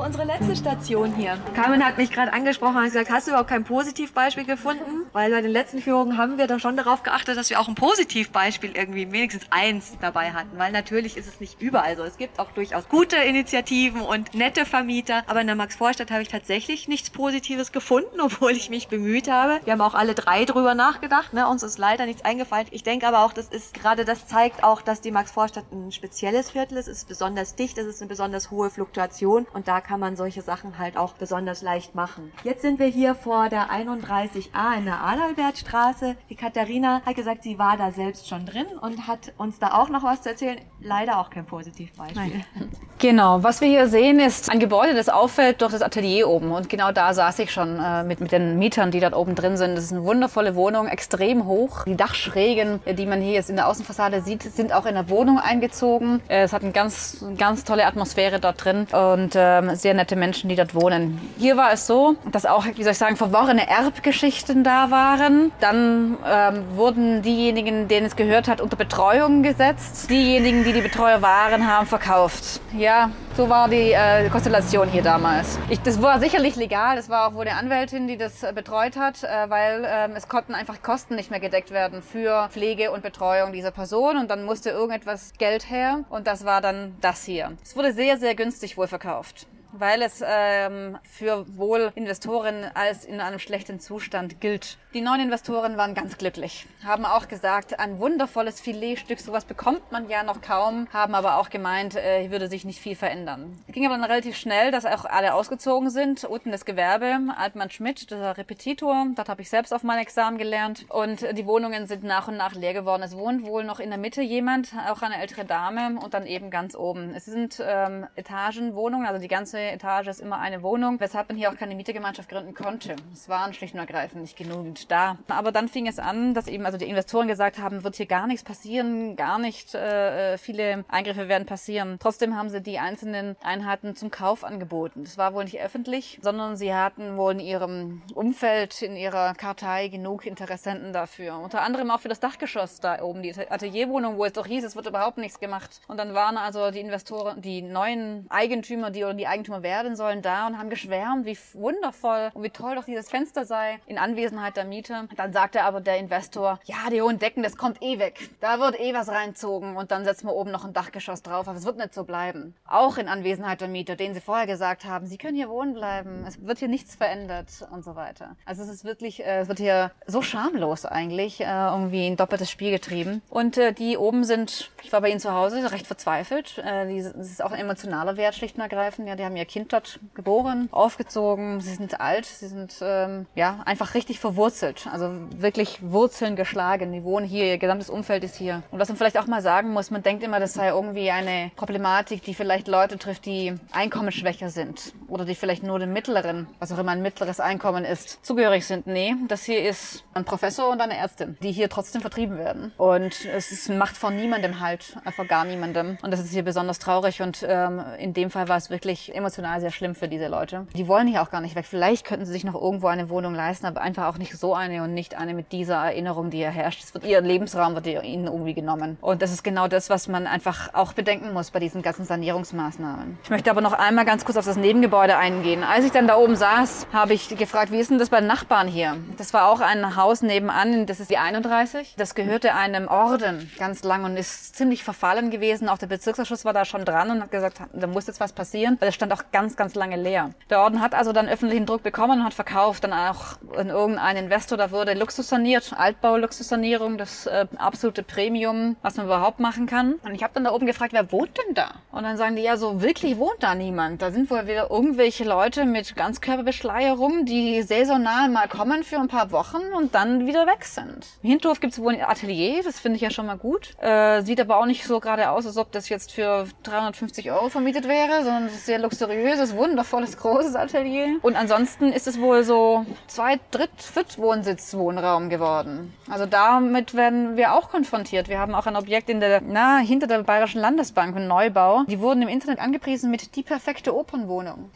Unsere 0.06 0.22
letzte 0.22 0.54
Station 0.54 1.12
hier. 1.16 1.36
Carmen 1.56 1.84
hat 1.84 1.98
mich 1.98 2.12
gerade 2.12 2.32
angesprochen 2.32 2.76
und 2.76 2.84
gesagt, 2.84 3.10
hast 3.10 3.26
du 3.26 3.32
überhaupt 3.32 3.50
kein 3.50 3.64
Positivbeispiel 3.64 4.44
gefunden? 4.44 5.04
Weil 5.12 5.32
bei 5.32 5.40
den 5.40 5.50
letzten 5.50 5.82
Führungen 5.82 6.16
haben 6.16 6.38
wir 6.38 6.46
dann 6.46 6.60
schon 6.60 6.76
darauf 6.76 7.02
geachtet, 7.02 7.36
dass 7.36 7.50
wir 7.50 7.58
auch 7.58 7.66
ein 7.66 7.74
Positivbeispiel 7.74 8.76
irgendwie 8.76 9.10
wenigstens 9.10 9.46
eins 9.50 9.96
dabei 10.00 10.30
hatten. 10.30 10.56
Weil 10.58 10.70
natürlich 10.70 11.16
ist 11.16 11.26
es 11.26 11.40
nicht 11.40 11.60
überall 11.60 11.96
so. 11.96 12.04
Es 12.04 12.18
gibt 12.18 12.38
auch 12.38 12.52
durchaus 12.52 12.88
gute 12.88 13.16
Initiativen 13.16 14.00
und 14.00 14.32
nette 14.32 14.64
Vermieter. 14.64 15.24
Aber 15.26 15.40
in 15.40 15.48
der 15.48 15.56
Max-Vorstadt 15.56 16.12
habe 16.12 16.22
ich 16.22 16.28
tatsächlich 16.28 16.86
nichts 16.86 17.10
Positives 17.10 17.72
gefunden, 17.72 18.20
obwohl 18.20 18.52
ich 18.52 18.70
mich 18.70 18.86
bemüht 18.86 19.28
habe. 19.28 19.58
Wir 19.64 19.72
haben 19.72 19.80
auch 19.80 19.94
alle 19.94 20.14
drei 20.14 20.44
drüber 20.44 20.76
nachgedacht. 20.76 21.32
Ne? 21.32 21.48
Uns 21.48 21.64
ist 21.64 21.78
leider 21.78 22.06
nichts 22.06 22.24
eingefallen. 22.24 22.68
Ich 22.70 22.84
denke 22.84 23.08
aber 23.08 23.24
auch, 23.24 23.32
das 23.32 23.48
ist 23.48 23.74
gerade 23.74 24.04
das 24.04 24.28
zeigt 24.28 24.62
auch, 24.62 24.82
dass 24.82 25.00
die 25.00 25.10
Max-Vorstadt 25.10 25.64
ein 25.72 25.90
spezielles 25.90 26.52
Viertel 26.52 26.78
ist. 26.78 26.86
Es 26.86 26.98
ist 26.98 27.08
besonders 27.08 27.56
dicht, 27.56 27.76
es 27.76 27.88
ist 27.88 28.00
eine 28.00 28.08
besonders 28.08 28.52
hohe 28.52 28.70
Fluktuation 28.70 29.48
und 29.52 29.66
da 29.66 29.80
kann 29.80 29.95
man 29.98 30.16
solche 30.16 30.42
Sachen 30.42 30.78
halt 30.78 30.96
auch 30.96 31.14
besonders 31.14 31.62
leicht 31.62 31.94
machen. 31.94 32.32
Jetzt 32.44 32.62
sind 32.62 32.78
wir 32.78 32.86
hier 32.86 33.14
vor 33.14 33.48
der 33.48 33.70
31a 33.70 34.76
in 34.78 34.84
der 34.84 35.02
Adalbertstraße. 35.02 36.16
Die 36.30 36.36
Katharina 36.36 37.02
hat 37.04 37.16
gesagt, 37.16 37.42
sie 37.42 37.58
war 37.58 37.76
da 37.76 37.90
selbst 37.90 38.28
schon 38.28 38.46
drin 38.46 38.66
und 38.80 39.06
hat 39.06 39.32
uns 39.38 39.58
da 39.58 39.72
auch 39.74 39.88
noch 39.88 40.02
was 40.02 40.22
zu 40.22 40.30
erzählen. 40.30 40.58
Leider 40.80 41.18
auch 41.18 41.30
kein 41.30 41.46
Positivbeispiel. 41.46 42.44
Nein. 42.54 42.70
Genau, 42.98 43.42
was 43.42 43.60
wir 43.60 43.68
hier 43.68 43.88
sehen, 43.88 44.18
ist 44.20 44.50
ein 44.50 44.58
Gebäude, 44.58 44.94
das 44.94 45.10
auffällt 45.10 45.60
durch 45.60 45.72
das 45.72 45.82
Atelier 45.82 46.28
oben. 46.28 46.52
Und 46.52 46.70
genau 46.70 46.92
da 46.92 47.12
saß 47.12 47.38
ich 47.40 47.52
schon 47.52 47.78
äh, 47.78 48.02
mit, 48.04 48.20
mit 48.20 48.32
den 48.32 48.58
Mietern, 48.58 48.90
die 48.90 49.00
dort 49.00 49.14
oben 49.14 49.34
drin 49.34 49.58
sind. 49.58 49.76
Das 49.76 49.84
ist 49.84 49.92
eine 49.92 50.04
wundervolle 50.04 50.54
Wohnung, 50.54 50.88
extrem 50.88 51.44
hoch. 51.44 51.84
Die 51.84 51.96
Dachschrägen, 51.96 52.80
die 52.86 53.04
man 53.04 53.20
hier 53.20 53.34
jetzt 53.34 53.50
in 53.50 53.56
der 53.56 53.68
Außenfassade 53.68 54.22
sieht, 54.22 54.42
sind 54.42 54.72
auch 54.72 54.86
in 54.86 54.94
der 54.94 55.10
Wohnung 55.10 55.38
eingezogen. 55.38 56.22
Äh, 56.28 56.44
es 56.44 56.54
hat 56.54 56.62
eine 56.62 56.72
ganz, 56.72 57.22
ganz 57.36 57.64
tolle 57.64 57.84
Atmosphäre 57.84 58.40
dort 58.40 58.64
drin 58.64 58.86
und 58.92 59.34
ähm, 59.34 59.74
sehr 59.86 59.94
nette 59.94 60.16
Menschen, 60.16 60.48
die 60.48 60.56
dort 60.56 60.74
wohnen. 60.74 61.20
Hier 61.38 61.56
war 61.56 61.72
es 61.72 61.86
so, 61.86 62.16
dass 62.32 62.44
auch, 62.44 62.66
wie 62.66 62.82
soll 62.82 62.90
ich 62.90 62.98
sagen, 62.98 63.14
verworrene 63.14 63.68
Erbgeschichten 63.70 64.64
da 64.64 64.90
waren. 64.90 65.52
Dann 65.60 66.18
ähm, 66.28 66.64
wurden 66.74 67.22
diejenigen, 67.22 67.86
denen 67.86 68.04
es 68.04 68.16
gehört 68.16 68.48
hat, 68.48 68.60
unter 68.60 68.74
Betreuung 68.74 69.44
gesetzt. 69.44 70.10
Diejenigen, 70.10 70.64
die 70.64 70.72
die 70.72 70.80
Betreuer 70.80 71.22
waren, 71.22 71.68
haben 71.68 71.86
verkauft. 71.86 72.60
Ja, 72.76 73.10
so 73.36 73.50
war 73.50 73.68
die 73.68 73.92
äh, 73.92 74.30
Konstellation 74.30 74.88
hier 74.88 75.02
damals. 75.02 75.58
Ich, 75.68 75.78
das 75.80 76.00
war 76.00 76.18
sicherlich 76.20 76.56
legal. 76.56 76.96
Das 76.96 77.10
war 77.10 77.28
auch 77.28 77.34
wohl 77.34 77.46
eine 77.46 77.58
Anwältin, 77.58 78.06
die 78.08 78.16
das 78.16 78.42
äh, 78.42 78.52
betreut 78.54 78.96
hat, 78.96 79.24
äh, 79.24 79.50
weil 79.50 79.86
ähm, 79.86 80.12
es 80.16 80.28
konnten 80.28 80.54
einfach 80.54 80.82
Kosten 80.82 81.16
nicht 81.16 81.30
mehr 81.30 81.40
gedeckt 81.40 81.70
werden 81.70 82.02
für 82.02 82.48
Pflege 82.50 82.90
und 82.92 83.02
Betreuung 83.02 83.52
dieser 83.52 83.72
Person. 83.72 84.16
Und 84.16 84.30
dann 84.30 84.44
musste 84.44 84.70
irgendetwas 84.70 85.34
Geld 85.36 85.68
her. 85.68 86.04
Und 86.08 86.26
das 86.26 86.46
war 86.46 86.62
dann 86.62 86.96
das 87.02 87.24
hier. 87.24 87.52
Es 87.62 87.76
wurde 87.76 87.92
sehr, 87.92 88.16
sehr 88.16 88.34
günstig 88.34 88.78
wohl 88.78 88.86
verkauft 88.86 89.46
weil 89.78 90.02
es 90.02 90.22
ähm, 90.26 90.98
für 91.02 91.44
wohl 91.56 91.92
Investoren 91.94 92.64
als 92.74 93.04
in 93.04 93.20
einem 93.20 93.38
schlechten 93.38 93.80
Zustand 93.80 94.40
gilt. 94.40 94.78
Die 94.94 95.00
neuen 95.00 95.20
Investoren 95.20 95.76
waren 95.76 95.94
ganz 95.94 96.18
glücklich, 96.18 96.66
haben 96.84 97.04
auch 97.04 97.28
gesagt, 97.28 97.78
ein 97.78 97.98
wundervolles 97.98 98.60
Filetstück, 98.60 99.20
sowas 99.20 99.44
bekommt 99.44 99.92
man 99.92 100.08
ja 100.08 100.22
noch 100.22 100.40
kaum, 100.40 100.88
haben 100.92 101.14
aber 101.14 101.38
auch 101.38 101.50
gemeint, 101.50 101.96
äh, 101.96 102.30
würde 102.30 102.48
sich 102.48 102.64
nicht 102.64 102.80
viel 102.80 102.96
verändern. 102.96 103.25
Ging 103.68 103.86
aber 103.86 103.96
dann 103.96 104.04
relativ 104.04 104.36
schnell, 104.36 104.70
dass 104.70 104.86
auch 104.86 105.04
alle 105.04 105.34
ausgezogen 105.34 105.90
sind. 105.90 106.24
Unten 106.24 106.52
das 106.52 106.64
Gewerbe, 106.64 107.18
Altmann 107.36 107.70
Schmidt, 107.70 108.10
der 108.10 108.36
Repetitor, 108.38 109.06
dort 109.14 109.28
habe 109.28 109.42
ich 109.42 109.50
selbst 109.50 109.72
auf 109.72 109.82
mein 109.82 109.98
Examen 109.98 110.38
gelernt 110.38 110.86
und 110.88 111.26
die 111.36 111.46
Wohnungen 111.46 111.86
sind 111.86 112.04
nach 112.04 112.28
und 112.28 112.36
nach 112.36 112.54
leer 112.54 112.72
geworden. 112.72 113.02
Es 113.02 113.16
wohnt 113.16 113.44
wohl 113.44 113.64
noch 113.64 113.80
in 113.80 113.90
der 113.90 113.98
Mitte 113.98 114.22
jemand, 114.22 114.72
auch 114.88 115.02
eine 115.02 115.20
ältere 115.20 115.44
Dame 115.44 115.98
und 116.02 116.14
dann 116.14 116.26
eben 116.26 116.50
ganz 116.50 116.76
oben. 116.76 117.12
Es 117.14 117.24
sind 117.24 117.62
ähm, 117.64 118.06
Etagenwohnungen, 118.16 119.06
also 119.06 119.20
die 119.20 119.28
ganze 119.28 119.58
Etage 119.60 120.08
ist 120.08 120.20
immer 120.20 120.38
eine 120.38 120.62
Wohnung, 120.62 121.00
weshalb 121.00 121.28
man 121.28 121.36
hier 121.36 121.50
auch 121.50 121.56
keine 121.56 121.74
Mietergemeinschaft 121.74 122.28
gründen 122.28 122.54
konnte. 122.54 122.96
Es 123.12 123.28
waren 123.28 123.52
schlicht 123.52 123.74
und 123.74 123.80
ergreifend 123.80 124.22
nicht 124.22 124.36
genügend 124.36 124.90
da. 124.90 125.18
Aber 125.28 125.52
dann 125.52 125.68
fing 125.68 125.86
es 125.86 125.98
an, 125.98 126.34
dass 126.34 126.46
eben 126.46 126.64
also 126.66 126.78
die 126.78 126.88
Investoren 126.88 127.28
gesagt 127.28 127.58
haben, 127.58 127.84
wird 127.84 127.96
hier 127.96 128.06
gar 128.06 128.26
nichts 128.26 128.44
passieren, 128.44 129.16
gar 129.16 129.38
nicht 129.38 129.74
äh, 129.74 130.34
äh 130.34 130.38
viele 130.38 130.84
Eingriffe 130.88 131.28
werden 131.28 131.46
passieren. 131.46 131.96
Trotzdem 132.00 132.36
haben 132.36 132.50
sie 132.50 132.60
die 132.60 132.78
einzelnen 132.78 133.15
Einheiten 133.42 133.96
zum 133.96 134.10
Kauf 134.10 134.44
angeboten. 134.44 135.04
Das 135.04 135.18
war 135.18 135.34
wohl 135.34 135.44
nicht 135.44 135.60
öffentlich, 135.60 136.18
sondern 136.22 136.56
sie 136.56 136.74
hatten 136.74 137.16
wohl 137.16 137.32
in 137.32 137.40
ihrem 137.40 138.02
Umfeld, 138.14 138.82
in 138.82 138.96
ihrer 138.96 139.34
Kartei 139.34 139.88
genug 139.88 140.26
Interessenten 140.26 140.92
dafür. 140.92 141.38
Unter 141.38 141.62
anderem 141.62 141.90
auch 141.90 142.00
für 142.00 142.08
das 142.08 142.20
Dachgeschoss 142.20 142.80
da 142.80 143.02
oben, 143.02 143.22
die 143.22 143.34
Atelierwohnung, 143.36 144.18
wo 144.18 144.24
es 144.24 144.32
doch 144.32 144.46
hieß, 144.46 144.64
es 144.64 144.76
wird 144.76 144.86
überhaupt 144.86 145.18
nichts 145.18 145.40
gemacht. 145.40 145.80
Und 145.88 145.98
dann 145.98 146.14
waren 146.14 146.36
also 146.36 146.70
die 146.70 146.80
Investoren, 146.80 147.40
die 147.40 147.62
neuen 147.62 148.26
Eigentümer, 148.28 148.90
die 148.90 149.04
oder 149.04 149.14
die 149.14 149.26
Eigentümer 149.26 149.62
werden 149.62 149.96
sollen, 149.96 150.22
da 150.22 150.46
und 150.46 150.58
haben 150.58 150.70
geschwärmt, 150.70 151.26
wie 151.26 151.38
wundervoll 151.54 152.30
und 152.34 152.42
wie 152.42 152.50
toll 152.50 152.74
doch 152.74 152.84
dieses 152.84 153.08
Fenster 153.08 153.44
sei 153.44 153.78
in 153.86 153.98
Anwesenheit 153.98 154.56
der 154.56 154.64
Mieter. 154.64 155.08
Dann 155.16 155.32
sagte 155.32 155.62
aber 155.62 155.80
der 155.80 155.98
Investor, 155.98 156.58
ja, 156.64 156.90
die 156.90 157.02
hohen 157.02 157.18
Decken, 157.18 157.42
das 157.42 157.56
kommt 157.56 157.82
eh 157.82 157.98
weg. 157.98 158.30
Da 158.40 158.58
wird 158.60 158.78
eh 158.80 158.94
was 158.94 159.08
reinzogen 159.08 159.76
und 159.76 159.90
dann 159.90 160.04
setzen 160.04 160.26
wir 160.26 160.34
oben 160.34 160.50
noch 160.50 160.64
ein 160.64 160.72
Dachgeschoss 160.72 161.22
drauf, 161.22 161.48
aber 161.48 161.58
es 161.58 161.64
wird 161.64 161.76
nicht 161.76 161.94
so 161.94 162.04
bleiben. 162.04 162.54
Auch 162.66 162.98
in 162.98 163.05
Anwesenheit 163.08 163.60
der 163.60 163.68
Mieter, 163.68 163.96
denen 163.96 164.14
sie 164.14 164.20
vorher 164.20 164.46
gesagt 164.46 164.84
haben, 164.84 165.06
sie 165.06 165.18
können 165.18 165.36
hier 165.36 165.48
wohnen 165.48 165.74
bleiben, 165.74 166.24
es 166.26 166.44
wird 166.44 166.58
hier 166.58 166.68
nichts 166.68 166.94
verändert 166.94 167.48
und 167.70 167.84
so 167.84 167.96
weiter. 167.96 168.36
Also 168.44 168.62
es 168.62 168.68
ist 168.68 168.84
wirklich, 168.84 169.24
äh, 169.24 169.40
es 169.40 169.48
wird 169.48 169.58
hier 169.58 169.90
so 170.06 170.22
schamlos 170.22 170.84
eigentlich, 170.84 171.40
äh, 171.40 171.44
irgendwie 171.44 172.06
ein 172.06 172.16
doppeltes 172.16 172.50
Spiel 172.50 172.70
getrieben. 172.70 173.22
Und 173.30 173.58
äh, 173.58 173.72
die 173.72 173.96
oben 173.96 174.24
sind, 174.24 174.70
ich 174.82 174.92
war 174.92 175.00
bei 175.00 175.10
ihnen 175.10 175.20
zu 175.20 175.32
Hause, 175.32 175.70
recht 175.70 175.86
verzweifelt. 175.86 176.58
Äh, 176.58 177.02
das 177.02 177.30
ist 177.30 177.42
auch 177.42 177.52
ein 177.52 177.60
emotionaler 177.60 178.16
Wert, 178.16 178.34
schlicht 178.34 178.56
und 178.56 178.62
ergreifend. 178.62 179.08
Ja, 179.08 179.16
die 179.16 179.24
haben 179.24 179.36
ihr 179.36 179.44
Kind 179.44 179.72
dort 179.72 180.00
geboren, 180.14 180.68
aufgezogen, 180.72 181.60
sie 181.60 181.74
sind 181.74 182.00
alt, 182.00 182.26
sie 182.26 182.48
sind 182.48 182.76
ähm, 182.80 183.26
ja 183.34 183.60
einfach 183.64 183.94
richtig 183.94 184.20
verwurzelt. 184.20 184.86
Also 184.90 185.10
wirklich 185.36 185.78
Wurzeln 185.82 186.36
geschlagen. 186.36 186.92
Die 186.92 187.04
wohnen 187.04 187.26
hier, 187.26 187.44
ihr 187.46 187.58
gesamtes 187.58 187.90
Umfeld 187.90 188.24
ist 188.24 188.36
hier. 188.36 188.62
Und 188.70 188.78
was 188.78 188.88
man 188.88 188.96
vielleicht 188.96 189.18
auch 189.18 189.26
mal 189.26 189.42
sagen 189.42 189.72
muss, 189.72 189.90
man 189.90 190.02
denkt 190.02 190.22
immer, 190.22 190.40
das 190.40 190.54
sei 190.54 190.68
irgendwie 190.68 191.10
eine 191.10 191.50
Problematik, 191.56 192.22
die 192.22 192.34
vielleicht 192.34 192.68
Leute 192.68 192.95
trifft, 192.98 193.26
die 193.26 193.54
einkommensschwächer 193.72 194.50
sind 194.50 194.92
oder 195.08 195.24
die 195.24 195.34
vielleicht 195.34 195.62
nur 195.62 195.78
dem 195.78 195.92
mittleren, 195.92 196.46
was 196.58 196.72
auch 196.72 196.78
immer 196.78 196.92
ein 196.92 197.02
mittleres 197.02 197.40
Einkommen 197.40 197.84
ist, 197.84 198.24
zugehörig 198.24 198.66
sind. 198.66 198.86
Nee, 198.86 199.14
das 199.28 199.44
hier 199.44 199.68
ist 199.68 200.04
ein 200.14 200.24
Professor 200.24 200.70
und 200.70 200.80
eine 200.80 200.96
Ärztin, 200.96 201.36
die 201.42 201.52
hier 201.52 201.68
trotzdem 201.68 202.00
vertrieben 202.00 202.38
werden. 202.38 202.72
Und 202.76 203.24
es 203.24 203.68
macht 203.68 203.96
von 203.96 204.16
niemandem 204.16 204.60
halt, 204.60 204.96
einfach 205.04 205.26
gar 205.26 205.44
niemandem. 205.44 205.98
Und 206.02 206.10
das 206.10 206.20
ist 206.20 206.32
hier 206.32 206.42
besonders 206.42 206.78
traurig 206.78 207.22
und 207.22 207.44
ähm, 207.48 207.82
in 207.98 208.14
dem 208.14 208.30
Fall 208.30 208.48
war 208.48 208.56
es 208.56 208.70
wirklich 208.70 209.14
emotional 209.14 209.60
sehr 209.60 209.70
schlimm 209.70 209.94
für 209.94 210.08
diese 210.08 210.28
Leute. 210.28 210.66
Die 210.74 210.88
wollen 210.88 211.06
hier 211.06 211.22
auch 211.22 211.30
gar 211.30 211.40
nicht 211.40 211.54
weg. 211.54 211.66
Vielleicht 211.66 212.06
könnten 212.06 212.26
sie 212.26 212.32
sich 212.32 212.44
noch 212.44 212.54
irgendwo 212.54 212.88
eine 212.88 213.08
Wohnung 213.10 213.34
leisten, 213.34 213.66
aber 213.66 213.80
einfach 213.80 214.06
auch 214.06 214.18
nicht 214.18 214.36
so 214.36 214.54
eine 214.54 214.82
und 214.82 214.94
nicht 214.94 215.16
eine 215.16 215.34
mit 215.34 215.52
dieser 215.52 215.76
Erinnerung, 215.76 216.30
die 216.30 216.38
hier 216.38 216.50
herrscht. 216.50 216.82
Es 216.82 216.94
wird 216.94 217.04
ihr 217.04 217.20
Lebensraum 217.20 217.74
wird 217.74 217.86
ihnen 217.86 218.26
irgendwie 218.26 218.54
genommen. 218.54 218.96
Und 219.00 219.22
das 219.22 219.32
ist 219.32 219.42
genau 219.42 219.68
das, 219.68 219.90
was 219.90 220.08
man 220.08 220.26
einfach 220.26 220.74
auch 220.74 220.92
bedenken 220.92 221.32
muss 221.32 221.50
bei 221.50 221.60
diesen 221.60 221.82
ganzen 221.82 222.04
Sanierungsmaßnahmen. 222.04 222.75
Ich 223.22 223.30
möchte 223.30 223.50
aber 223.50 223.60
noch 223.60 223.72
einmal 223.72 224.04
ganz 224.04 224.24
kurz 224.24 224.36
auf 224.36 224.44
das 224.44 224.56
Nebengebäude 224.56 225.16
eingehen. 225.16 225.64
Als 225.64 225.84
ich 225.84 225.92
dann 225.92 226.06
da 226.06 226.16
oben 226.16 226.36
saß, 226.36 226.86
habe 226.92 227.14
ich 227.14 227.36
gefragt, 227.36 227.72
wie 227.72 227.78
ist 227.78 227.90
denn 227.90 227.98
das 227.98 228.10
bei 228.10 228.20
den 228.20 228.26
Nachbarn 228.26 228.68
hier? 228.68 228.96
Das 229.16 229.32
war 229.32 229.48
auch 229.48 229.60
ein 229.60 229.96
Haus 229.96 230.22
nebenan, 230.22 230.86
das 230.86 231.00
ist 231.00 231.10
die 231.10 231.18
31. 231.18 231.94
Das 231.96 232.14
gehörte 232.14 232.54
einem 232.54 232.88
Orden 232.88 233.50
ganz 233.58 233.82
lang 233.82 234.04
und 234.04 234.16
ist 234.16 234.56
ziemlich 234.56 234.84
verfallen 234.84 235.30
gewesen. 235.30 235.68
Auch 235.68 235.78
der 235.78 235.86
Bezirksausschuss 235.86 236.44
war 236.44 236.52
da 236.52 236.64
schon 236.64 236.84
dran 236.84 237.10
und 237.10 237.22
hat 237.22 237.30
gesagt, 237.30 237.60
da 237.72 237.86
muss 237.86 238.06
jetzt 238.06 238.20
was 238.20 238.32
passieren, 238.32 238.76
weil 238.80 238.88
es 238.90 238.94
stand 238.94 239.12
auch 239.12 239.24
ganz, 239.32 239.56
ganz 239.56 239.74
lange 239.74 239.96
leer. 239.96 240.30
Der 240.50 240.60
Orden 240.60 240.80
hat 240.80 240.94
also 240.94 241.12
dann 241.12 241.28
öffentlichen 241.28 241.66
Druck 241.66 241.82
bekommen 241.82 242.20
und 242.20 242.24
hat 242.24 242.34
verkauft, 242.34 242.84
dann 242.84 242.92
auch 242.92 243.38
in 243.58 243.68
irgendeinen 243.68 244.24
Investor, 244.24 244.58
da 244.58 244.70
wurde 244.70 244.94
Luxus 244.94 245.28
saniert, 245.28 245.72
Altbau-Luxussanierung, 245.76 246.98
das 246.98 247.26
äh, 247.26 247.46
absolute 247.56 248.02
Premium, 248.02 248.76
was 248.82 248.96
man 248.96 249.06
überhaupt 249.06 249.40
machen 249.40 249.66
kann. 249.66 249.94
Und 250.04 250.14
ich 250.14 250.22
habe 250.22 250.34
dann 250.34 250.44
da 250.44 250.52
oben 250.52 250.66
gefragt, 250.66 250.92
wer 250.92 251.10
wohnt 251.12 251.36
denn 251.38 251.54
da? 251.54 251.70
Und 251.92 252.02
dann 252.02 252.16
sagen 252.16 252.36
die, 252.36 252.42
ja, 252.42 252.56
so 252.56 252.65
wirklich 252.74 253.18
wohnt 253.18 253.40
da 253.40 253.54
niemand. 253.54 254.02
Da 254.02 254.10
sind 254.10 254.30
wohl 254.30 254.46
wieder 254.46 254.70
irgendwelche 254.70 255.24
Leute 255.24 255.64
mit 255.64 255.96
Ganzkörperbeschleierung, 255.96 257.24
die 257.24 257.62
saisonal 257.62 258.28
mal 258.28 258.48
kommen 258.48 258.84
für 258.84 258.98
ein 258.98 259.08
paar 259.08 259.30
Wochen 259.32 259.62
und 259.76 259.94
dann 259.94 260.26
wieder 260.26 260.46
weg 260.46 260.64
sind. 260.64 261.06
Im 261.22 261.30
Hinterhof 261.30 261.60
gibt 261.60 261.72
es 261.72 261.80
wohl 261.80 261.94
ein 261.94 262.02
Atelier, 262.02 262.62
das 262.64 262.78
finde 262.78 262.96
ich 262.96 263.02
ja 263.02 263.10
schon 263.10 263.26
mal 263.26 263.38
gut. 263.38 263.74
Äh, 263.80 264.22
sieht 264.22 264.40
aber 264.40 264.58
auch 264.58 264.66
nicht 264.66 264.84
so 264.84 265.00
gerade 265.00 265.30
aus, 265.30 265.46
als 265.46 265.56
ob 265.56 265.72
das 265.72 265.88
jetzt 265.88 266.12
für 266.12 266.46
350 266.62 267.30
Euro 267.30 267.48
vermietet 267.48 267.88
wäre, 267.88 268.24
sondern 268.24 268.46
ist 268.46 268.66
sehr 268.66 268.78
luxuriöses, 268.78 269.56
wundervolles, 269.56 270.16
großes 270.16 270.54
Atelier. 270.56 271.18
Und 271.22 271.36
ansonsten 271.36 271.92
ist 271.92 272.06
es 272.06 272.20
wohl 272.20 272.44
so 272.44 272.84
zwei, 273.06 273.38
dritt, 273.50 273.70
viert 273.78 274.18
Wohnsitz, 274.18 274.74
Wohnraum 274.74 275.28
geworden. 275.28 275.94
Also 276.10 276.26
damit 276.26 276.94
werden 276.94 277.36
wir 277.36 277.54
auch 277.54 277.70
konfrontiert. 277.70 278.28
Wir 278.28 278.38
haben 278.38 278.54
auch 278.54 278.66
ein 278.66 278.76
Objekt 278.76 279.08
in 279.10 279.20
der, 279.20 279.40
na, 279.40 279.78
hinter 279.78 280.06
der 280.06 280.22
Bayerischen 280.22 280.60
Landesbank, 280.60 281.16
ein 281.16 281.26
Neubau. 281.26 281.84
Die 281.88 282.00
wurden 282.00 282.22
im 282.22 282.28
Internet 282.28 282.55
angepriesen 282.60 283.10
mit 283.10 283.36
die 283.36 283.42
perfekte 283.42 283.94
Opernwohnung. 283.94 284.70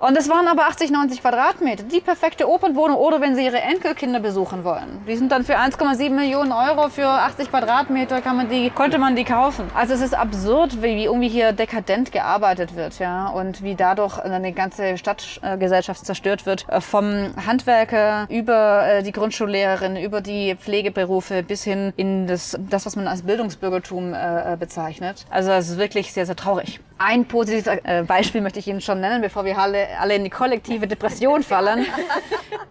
Und 0.00 0.16
es 0.16 0.30
waren 0.30 0.48
aber 0.48 0.62
80, 0.62 0.90
90 0.90 1.20
Quadratmeter. 1.20 1.82
Die 1.82 2.00
perfekte 2.00 2.48
Opernwohnung 2.48 2.96
oder 2.96 3.20
wenn 3.20 3.36
Sie 3.36 3.44
Ihre 3.44 3.60
Enkelkinder 3.60 4.18
besuchen 4.18 4.64
wollen. 4.64 5.04
Die 5.06 5.14
sind 5.14 5.30
dann 5.30 5.44
für 5.44 5.58
1,7 5.58 6.08
Millionen 6.08 6.52
Euro 6.52 6.88
für 6.88 7.06
80 7.06 7.50
Quadratmeter 7.50 8.22
kann 8.22 8.38
man 8.38 8.48
die, 8.48 8.70
konnte 8.70 8.96
man 8.98 9.14
die 9.14 9.24
kaufen. 9.24 9.70
Also 9.74 9.92
es 9.92 10.00
ist 10.00 10.14
absurd, 10.14 10.80
wie, 10.80 10.96
wie 10.96 11.04
irgendwie 11.04 11.28
hier 11.28 11.52
dekadent 11.52 12.12
gearbeitet 12.12 12.76
wird, 12.76 12.98
ja. 12.98 13.28
Und 13.28 13.62
wie 13.62 13.74
dadurch 13.74 14.18
eine 14.18 14.54
ganze 14.54 14.96
Stadtgesellschaft 14.96 16.06
zerstört 16.06 16.46
wird. 16.46 16.66
Äh, 16.70 16.80
vom 16.80 17.34
Handwerker 17.46 18.26
über 18.30 18.86
äh, 18.86 19.02
die 19.02 19.12
Grundschullehrerin, 19.12 19.96
über 19.96 20.22
die 20.22 20.54
Pflegeberufe 20.54 21.42
bis 21.42 21.62
hin 21.62 21.92
in 21.96 22.26
das, 22.26 22.58
das 22.70 22.86
was 22.86 22.96
man 22.96 23.06
als 23.06 23.20
Bildungsbürgertum 23.20 24.14
äh, 24.14 24.56
bezeichnet. 24.58 25.26
Also 25.28 25.50
es 25.50 25.68
ist 25.68 25.76
wirklich 25.76 26.14
sehr, 26.14 26.24
sehr 26.24 26.36
traurig. 26.36 26.80
Ein 27.02 27.24
positives 27.24 27.80
Beispiel 28.06 28.42
möchte 28.42 28.58
ich 28.58 28.68
Ihnen 28.68 28.82
schon 28.82 29.00
nennen, 29.00 29.22
bevor 29.22 29.46
wir 29.46 29.56
alle 29.56 29.88
alle 29.98 30.14
in 30.16 30.24
die 30.24 30.28
kollektive 30.28 30.86
Depression 30.86 31.42
fallen. 31.42 31.86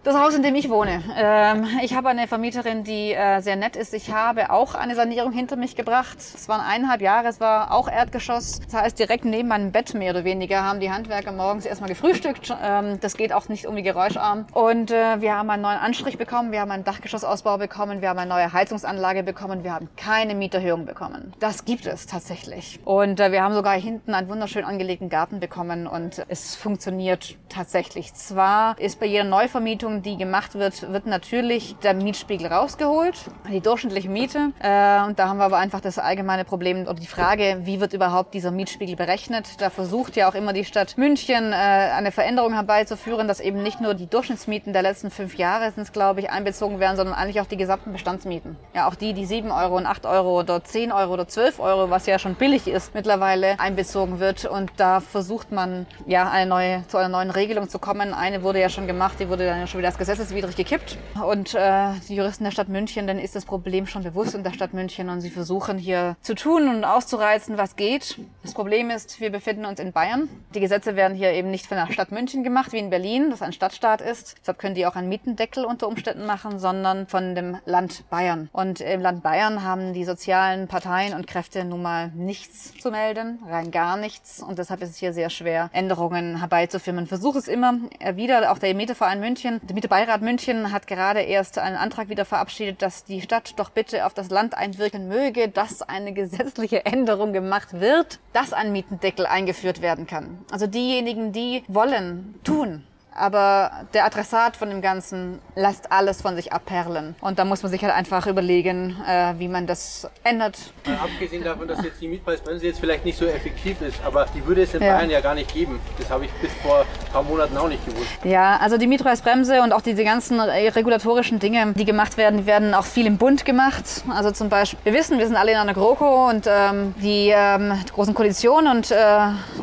Das 0.02 0.16
Haus, 0.16 0.34
in 0.34 0.42
dem 0.42 0.54
ich 0.54 0.70
wohne. 0.70 1.02
Ähm, 1.14 1.66
ich 1.82 1.94
habe 1.94 2.08
eine 2.08 2.26
Vermieterin, 2.26 2.84
die 2.84 3.12
äh, 3.12 3.40
sehr 3.42 3.56
nett 3.56 3.76
ist. 3.76 3.92
Ich 3.92 4.10
habe 4.10 4.50
auch 4.50 4.74
eine 4.74 4.94
Sanierung 4.94 5.30
hinter 5.30 5.56
mich 5.56 5.76
gebracht. 5.76 6.16
Es 6.18 6.48
waren 6.48 6.62
eineinhalb 6.62 7.02
Jahre, 7.02 7.28
es 7.28 7.38
war 7.38 7.70
auch 7.70 7.86
Erdgeschoss. 7.86 8.60
Das 8.60 8.80
heißt, 8.80 8.98
direkt 8.98 9.26
neben 9.26 9.48
meinem 9.48 9.72
Bett 9.72 9.92
mehr 9.92 10.12
oder 10.12 10.24
weniger 10.24 10.64
haben 10.64 10.80
die 10.80 10.90
Handwerker 10.90 11.32
morgens 11.32 11.66
erstmal 11.66 11.90
gefrühstückt. 11.90 12.50
Ähm, 12.62 12.98
das 13.00 13.18
geht 13.18 13.34
auch 13.34 13.50
nicht 13.50 13.64
irgendwie 13.64 13.82
geräuscharm. 13.82 14.46
Und 14.54 14.90
äh, 14.90 15.20
wir 15.20 15.36
haben 15.36 15.50
einen 15.50 15.62
neuen 15.62 15.76
Anstrich 15.76 16.16
bekommen, 16.16 16.50
wir 16.50 16.60
haben 16.60 16.70
einen 16.70 16.84
Dachgeschossausbau 16.84 17.58
bekommen, 17.58 18.00
wir 18.00 18.08
haben 18.08 18.18
eine 18.18 18.30
neue 18.30 18.54
Heizungsanlage 18.54 19.22
bekommen, 19.22 19.64
wir 19.64 19.74
haben 19.74 19.90
keine 19.98 20.34
Mieterhöhung 20.34 20.86
bekommen. 20.86 21.34
Das 21.40 21.66
gibt 21.66 21.84
es 21.84 22.06
tatsächlich. 22.06 22.80
Und 22.86 23.20
äh, 23.20 23.32
wir 23.32 23.42
haben 23.42 23.52
sogar 23.52 23.74
hinten 23.74 24.14
einen 24.20 24.28
wunderschön 24.28 24.64
angelegten 24.64 25.08
Garten 25.08 25.40
bekommen 25.40 25.86
und 25.86 26.22
es 26.28 26.54
funktioniert 26.54 27.36
tatsächlich. 27.48 28.12
Zwar 28.12 28.78
ist 28.78 29.00
bei 29.00 29.06
jeder 29.06 29.24
Neuvermietung, 29.24 30.02
die 30.02 30.18
gemacht 30.18 30.54
wird, 30.54 30.92
wird 30.92 31.06
natürlich 31.06 31.74
der 31.82 31.94
Mietspiegel 31.94 32.46
rausgeholt, 32.48 33.14
die 33.50 33.60
durchschnittliche 33.60 34.10
Miete. 34.10 34.52
Äh, 34.60 35.04
und 35.06 35.18
da 35.18 35.28
haben 35.28 35.38
wir 35.38 35.44
aber 35.44 35.56
einfach 35.56 35.80
das 35.80 35.98
allgemeine 35.98 36.44
Problem 36.44 36.82
oder 36.82 36.94
die 36.94 37.06
Frage, 37.06 37.60
wie 37.64 37.80
wird 37.80 37.94
überhaupt 37.94 38.34
dieser 38.34 38.50
Mietspiegel 38.50 38.94
berechnet? 38.94 39.58
Da 39.58 39.70
versucht 39.70 40.16
ja 40.16 40.28
auch 40.28 40.34
immer 40.34 40.52
die 40.52 40.66
Stadt 40.66 40.98
München 40.98 41.52
äh, 41.52 41.56
eine 41.56 42.12
Veränderung 42.12 42.52
herbeizuführen, 42.52 43.26
dass 43.26 43.40
eben 43.40 43.62
nicht 43.62 43.80
nur 43.80 43.94
die 43.94 44.06
Durchschnittsmieten 44.06 44.74
der 44.74 44.82
letzten 44.82 45.10
fünf 45.10 45.36
Jahre 45.36 45.72
sind, 45.72 45.90
glaube 45.94 46.20
ich, 46.20 46.30
einbezogen 46.30 46.78
werden, 46.78 46.98
sondern 46.98 47.14
eigentlich 47.14 47.40
auch 47.40 47.46
die 47.46 47.56
gesamten 47.56 47.92
Bestandsmieten. 47.92 48.56
Ja, 48.74 48.86
auch 48.86 48.96
die, 48.96 49.14
die 49.14 49.24
sieben 49.24 49.50
Euro 49.50 49.78
und 49.78 49.86
acht 49.86 50.04
Euro 50.04 50.40
oder 50.40 50.62
zehn 50.62 50.92
Euro 50.92 51.14
oder 51.14 51.26
zwölf 51.26 51.58
Euro, 51.58 51.88
was 51.88 52.04
ja 52.04 52.18
schon 52.18 52.34
billig 52.34 52.68
ist, 52.68 52.94
mittlerweile 52.94 53.58
einbezogen 53.58 54.09
wird. 54.18 54.44
Und 54.44 54.72
da 54.78 55.00
versucht 55.00 55.52
man 55.52 55.86
ja 56.06 56.28
eine 56.30 56.48
neue, 56.48 56.86
zu 56.88 56.96
einer 56.96 57.08
neuen 57.08 57.30
Regelung 57.30 57.68
zu 57.68 57.78
kommen. 57.78 58.12
Eine 58.12 58.42
wurde 58.42 58.60
ja 58.60 58.68
schon 58.68 58.86
gemacht, 58.86 59.20
die 59.20 59.28
wurde 59.28 59.46
dann 59.46 59.68
schon 59.68 59.78
wieder 59.78 59.88
als 59.88 59.98
gesetzeswidrig 59.98 60.56
gekippt. 60.56 60.98
Und 61.24 61.54
äh, 61.54 61.92
die 62.08 62.16
Juristen 62.16 62.44
der 62.44 62.50
Stadt 62.50 62.68
München, 62.68 63.06
dann 63.06 63.18
ist 63.18 63.36
das 63.36 63.44
Problem 63.44 63.86
schon 63.86 64.02
bewusst 64.02 64.34
in 64.34 64.42
der 64.42 64.52
Stadt 64.52 64.74
München 64.74 65.08
und 65.08 65.20
sie 65.20 65.30
versuchen 65.30 65.78
hier 65.78 66.16
zu 66.22 66.34
tun 66.34 66.68
und 66.68 66.84
auszureizen, 66.84 67.58
was 67.58 67.76
geht. 67.76 68.18
Das 68.42 68.54
Problem 68.54 68.90
ist, 68.90 69.20
wir 69.20 69.30
befinden 69.30 69.64
uns 69.64 69.78
in 69.78 69.92
Bayern. 69.92 70.28
Die 70.54 70.60
Gesetze 70.60 70.96
werden 70.96 71.16
hier 71.16 71.32
eben 71.32 71.50
nicht 71.50 71.66
von 71.66 71.76
der 71.76 71.92
Stadt 71.92 72.10
München 72.10 72.42
gemacht, 72.42 72.72
wie 72.72 72.78
in 72.78 72.90
Berlin, 72.90 73.30
das 73.30 73.42
ein 73.42 73.52
Stadtstaat 73.52 74.00
ist. 74.00 74.36
Deshalb 74.40 74.58
können 74.58 74.74
die 74.74 74.86
auch 74.86 74.96
einen 74.96 75.08
Mietendeckel 75.08 75.64
unter 75.64 75.86
Umständen 75.88 76.26
machen, 76.26 76.58
sondern 76.58 77.06
von 77.06 77.34
dem 77.34 77.58
Land 77.66 78.08
Bayern. 78.10 78.48
Und 78.52 78.80
im 78.80 79.00
Land 79.00 79.22
Bayern 79.22 79.62
haben 79.62 79.92
die 79.92 80.04
sozialen 80.04 80.68
Parteien 80.68 81.14
und 81.14 81.26
Kräfte 81.26 81.64
nun 81.64 81.82
mal 81.82 82.08
nichts 82.14 82.72
zu 82.78 82.90
melden, 82.90 83.40
rein 83.48 83.70
gar 83.70 83.89
nichts. 83.96 84.42
Und 84.42 84.58
deshalb 84.58 84.82
ist 84.82 84.90
es 84.90 84.96
hier 84.96 85.12
sehr 85.12 85.30
schwer, 85.30 85.70
Änderungen 85.72 86.38
herbeizuführen. 86.38 86.96
Man 86.96 87.06
versucht 87.06 87.36
es 87.36 87.48
immer 87.48 87.74
wieder, 88.14 88.50
auch 88.50 88.58
der 88.58 88.74
Mieterverein 88.74 89.20
München, 89.20 89.60
der 89.62 89.74
Mietebeirat 89.74 90.22
München 90.22 90.72
hat 90.72 90.86
gerade 90.86 91.20
erst 91.20 91.58
einen 91.58 91.76
Antrag 91.76 92.08
wieder 92.08 92.24
verabschiedet, 92.24 92.82
dass 92.82 93.04
die 93.04 93.20
Stadt 93.20 93.58
doch 93.58 93.70
bitte 93.70 94.06
auf 94.06 94.14
das 94.14 94.30
Land 94.30 94.56
einwirken 94.56 95.08
möge, 95.08 95.48
dass 95.48 95.82
eine 95.82 96.12
gesetzliche 96.12 96.84
Änderung 96.86 97.32
gemacht 97.32 97.80
wird, 97.80 98.18
dass 98.32 98.52
ein 98.52 98.72
Mietendeckel 98.72 99.26
eingeführt 99.26 99.82
werden 99.82 100.06
kann. 100.06 100.38
Also 100.50 100.66
diejenigen, 100.66 101.32
die 101.32 101.62
wollen, 101.68 102.34
tun 102.44 102.84
aber 103.14 103.70
der 103.94 104.04
Adressat 104.04 104.56
von 104.56 104.70
dem 104.70 104.80
Ganzen 104.82 105.40
lässt 105.54 105.92
alles 105.92 106.22
von 106.22 106.36
sich 106.36 106.52
abperlen. 106.52 107.14
Und 107.20 107.38
da 107.38 107.44
muss 107.44 107.62
man 107.62 107.70
sich 107.70 107.82
halt 107.82 107.94
einfach 107.94 108.26
überlegen, 108.26 108.96
äh, 109.06 109.34
wie 109.38 109.48
man 109.48 109.66
das 109.66 110.08
ändert. 110.24 110.58
Mal 110.86 110.96
abgesehen 110.96 111.44
davon, 111.44 111.68
dass 111.68 111.82
jetzt 111.82 112.00
die 112.00 112.08
Mietpreisbremse 112.08 112.66
jetzt 112.66 112.80
vielleicht 112.80 113.04
nicht 113.04 113.18
so 113.18 113.26
effektiv 113.26 113.80
ist, 113.82 113.98
aber 114.04 114.26
die 114.34 114.44
würde 114.46 114.62
es 114.62 114.74
in 114.74 114.82
ja. 114.82 114.96
Bayern 114.96 115.10
ja 115.10 115.20
gar 115.20 115.34
nicht 115.34 115.52
geben. 115.52 115.80
Das 115.98 116.10
habe 116.10 116.24
ich 116.24 116.30
bis 116.34 116.50
vor 116.62 116.80
ein 116.80 117.12
paar 117.12 117.22
Monaten 117.22 117.56
auch 117.56 117.68
nicht 117.68 117.84
gewusst. 117.84 118.08
Ja, 118.24 118.56
also 118.58 118.78
die 118.78 118.86
Mietpreisbremse 118.86 119.62
und 119.62 119.72
auch 119.72 119.82
diese 119.82 120.04
ganzen 120.04 120.40
regulatorischen 120.40 121.38
Dinge, 121.38 121.72
die 121.74 121.84
gemacht 121.84 122.16
werden, 122.16 122.46
werden 122.46 122.74
auch 122.74 122.84
viel 122.84 123.06
im 123.06 123.18
Bund 123.18 123.44
gemacht. 123.44 123.84
Also 124.08 124.30
zum 124.30 124.48
Beispiel, 124.48 124.78
wir 124.84 124.92
wissen, 124.92 125.18
wir 125.18 125.26
sind 125.26 125.36
alle 125.36 125.52
in 125.52 125.58
einer 125.58 125.74
GroKo 125.74 126.28
und 126.28 126.46
ähm, 126.46 126.94
die 127.02 127.32
ähm, 127.34 127.72
großen 127.92 128.14
Koalitionen 128.14 128.76
und 128.76 128.90
äh, 128.90 128.96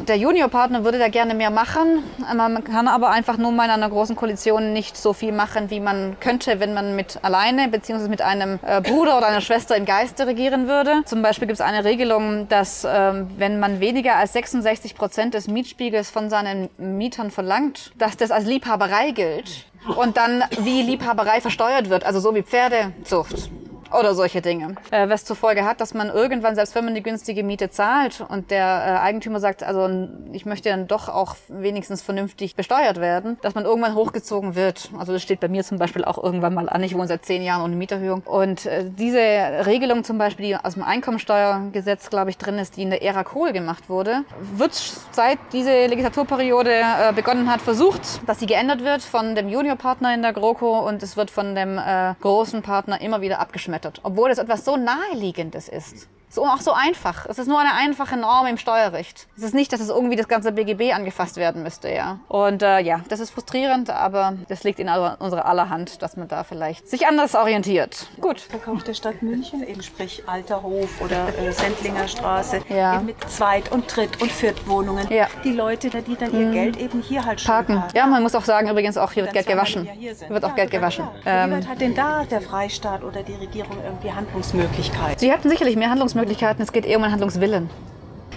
der 0.08 0.18
Juniorpartner 0.18 0.84
würde 0.84 1.00
da 1.00 1.10
gerne 1.10 1.34
mehr 1.34 1.50
machen. 1.50 2.04
Man 2.36 2.64
kann 2.64 2.88
aber 2.88 3.10
einfach 3.10 3.37
nur 3.38 3.52
mal 3.52 3.66
in 3.66 3.72
einer 3.72 3.90
großen 3.90 4.16
Koalition 4.16 4.74
nicht 4.74 4.98
so 4.98 5.14
viel 5.14 5.32
machen, 5.32 5.70
wie 5.70 5.80
man 5.80 6.20
könnte, 6.20 6.60
wenn 6.60 6.74
man 6.74 6.96
mit 6.96 7.20
alleine 7.24 7.68
bzw. 7.68 8.08
mit 8.08 8.22
einem 8.22 8.60
äh, 8.66 8.82
Bruder 8.82 9.18
oder 9.18 9.28
einer 9.28 9.42
Schwester 9.42 9.76
im 9.76 9.86
Geiste 9.86 10.28
regieren 10.28 10.68
würde. 10.68 11.04
Zum 11.06 11.22
Beispiel 11.22 11.48
gibt 11.48 11.60
es 11.60 11.66
eine 11.66 11.84
Regelung, 11.84 12.48
dass 12.50 12.86
ähm, 12.90 13.30
wenn 13.38 13.60
man 13.60 13.80
weniger 13.80 14.16
als 14.16 14.34
66 14.34 14.96
Prozent 14.96 15.34
des 15.34 15.48
Mietspiegels 15.48 16.10
von 16.10 16.30
seinen 16.30 16.70
Mietern 16.78 17.32
verlangt, 17.32 17.92
dass 17.98 18.18
das 18.18 18.32
als 18.32 18.46
Liebhaberei 18.46 19.12
gilt 19.12 19.66
und 19.96 20.18
dann 20.18 20.44
wie 20.60 20.82
Liebhaberei 20.82 21.42
versteuert 21.42 21.90
wird, 21.90 22.06
also 22.06 22.20
so 22.20 22.36
wie 22.36 22.44
Pferdezucht. 22.44 23.50
Oder 23.92 24.14
solche 24.14 24.42
Dinge. 24.42 24.76
Äh, 24.92 25.08
was 25.10 25.24
zur 25.24 25.36
Folge 25.36 25.66
hat, 25.66 25.80
dass 25.80 25.94
man 25.94 26.10
irgendwann, 26.10 26.56
selbst 26.56 26.76
wenn 26.76 26.86
man 26.86 26.96
die 26.96 27.04
günstige 27.04 27.44
Miete 27.44 27.70
zahlt 27.70 28.24
und 28.28 28.52
der 28.52 28.66
äh, 28.66 29.00
Eigentümer 29.00 29.40
sagt, 29.40 29.64
also 29.64 29.90
ich 30.34 30.46
möchte 30.46 30.70
dann 30.70 30.88
doch 30.88 31.08
auch 31.10 31.36
wenigstens 31.48 32.02
vernünftig 32.02 32.56
besteuert 32.56 33.00
werden, 33.00 33.38
dass 33.42 33.56
man 33.56 33.64
irgendwann 33.64 33.96
hochgezogen 33.96 34.56
wird. 34.56 34.90
Also 34.98 35.14
das 35.14 35.24
steht 35.24 35.40
bei 35.40 35.48
mir 35.48 35.64
zum 35.64 35.78
Beispiel 35.78 36.04
auch 36.04 36.22
irgendwann 36.22 36.54
mal 36.54 36.70
an. 36.70 36.84
Ich 36.84 36.96
wohne 36.96 37.08
seit 37.08 37.26
zehn 37.26 37.42
Jahren 37.44 37.64
ohne 37.64 37.76
Mieterhöhung. 37.76 38.24
Und 38.26 38.66
äh, 38.66 38.86
diese 38.86 39.20
Regelung 39.66 40.04
zum 40.04 40.18
Beispiel, 40.18 40.48
die 40.48 40.56
aus 40.56 40.74
dem 40.74 40.84
Einkommensteuergesetz, 40.84 42.10
glaube 42.10 42.30
ich, 42.30 42.38
drin 42.38 42.58
ist, 42.60 42.76
die 42.78 42.84
in 42.84 42.90
der 42.90 43.02
Ära 43.02 43.24
Kohl 43.24 43.54
gemacht 43.54 43.90
wurde, 43.90 44.24
wird 44.56 44.74
seit 45.12 45.40
diese 45.54 45.86
Legislaturperiode 45.88 46.72
äh, 46.72 47.14
begonnen 47.14 47.50
hat, 47.52 47.62
versucht, 47.62 48.02
dass 48.28 48.40
sie 48.40 48.48
geändert 48.48 48.84
wird 48.84 49.02
von 49.02 49.36
dem 49.36 49.48
Juniorpartner 49.48 50.14
in 50.14 50.22
der 50.22 50.34
GroKo 50.34 50.80
und 50.80 51.02
es 51.04 51.16
wird 51.16 51.32
von 51.32 51.56
dem 51.56 51.78
äh, 51.78 52.14
großen 52.20 52.62
Partner 52.62 53.00
immer 53.00 53.22
wieder 53.22 53.40
abgeschmettert 53.40 53.77
geschmettert, 53.78 54.00
obwohl 54.04 54.32
es 54.32 54.38
etwas 54.38 54.66
so 54.66 54.78
naheliegendes 54.78 55.70
ist. 55.70 56.08
Ist 56.30 56.40
auch 56.40 56.62
so 56.62 56.74
einfach. 56.74 57.26
Es 57.28 57.40
ist 57.40 57.48
nur 57.48 57.60
eine 57.60 57.74
einfache 57.74 58.18
Norm 58.18 58.48
im 58.48 58.58
Steuerrecht. 58.58 59.28
Es 59.38 59.44
ist 59.44 59.56
nicht, 59.56 59.72
dass 59.72 59.80
es 59.80 59.90
irgendwie 59.90 60.16
das 60.16 60.28
ganze 60.28 60.52
BGB 60.52 60.94
angefasst 60.94 61.38
werden 61.38 61.64
müsste, 61.64 61.90
ja. 61.90 62.20
Und 62.28 62.62
äh, 62.62 62.80
ja, 62.80 63.02
das 63.10 63.20
ist 63.20 63.32
frustrierend, 63.32 63.90
aber 63.90 64.34
das 64.50 64.64
liegt 64.64 64.80
in 64.80 64.90
unserer 64.90 65.46
aller 65.46 65.70
Hand, 65.70 66.02
dass 66.02 66.18
man 66.18 66.28
da 66.28 66.44
vielleicht 66.44 66.90
sich 66.90 67.08
anders 67.08 67.36
orientiert. 67.36 68.08
Gut. 68.20 68.42
Verkauf 68.42 68.84
der 68.84 68.94
Stadt 68.94 69.22
München, 69.22 69.66
eben 69.66 69.82
sprich 69.82 70.24
Alter 70.28 70.62
Hof 70.64 71.02
oder 71.02 71.28
äh, 71.40 71.52
Sendlinger 71.52 72.08
Straße, 72.08 72.62
ja. 72.70 73.00
mit 73.00 73.18
Zweit- 73.30 73.72
und 73.72 73.96
Dritt- 73.96 74.22
und 74.22 74.32
Viertwohnungen. 74.32 75.08
Ja. 75.10 75.28
Die 75.44 75.54
Leute, 75.54 75.90
die 75.90 76.16
dann 76.16 76.34
ihr 76.34 76.48
mhm. 76.48 76.52
Geld 76.52 76.78
eben 76.78 77.02
hier 77.02 77.26
halt 77.26 77.40
schon 77.40 77.54
Parken. 77.54 77.84
Ja, 77.94 78.06
man 78.06 78.22
muss 78.22 78.36
auch 78.36 78.46
sagen, 78.46 78.70
übrigens 78.70 78.98
auch 78.98 79.12
hier 79.12 79.24
wird 79.24 79.34
Geld 79.34 79.48
gewaschen. 79.48 79.86
Ja 80.00 80.14
wird 80.30 80.46
auch 80.46 80.56
Geld 80.56 80.72
gewaschen. 80.72 81.08
Ähm, 81.26 81.50
Wie 81.50 81.56
weit 81.56 81.68
hat 81.68 81.82
denn 81.82 81.96
da 81.96 82.24
der 82.26 82.42
Freistaat 82.42 83.04
oder 83.04 83.24
die 83.24 83.34
Regierung 83.34 83.78
irgendwie 83.84 84.12
Handlungsmöglichkeiten? 84.12 85.18
Sie 85.18 85.32
hatten 85.32 85.50
sicherlich 85.50 85.76
mehr 85.76 85.90
Handlungsmöglichkeiten 85.90 86.17
Handlungsmöglichkeiten, 86.18 86.64
es 86.64 86.72
geht 86.72 86.86
eher 86.86 86.98
um 86.98 87.04
einen 87.04 87.14
Handlungswillen. 87.14 87.70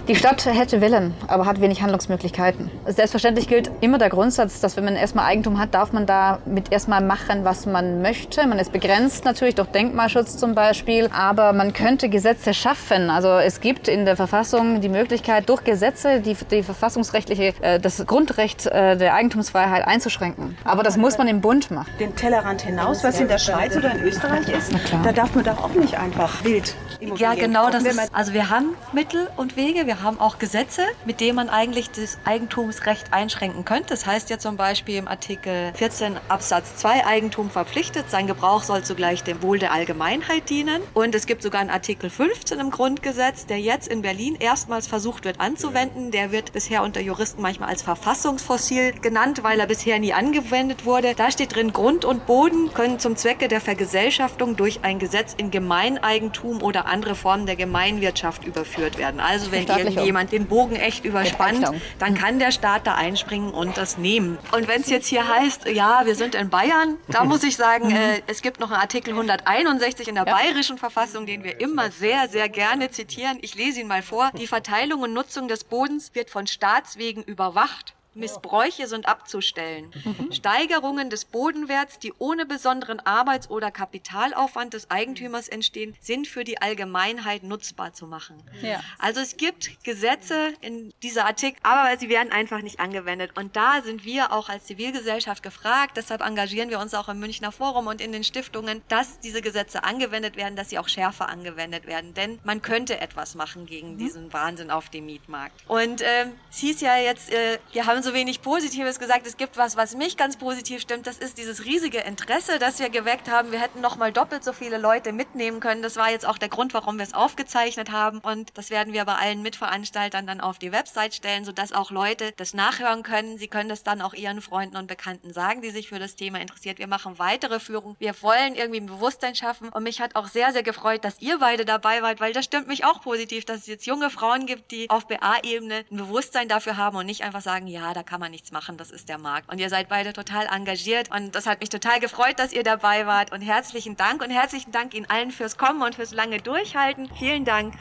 Die 0.09 0.17
Stadt 0.17 0.45
hätte 0.47 0.81
Willen, 0.81 1.15
aber 1.29 1.47
hat 1.47 1.61
wenig 1.61 1.83
Handlungsmöglichkeiten. 1.83 2.71
Selbstverständlich 2.87 3.47
gilt 3.49 3.71
immer 3.81 3.99
der 3.99 4.09
Grundsatz, 4.09 4.61
dass 4.61 4.77
wenn 4.77 4.85
man 4.85 4.97
erstmal 4.97 5.27
Eigentum 5.27 5.59
hat, 5.59 5.75
darf 5.75 5.93
man 5.93 6.07
damit 6.07 6.73
erstmal 6.73 7.03
machen, 7.03 7.45
was 7.45 7.67
man 7.67 8.03
möchte. 8.03 8.47
Man 8.47 8.59
ist 8.59 8.73
begrenzt 8.73 9.25
natürlich 9.25 9.55
durch 9.55 9.69
Denkmalschutz 9.69 10.37
zum 10.37 10.55
Beispiel, 10.55 11.09
aber 11.13 11.53
man 11.53 11.73
könnte 11.73 12.09
Gesetze 12.09 12.55
schaffen. 12.55 13.11
Also 13.11 13.29
es 13.29 13.61
gibt 13.61 13.89
in 13.89 14.05
der 14.05 14.17
Verfassung 14.17 14.81
die 14.81 14.89
Möglichkeit, 14.89 15.49
durch 15.49 15.65
Gesetze 15.65 16.21
die, 16.21 16.37
die 16.51 16.63
verfassungsrechtliche, 16.63 17.55
äh, 17.61 17.79
das 17.79 18.05
Grundrecht 18.07 18.67
äh, 18.67 18.97
der 18.97 19.15
Eigentumsfreiheit 19.15 19.87
einzuschränken. 19.87 20.57
Aber 20.65 20.83
das 20.83 20.97
muss 20.97 21.19
man 21.19 21.29
im 21.29 21.41
Bund 21.41 21.71
machen. 21.71 21.91
Den 22.01 22.17
Tellerrand 22.17 22.63
hinaus, 22.63 23.05
was 23.05 23.21
in 23.21 23.29
der 23.29 23.39
Schweiz 23.39 23.77
oder 23.77 23.93
in 23.93 24.03
Österreich 24.03 24.49
ist, 24.49 24.73
da 25.05 25.13
darf 25.13 25.35
man 25.35 25.45
doch 25.45 25.63
auch 25.63 25.75
nicht 25.75 25.99
einfach 25.99 26.43
wild 26.45 26.75
ja, 27.17 27.35
genau. 27.35 27.71
Das 27.71 27.85
ist, 27.85 27.99
also 28.13 28.33
wir 28.33 28.51
haben 28.51 28.77
Mittel 28.93 29.29
und 29.37 29.57
Wege, 29.57 29.87
wir 29.91 30.05
haben 30.05 30.21
auch 30.21 30.39
Gesetze, 30.39 30.83
mit 31.05 31.21
denen 31.21 31.35
man 31.35 31.49
eigentlich 31.49 31.91
das 31.91 32.17
Eigentumsrecht 32.25 33.13
einschränken 33.13 33.65
könnte. 33.65 33.89
Das 33.89 34.07
heißt 34.07 34.31
ja 34.31 34.39
zum 34.39 34.57
Beispiel 34.57 34.95
im 34.95 35.09
Artikel 35.09 35.73
14 35.75 36.17
Absatz 36.29 36.77
2 36.77 37.07
Eigentum 37.07 37.51
verpflichtet. 37.51 38.09
Sein 38.09 38.29
Gebrauch 38.29 38.63
soll 38.63 38.85
zugleich 38.85 39.25
dem 39.25 39.43
Wohl 39.43 39.59
der 39.59 39.73
Allgemeinheit 39.73 40.49
dienen. 40.49 40.81
Und 40.95 41.13
es 41.17 41.27
gibt 41.27 41.43
sogar 41.43 41.61
einen 41.61 41.71
Artikel 41.71 42.09
15 42.09 42.61
im 42.61 42.71
Grundgesetz, 42.71 43.47
der 43.47 43.59
jetzt 43.59 43.89
in 43.89 44.03
Berlin 44.03 44.37
erstmals 44.39 44.87
versucht 44.87 45.25
wird 45.25 45.41
anzuwenden. 45.41 46.13
Der 46.13 46.31
wird 46.31 46.53
bisher 46.53 46.85
unter 46.85 47.01
Juristen 47.01 47.43
manchmal 47.43 47.71
als 47.71 47.83
Verfassungsfossil 47.83 48.93
genannt, 48.93 49.43
weil 49.43 49.59
er 49.59 49.67
bisher 49.67 49.99
nie 49.99 50.13
angewendet 50.13 50.85
wurde. 50.85 51.17
Da 51.17 51.33
steht 51.33 51.57
drin, 51.57 51.73
Grund 51.73 52.05
und 52.05 52.27
Boden 52.27 52.73
können 52.75 53.01
zum 53.01 53.17
Zwecke 53.17 53.49
der 53.49 53.61
Vergesellschaftung 53.61 54.55
durch 54.55 54.85
ein 54.85 55.01
Gesetz 55.01 55.35
in 55.37 55.51
Gemeineigentum 55.51 56.63
oder 56.63 56.87
andere 56.87 57.17
Formen 57.17 57.47
der 57.47 57.57
Gemeinwirtschaft 57.57 58.45
überführt 58.45 58.97
werden. 58.97 59.19
Also 59.19 59.51
wenn 59.51 59.67
irgendjemand 59.87 60.33
den 60.33 60.47
Bogen 60.47 60.77
echt 60.77 61.05
überspannt, 61.05 61.71
dann 61.99 62.15
kann 62.15 62.39
der 62.39 62.53
Staat 62.53 62.87
da 62.87 62.95
einspringen 62.95 63.51
und 63.51 63.77
das 63.77 63.99
nehmen. 63.99 64.39
Und 64.53 64.69
wenn 64.69 64.81
es 64.81 64.89
jetzt 64.89 65.07
hier 65.07 65.29
heißt, 65.29 65.67
ja, 65.67 66.03
wir 66.05 66.15
sind 66.15 66.35
in 66.35 66.51
Bayern, 66.51 66.97
da 67.09 67.25
muss 67.25 67.43
ich 67.43 67.57
sagen, 67.57 67.89
mhm. 67.89 67.97
äh, 67.97 68.23
es 68.27 68.43
gibt 68.43 68.61
noch 68.61 68.71
einen 68.71 68.81
Artikel 68.81 69.11
161 69.13 70.09
in 70.09 70.15
der 70.15 70.27
ja. 70.27 70.35
bayerischen 70.35 70.79
Verfassung, 70.79 71.27
den 71.27 71.45
wir 71.45 71.61
immer 71.61 71.91
sehr, 71.91 72.29
sehr 72.29 72.49
gerne 72.49 72.91
zitieren. 72.91 73.39
Ich 73.43 73.55
lese 73.55 73.81
ihn 73.81 73.89
mal 73.89 74.03
vor. 74.03 74.31
Die 74.39 74.47
Verteilung 74.47 75.03
und 75.03 75.13
Nutzung 75.13 75.49
des 75.49 75.65
Bodens 75.65 76.15
wird 76.15 76.31
von 76.31 76.47
Staatswegen 76.47 77.23
überwacht. 77.23 77.95
Missbräuche 78.15 78.87
sind 78.87 79.07
abzustellen. 79.07 79.93
Mhm. 80.05 80.33
Steigerungen 80.33 81.11
des 81.11 81.25
Bodenwerts, 81.25 81.99
die 81.99 82.13
ohne 82.19 82.47
besonderen 82.47 83.01
Arbeits- 83.01 83.51
oder 83.51 83.71
Kapitalaufwand 83.71 84.75
des 84.75 84.91
Eigentümers 84.91 85.49
entstehen, 85.49 85.95
sind 86.01 86.27
für 86.27 86.45
die 86.45 86.61
Allgemeinheit 86.61 87.43
nutzbar 87.43 87.93
zu 87.93 88.07
machen. 88.07 88.43
Ja. 88.63 88.81
Also 88.99 89.21
es 89.21 89.37
gibt 89.37 89.85
Gesetze 89.85 90.53
in 90.61 90.93
dieser 91.03 91.27
Artikel, 91.27 91.61
aber 91.63 91.97
sie 91.99 92.09
werden 92.09 92.33
einfach 92.33 92.63
nicht 92.63 92.81
angewendet. 92.81 93.33
Und 93.37 93.57
da 93.57 93.83
sind 93.83 94.05
wir 94.05 94.33
auch 94.33 94.49
als 94.49 94.65
Zivilgesellschaft 94.65 95.43
gefragt. 95.43 95.97
Deshalb 95.97 96.21
engagieren 96.21 96.71
wir 96.71 96.81
uns 96.81 96.95
auch 96.95 97.09
im 97.09 97.21
Münchner 97.21 97.53
Forum 97.53 97.87
und 97.87 98.01
in 98.01 98.13
den 98.13 98.25
Stiftungen, 98.25 98.83
dass 98.89 99.21
diese 99.21 99.43
Gesetze 99.43 99.85
angewendet 99.85 100.37
werden, 100.37 100.57
dass 100.57 100.71
sie 100.71 100.79
auch 100.79 100.89
schärfer 100.89 101.29
angewendet 101.29 101.87
werden. 101.87 102.15
Denn 102.15 102.39
man 102.45 102.63
könnte 102.63 103.01
etwas 103.01 103.35
machen 103.35 103.67
gegen 103.67 103.95
mhm. 103.95 103.99
diesen 103.99 104.33
Wahnsinn 104.33 104.71
auf 104.71 104.89
dem 104.89 105.07
Mietmarkt. 105.07 105.55
Und 105.69 106.03
ähm, 106.03 106.33
es 106.51 106.59
hieß 106.59 106.81
ja 106.81 106.97
jetzt, 106.97 107.33
äh, 107.33 107.59
wir 107.73 107.87
haben 107.87 108.00
so 108.03 108.15
wenig 108.15 108.43
Positives 108.43 108.99
gesagt. 108.99 109.27
Es 109.27 109.37
gibt 109.37 109.57
was, 109.57 109.77
was 109.77 109.95
mich 109.95 110.17
ganz 110.17 110.37
positiv 110.37 110.81
stimmt. 110.81 111.07
Das 111.07 111.19
ist 111.19 111.39
dieses 111.39 111.65
riesige 111.65 111.99
Interesse, 111.99 112.59
das 112.59 112.79
wir 112.79 112.91
geweckt 112.91 113.31
haben. 113.31 113.53
Wir 113.53 113.61
hätten 113.61 113.81
noch 113.81 113.97
mal 113.97 114.13
doppelt 114.13 114.45
so 114.45 114.53
viele 114.53 114.79
Leute 114.79 115.13
mitnehmen 115.13 115.61
können. 115.61 115.83
Das 115.83 115.97
war 115.97 116.11
jetzt 116.11 116.27
auch 116.27 116.39
der 116.39 116.49
Grund, 116.49 116.75
warum 116.75 116.99
wir 116.99 117.05
es 117.05 117.15
aufgezeichnet 117.15 117.91
haben. 117.91 118.19
Und 118.19 118.57
das 118.57 118.71
werden 118.71 118.93
wir 118.93 119.05
bei 119.05 119.15
allen 119.15 119.43
Mitveranstaltern 119.43 120.27
dann 120.27 120.41
auf 120.41 120.59
die 120.59 120.73
Website 120.73 121.15
stellen, 121.15 121.45
sodass 121.45 121.73
auch 121.73 121.91
Leute 121.91 122.33
das 122.37 122.55
nachhören 122.55 123.03
können. 123.03 123.39
Sie 123.39 123.49
können 123.49 123.69
das 123.69 123.83
dann 123.83 124.01
auch 124.01 124.15
ihren 124.15 124.41
Freunden 124.41 124.77
und 124.77 124.87
Bekannten 124.87 125.33
sagen, 125.33 125.63
die 125.63 125.71
sich 125.71 125.89
für 125.89 125.99
das 125.99 126.17
Thema 126.17 126.41
interessiert. 126.41 126.79
Wir 126.79 126.87
machen 126.87 127.19
weitere 127.19 127.61
Führungen. 127.61 127.97
Wir 127.99 128.15
wollen 128.23 128.55
irgendwie 128.55 128.81
ein 128.81 128.87
Bewusstsein 128.87 129.35
schaffen. 129.35 129.69
Und 129.71 129.83
mich 129.83 130.01
hat 130.01 130.17
auch 130.17 130.29
sehr, 130.29 130.53
sehr 130.53 130.63
gefreut, 130.63 131.05
dass 131.05 131.21
ihr 131.21 131.39
beide 131.39 131.65
dabei 131.65 132.03
wart, 132.03 132.21
weil 132.21 132.33
das 132.33 132.45
stimmt 132.45 132.69
mich 132.69 132.85
auch 132.85 133.01
positiv, 133.03 133.45
dass 133.45 133.59
es 133.59 133.67
jetzt 133.67 133.87
junge 133.87 134.11
Frauen 134.11 134.47
gibt, 134.47 134.71
die 134.71 134.89
auf 134.91 135.07
BA-Ebene 135.07 135.85
ein 135.91 135.97
Bewusstsein 135.97 136.49
dafür 136.49 136.77
haben 136.77 136.97
und 136.97 137.07
nicht 137.07 137.23
einfach 137.23 137.41
sagen, 137.41 137.67
ja, 137.67 137.90
da 137.95 138.03
kann 138.03 138.21
man 138.21 138.31
nichts 138.31 138.53
machen, 138.53 138.77
das 138.77 138.91
ist 138.91 139.09
der 139.09 139.19
Markt. 139.19 139.51
Und 139.51 139.59
ihr 139.59 139.69
seid 139.69 139.89
beide 139.89 140.13
total 140.13 140.47
engagiert 140.47 141.11
und 141.11 141.35
das 141.35 141.47
hat 141.47 141.61
mich 141.61 141.69
total 141.69 142.01
gefreut, 142.01 142.39
dass 142.39 142.53
ihr 142.53 142.63
dabei 142.63 143.07
wart 143.07 143.33
und 143.33 143.41
herzlichen 143.41 143.97
Dank 143.97 144.23
und 144.23 144.31
herzlichen 144.31 144.73
Dank 144.73 144.95
Ihnen 144.95 145.07
allen 145.09 145.31
fürs 145.31 145.57
Kommen 145.57 145.83
und 145.83 145.95
fürs 145.95 146.13
lange 146.13 146.39
Durchhalten. 146.39 147.11
Vielen 147.19 147.45
Dank. 147.45 147.75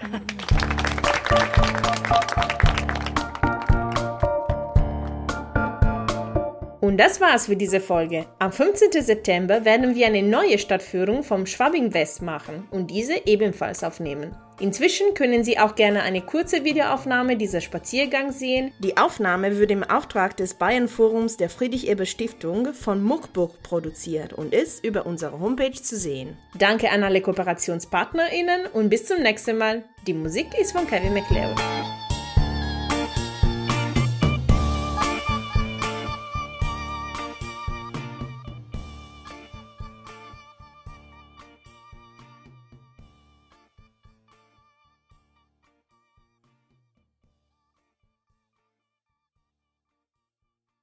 Und 6.81 6.97
das 6.97 7.21
war's 7.21 7.45
für 7.45 7.55
diese 7.55 7.81
Folge. 7.81 8.25
Am 8.39 8.51
15. 8.51 9.03
September 9.03 9.63
werden 9.63 9.95
wir 9.95 10.07
eine 10.07 10.23
neue 10.23 10.57
Stadtführung 10.57 11.23
vom 11.23 11.45
Schwabing 11.45 11.93
West 11.93 12.21
machen 12.21 12.67
und 12.71 12.89
diese 12.89 13.27
ebenfalls 13.27 13.83
aufnehmen. 13.83 14.35
Inzwischen 14.59 15.13
können 15.13 15.43
Sie 15.43 15.57
auch 15.57 15.75
gerne 15.75 16.03
eine 16.03 16.21
kurze 16.21 16.63
Videoaufnahme 16.65 17.37
dieser 17.37 17.61
Spaziergang 17.61 18.31
sehen. 18.31 18.71
Die 18.79 18.97
Aufnahme 18.97 19.57
wurde 19.57 19.73
im 19.73 19.83
Auftrag 19.83 20.35
des 20.35 20.53
Bayern 20.53 20.89
Forums 20.89 21.37
der 21.37 21.49
Friedrich-Ebert-Stiftung 21.49 22.73
von 22.73 23.01
Muckburg 23.01 23.63
produziert 23.63 24.33
und 24.33 24.53
ist 24.53 24.83
über 24.83 25.05
unsere 25.05 25.39
Homepage 25.39 25.71
zu 25.71 25.95
sehen. 25.97 26.37
Danke 26.55 26.89
an 26.89 27.03
alle 27.03 27.21
KooperationspartnerInnen 27.21 28.67
und 28.73 28.89
bis 28.89 29.05
zum 29.05 29.21
nächsten 29.21 29.57
Mal. 29.57 29.83
Die 30.07 30.13
Musik 30.13 30.47
ist 30.59 30.73
von 30.73 30.85
Kevin 30.87 31.13
McLeod. 31.13 31.55